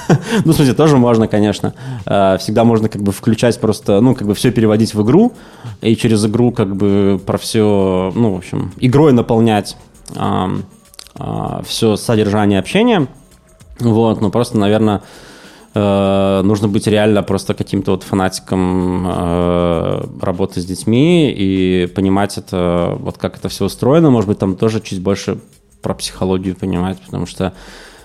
Ну, 0.45 0.53
в 0.53 0.56
смысле, 0.56 0.74
тоже 0.74 0.98
можно, 0.98 1.28
конечно. 1.28 1.74
Э, 2.06 2.38
Всегда 2.40 2.64
можно 2.64 2.90
как 2.90 3.02
бы 3.02 3.11
включать 3.11 3.60
просто, 3.60 3.99
ну, 4.02 4.15
как 4.15 4.28
бы 4.28 4.34
все 4.34 4.52
переводить 4.52 4.94
в 4.94 5.03
игру, 5.03 5.34
и 5.82 5.95
через 5.95 6.26
игру 6.26 6.52
как 6.52 6.76
бы 6.76 7.20
про 7.26 7.38
все, 7.38 8.11
ну, 8.15 8.34
в 8.34 8.38
общем, 8.38 8.72
игрой 8.80 9.14
наполнять 9.14 9.76
все 11.64 11.95
содержание 11.95 12.60
общения. 12.60 13.07
Вот, 13.80 14.22
ну, 14.22 14.30
просто, 14.30 14.57
наверное, 14.57 15.02
э, 15.73 16.41
нужно 16.44 16.68
быть 16.68 16.88
реально 16.88 17.23
просто 17.23 17.53
каким-то 17.53 17.91
вот 17.91 18.03
фанатиком 18.03 19.06
э, 19.07 20.06
работы 20.22 20.61
с 20.61 20.65
детьми 20.65 21.31
и 21.31 21.88
понимать 21.94 22.38
это, 22.38 22.95
вот 22.99 23.18
как 23.18 23.38
это 23.38 23.49
все 23.49 23.65
устроено, 23.65 24.10
может 24.10 24.27
быть, 24.27 24.40
там 24.40 24.56
тоже 24.56 24.80
чуть 24.81 25.02
больше 25.02 25.40
про 25.81 25.94
психологию 25.94 26.56
понимать, 26.56 26.99
потому 27.02 27.26
что 27.26 27.53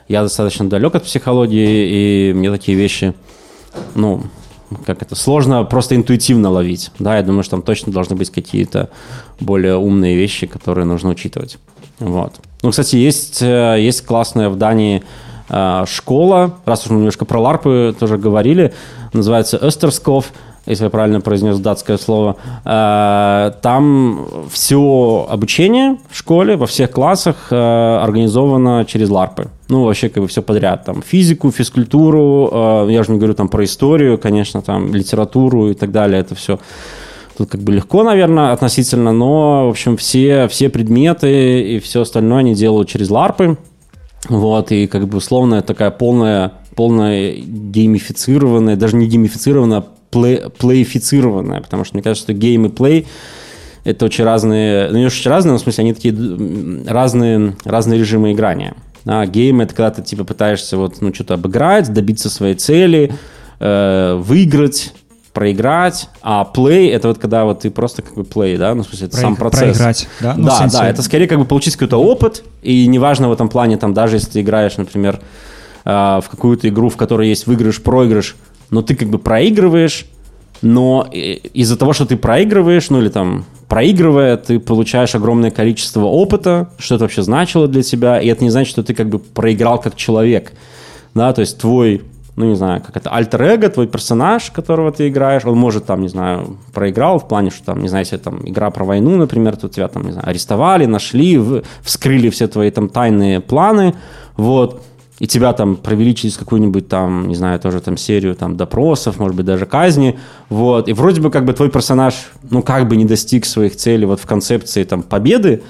я 0.09 0.23
достаточно 0.23 0.69
далек 0.69 0.95
от 0.95 1.05
психологии, 1.05 2.31
и 2.31 2.33
мне 2.33 2.51
такие 2.51 2.77
вещи, 2.77 3.15
ну, 3.95 4.23
как 4.85 5.03
это, 5.03 5.15
сложно 5.15 5.65
просто 5.65 5.97
интуитивно 5.97 6.51
ловить. 6.51 6.91
Да, 6.99 7.17
я 7.17 7.23
думаю, 7.23 7.43
что 7.43 7.53
там 7.53 7.63
точно 7.63 7.93
должны 7.93 8.17
быть 8.17 8.31
какие-то 8.31 8.91
более 9.41 9.77
умные 9.77 10.17
вещи, 10.17 10.47
которые 10.47 10.85
нужно 10.85 11.11
учитывать. 11.11 11.59
Вот. 11.99 12.35
Ну, 12.63 12.71
кстати, 12.71 12.97
есть, 12.97 13.41
э, 13.41 13.77
есть 13.79 14.05
классная 14.05 14.49
в 14.49 14.57
Дании 14.57 15.05
э, 15.49 15.85
школа, 15.87 16.57
раз 16.65 16.85
уж 16.85 16.91
мы 16.91 16.97
немножко 16.97 17.25
про 17.25 17.41
ларпы 17.41 17.95
тоже 17.99 18.19
говорили, 18.19 18.75
называется 19.13 19.59
Österskov, 19.59 20.25
если 20.67 20.85
я 20.85 20.91
правильно 20.91 21.21
произнес 21.21 21.59
датское 21.61 21.99
слово. 21.99 22.37
Э, 22.65 23.53
Там 23.63 24.27
все 24.51 25.29
обучение 25.31 25.99
в 26.11 26.19
школе 26.19 26.57
во 26.57 26.67
всех 26.67 26.91
классах 26.91 27.53
организовано 27.53 28.85
через 28.85 29.09
ларпы. 29.09 29.47
Ну, 29.69 29.85
вообще, 29.85 30.09
как 30.09 30.25
бы 30.25 30.29
все 30.29 30.43
подряд. 30.43 30.85
Там 30.85 31.01
физику, 31.01 31.53
физкультуру, 31.53 32.87
я 32.89 33.03
же 33.05 33.13
не 33.13 33.19
говорю 33.19 33.35
там 33.35 33.49
про 33.49 33.63
историю, 33.65 34.19
конечно, 34.19 34.63
там 34.63 34.93
литературу 34.93 35.71
и 35.71 35.75
так 35.75 35.93
далее. 35.93 36.21
Это 36.21 36.35
все 36.35 36.59
Тут 37.39 37.51
как 37.51 37.61
бы 37.61 37.73
легко, 37.73 38.03
наверное, 38.03 38.53
относительно, 38.53 39.13
но, 39.13 39.69
в 39.69 39.71
общем, 39.71 39.97
все, 39.97 40.49
все 40.49 40.69
предметы 40.69 41.63
и 41.63 41.79
все 41.79 42.01
остальное 42.01 42.41
они 42.41 42.57
делают 42.57 42.89
через 42.89 43.11
ларпы. 43.11 43.57
Вот, 44.29 44.73
и 44.73 44.89
как 44.89 45.07
бы 45.07 45.19
условно 45.19 45.63
такая 45.63 45.93
полная, 45.93 46.55
полная 46.75 47.35
геймифицированная, 47.37 48.75
даже 48.75 48.97
не 48.97 49.07
геймифицированная, 49.07 49.79
а 49.79 49.87
play, 50.11 50.41
плейфицированная, 50.59 51.61
потому 51.61 51.85
что 51.85 51.95
мне 51.95 52.03
кажется, 52.03 52.25
что 52.25 52.33
game 52.33 52.67
и 52.67 52.69
play 52.71 53.07
это 53.85 54.07
очень 54.07 54.25
разные, 54.25 54.91
ну 54.91 54.99
не 54.99 55.07
очень 55.07 55.31
разные, 55.31 55.53
но 55.53 55.59
в 55.59 55.63
смысле 55.63 55.83
они 55.83 55.95
такие 55.95 56.15
разные, 56.89 57.57
разные 57.65 58.01
режимы 58.01 58.33
играния. 58.33 58.75
А 59.07 59.25
game 59.27 59.61
это 59.61 59.77
когда 59.77 59.93
ты 59.93 60.03
типа 60.03 60.25
пытаешься 60.25 60.77
вот, 60.77 61.01
ну, 61.01 61.15
что-то 61.15 61.35
обыграть, 61.35 61.93
добиться 61.93 62.31
своей 62.31 62.57
цели, 62.57 63.15
э, 63.61 64.21
выиграть, 64.21 64.93
проиграть, 65.39 66.09
а 66.21 66.45
play 66.53 66.91
это 66.91 67.07
вот 67.07 67.19
когда 67.19 67.45
вот 67.45 67.61
ты 67.61 67.71
просто 67.71 68.03
как 68.03 68.15
бы 68.15 68.23
play, 68.23 68.59
да, 68.59 68.75
ну, 68.75 68.83
в 68.83 68.87
смысле, 68.89 69.07
это 69.07 69.17
сам 69.19 69.35
Проиг- 69.35 69.39
процесс. 69.39 69.77
проиграть, 69.77 70.09
да? 70.19 70.35
Ну, 70.37 70.47
да, 70.47 70.67
да, 70.67 70.91
это 70.91 71.01
скорее 71.03 71.29
как 71.29 71.39
бы 71.39 71.45
получить 71.45 71.75
какой-то 71.75 71.97
опыт, 71.97 72.43
и 72.61 72.89
неважно 72.89 73.29
в 73.29 73.33
этом 73.33 73.49
плане, 73.49 73.77
там, 73.77 73.95
даже 73.95 74.17
если 74.17 74.31
ты 74.31 74.41
играешь, 74.41 74.77
например, 74.77 75.21
э, 75.85 75.91
в 75.91 76.25
какую-то 76.29 76.69
игру, 76.69 76.89
в 76.89 76.97
которой 76.97 77.29
есть 77.29 77.47
выигрыш, 77.47 77.81
проигрыш, 77.81 78.35
но 78.71 78.83
ты 78.83 78.97
как 78.97 79.11
бы 79.11 79.19
проигрываешь, 79.21 80.07
но 80.61 81.07
из-за 81.13 81.77
того, 81.77 81.93
что 81.93 82.05
ты 82.05 82.17
проигрываешь, 82.17 82.91
ну 82.91 82.99
или 82.99 83.11
там 83.11 83.45
проигрывая, 83.69 84.37
ты 84.37 84.59
получаешь 84.59 85.15
огромное 85.15 85.53
количество 85.53 86.07
опыта, 86.07 86.71
что 86.79 86.97
это 86.97 87.05
вообще 87.05 87.23
значило 87.23 87.69
для 87.69 87.85
тебя, 87.85 88.21
и 88.21 88.27
это 88.27 88.43
не 88.43 88.51
значит, 88.51 88.73
что 88.73 88.83
ты 88.83 88.93
как 88.93 89.09
бы 89.09 89.21
проиграл 89.21 89.81
как 89.81 89.95
человек, 89.95 90.53
да, 91.15 91.33
то 91.33 91.43
есть 91.43 91.59
твой, 91.59 92.03
ну 92.39 92.45
не 92.47 92.55
знаю, 92.55 92.81
как 92.81 92.97
это, 92.97 93.11
альтер-эго, 93.11 93.69
твой 93.69 93.89
персонаж, 93.89 94.51
которого 94.53 94.93
ты 94.93 95.09
играешь, 95.09 95.45
он 95.45 95.59
может 95.59 95.87
там, 95.87 96.01
не 96.03 96.09
знаю, 96.09 96.57
проиграл 96.73 97.19
в 97.19 97.27
плане, 97.27 97.51
что 97.51 97.65
там, 97.65 97.83
не 97.83 97.89
знаю, 97.89 98.05
если 98.05 98.17
там 98.17 98.41
игра 98.45 98.71
про 98.71 98.85
войну, 98.85 99.17
например, 99.17 99.57
то 99.57 99.69
тебя 99.69 99.89
там, 99.89 100.05
не 100.05 100.13
знаю, 100.13 100.29
арестовали, 100.29 100.87
нашли, 100.87 101.41
вскрыли 101.83 102.31
все 102.31 102.47
твои 102.47 102.71
там 102.71 102.89
тайные 102.89 103.41
планы, 103.41 103.95
вот, 104.37 104.83
и 105.19 105.27
тебя 105.27 105.53
там 105.53 105.75
провели 105.75 106.15
через 106.15 106.37
какую-нибудь 106.37 106.89
там, 106.89 107.27
не 107.27 107.35
знаю, 107.35 107.59
тоже 107.59 107.81
там 107.81 107.97
серию 107.97 108.37
там 108.37 108.57
допросов, 108.57 109.19
может 109.19 109.37
быть, 109.37 109.47
даже 109.47 109.67
казни, 109.67 110.17
вот, 110.49 110.89
и 110.89 110.93
вроде 110.93 111.21
бы 111.21 111.31
как 111.31 111.45
бы 111.45 111.53
твой 111.55 111.71
персонаж, 111.71 112.15
ну, 112.51 112.63
как 112.63 112.87
бы 112.87 112.97
не 112.97 113.05
достиг 113.05 113.47
своих 113.47 113.75
целей 113.75 114.07
вот 114.07 114.21
в 114.21 114.27
концепции 114.27 114.85
там 114.85 115.03
победы, 115.03 115.63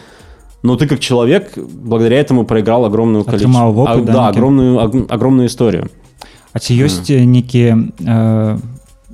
но 0.63 0.77
ты 0.77 0.87
как 0.87 1.01
человек 1.01 1.57
благодаря 1.57 2.21
этому 2.21 2.45
проиграл 2.45 2.85
огромную 2.85 3.25
количество... 3.25 3.53
Опыт, 3.95 4.05
да, 4.05 4.13
да, 4.13 4.29
огромную, 4.29 4.77
ог- 4.77 5.11
огромную 5.11 5.47
историю. 5.47 5.89
А 6.58 6.60
ці 6.60 6.78
ёсць 6.78 7.10
mm. 7.10 7.26
нейкія 7.26 7.74
э, 7.78 8.58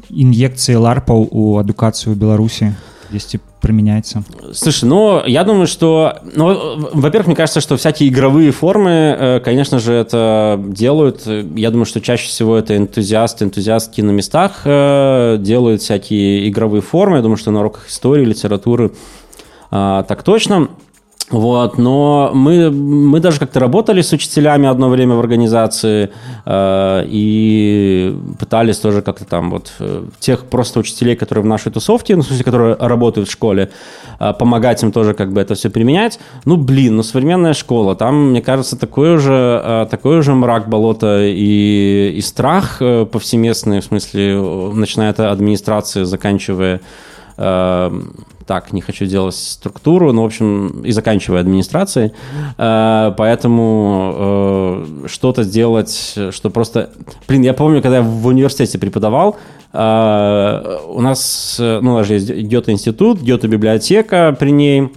ін'екцыі 0.09 0.75
ларпаў 0.75 1.29
у 1.31 1.57
адукацыю 1.59 2.13
ў 2.13 2.19
беларусі 2.19 2.75
дзесьці 3.09 3.39
прымяняецца 3.61 4.23
Слушай, 4.53 4.85
ну, 4.89 5.23
я 5.25 5.43
думаю, 5.43 5.67
что... 5.67 6.19
Ну, 6.35 6.51
э, 6.51 6.55
во-первых, 6.93 7.27
мне 7.27 7.35
кажется, 7.35 7.61
что 7.61 7.77
всякие 7.77 8.09
игровые 8.09 8.51
формы, 8.51 9.15
э, 9.17 9.39
конечно 9.39 9.79
же, 9.79 9.93
это 9.93 10.59
делают. 10.59 11.27
Я 11.27 11.71
думаю, 11.71 11.85
что 11.85 12.01
чаще 12.01 12.27
всего 12.27 12.57
это 12.57 12.77
энтузиасты, 12.77 13.45
энтузиастки 13.45 14.01
на 14.01 14.11
местах 14.11 14.61
э, 14.65 15.37
делают 15.39 15.81
всякие 15.81 16.49
игровые 16.49 16.81
формы. 16.81 17.17
Я 17.17 17.21
думаю, 17.21 17.37
что 17.37 17.51
на 17.51 17.59
уроках 17.59 17.89
истории, 17.89 18.25
литературы 18.25 18.91
а, 19.71 20.03
так 20.03 20.23
точно. 20.23 20.69
Вот, 21.30 21.78
но 21.78 22.32
мы, 22.34 22.70
мы 22.70 23.18
даже 23.18 23.38
как-то 23.38 23.58
работали 23.58 24.02
с 24.02 24.12
учителями 24.12 24.68
одно 24.68 24.90
время 24.90 25.14
в 25.14 25.20
организации 25.20 26.10
э, 26.44 27.04
и 27.06 28.14
пытались 28.38 28.76
тоже 28.76 29.00
как-то 29.00 29.24
там 29.24 29.50
вот 29.50 29.72
э, 29.80 30.04
тех 30.20 30.44
просто 30.44 30.80
учителей, 30.80 31.16
которые 31.16 31.42
в 31.42 31.46
нашей 31.46 31.72
тусовке, 31.72 32.14
ну, 32.14 32.22
в 32.22 32.26
смысле, 32.26 32.44
которые 32.44 32.76
работают 32.78 33.30
в 33.30 33.32
школе, 33.32 33.70
э, 34.20 34.34
помогать 34.38 34.82
им 34.82 34.92
тоже 34.92 35.14
как 35.14 35.32
бы 35.32 35.40
это 35.40 35.54
все 35.54 35.70
применять. 35.70 36.20
Ну, 36.44 36.58
блин, 36.58 36.96
ну, 36.96 37.02
современная 37.02 37.54
школа, 37.54 37.96
там, 37.96 38.30
мне 38.30 38.42
кажется, 38.42 38.76
такой 38.78 39.14
уже, 39.14 39.62
э, 39.64 39.86
такой 39.90 40.18
уже 40.18 40.34
мрак, 40.34 40.68
болото 40.68 41.24
и, 41.24 42.12
и 42.14 42.20
страх 42.20 42.82
э, 42.82 43.06
повсеместный, 43.06 43.80
в 43.80 43.84
смысле, 43.84 44.42
начиная 44.74 45.08
от 45.08 45.20
администрации, 45.20 46.02
заканчивая 46.02 46.82
э, 47.38 48.00
так, 48.46 48.72
не 48.72 48.80
хочу 48.80 49.06
делать 49.06 49.34
структуру, 49.34 50.12
но, 50.12 50.22
в 50.22 50.26
общем, 50.26 50.82
и 50.82 50.92
заканчивая 50.92 51.40
администрацией. 51.40 52.12
Э, 52.58 53.12
поэтому 53.16 54.14
э, 54.16 55.06
что-то 55.08 55.42
сделать, 55.42 56.14
что 56.30 56.50
просто... 56.50 56.90
Блин, 57.28 57.42
я 57.42 57.54
помню, 57.54 57.82
когда 57.82 57.98
я 57.98 58.02
в 58.02 58.26
университете 58.26 58.78
преподавал, 58.78 59.36
э, 59.72 60.78
у 60.88 61.00
нас, 61.00 61.56
ну, 61.58 61.92
у 61.92 61.96
нас 61.96 62.06
же 62.06 62.14
есть 62.14 62.30
Гёте-институт, 62.30 63.20
Гёте-библиотека 63.20 64.36
при 64.38 64.50
ней, 64.50 64.90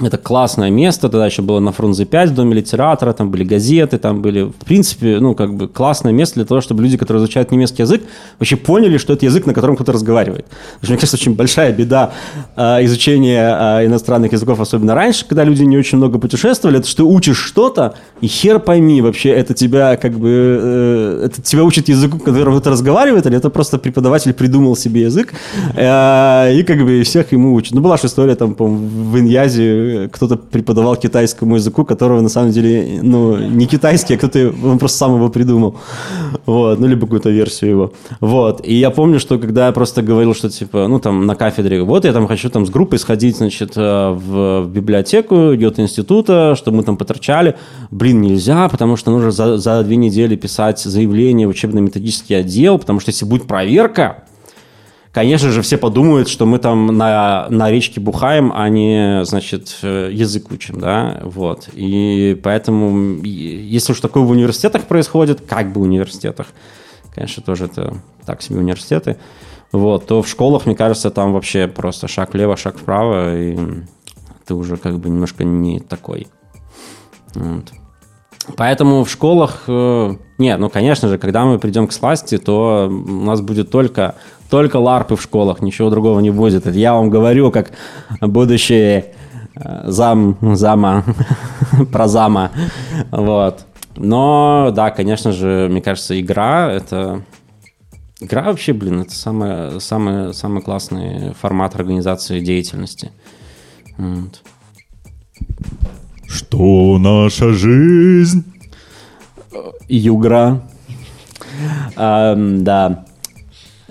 это 0.00 0.18
классное 0.18 0.70
место, 0.70 1.08
тогда 1.08 1.26
еще 1.26 1.42
было 1.42 1.60
на 1.60 1.70
Фрунзе 1.70 2.04
5 2.04 2.30
в 2.30 2.34
Доме 2.34 2.54
литератора, 2.54 3.12
там 3.12 3.30
были 3.30 3.44
газеты, 3.44 3.98
там 3.98 4.22
были, 4.22 4.42
в 4.42 4.64
принципе, 4.64 5.18
ну, 5.20 5.34
как 5.34 5.54
бы 5.54 5.68
классное 5.68 6.12
место 6.12 6.36
для 6.36 6.44
того, 6.44 6.60
чтобы 6.60 6.82
люди, 6.82 6.96
которые 6.96 7.22
изучают 7.22 7.52
немецкий 7.52 7.82
язык, 7.82 8.02
вообще 8.40 8.56
поняли, 8.56 8.98
что 8.98 9.12
это 9.12 9.24
язык, 9.24 9.46
на 9.46 9.54
котором 9.54 9.76
кто-то 9.76 9.92
разговаривает. 9.92 10.46
Что, 10.82 10.92
мне 10.92 10.96
кажется, 10.96 11.16
очень 11.16 11.34
большая 11.36 11.72
беда 11.72 12.12
э, 12.56 12.84
изучения 12.84 13.56
э, 13.80 13.86
иностранных 13.86 14.32
языков, 14.32 14.58
особенно 14.58 14.94
раньше, 14.94 15.26
когда 15.28 15.44
люди 15.44 15.62
не 15.62 15.78
очень 15.78 15.98
много 15.98 16.18
путешествовали, 16.18 16.78
это 16.78 16.88
что 16.88 16.98
ты 16.98 17.02
учишь 17.04 17.38
что-то, 17.38 17.94
и 18.20 18.26
хер 18.26 18.58
пойми 18.58 19.00
вообще, 19.00 19.30
это 19.30 19.54
тебя 19.54 19.96
как 19.96 20.18
бы, 20.18 20.28
э, 20.28 21.26
это 21.26 21.40
тебя 21.40 21.62
учит 21.62 21.88
языку, 21.88 22.18
которым 22.18 22.54
кто-то 22.54 22.70
разговаривает, 22.70 23.26
или 23.26 23.36
это 23.36 23.48
просто 23.48 23.78
преподаватель 23.78 24.34
придумал 24.34 24.76
себе 24.76 25.02
язык, 25.02 25.32
э, 25.76 26.54
и 26.56 26.64
как 26.64 26.84
бы 26.84 27.02
всех 27.04 27.30
ему 27.30 27.54
учат. 27.54 27.74
Ну, 27.74 27.80
была 27.80 27.96
же 27.96 28.06
история 28.06 28.34
там, 28.34 28.54
по 28.54 28.64
в 28.66 29.18
Иньязе, 29.18 29.83
кто-то 30.12 30.36
преподавал 30.36 30.96
китайскому 30.96 31.56
языку, 31.56 31.84
которого 31.84 32.20
на 32.20 32.28
самом 32.28 32.52
деле, 32.52 33.00
ну, 33.02 33.36
не 33.36 33.66
китайский, 33.66 34.14
а 34.14 34.18
кто-то, 34.18 34.52
он 34.64 34.78
просто 34.78 34.98
сам 34.98 35.16
его 35.16 35.28
придумал. 35.28 35.76
Вот, 36.46 36.78
ну, 36.80 36.86
либо 36.86 37.02
какую-то 37.02 37.30
версию 37.30 37.70
его. 37.70 37.92
Вот, 38.20 38.66
и 38.66 38.74
я 38.74 38.90
помню, 38.90 39.20
что 39.20 39.38
когда 39.38 39.66
я 39.66 39.72
просто 39.72 40.02
говорил, 40.02 40.34
что, 40.34 40.50
типа, 40.50 40.88
ну, 40.88 40.98
там, 40.98 41.26
на 41.26 41.34
кафедре, 41.34 41.82
вот, 41.82 42.04
я 42.04 42.12
там 42.12 42.26
хочу 42.26 42.50
там 42.50 42.66
с 42.66 42.70
группой 42.70 42.98
сходить, 42.98 43.36
значит, 43.36 43.72
э, 43.76 44.10
в, 44.10 44.66
библиотеку 44.68 45.54
Гёте-института, 45.54 46.54
чтобы 46.56 46.78
мы 46.78 46.82
там 46.82 46.96
поторчали. 46.96 47.54
Блин, 47.90 48.20
нельзя, 48.20 48.68
потому 48.68 48.96
что 48.96 49.10
нужно 49.10 49.30
за, 49.30 49.56
за 49.58 49.82
две 49.82 49.96
недели 49.96 50.36
писать 50.36 50.80
заявление 50.80 51.46
в 51.46 51.50
учебно-методический 51.50 52.38
отдел, 52.38 52.78
потому 52.78 53.00
что 53.00 53.10
если 53.10 53.24
будет 53.24 53.46
проверка, 53.46 54.24
конечно 55.14 55.50
же, 55.50 55.62
все 55.62 55.78
подумают, 55.78 56.28
что 56.28 56.44
мы 56.44 56.58
там 56.58 56.88
на, 56.88 57.46
на 57.48 57.70
речке 57.70 58.00
бухаем, 58.00 58.52
а 58.54 58.68
не, 58.68 59.24
значит, 59.24 59.78
э, 59.82 60.10
язык 60.12 60.50
учим, 60.50 60.80
да, 60.80 61.20
вот. 61.22 61.68
И 61.72 62.38
поэтому, 62.42 63.22
если 63.22 63.92
уж 63.92 64.00
такое 64.00 64.24
в 64.24 64.30
университетах 64.30 64.82
происходит, 64.82 65.40
как 65.40 65.72
бы 65.72 65.80
университетах, 65.80 66.48
конечно, 67.14 67.42
тоже 67.42 67.66
это 67.66 67.94
так 68.26 68.42
себе 68.42 68.58
университеты, 68.58 69.16
вот, 69.70 70.06
то 70.06 70.20
в 70.20 70.28
школах, 70.28 70.66
мне 70.66 70.74
кажется, 70.74 71.10
там 71.10 71.32
вообще 71.32 71.68
просто 71.68 72.08
шаг 72.08 72.34
влево, 72.34 72.56
шаг 72.56 72.76
вправо, 72.76 73.36
и 73.36 73.56
ты 74.44 74.54
уже 74.54 74.76
как 74.76 74.98
бы 74.98 75.08
немножко 75.08 75.44
не 75.44 75.80
такой. 75.80 76.26
Вот. 77.34 77.72
Поэтому 78.56 79.04
в 79.04 79.10
школах... 79.10 79.64
э, 79.68 80.16
нет, 80.38 80.58
ну, 80.58 80.68
конечно 80.68 81.08
же, 81.08 81.18
когда 81.18 81.44
мы 81.44 81.58
придем 81.58 81.86
к 81.86 81.92
сласти, 81.92 82.38
то 82.38 82.88
у 82.90 83.24
нас 83.24 83.40
будет 83.40 83.70
только, 83.70 84.16
только 84.54 84.76
ларпы 84.76 85.16
в 85.16 85.20
школах, 85.20 85.62
ничего 85.62 85.90
другого 85.90 86.20
не 86.20 86.30
будет. 86.30 86.64
Это 86.64 86.78
я 86.78 86.94
вам 86.94 87.10
говорю, 87.10 87.50
как 87.50 87.72
будущий 88.20 89.02
э, 89.56 89.82
зам, 89.86 90.38
зама, 90.54 91.02
про 91.92 92.06
зама. 92.06 92.52
Вот. 93.10 93.66
Но, 93.96 94.70
да, 94.72 94.90
конечно 94.90 95.32
же, 95.32 95.66
мне 95.68 95.82
кажется, 95.82 96.20
игра— 96.20 96.70
это... 96.72 97.22
Игра 98.20 98.44
вообще, 98.44 98.72
блин, 98.72 99.00
это 99.00 99.10
самый, 99.10 99.80
самый, 99.80 100.32
самый 100.32 100.62
классный 100.62 101.34
формат 101.34 101.74
организации 101.74 102.38
деятельности. 102.38 103.10
Вот. 103.98 104.40
Что 106.28 106.96
наша 107.00 107.52
жизнь? 107.54 108.44
Югра. 109.88 110.62
Ам, 111.96 112.62
да. 112.62 113.04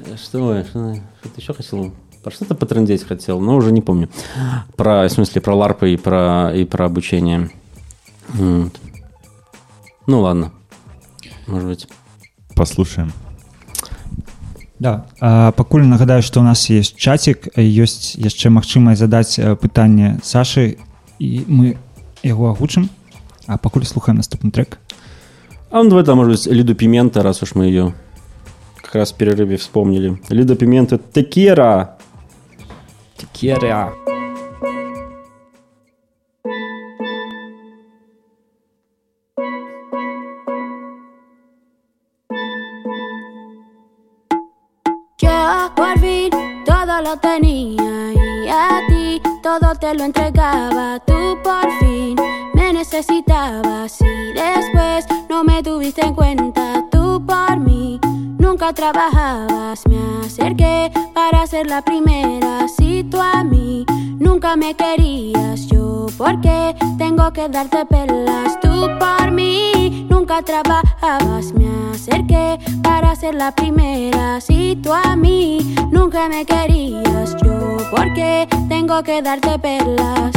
Что, 0.05 0.17
что, 0.17 0.63
что 0.65 1.29
ты 1.29 1.41
еще 1.41 1.53
хотел? 1.53 1.93
Про 2.23 2.31
что-то 2.31 2.55
потрындеть 2.55 3.03
хотел, 3.03 3.39
но 3.39 3.55
уже 3.55 3.71
не 3.71 3.81
помню. 3.81 4.09
Про, 4.75 5.07
в 5.07 5.09
смысле, 5.09 5.41
про 5.41 5.55
ларпы 5.55 5.93
и 5.93 5.97
про, 5.97 6.51
и 6.53 6.65
про 6.65 6.85
обучение. 6.85 7.49
Вот. 8.29 8.73
Ну 10.07 10.21
ладно. 10.21 10.51
Может 11.47 11.67
быть. 11.67 11.87
Послушаем. 12.55 13.11
Да, 14.79 15.05
а, 15.21 15.51
пакуль 15.53 15.85
нагадаю, 15.85 16.21
што 16.21 16.41
у 16.41 16.43
нас 16.43 16.69
есть 16.69 16.97
чатик, 16.97 17.47
ёсць 17.55 18.15
яшчэ 18.19 18.49
магчымасць 18.49 18.99
задаць 18.99 19.39
э, 19.39 19.55
пытанне 19.55 20.19
Сашы 20.23 20.77
і 21.19 21.45
мы 21.47 21.77
яго 22.21 22.49
агучым 22.51 22.89
а 23.47 23.57
пакуль 23.57 23.85
слухаем 23.85 24.17
наступны 24.17 24.51
трек 24.51 24.79
А 25.71 25.83
ну 25.83 25.89
давай 25.89 26.03
там, 26.03 26.17
может 26.17 26.31
быть, 26.33 26.53
Лиду 26.53 26.75
Пимента, 26.75 27.23
раз 27.23 27.41
уж 27.41 27.55
мы 27.55 27.65
ее 27.65 27.93
как 28.92 28.94
раз 28.94 29.12
в 29.12 29.16
перерыве 29.16 29.56
вспомнили. 29.56 30.18
Лида 30.30 30.56
Пимента 30.56 30.98
Текера. 30.98 31.98
Текера. 33.16 33.92
Yo 45.20 45.72
por 45.76 45.98
fin 45.98 46.30
todo 46.64 47.02
lo 47.02 47.16
tenía 47.18 48.12
y 48.14 48.48
a 48.48 48.80
ti 48.88 49.20
todo 49.42 49.74
te 49.74 49.94
lo 49.94 50.04
entregaba. 50.04 50.98
Tú 51.06 51.36
por 51.42 51.70
fin 51.80 52.16
me 52.54 52.72
necesitabas 52.72 54.00
y 54.00 54.32
después 54.32 55.06
no 55.28 55.44
me 55.44 55.62
tuviste 55.62 56.06
en 56.06 56.14
cuenta. 56.14 56.84
Tú 56.90 57.22
por 57.26 57.58
mí 57.58 58.00
nunca 58.53 58.71
trabajabas. 58.71 59.81
Me 59.87 59.97
acerqué 60.23 60.91
para 61.15 61.47
ser 61.47 61.65
la 61.65 61.81
primera. 61.81 62.67
Si 62.67 63.03
tú 63.03 63.19
a 63.19 63.43
mí 63.43 63.83
nunca 64.19 64.55
me 64.55 64.75
querías, 64.75 65.65
yo 65.65 66.05
porque 66.19 66.75
tengo 66.99 67.33
que 67.33 67.49
darte 67.49 67.83
pelas. 67.87 68.59
Tú 68.61 68.91
por 68.99 69.31
mí 69.31 70.05
nunca 70.07 70.43
trabajabas. 70.43 71.51
Me 71.53 71.67
acerqué 71.91 72.59
para 72.83 73.15
ser 73.15 73.33
la 73.33 73.51
primera. 73.51 74.39
Si 74.39 74.75
tú 74.75 74.93
a 74.93 75.15
mí 75.15 75.75
nunca 75.89 76.29
me 76.29 76.45
querías, 76.45 77.35
yo 77.43 77.77
porque 77.89 78.47
tengo 78.69 79.01
que 79.01 79.23
darte 79.23 79.57
perlas. 79.57 80.31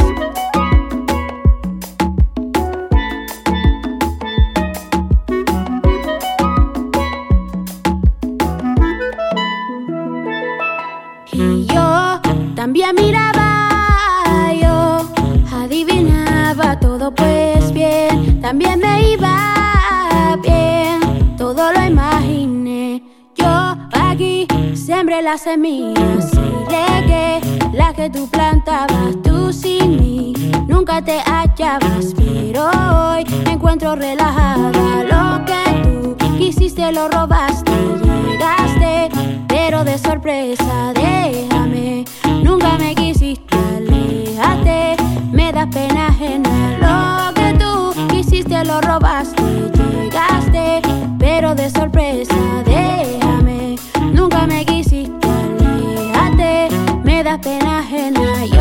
También 12.79 13.07
miraba, 13.07 14.53
yo 14.53 15.09
adivinaba 15.51 16.79
todo 16.79 17.09
pues 17.11 17.73
bien, 17.73 18.39
también 18.39 18.79
me 18.79 19.13
iba 19.13 20.37
bien, 20.43 21.35
todo 21.37 21.73
lo 21.73 21.83
imaginé. 21.83 23.01
Yo 23.35 23.75
aquí 23.93 24.45
sembré 24.75 25.23
las 25.23 25.41
semillas 25.41 26.31
y 26.33 26.69
regué 26.69 27.41
las 27.73 27.95
que 27.95 28.11
tú 28.11 28.29
plantabas, 28.29 29.15
tú 29.23 29.51
sin 29.51 29.99
mí 29.99 30.33
nunca 30.67 31.01
te 31.01 31.19
hallabas, 31.21 32.13
pero 32.15 32.69
hoy 32.69 33.25
me 33.43 33.53
encuentro 33.53 33.95
relajada. 33.95 35.03
Lo 35.03 35.45
que 35.45 35.81
tú 35.81 36.15
quisiste 36.37 36.91
lo 36.91 37.07
robaste, 37.09 37.71
llegaste, 38.03 39.09
pero 39.47 39.83
de 39.83 39.97
sorpresa 39.97 40.93
déjame. 40.93 42.05
Nunca 42.43 42.77
me 42.77 42.93
quisiste, 42.95 43.55
aléjate, 43.55 44.97
me 45.31 45.51
da 45.51 45.67
pena 45.67 46.07
ajena. 46.07 46.49
Lo 46.79 47.33
que 47.33 47.53
tú 47.57 48.07
quisiste 48.07 48.63
lo 48.65 48.81
robaste, 48.81 49.43
llegaste, 49.73 50.81
pero 51.19 51.55
de 51.55 51.69
sorpresa 51.69 52.35
déjame. 52.65 53.75
Nunca 54.13 54.45
me 54.47 54.65
quisiste, 54.65 55.27
aléjate, 55.27 56.69
me 57.03 57.23
da 57.23 57.37
pena 57.39 57.79
ajena. 57.79 58.56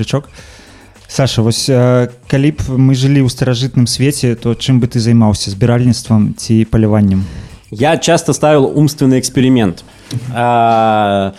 трычок 0.00 0.28
Саша 1.08 1.42
вось 1.42 1.68
э, 1.68 2.08
калі 2.28 2.50
б 2.50 2.58
мы 2.76 2.94
жылі 2.94 3.22
ў 3.22 3.28
старажытным 3.30 3.86
свеце 3.86 4.34
то 4.34 4.54
чым 4.54 4.80
бы 4.80 4.88
ты 4.88 4.98
займаўся 4.98 5.50
збіральніцтвам 5.50 6.34
ці 6.36 6.64
паляваннем 6.70 7.24
Я 7.70 7.96
часто 7.98 8.32
ставил 8.32 8.66
умственный 8.78 9.18
эксперимент. 9.18 9.84
А, 10.32 11.32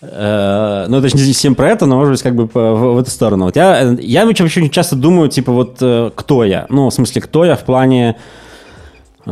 э, 0.00 0.86
Ну, 0.88 0.96
это 0.98 1.08
же 1.08 1.16
не 1.16 1.32
совсем 1.32 1.54
про 1.54 1.68
это, 1.70 1.86
но, 1.86 1.96
может 1.96 2.12
быть, 2.12 2.22
как 2.22 2.34
бы 2.34 2.46
по- 2.46 2.74
в, 2.74 2.94
в 2.94 2.98
эту 2.98 3.10
сторону. 3.10 3.44
Вот 3.44 3.56
я, 3.56 3.94
я 4.00 4.24
вообще 4.24 4.44
очень 4.44 4.70
часто 4.70 4.96
думаю, 4.96 5.28
типа, 5.28 5.52
вот 5.52 5.76
э, 5.82 6.10
кто 6.14 6.44
я? 6.44 6.66
Ну, 6.70 6.88
в 6.88 6.94
смысле, 6.94 7.20
кто 7.20 7.44
я 7.44 7.54
в 7.54 7.64
плане 7.64 8.08
э, 8.08 8.14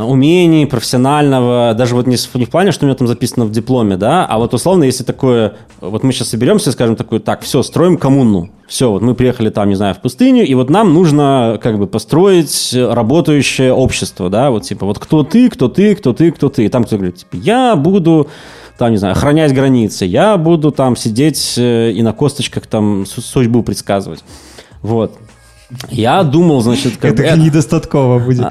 умений, 0.06 0.66
профессионального, 0.66 1.74
даже 1.74 1.96
вот 1.96 2.08
не, 2.08 2.18
не 2.34 2.46
в 2.46 2.50
плане, 2.50 2.72
что 2.72 2.86
у 2.86 2.88
меня 2.88 2.96
там 2.96 3.08
записано 3.08 3.46
в 3.46 3.52
дипломе, 3.52 3.98
да, 3.98 4.26
а 4.26 4.38
вот 4.38 4.54
условно, 4.54 4.84
если 4.84 5.04
такое, 5.04 5.56
вот 5.82 6.04
мы 6.04 6.12
сейчас 6.12 6.30
соберемся 6.30 6.72
скажем 6.72 6.96
такое, 6.96 7.20
так, 7.20 7.42
все, 7.42 7.64
строим 7.64 7.98
коммуну, 7.98 8.50
все, 8.68 8.92
вот 8.92 9.02
мы 9.02 9.16
приехали 9.16 9.50
там, 9.50 9.70
не 9.70 9.76
знаю, 9.76 9.96
в 9.96 10.02
пустыню, 10.02 10.46
и 10.46 10.54
вот 10.54 10.70
нам 10.70 10.94
нужно 10.94 11.60
как 11.62 11.78
бы 11.78 11.88
построить 11.88 12.74
работающее 12.74 13.74
общество, 13.74 14.30
да, 14.30 14.52
вот 14.52 14.64
типа, 14.64 14.86
вот 14.86 15.00
кто 15.00 15.24
ты, 15.24 15.50
кто 15.50 15.68
ты, 15.68 15.96
кто 15.96 16.14
ты, 16.14 16.32
кто 16.32 16.50
ты, 16.50 16.66
и 16.66 16.70
там 16.70 16.84
кто-то 16.84 16.98
говорит, 16.98 17.18
типа, 17.18 17.36
я 17.36 17.76
буду 17.76 18.28
там, 18.78 18.92
не 18.92 18.98
знаю, 18.98 19.14
охранять 19.14 19.54
границы, 19.54 20.06
я 20.06 20.38
буду 20.38 20.72
там 20.72 20.96
сидеть 20.96 21.56
э, 21.58 21.92
и 21.92 22.02
на 22.02 22.14
косточках 22.14 22.68
там 22.68 23.06
су- 23.06 23.22
судьбу 23.22 23.64
предсказывать. 23.64 24.24
Вот. 24.82 25.18
Я 25.90 26.24
думал, 26.24 26.62
значит, 26.62 26.98
как 26.98 27.12
бы... 27.12 27.24
Гэтага 27.24 27.42
недастаткова 27.42 28.20
будзе 28.20 28.44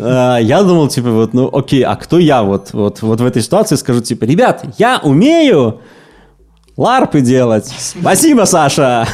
А, 0.00 0.38
Я 0.38 0.62
думал, 0.62 0.88
типа, 0.88 1.10
вот, 1.10 1.34
ну, 1.34 1.48
окей, 1.52 1.82
а 1.82 1.96
кто 1.96 2.18
я 2.18 2.42
вот, 2.42 2.72
вот, 2.72 3.02
вот 3.02 3.20
в 3.20 3.26
этой 3.26 3.42
ситуации 3.42 3.76
скажу, 3.76 4.00
типа, 4.00 4.24
ребят, 4.24 4.64
я 4.78 5.00
умею 5.02 5.80
ларпы 6.76 7.20
делать. 7.20 7.66
Спасибо, 7.78 8.44
Саша. 8.44 9.06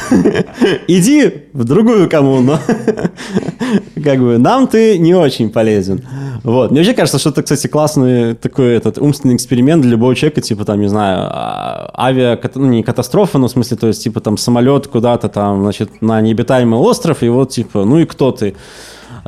Иди 0.87 1.31
в 1.53 1.63
другую 1.63 2.09
коммуну. 2.09 2.57
Как 4.03 4.19
бы 4.19 4.37
нам 4.37 4.67
ты 4.67 4.97
не 4.97 5.13
очень 5.13 5.49
полезен. 5.49 6.05
Вот. 6.43 6.71
Мне 6.71 6.79
вообще 6.79 6.93
кажется, 6.93 7.19
что 7.19 7.29
это, 7.29 7.43
кстати, 7.43 7.67
классный 7.67 8.33
такой 8.33 8.75
этот 8.75 8.97
умственный 8.97 9.35
эксперимент 9.35 9.81
для 9.81 9.91
любого 9.91 10.15
человека, 10.15 10.41
типа 10.41 10.63
там, 10.65 10.79
не 10.79 10.87
знаю, 10.87 11.27
а- 11.29 11.91
авиа, 11.97 12.39
ну 12.55 12.67
не 12.67 12.83
катастрофа, 12.83 13.37
но 13.37 13.47
в 13.47 13.51
смысле, 13.51 13.77
то 13.77 13.87
есть, 13.87 14.03
типа 14.03 14.21
там 14.21 14.37
самолет 14.37 14.87
куда-то 14.87 15.27
там, 15.27 15.61
значит, 15.61 16.01
на 16.01 16.21
необитаемый 16.21 16.79
остров, 16.79 17.23
и 17.23 17.29
вот, 17.29 17.49
типа, 17.49 17.83
ну 17.83 17.99
и 17.99 18.05
кто 18.05 18.31
ты? 18.31 18.55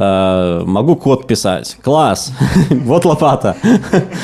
Э, 0.03 0.63
могу 0.65 0.95
код 0.95 1.27
писать. 1.27 1.77
Класс. 1.83 2.33
Вот 2.71 3.05
лопата. 3.05 3.55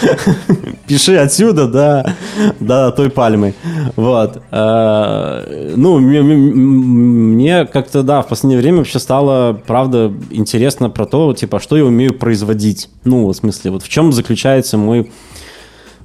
Пиши 0.88 1.16
отсюда 1.18 1.68
до, 1.68 2.16
до 2.60 2.92
той 2.92 3.10
пальмы. 3.12 3.54
Вот. 3.96 4.42
Э, 4.52 5.74
Ну, 5.76 6.00
мне, 6.00 7.66
как-то, 7.66 8.02
да, 8.02 8.22
в 8.22 8.28
последнее 8.28 8.60
время 8.60 8.78
вообще 8.80 8.98
стало, 9.00 9.54
правда, 9.68 10.12
интересно 10.32 10.90
про 10.90 11.06
то, 11.06 11.34
типа, 11.34 11.60
что 11.60 11.78
я 11.78 11.86
умею 11.86 12.18
производить. 12.18 12.90
Ну, 13.04 13.28
в 13.28 13.34
смысле, 13.34 13.72
вот 13.72 13.84
в 13.84 13.90
чем 13.90 14.12
заключается 14.12 14.78
мой 14.78 15.12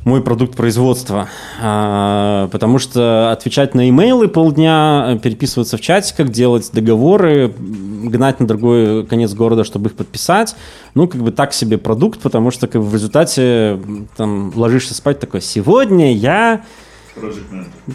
мой 0.04 0.22
продукт 0.22 0.56
производства. 0.56 1.28
А, 1.60 2.48
потому 2.48 2.78
что 2.78 3.30
отвечать 3.32 3.74
на 3.74 3.88
имейлы 3.88 4.28
полдня, 4.28 5.18
переписываться 5.22 5.76
в 5.76 5.80
чатиках, 5.80 6.30
делать 6.30 6.70
договоры, 6.72 7.52
гнать 7.58 8.40
на 8.40 8.46
другой 8.46 9.06
конец 9.06 9.32
города, 9.34 9.64
чтобы 9.64 9.90
их 9.90 9.96
подписать, 9.96 10.56
ну, 10.94 11.06
как 11.06 11.22
бы 11.22 11.30
так 11.30 11.52
себе 11.52 11.78
продукт, 11.78 12.20
потому 12.20 12.50
что 12.50 12.66
как 12.66 12.82
бы, 12.82 12.88
в 12.88 12.94
результате 12.94 13.78
там 14.16 14.52
ложишься 14.54 14.94
спать 14.94 15.20
такой, 15.20 15.40
сегодня 15.40 16.12
я... 16.14 16.62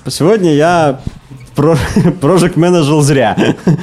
Сегодня 0.06 0.54
я 0.54 1.02
project 1.58 2.58
менеджер 2.58 3.02
зря 3.02 3.36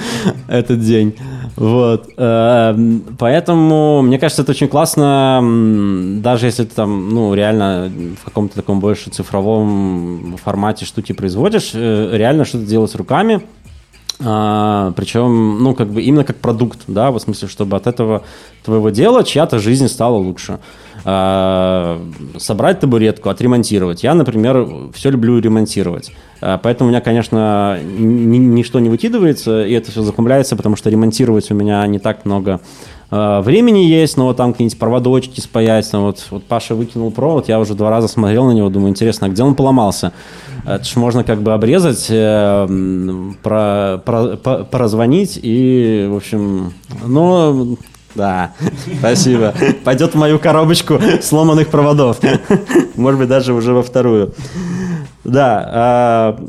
этот 0.49 0.81
день. 0.81 1.15
Вот. 1.57 2.09
Эм, 2.17 3.05
Поэтому, 3.19 4.03
мне 4.03 4.19
кажется, 4.19 4.43
это 4.43 4.53
очень 4.53 4.69
классно, 4.69 5.41
даже 6.21 6.47
если 6.47 6.65
ты 6.65 6.75
там, 6.75 7.11
ну, 7.11 7.33
реально 7.35 7.91
в 8.21 8.25
каком-то 8.25 8.57
таком 8.57 8.81
больше 8.81 9.11
цифровом 9.11 10.37
формате 10.43 10.85
штуки 10.85 11.13
производишь, 11.13 11.71
э, 11.75 12.11
реально 12.13 12.45
что-то 12.45 12.65
делать 12.67 12.95
руками. 12.97 13.43
А, 14.25 14.93
причем, 14.97 15.63
ну, 15.63 15.75
как 15.75 15.91
бы 15.91 16.03
именно 16.03 16.25
как 16.25 16.37
продукт, 16.37 16.81
да, 16.87 17.11
в 17.11 17.19
смысле, 17.19 17.49
чтобы 17.49 17.77
от 17.77 17.87
этого 17.87 18.23
твоего 18.65 18.91
дела 18.91 19.23
чья-то 19.23 19.59
жизнь 19.59 19.89
стала 19.89 20.17
лучше. 20.17 20.59
А, 21.05 22.01
собрать 22.39 22.81
табуретку, 22.81 23.29
отремонтировать. 23.29 24.03
Я, 24.03 24.15
например, 24.15 24.67
все 24.95 25.11
люблю 25.11 25.39
ремонтировать. 25.39 26.13
А, 26.41 26.59
поэтому 26.59 26.89
у 26.89 26.91
меня, 26.91 27.03
конечно, 27.03 27.79
ни- 27.83 28.39
ничто 28.39 28.81
не 28.81 28.89
выкидывается, 28.89 29.67
и 29.67 29.73
это 29.73 29.91
все 29.91 30.03
захламляется, 30.03 30.57
потому 30.57 30.77
что 30.77 30.89
ремонтировать 30.89 31.51
у 31.51 31.55
меня 31.55 31.87
не 31.87 31.99
так 31.99 32.25
много 32.25 32.61
времени 33.43 33.81
есть, 33.81 34.17
но 34.17 34.27
вот 34.27 34.37
там 34.37 34.53
какие-нибудь 34.53 34.79
проводочки 34.79 35.41
спаять. 35.41 35.91
там 35.91 36.03
вот, 36.03 36.27
вот 36.31 36.45
Паша 36.45 36.75
выкинул 36.75 37.11
провод, 37.11 37.49
я 37.49 37.61
уже 37.61 37.75
два 37.75 37.91
раза 37.91 38.09
смотрел 38.09 38.45
на 38.47 38.53
него, 38.53 38.69
думаю, 38.71 38.91
интересно, 38.91 39.27
а 39.27 39.31
где 39.31 39.43
он 39.43 39.55
поломался? 39.55 40.13
Это 40.67 40.83
ж 40.85 40.97
можно 40.97 41.25
как 41.25 41.43
бы 41.43 41.53
обрезать, 41.53 42.07
э, 42.09 42.67
про, 43.43 43.99
про- 44.05 44.37
по- 44.37 44.65
порозвонить 44.65 45.39
и, 45.43 46.09
в 46.11 46.17
общем, 46.17 46.73
ну, 47.05 47.77
да, 48.15 48.53
спасибо. 48.99 49.53
Пойдет 49.85 50.15
в 50.15 50.19
мою 50.19 50.39
коробочку 50.39 50.99
сломанных 51.23 51.69
проводов. 51.69 52.19
Может 52.97 53.21
быть, 53.21 53.29
даже 53.29 53.53
уже 53.53 53.75
во 53.75 53.83
вторую. 53.83 54.33
Да, 55.25 55.71
а, 55.73 56.41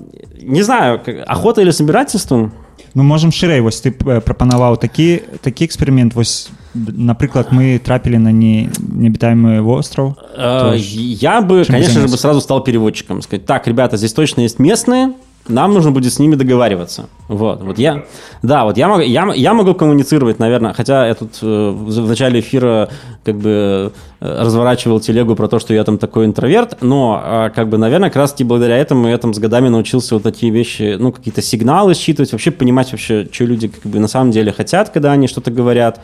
не 0.42 0.62
знаю, 0.62 1.02
охота 1.28 1.62
или 1.62 1.72
собирательство? 1.72 2.52
Ну 2.95 3.03
можам 3.03 3.31
шырэй 3.31 3.61
вось 3.61 3.81
ты 3.81 3.91
э, 3.91 4.21
прапанаваў 4.21 4.77
такі 4.77 5.23
такі 5.43 5.65
эксперымент 5.67 6.15
вось 6.15 6.51
напрыклад 6.75 7.49
мы 7.53 7.79
трапілі 7.79 8.19
на 8.19 8.33
не 8.33 8.69
неабітаемы 8.81 9.61
востраў 9.61 10.17
Э, 10.37 10.61
То 10.61 10.75
есть 10.75 10.93
Я 11.23 11.41
бы, 11.41 11.65
чем 11.65 11.75
конечно 11.75 11.95
же, 11.95 12.07
бы 12.07 12.09
заняться? 12.09 12.17
сразу 12.19 12.41
стал 12.41 12.65
переводчиком. 12.65 13.23
Сказать, 13.23 13.45
так, 13.47 13.67
ребята, 13.67 13.97
здесь 13.97 14.13
точно 14.13 14.41
есть 14.43 14.59
местные, 14.59 15.13
нам 15.48 15.74
нужно 15.74 15.92
будет 15.92 16.12
с 16.14 16.20
ними 16.20 16.36
договариваться. 16.36 17.08
Вот, 17.28 17.62
вот 17.62 17.78
я, 17.78 18.06
да, 18.42 18.64
вот 18.64 18.78
я 18.78 18.88
могу, 18.88 19.02
я, 19.02 19.32
я 19.34 19.54
могу 19.54 19.74
коммуницировать, 19.74 20.40
наверное, 20.40 20.74
хотя 20.74 21.08
я 21.08 21.14
тут 21.14 21.40
э, 21.42 21.70
в 21.70 22.08
начале 22.08 22.40
эфира 22.40 22.90
как 23.24 23.38
бы 23.38 23.92
э, 24.20 24.44
разворачивал 24.44 25.00
телегу 25.00 25.36
про 25.36 25.48
то, 25.48 25.60
что 25.60 25.74
я 25.74 25.84
там 25.84 25.98
такой 25.98 26.26
интроверт, 26.26 26.78
но 26.82 27.22
э, 27.24 27.50
как 27.56 27.70
бы, 27.70 27.78
наверное, 27.78 28.10
как 28.10 28.18
раз-таки 28.18 28.44
благодаря 28.44 28.78
этому 28.78 29.08
я 29.08 29.18
там 29.18 29.34
с 29.34 29.40
годами 29.40 29.70
научился 29.70 30.16
вот 30.16 30.24
такие 30.24 30.52
вещи, 30.52 30.96
ну, 31.00 31.12
какие-то 31.12 31.42
сигналы 31.42 31.94
считывать, 31.94 32.32
вообще 32.32 32.52
понимать 32.52 32.92
вообще, 32.92 33.28
что 33.32 33.46
люди 33.46 33.68
как 33.68 33.92
бы 33.92 34.00
на 34.00 34.08
самом 34.08 34.32
деле 34.32 34.52
хотят, 34.52 34.90
когда 34.90 35.12
они 35.12 35.28
что-то 35.28 35.52
говорят 35.52 36.00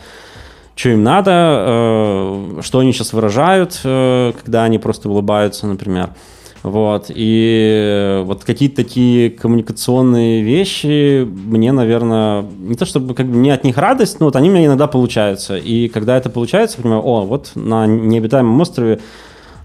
что 0.74 0.88
им 0.88 1.02
надо, 1.02 1.30
э, 1.66 2.60
что 2.62 2.78
они 2.78 2.92
сейчас 2.92 3.12
выражают, 3.12 3.80
э, 3.84 4.32
когда 4.42 4.64
они 4.64 4.78
просто 4.78 5.08
улыбаются, 5.08 5.66
например. 5.66 6.10
Вот. 6.62 7.06
И 7.08 8.22
вот 8.24 8.44
какие-то 8.44 8.76
такие 8.76 9.30
коммуникационные 9.30 10.42
вещи 10.42 11.24
мне, 11.24 11.72
наверное, 11.72 12.42
не 12.42 12.76
то 12.76 12.84
чтобы 12.84 13.14
как 13.14 13.26
бы 13.26 13.36
мне 13.36 13.52
от 13.52 13.64
них 13.64 13.78
радость, 13.78 14.20
но 14.20 14.26
вот 14.26 14.36
они 14.36 14.48
у 14.48 14.52
меня 14.52 14.66
иногда 14.66 14.86
получаются. 14.86 15.56
И 15.56 15.88
когда 15.88 16.16
это 16.16 16.30
получается, 16.30 16.80
понимаю, 16.80 17.02
о, 17.02 17.22
вот 17.22 17.52
на 17.54 17.86
необитаемом 17.86 18.60
острове 18.60 19.00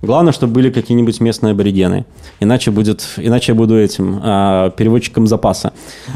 Главное, 0.01 0.31
чтобы 0.31 0.53
были 0.53 0.69
какие-нибудь 0.69 1.19
местные 1.21 1.51
аборигены. 1.51 2.05
Иначе 2.39 2.71
будет, 2.71 3.05
иначе 3.17 3.51
я 3.53 3.55
буду 3.55 3.77
этим 3.77 4.19
а, 4.23 4.69
переводчиком 4.69 5.25
запаса. 5.27 5.73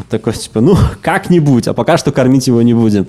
Такой, 0.09 0.33
типа, 0.33 0.61
ну, 0.61 0.75
как-нибудь, 1.01 1.67
а 1.67 1.73
пока 1.73 1.97
что 1.97 2.11
кормить 2.11 2.47
его 2.47 2.61
не 2.61 2.73
будем. 2.73 3.07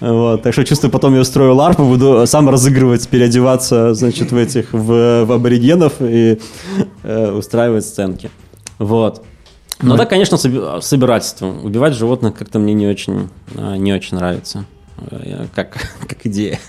Вот, 0.00 0.42
так 0.42 0.52
что 0.52 0.64
чувствую, 0.64 0.90
потом 0.90 1.14
я 1.14 1.20
устрою 1.20 1.54
ларпу, 1.54 1.84
буду 1.84 2.26
сам 2.26 2.48
разыгрывать, 2.48 3.08
переодеваться, 3.08 3.94
значит, 3.94 4.32
в 4.32 4.36
этих, 4.36 4.72
в, 4.72 5.24
в 5.24 5.32
аборигенов 5.32 5.94
и 6.00 6.38
э, 7.02 7.30
устраивать 7.32 7.84
сценки. 7.86 8.30
Вот. 8.78 9.22
Но 9.80 9.96
да, 9.96 10.06
конечно, 10.06 10.36
соби- 10.36 10.80
собирательство. 10.80 11.46
Убивать 11.46 11.94
животных 11.94 12.34
как-то 12.34 12.58
мне 12.58 12.74
не 12.74 12.86
очень, 12.86 13.30
а, 13.56 13.76
не 13.76 13.92
очень 13.92 14.16
нравится. 14.16 14.64
Э, 15.10 15.46
Как, 15.54 15.76
как 16.08 16.24
идея. 16.26 16.60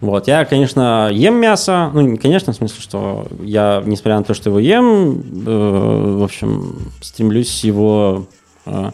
Вот, 0.00 0.26
я, 0.26 0.44
конечно, 0.44 1.10
ем 1.12 1.34
мясо, 1.36 1.90
ну, 1.94 2.00
не 2.00 2.16
конечно, 2.16 2.52
в 2.52 2.56
смысле, 2.56 2.80
что 2.80 3.26
я, 3.42 3.82
несмотря 3.86 4.18
на 4.18 4.24
то, 4.24 4.34
что 4.34 4.50
его 4.50 4.58
ем, 4.58 5.22
э, 5.46 6.16
в 6.18 6.24
общем, 6.24 6.92
стремлюсь 7.00 7.62
его 7.62 8.26
э, 8.66 8.90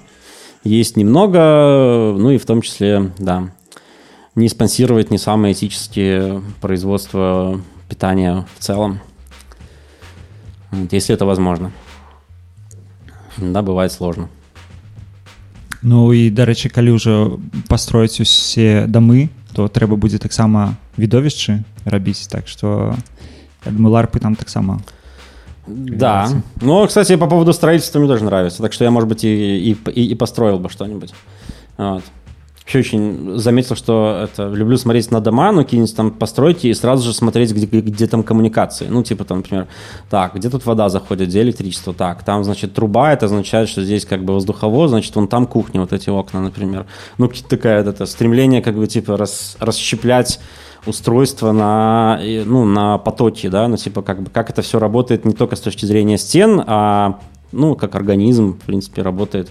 есть 0.65 0.97
немного, 0.97 2.15
ну 2.19 2.31
и 2.31 2.39
в 2.39 2.45
том 2.45 2.61
числе, 2.61 3.11
да, 3.19 3.51
не 4.35 4.49
спонсировать 4.49 5.11
не 5.11 5.19
самые 5.19 5.55
этические 5.55 6.43
производства 6.61 7.59
питания 7.89 8.47
в 8.59 8.63
целом, 8.63 9.01
Вот, 10.71 10.93
если 10.93 11.15
это 11.15 11.25
возможно. 11.25 11.73
Да, 13.39 13.63
бывает 13.63 13.93
сложно. 13.93 14.29
Ну 15.83 16.11
і 16.13 16.27
дарэчы 16.35 16.75
калі 16.75 16.99
ўжо 16.99 17.39
пастроіць 17.71 18.19
усе 18.19 18.91
дамы 18.91 19.31
то 19.53 19.69
трэба 19.69 19.97
будзе 19.97 20.19
таксама 20.19 20.75
відовішчы 20.99 21.63
рабіць 21.85 22.27
так 22.29 22.49
што 22.49 22.95
я 23.67 23.73
думаю 23.73 23.95
ларпы 23.95 24.21
там 24.21 24.35
таксама 24.37 24.81
Да. 25.67 26.29
Ну, 26.63 26.87
кстати, 26.87 27.17
по 27.17 27.27
поводу 27.29 27.53
строительства 27.53 27.99
мне 27.99 28.09
тоже 28.09 28.25
нравится. 28.25 28.63
Так 28.63 28.73
что 28.73 28.85
я, 28.85 28.91
может 28.91 29.07
быть, 29.09 29.23
и, 29.25 29.71
и, 29.71 29.77
и- 29.95 30.13
и 30.13 30.15
построил 30.15 30.59
бы 30.59 30.71
что-нибудь. 30.71 31.13
Вот. 31.77 32.03
Вообще 32.64 32.80
очень 32.80 33.38
заметил, 33.38 33.76
что 33.76 34.22
это 34.24 34.48
люблю 34.48 34.78
смотреть 34.78 35.12
на 35.12 35.20
дома, 35.20 35.52
ну, 35.52 35.64
какие-нибудь 35.64 35.96
там 35.96 36.12
постройки, 36.12 36.68
и 36.68 36.74
сразу 36.74 37.04
же 37.04 37.14
смотреть, 37.14 37.52
где, 37.52 37.66
где- 37.66 38.08
там 38.08 38.24
коммуникации. 38.24 38.88
Ну, 38.90 39.04
типа 39.04 39.26
там, 39.26 39.40
например, 39.40 39.68
так, 40.10 40.36
где 40.36 40.50
тут 40.50 40.66
вода 40.66 40.88
заходит, 40.88 41.28
где 41.28 41.42
электричество, 41.42 41.94
так, 41.94 42.24
там, 42.24 42.44
значит, 42.46 42.74
труба, 42.74 43.12
это 43.12 43.26
означает, 43.26 43.68
что 43.68 43.84
здесь 43.84 44.06
как 44.06 44.24
бы 44.24 44.34
воздуховод, 44.34 44.90
значит, 44.90 45.14
вон 45.16 45.28
там 45.28 45.46
кухня, 45.46 45.82
вот 45.82 45.92
эти 45.92 46.10
окна, 46.10 46.40
например. 46.40 46.86
Ну, 47.18 47.30
такая, 47.50 47.84
это, 47.84 48.06
стремление, 48.06 48.62
как 48.62 48.76
бы, 48.76 48.88
типа, 48.88 49.18
рас, 49.18 49.58
расщеплять 49.60 50.40
устройство 50.86 51.52
на, 51.52 52.20
ну, 52.46 52.64
на 52.66 52.98
потоки, 52.98 53.48
да, 53.48 53.68
ну, 53.68 53.76
типа, 53.76 54.02
как 54.02 54.22
бы, 54.24 54.30
как 54.30 54.50
это 54.50 54.62
все 54.62 54.80
работает 54.80 55.26
не 55.26 55.34
только 55.34 55.58
с 55.58 55.60
точки 55.60 55.86
зрения 55.86 56.18
стен, 56.18 56.64
а, 56.66 57.20
ну, 57.52 57.76
как 57.76 57.96
организм, 57.96 58.54
в 58.54 58.66
принципе, 58.66 59.02
работает. 59.02 59.50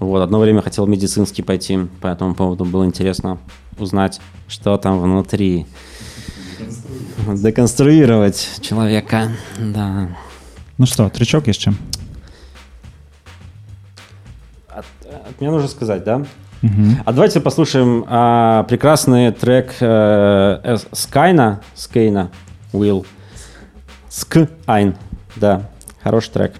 Вот, 0.00 0.22
одно 0.22 0.38
время 0.38 0.62
хотел 0.62 0.86
медицинский 0.86 1.42
пойти, 1.42 1.86
по 2.00 2.06
этому 2.06 2.34
поводу 2.34 2.64
было 2.64 2.86
интересно 2.86 3.38
узнать, 3.78 4.20
что 4.48 4.76
там 4.78 4.98
внутри. 4.98 5.66
Деконструировать 7.34 8.60
человека, 8.62 9.30
да. 9.58 10.08
Ну 10.78 10.86
что, 10.86 11.08
тречок 11.10 11.46
еще? 11.48 11.72
От, 14.68 14.86
от 15.28 15.40
меня 15.40 15.50
нужно 15.50 15.68
сказать, 15.68 16.02
да? 16.02 16.24
А 17.04 17.12
давайте 17.12 17.40
послушаем 17.40 18.04
а, 18.06 18.64
прекрасный 18.64 19.32
трек 19.32 19.74
э, 19.80 20.60
э, 20.62 20.76
Скайна, 20.92 21.60
Скайна, 21.74 22.30
Will. 22.72 23.06
Скайн, 24.08 24.94
да, 25.36 25.70
хороший 26.02 26.30
трек. 26.30 26.54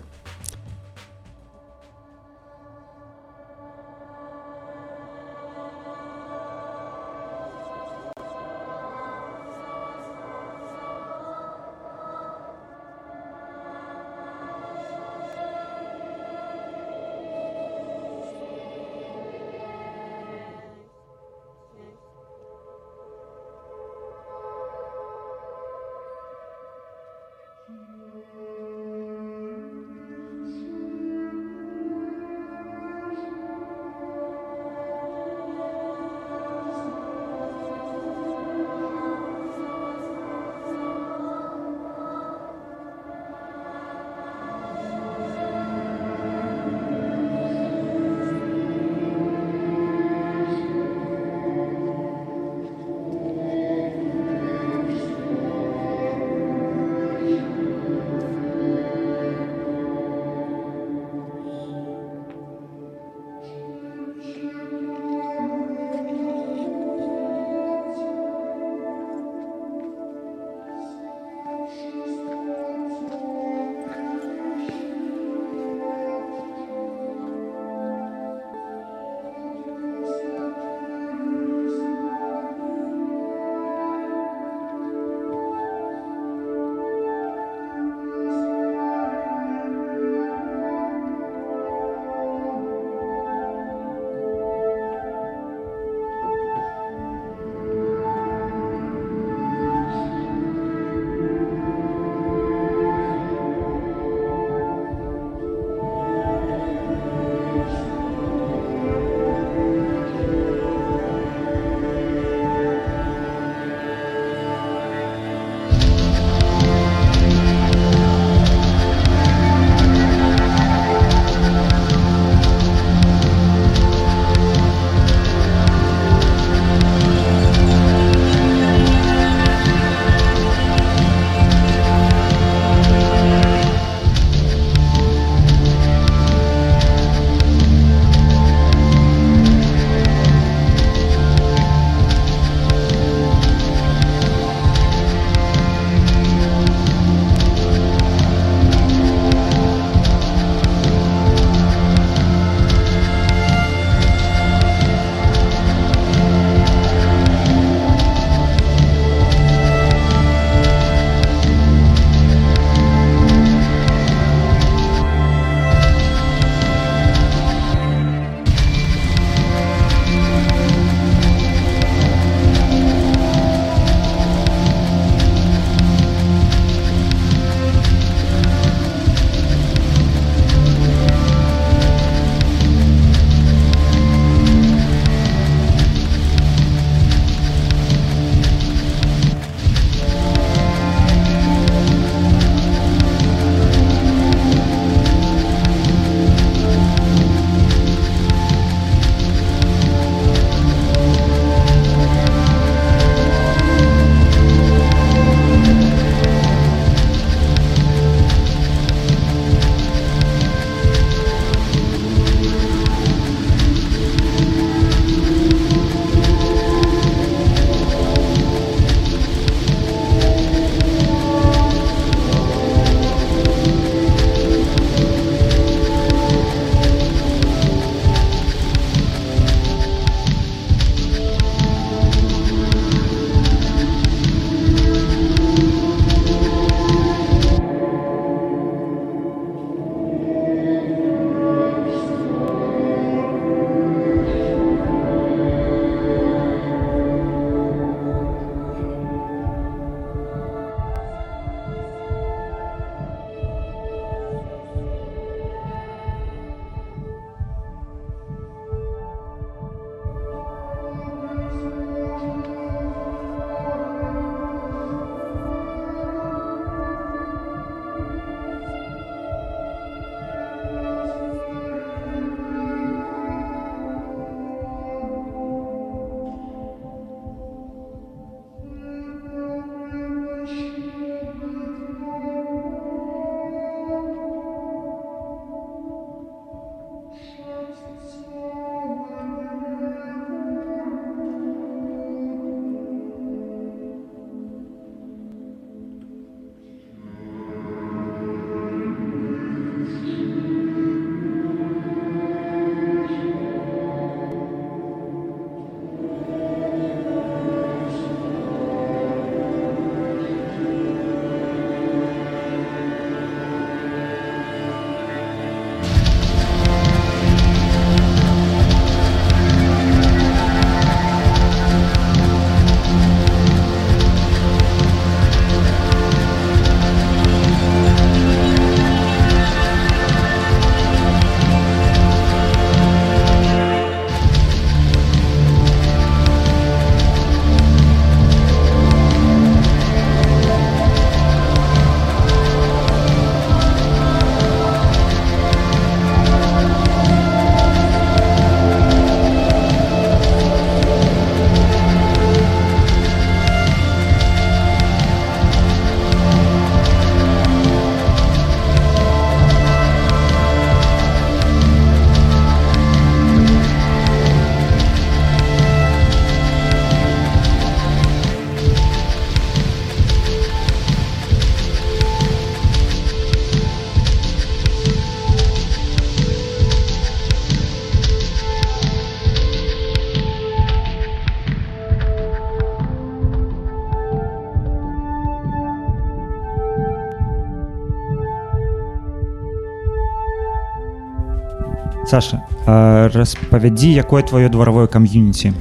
Саша 392.10 392.41
а, 392.65 393.10
распавядзі 393.14 393.93
якое 393.93 394.22
твоё 394.23 394.49
дваровое 394.49 394.88
кам'юніці 394.88 395.53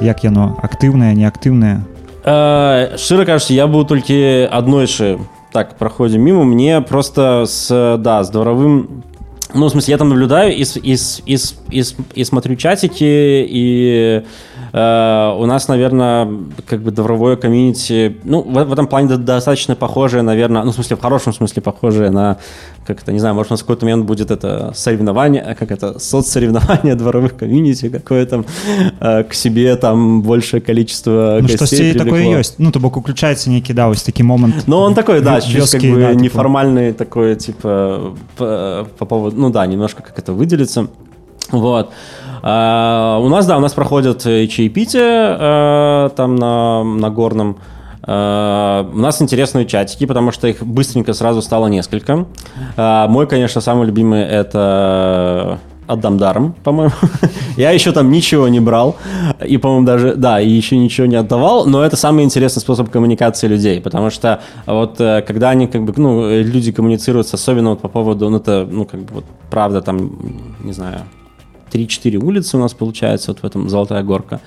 як 0.00 0.24
яно 0.24 0.58
актыўнае 0.62 1.14
неактыўнае 1.14 1.80
Э, 2.24 2.94
Шчыра 2.96 3.24
кажучы, 3.26 3.52
я 3.54 3.66
быў 3.66 3.82
толькі 3.84 4.46
аднойчы 4.46 5.18
так 5.52 5.74
праходзім 5.78 6.22
мімо 6.22 6.44
мне 6.44 6.80
просто 6.80 7.44
с 7.46 7.66
да 7.98 8.22
с 8.22 8.30
дворовым 8.30 9.02
ну 9.54 9.66
в 9.66 9.70
смысле 9.74 9.90
я 9.90 9.98
там 9.98 10.08
наблюдаю 10.08 10.54
и, 10.56 10.62
с- 10.64 10.76
и, 10.80 10.96
с- 10.96 11.20
и, 11.26 11.36
с- 11.36 11.56
и, 11.70 11.82
с- 11.82 11.96
и 12.14 12.24
смотрю 12.24 12.54
чатики 12.56 13.44
и 13.48 14.22
э, 14.72 15.34
у 15.38 15.46
нас 15.46 15.68
наверное 15.68 16.28
как 16.66 16.80
бы 16.82 16.90
дворовое 16.90 17.36
комьюнити 17.36 18.16
ну 18.24 18.42
в, 18.42 18.64
в 18.64 18.72
этом 18.72 18.86
плане 18.86 19.08
до- 19.08 19.16
достаточно 19.18 19.74
похожее 19.76 20.22
наверное 20.22 20.62
ну 20.64 20.70
в 20.70 20.74
смысле 20.74 20.96
в 20.96 21.00
хорошем 21.00 21.32
смысле 21.32 21.62
похожее 21.62 22.10
на 22.10 22.36
как 22.86 23.02
это 23.02 23.12
не 23.12 23.18
знаю 23.18 23.34
может 23.34 23.50
у 23.52 23.54
нас 23.54 23.60
в 23.60 23.64
какой-то 23.64 23.84
момент 23.86 24.04
будет 24.06 24.30
это 24.30 24.72
соревнование 24.74 25.42
а 25.42 25.54
как 25.54 25.70
это 25.70 25.98
соцсоревнование 25.98 26.94
дворовых 26.94 27.36
комьюнити 27.36 27.88
какое 27.88 28.26
там 28.26 28.44
э, 29.00 29.22
к 29.24 29.34
себе 29.34 29.76
там 29.76 30.22
большее 30.22 30.60
количество 30.60 31.38
ну 31.40 31.48
гостей 31.48 31.56
штосьці 31.56 31.92
такое 31.92 32.04
привлекло. 32.12 32.38
ёсць 32.40 32.54
ну 32.58 32.70
то 32.70 32.80
бок 32.80 32.96
уключаецца 32.96 33.50
нейкі 33.50 33.74
да 33.74 33.88
вось 33.88 34.02
такі 34.02 34.22
момант 34.22 34.54
Ну, 34.66 34.76
он 34.78 34.94
такой, 34.94 35.20
да, 35.20 35.36
вё- 35.36 35.40
чуть 35.40 35.52
как 35.70 35.82
вёскі, 35.82 35.92
бы 35.92 36.00
да, 36.00 36.08
типа. 36.12 36.22
неформальный 36.22 36.92
такой, 36.92 37.36
типа, 37.36 38.00
по, 38.36 38.86
по 38.98 39.06
поводу, 39.06 39.36
ну 39.40 39.50
да, 39.50 39.66
немножко 39.66 40.02
как 40.02 40.18
это 40.18 40.32
выделиться. 40.32 40.86
Вот. 41.50 41.90
А, 42.41 43.19
у 43.21 43.29
нас, 43.29 43.45
да, 43.45 43.57
у 43.57 43.59
нас 43.59 43.73
проходят 43.73 44.23
чаепития 44.23 45.37
э, 45.39 46.09
там 46.15 46.35
на, 46.35 46.83
на 46.83 47.09
горном. 47.09 47.57
А, 48.03 48.89
у 48.93 48.97
нас 48.97 49.21
интересные 49.21 49.65
чатики, 49.65 50.05
потому 50.05 50.31
что 50.31 50.47
их 50.47 50.63
быстренько 50.63 51.13
сразу 51.13 51.41
стало 51.41 51.67
несколько. 51.67 52.25
А, 52.77 53.07
мой, 53.07 53.27
конечно, 53.27 53.61
самый 53.61 53.87
любимый 53.87 54.23
это 54.23 55.59
отдам 55.87 56.17
даром, 56.17 56.53
по-моему. 56.63 56.93
Я 57.57 57.71
еще 57.71 57.91
там 57.91 58.11
ничего 58.11 58.47
не 58.47 58.59
брал. 58.59 58.97
И, 59.45 59.57
по-моему, 59.57 59.85
даже, 59.85 60.15
да, 60.15 60.39
и 60.39 60.49
еще 60.49 60.77
ничего 60.77 61.07
не 61.07 61.15
отдавал. 61.15 61.65
Но 61.65 61.83
это 61.83 61.95
самый 61.95 62.23
интересный 62.23 62.59
способ 62.59 62.89
коммуникации 62.89 63.47
людей. 63.47 63.81
Потому 63.81 64.09
что 64.09 64.41
вот 64.65 64.99
э, 64.99 65.21
когда 65.21 65.49
они, 65.49 65.67
как 65.67 65.83
бы, 65.83 65.93
ну, 65.95 66.29
люди 66.29 66.71
коммуницируют, 66.71 67.33
особенно 67.33 67.71
вот 67.71 67.81
по 67.81 67.87
поводу, 67.87 68.29
ну, 68.29 68.37
это, 68.37 68.67
ну, 68.69 68.85
как 68.85 69.01
бы, 69.01 69.15
вот, 69.15 69.25
правда, 69.49 69.81
там, 69.81 70.11
не 70.63 70.73
знаю, 70.73 71.01
3-4 71.71 72.17
улицы 72.17 72.57
у 72.57 72.59
нас 72.59 72.73
получается 72.73 73.31
вот 73.31 73.41
в 73.41 73.45
этом 73.45 73.69
Золотая 73.69 74.03
Горка. 74.03 74.41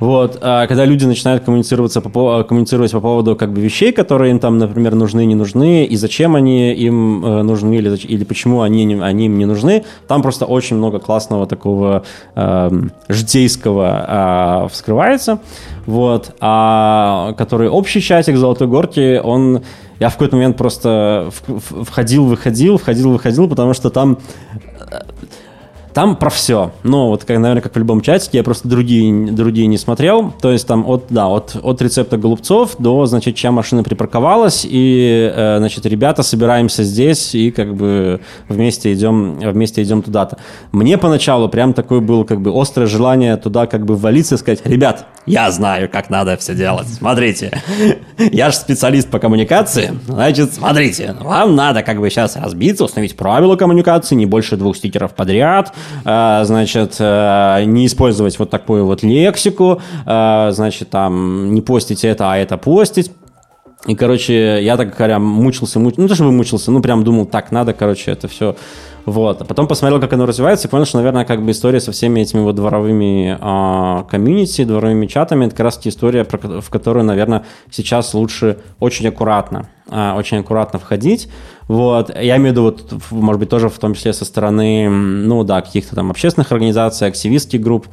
Вот, 0.00 0.38
а 0.40 0.66
когда 0.66 0.86
люди 0.86 1.04
начинают 1.04 1.44
коммуницироваться 1.44 2.00
по, 2.00 2.08
по- 2.08 2.42
коммуницировать 2.42 2.90
по 2.92 3.00
поводу 3.00 3.36
как 3.36 3.52
бы 3.52 3.60
вещей, 3.60 3.92
которые 3.92 4.30
им 4.30 4.38
там, 4.38 4.56
например, 4.56 4.94
нужны, 4.94 5.26
не 5.26 5.34
нужны, 5.34 5.84
и 5.84 5.96
зачем 5.96 6.36
они 6.36 6.72
им 6.72 7.24
э, 7.24 7.42
нужны, 7.42 7.74
или, 7.74 7.94
или 8.06 8.24
почему 8.24 8.62
они, 8.62 8.94
они 8.94 9.26
им 9.26 9.38
не 9.38 9.44
нужны, 9.44 9.84
там 10.08 10.22
просто 10.22 10.46
очень 10.46 10.76
много 10.76 11.00
классного 11.00 11.46
такого 11.46 12.04
эм, 12.34 12.92
житейского 13.08 14.04
а, 14.08 14.68
вскрывается. 14.68 15.40
Вот, 15.84 16.34
а 16.40 17.34
который 17.36 17.68
общий 17.68 18.00
чатик 18.00 18.36
Золотой 18.36 18.68
Горки, 18.68 19.20
он 19.22 19.62
я 19.98 20.08
в 20.08 20.12
какой-то 20.14 20.36
момент 20.36 20.56
просто 20.56 21.30
входил, 21.58 22.24
выходил, 22.24 22.78
входил, 22.78 23.12
выходил, 23.12 23.48
потому 23.48 23.74
что 23.74 23.90
там 23.90 24.18
там 25.92 26.16
про 26.16 26.30
все. 26.30 26.72
Ну, 26.82 27.08
вот, 27.08 27.24
как, 27.24 27.38
наверное, 27.38 27.62
как 27.62 27.74
в 27.74 27.78
любом 27.78 28.00
чатике, 28.00 28.38
я 28.38 28.44
просто 28.44 28.68
другие, 28.68 29.32
другие 29.32 29.66
не 29.66 29.78
смотрел. 29.78 30.32
То 30.40 30.52
есть 30.52 30.66
там 30.66 30.88
от, 30.88 31.06
да, 31.10 31.28
от, 31.28 31.56
от 31.62 31.82
рецепта 31.82 32.16
голубцов 32.16 32.76
до, 32.78 33.06
значит, 33.06 33.34
чья 33.34 33.50
машина 33.50 33.82
припарковалась, 33.82 34.66
и, 34.68 35.32
э, 35.34 35.56
значит, 35.58 35.86
ребята, 35.86 36.22
собираемся 36.22 36.84
здесь 36.84 37.34
и 37.34 37.50
как 37.50 37.74
бы 37.74 38.20
вместе 38.48 38.92
идем, 38.92 39.38
вместе 39.38 39.82
идем 39.82 40.02
туда-то. 40.02 40.38
Мне 40.72 40.98
поначалу 40.98 41.48
прям 41.48 41.72
такое 41.72 42.00
было 42.00 42.24
как 42.24 42.40
бы 42.40 42.52
острое 42.54 42.86
желание 42.86 43.36
туда 43.36 43.66
как 43.66 43.84
бы 43.84 43.96
ввалиться 43.96 44.36
и 44.36 44.38
сказать, 44.38 44.60
ребят, 44.64 45.06
я 45.26 45.50
знаю, 45.50 45.88
как 45.88 46.10
надо 46.10 46.36
все 46.36 46.54
делать, 46.54 46.88
смотрите. 46.88 47.62
Я 48.18 48.50
же 48.50 48.56
специалист 48.56 49.08
по 49.08 49.18
коммуникации, 49.18 49.92
значит, 50.06 50.54
смотрите, 50.54 51.14
вам 51.20 51.54
надо 51.54 51.82
как 51.82 52.00
бы 52.00 52.10
сейчас 52.10 52.36
разбиться, 52.36 52.84
установить 52.84 53.16
правила 53.16 53.56
коммуникации, 53.56 54.14
не 54.14 54.26
больше 54.26 54.56
двух 54.56 54.76
стикеров 54.76 55.14
подряд, 55.14 55.72
э, 56.04 56.40
значит, 56.44 56.96
э, 56.98 57.64
не 57.64 57.86
использовать 57.86 58.38
вот 58.38 58.50
такую 58.50 58.86
вот 58.86 59.02
лексику, 59.02 59.80
э, 60.06 60.50
значит, 60.52 60.90
там, 60.90 61.52
не 61.52 61.62
постить 61.62 62.04
это, 62.04 62.32
а 62.32 62.36
это 62.36 62.56
постить. 62.56 63.10
И, 63.86 63.94
короче, 63.94 64.62
я 64.62 64.76
так 64.76 64.94
говоря, 64.94 65.18
мучился, 65.18 65.78
муч... 65.80 65.94
ну, 65.96 66.06
то, 66.06 66.14
чтобы 66.14 66.32
мучился, 66.32 66.70
ну, 66.70 66.82
прям 66.82 67.02
думал, 67.02 67.24
так, 67.24 67.50
надо, 67.50 67.72
короче, 67.72 68.10
это 68.10 68.28
все. 68.28 68.54
Вот. 69.06 69.40
А 69.40 69.44
потом 69.46 69.66
посмотрел, 69.66 70.00
как 70.00 70.12
оно 70.12 70.26
развивается, 70.26 70.68
и 70.68 70.70
понял, 70.70 70.84
что, 70.84 70.98
наверное, 70.98 71.24
как 71.24 71.42
бы 71.42 71.50
история 71.50 71.80
со 71.80 71.90
всеми 71.90 72.20
этими 72.20 72.40
вот 72.40 72.56
дворовыми 72.56 73.38
а, 73.40 74.04
комьюнити, 74.04 74.64
дворовыми 74.64 75.06
чатами, 75.06 75.46
это 75.46 75.56
как 75.56 75.64
раз 75.64 75.80
история, 75.84 76.24
про 76.24 76.60
в 76.60 76.68
которую, 76.68 77.04
наверное, 77.04 77.44
сейчас 77.70 78.12
лучше 78.12 78.58
очень 78.80 79.08
аккуратно, 79.08 79.70
а, 79.88 80.14
очень 80.14 80.38
аккуратно 80.38 80.78
входить. 80.78 81.30
Вот. 81.66 82.14
Я 82.14 82.36
имею 82.36 82.50
в 82.50 82.52
виду, 82.52 82.62
вот, 82.64 82.92
может 83.10 83.40
быть, 83.40 83.48
тоже 83.48 83.70
в 83.70 83.78
том 83.78 83.94
числе 83.94 84.12
со 84.12 84.26
стороны, 84.26 84.90
ну, 84.90 85.42
да, 85.42 85.62
каких-то 85.62 85.96
там 85.96 86.10
общественных 86.10 86.52
организаций, 86.52 87.08
активистских 87.08 87.62
групп, 87.62 87.86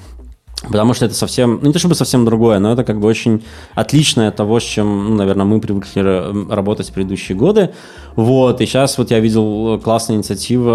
Потому 0.63 0.93
что 0.95 1.05
это 1.05 1.13
совсем, 1.13 1.59
ну 1.61 1.67
не 1.67 1.73
то 1.73 1.79
чтобы 1.79 1.93
совсем 1.93 2.25
другое, 2.25 2.57
но 2.59 2.73
это 2.73 2.84
как 2.84 2.99
бы 2.99 3.07
очень 3.07 3.43
отличное 3.75 4.29
от 4.29 4.35
того, 4.35 4.59
с 4.59 4.63
чем, 4.63 5.09
ну, 5.09 5.15
наверное, 5.15 5.45
мы 5.45 5.61
привыкли 5.61 6.01
ра- 6.01 6.53
работать 6.53 6.89
в 6.89 6.93
предыдущие 6.93 7.38
годы. 7.38 7.73
Вот, 8.18 8.61
и 8.61 8.65
сейчас 8.65 8.98
вот 8.98 9.11
я 9.11 9.19
видел 9.19 9.80
классную 9.80 10.18
инициативу 10.18 10.65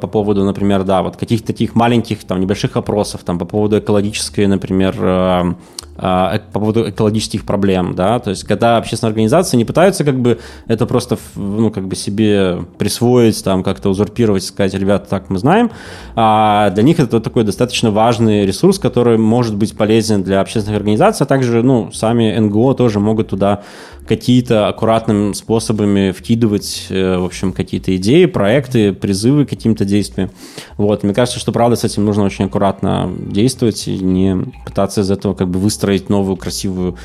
по 0.00 0.08
поводу, 0.10 0.44
например, 0.44 0.82
да, 0.82 1.02
вот 1.02 1.18
каких-то 1.18 1.48
таких 1.48 1.74
маленьких, 1.74 2.24
там, 2.24 2.40
небольших 2.40 2.74
опросов, 2.74 3.20
там, 3.22 3.38
по 3.38 3.44
поводу 3.44 3.78
экологической, 3.78 4.46
например, 4.46 4.96
э, 4.98 5.54
э, 5.98 6.38
по 6.54 6.58
поводу 6.58 6.88
экологических 6.88 7.44
проблем, 7.44 7.94
да, 7.94 8.18
то 8.18 8.30
есть 8.30 8.44
когда 8.44 8.78
общественные 8.78 9.10
организации 9.10 9.58
не 9.58 9.66
пытаются 9.66 10.04
как 10.04 10.18
бы 10.18 10.38
это 10.68 10.86
просто, 10.86 11.18
ну, 11.34 11.70
как 11.70 11.86
бы 11.86 11.94
себе 11.96 12.60
присвоить, 12.78 13.44
там, 13.44 13.62
как-то 13.62 13.90
узурпировать, 13.90 14.44
сказать, 14.44 14.72
ребята, 14.72 15.06
так 15.06 15.28
мы 15.28 15.38
знаем, 15.38 15.70
а 16.14 16.70
для 16.70 16.82
них 16.82 16.98
это 16.98 17.20
такой 17.20 17.44
достаточно 17.44 17.90
важный 17.90 18.46
ресурс, 18.46 18.78
который 18.78 19.18
может 19.18 19.54
быть 19.54 19.76
полезен 19.76 20.22
для 20.22 20.40
общественных 20.40 20.78
организаций, 20.78 21.24
а 21.24 21.26
также, 21.26 21.62
ну, 21.62 21.92
сами 21.92 22.34
НГО 22.38 22.72
тоже 22.72 23.00
могут 23.00 23.28
туда 23.28 23.64
какие-то 24.07 24.67
аккуратными 24.67 25.33
способами 25.33 26.11
вкидывать, 26.11 26.87
э, 26.89 27.17
в 27.17 27.25
общем, 27.25 27.53
какие-то 27.53 27.95
идеи, 27.95 28.25
проекты, 28.25 28.93
призывы 28.93 29.45
к 29.45 29.49
каким-то 29.49 29.85
действиям. 29.85 30.31
Вот, 30.77 31.03
мне 31.03 31.13
кажется, 31.13 31.39
что, 31.39 31.51
правда, 31.51 31.75
с 31.75 31.83
этим 31.83 32.05
нужно 32.05 32.23
очень 32.23 32.45
аккуратно 32.45 33.11
действовать 33.17 33.87
и 33.87 33.97
не 33.97 34.37
пытаться 34.65 35.01
из 35.01 35.11
этого 35.11 35.33
как 35.33 35.47
бы 35.49 35.59
выстроить 35.59 36.09
новую 36.09 36.35
красивую 36.35 36.95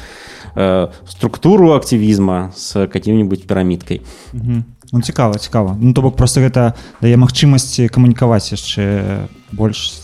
э, 0.54 0.88
структуру 1.08 1.74
активизма 1.74 2.52
с 2.56 2.86
каким-нибудь 2.86 3.46
пирамидкой. 3.46 4.02
Ну 4.92 5.02
цікава 5.02 5.34
цікава 5.34 5.76
ну 5.80 5.92
то 5.92 6.02
бок 6.02 6.16
просто 6.16 6.40
гэта 6.40 6.72
дае 7.02 7.16
магчымасці 7.16 7.88
камунікаваць 7.90 8.54
яшчэ 8.54 9.26
больш 9.50 9.98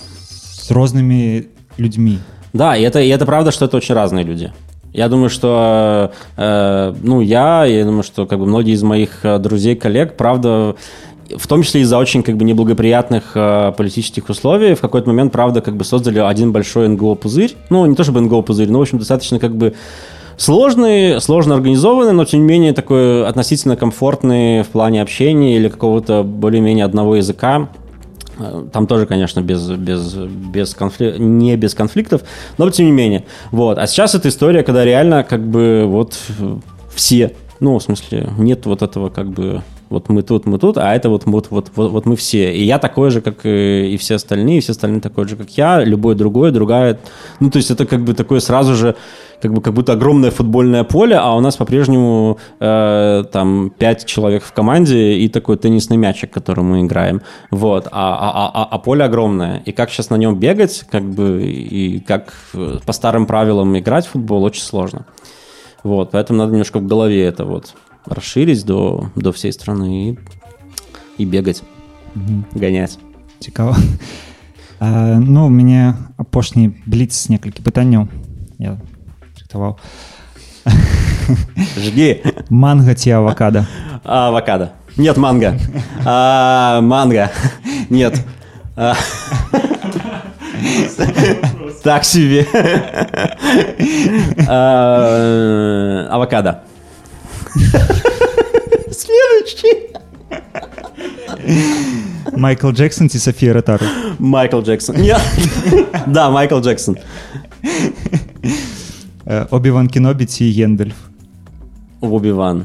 з 0.58 0.70
рознымі 0.74 1.46
людзьмі 1.78 2.18
Да, 2.52 2.76
и 2.76 2.82
это, 2.82 3.00
и 3.00 3.08
это 3.08 3.24
правда, 3.24 3.50
что 3.50 3.64
это 3.64 3.76
очень 3.76 3.94
разные 3.94 4.24
люди. 4.24 4.52
я 4.97 5.09
думаю, 5.09 5.29
что, 5.29 6.11
э, 6.37 6.93
ну, 7.03 7.21
я, 7.21 7.65
я 7.65 7.85
думаю, 7.85 8.01
что 8.01 8.25
как 8.25 8.39
бы 8.39 8.47
многие 8.47 8.73
из 8.73 8.81
моих 8.81 9.19
э, 9.23 9.37
друзей, 9.37 9.75
коллег, 9.75 10.17
правда, 10.17 10.75
в 11.29 11.45
том 11.45 11.61
числе 11.61 11.81
из-за 11.81 11.99
очень 11.99 12.23
как 12.23 12.35
бы 12.35 12.43
неблагоприятных 12.43 13.33
э, 13.35 13.73
политических 13.77 14.27
условий, 14.27 14.73
в 14.73 14.81
какой-то 14.81 15.07
момент, 15.07 15.31
правда, 15.31 15.61
как 15.61 15.77
бы 15.77 15.83
создали 15.83 16.17
один 16.17 16.51
большой 16.51 16.87
НГО-пузырь. 16.87 17.55
Ну, 17.69 17.85
не 17.85 17.95
то 17.95 18.03
чтобы 18.03 18.21
НГО-пузырь, 18.21 18.71
но, 18.71 18.79
в 18.79 18.81
общем, 18.81 18.97
достаточно 18.97 19.37
как 19.37 19.55
бы 19.55 19.75
сложный, 20.35 21.21
сложно 21.21 21.53
организованный, 21.53 22.13
но, 22.13 22.25
тем 22.25 22.39
не 22.39 22.47
менее, 22.47 22.73
такой 22.73 23.23
относительно 23.27 23.75
комфортный 23.75 24.63
в 24.63 24.69
плане 24.69 25.03
общения 25.03 25.57
или 25.57 25.69
какого-то 25.69 26.23
более-менее 26.23 26.85
одного 26.85 27.17
языка. 27.17 27.69
Э, 28.39 28.65
Там 28.71 28.87
тоже, 28.87 29.05
конечно, 29.05 29.41
без, 29.41 29.67
без, 29.69 30.13
без 30.15 30.73
конфли... 30.73 31.15
не 31.17 31.55
без 31.55 31.73
конфликтов, 31.73 32.21
но 32.57 32.69
тем 32.69 32.85
не 32.87 32.91
менее. 32.91 33.25
Вот. 33.51 33.77
А 33.77 33.87
сейчас 33.87 34.15
это 34.15 34.29
история, 34.29 34.63
когда 34.63 34.85
реально 34.85 35.23
как 35.23 35.45
бы 35.45 35.85
вот 35.87 36.17
э, 36.39 36.57
все, 36.93 37.33
ну, 37.59 37.77
в 37.77 37.83
смысле, 37.83 38.29
нет 38.37 38.65
вот 38.65 38.81
этого 38.81 39.09
как 39.09 39.29
бы 39.29 39.63
вот 39.89 40.09
мы 40.09 40.21
тут, 40.21 40.45
мы 40.45 40.59
тут, 40.59 40.77
а 40.77 40.93
это 40.93 41.09
вот, 41.09 41.25
вот, 41.25 41.47
вот, 41.49 41.71
вот, 41.75 41.91
вот 41.91 42.05
мы 42.05 42.15
все. 42.15 42.53
И 42.53 42.63
я 42.63 42.77
такой 42.77 43.09
же, 43.09 43.21
как 43.21 43.45
и, 43.45 43.97
все 43.99 44.15
остальные, 44.15 44.57
и 44.57 44.61
все 44.61 44.71
остальные 44.71 45.01
такой 45.01 45.27
же, 45.27 45.35
как 45.35 45.49
я, 45.51 45.83
любой 45.83 46.15
другой, 46.15 46.51
другая. 46.51 46.99
Ну, 47.39 47.49
то 47.49 47.57
есть 47.57 47.71
это 47.71 47.85
как 47.85 48.03
бы 48.03 48.13
такое 48.13 48.39
сразу 48.39 48.75
же, 48.75 48.95
как 49.41 49.53
бы 49.53 49.61
как 49.61 49.73
будто 49.73 49.93
огромное 49.93 50.31
футбольное 50.31 50.83
поле, 50.83 51.15
а 51.15 51.35
у 51.35 51.39
нас 51.39 51.55
по-прежнему 51.55 52.37
э, 52.59 53.23
там 53.31 53.71
пять 53.77 54.05
человек 54.05 54.43
в 54.43 54.51
команде 54.51 55.13
и 55.13 55.29
такой 55.29 55.57
теннисный 55.57 55.97
мячик, 55.97 56.31
который 56.31 56.63
мы 56.63 56.81
играем. 56.81 57.21
Вот. 57.49 57.87
А, 57.91 58.17
а, 58.19 58.51
а, 58.53 58.67
а 58.69 58.79
поле 58.79 59.05
огромное. 59.05 59.61
И 59.65 59.71
как 59.71 59.89
сейчас 59.89 60.09
на 60.09 60.15
нем 60.15 60.37
бегать, 60.37 60.85
как 60.91 61.03
бы, 61.03 61.43
и 61.43 61.99
как 61.99 62.33
э, 62.53 62.79
по 62.85 62.91
старым 62.91 63.25
правилам 63.25 63.77
играть 63.77 64.05
в 64.05 64.11
футбол, 64.11 64.43
очень 64.43 64.63
сложно. 64.63 65.05
Вот, 65.83 66.11
поэтому 66.11 66.39
надо 66.39 66.51
немножко 66.51 66.79
в 66.79 66.87
голове 66.87 67.23
это 67.23 67.45
вот 67.45 67.73
расширить 68.06 68.64
до, 68.64 69.10
до 69.16 69.32
всей 69.32 69.52
страны 69.52 70.10
и, 70.10 70.18
и 71.18 71.24
бегать, 71.24 71.62
гонять. 72.54 72.98
цікава 73.38 73.76
А, 74.80 75.18
ну, 75.20 75.46
у 75.46 75.48
мяне 75.48 75.94
апошні 76.16 76.70
бліц 76.86 77.28
некалькі 77.30 77.62
пытанняў 77.62 78.08
я 78.58 78.78
рыхтаваў 79.38 79.78
Жги. 81.78 82.22
манга 82.50 82.94
ці 82.94 83.10
авакада 83.10 83.66
А, 84.04 84.28
авокадо. 84.28 84.68
Нет, 84.96 85.16
манго. 85.16 85.54
А, 86.04 86.80
манго. 86.82 87.28
Нет. 87.90 88.18
А. 88.76 88.94
Так 91.84 92.04
себе. 92.04 92.46
А, 94.48 96.08
Авокадо. 96.10 96.62
Следующий. 98.92 99.88
майкл 102.36 102.70
джексон 102.70 103.08
ці 103.08 103.18
софія 103.18 103.52
ратару 103.52 103.86
Майкл 104.18 104.60
Джексон. 104.60 104.96
Нет. 104.96 105.20
Да, 106.06 106.30
Майкл 106.30 106.60
Джексон. 106.60 106.96
обіван 109.50 109.88
кінобі 109.88 110.26
ці 110.26 110.52
гендальф 110.52 110.94
Оби-Ван. 112.00 112.64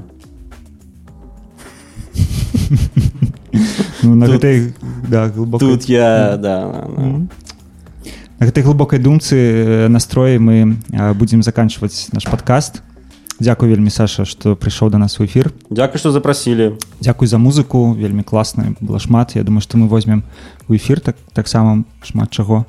ну, 4.03 4.15
на 4.15 4.25
Тут- 4.27 4.35
гэтай 4.35 4.73
да, 5.07 5.27
глыбокай 5.29 5.59
Тут 5.59 5.89
я, 5.89 6.37
да, 6.37 6.37
да. 6.37 7.27
На 8.39 8.45
гэтай 8.45 8.63
глыбокай 8.63 8.99
думцы 8.99 9.35
э, 9.35 9.87
настроі 9.87 10.37
мы 10.37 10.75
а, 10.93 11.13
будзем 11.13 11.41
заканчваць 11.43 12.09
наш 12.13 12.25
падкаст 12.25 12.81
Дзякуй 13.39 13.69
вельмі 13.69 13.89
Саша 13.89 14.25
што 14.25 14.55
прыйшоў 14.55 14.89
да 14.89 14.97
нас 14.97 15.19
у 15.19 15.25
эфір 15.25 15.51
Дякую, 15.69 15.99
что 15.99 16.11
запросили. 16.11 16.77
Дзякуй 16.99 17.27
за 17.27 17.37
музыку 17.37 17.93
вельмі 17.93 18.23
класна 18.23 18.75
было 18.81 18.99
шмат 18.99 19.35
Я 19.35 19.43
думаю 19.43 19.61
што 19.61 19.77
мы 19.77 19.87
возьмем 19.87 20.23
у 20.67 20.73
эфір 20.75 20.99
так 20.99 21.15
таксама 21.33 21.83
шмат 22.03 22.31
чаго 22.31 22.65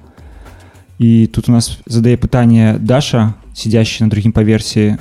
і 0.99 1.27
тут 1.29 1.49
у 1.49 1.53
нас 1.53 1.79
задае 1.87 2.17
пытанне 2.17 2.77
Даша 2.79 3.35
сидящий 3.55 4.05
на 4.05 4.11
другім 4.11 4.33
паверсе 4.33 4.99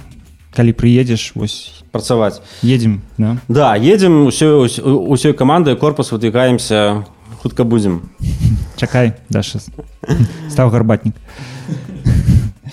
калі 0.55 0.71
прыедзеш 0.73 1.33
вось 1.35 1.83
Працаваць. 1.91 2.41
едем 2.63 3.01
да? 3.17 3.37
Да, 3.47 3.75
едем 3.75 4.27
усё, 4.27 4.67
усёй 4.83 5.33
командой, 5.33 5.75
корпус 5.75 6.11
выдвигаемся, 6.11 7.05
хутка 7.41 7.63
будем. 7.63 8.09
чакай 8.77 9.13
Даша 9.29 9.59
стаў 10.49 10.69
гарбатнік 10.69 11.15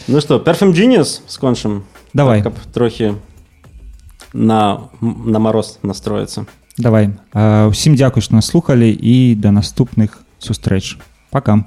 Ну 0.06 0.20
что, 0.20 0.38
Perfume 0.38 0.72
Genius 0.72 1.20
скончым? 1.26 1.82
давай 2.12 2.42
Каб 2.42 2.54
трохи 2.72 3.14
на, 4.32 4.80
на 5.00 5.38
мороз 5.38 5.78
настроиться. 5.82 6.46
давай 6.78 7.10
А, 7.32 7.66
усім 7.66 7.94
дзякуй 7.94 8.22
што 8.22 8.34
нас 8.34 8.46
слухалі 8.46 8.90
і 8.90 9.34
да 9.34 9.50
наступных 9.50 10.22
сустрэч 10.38 10.98
пока 11.30 11.64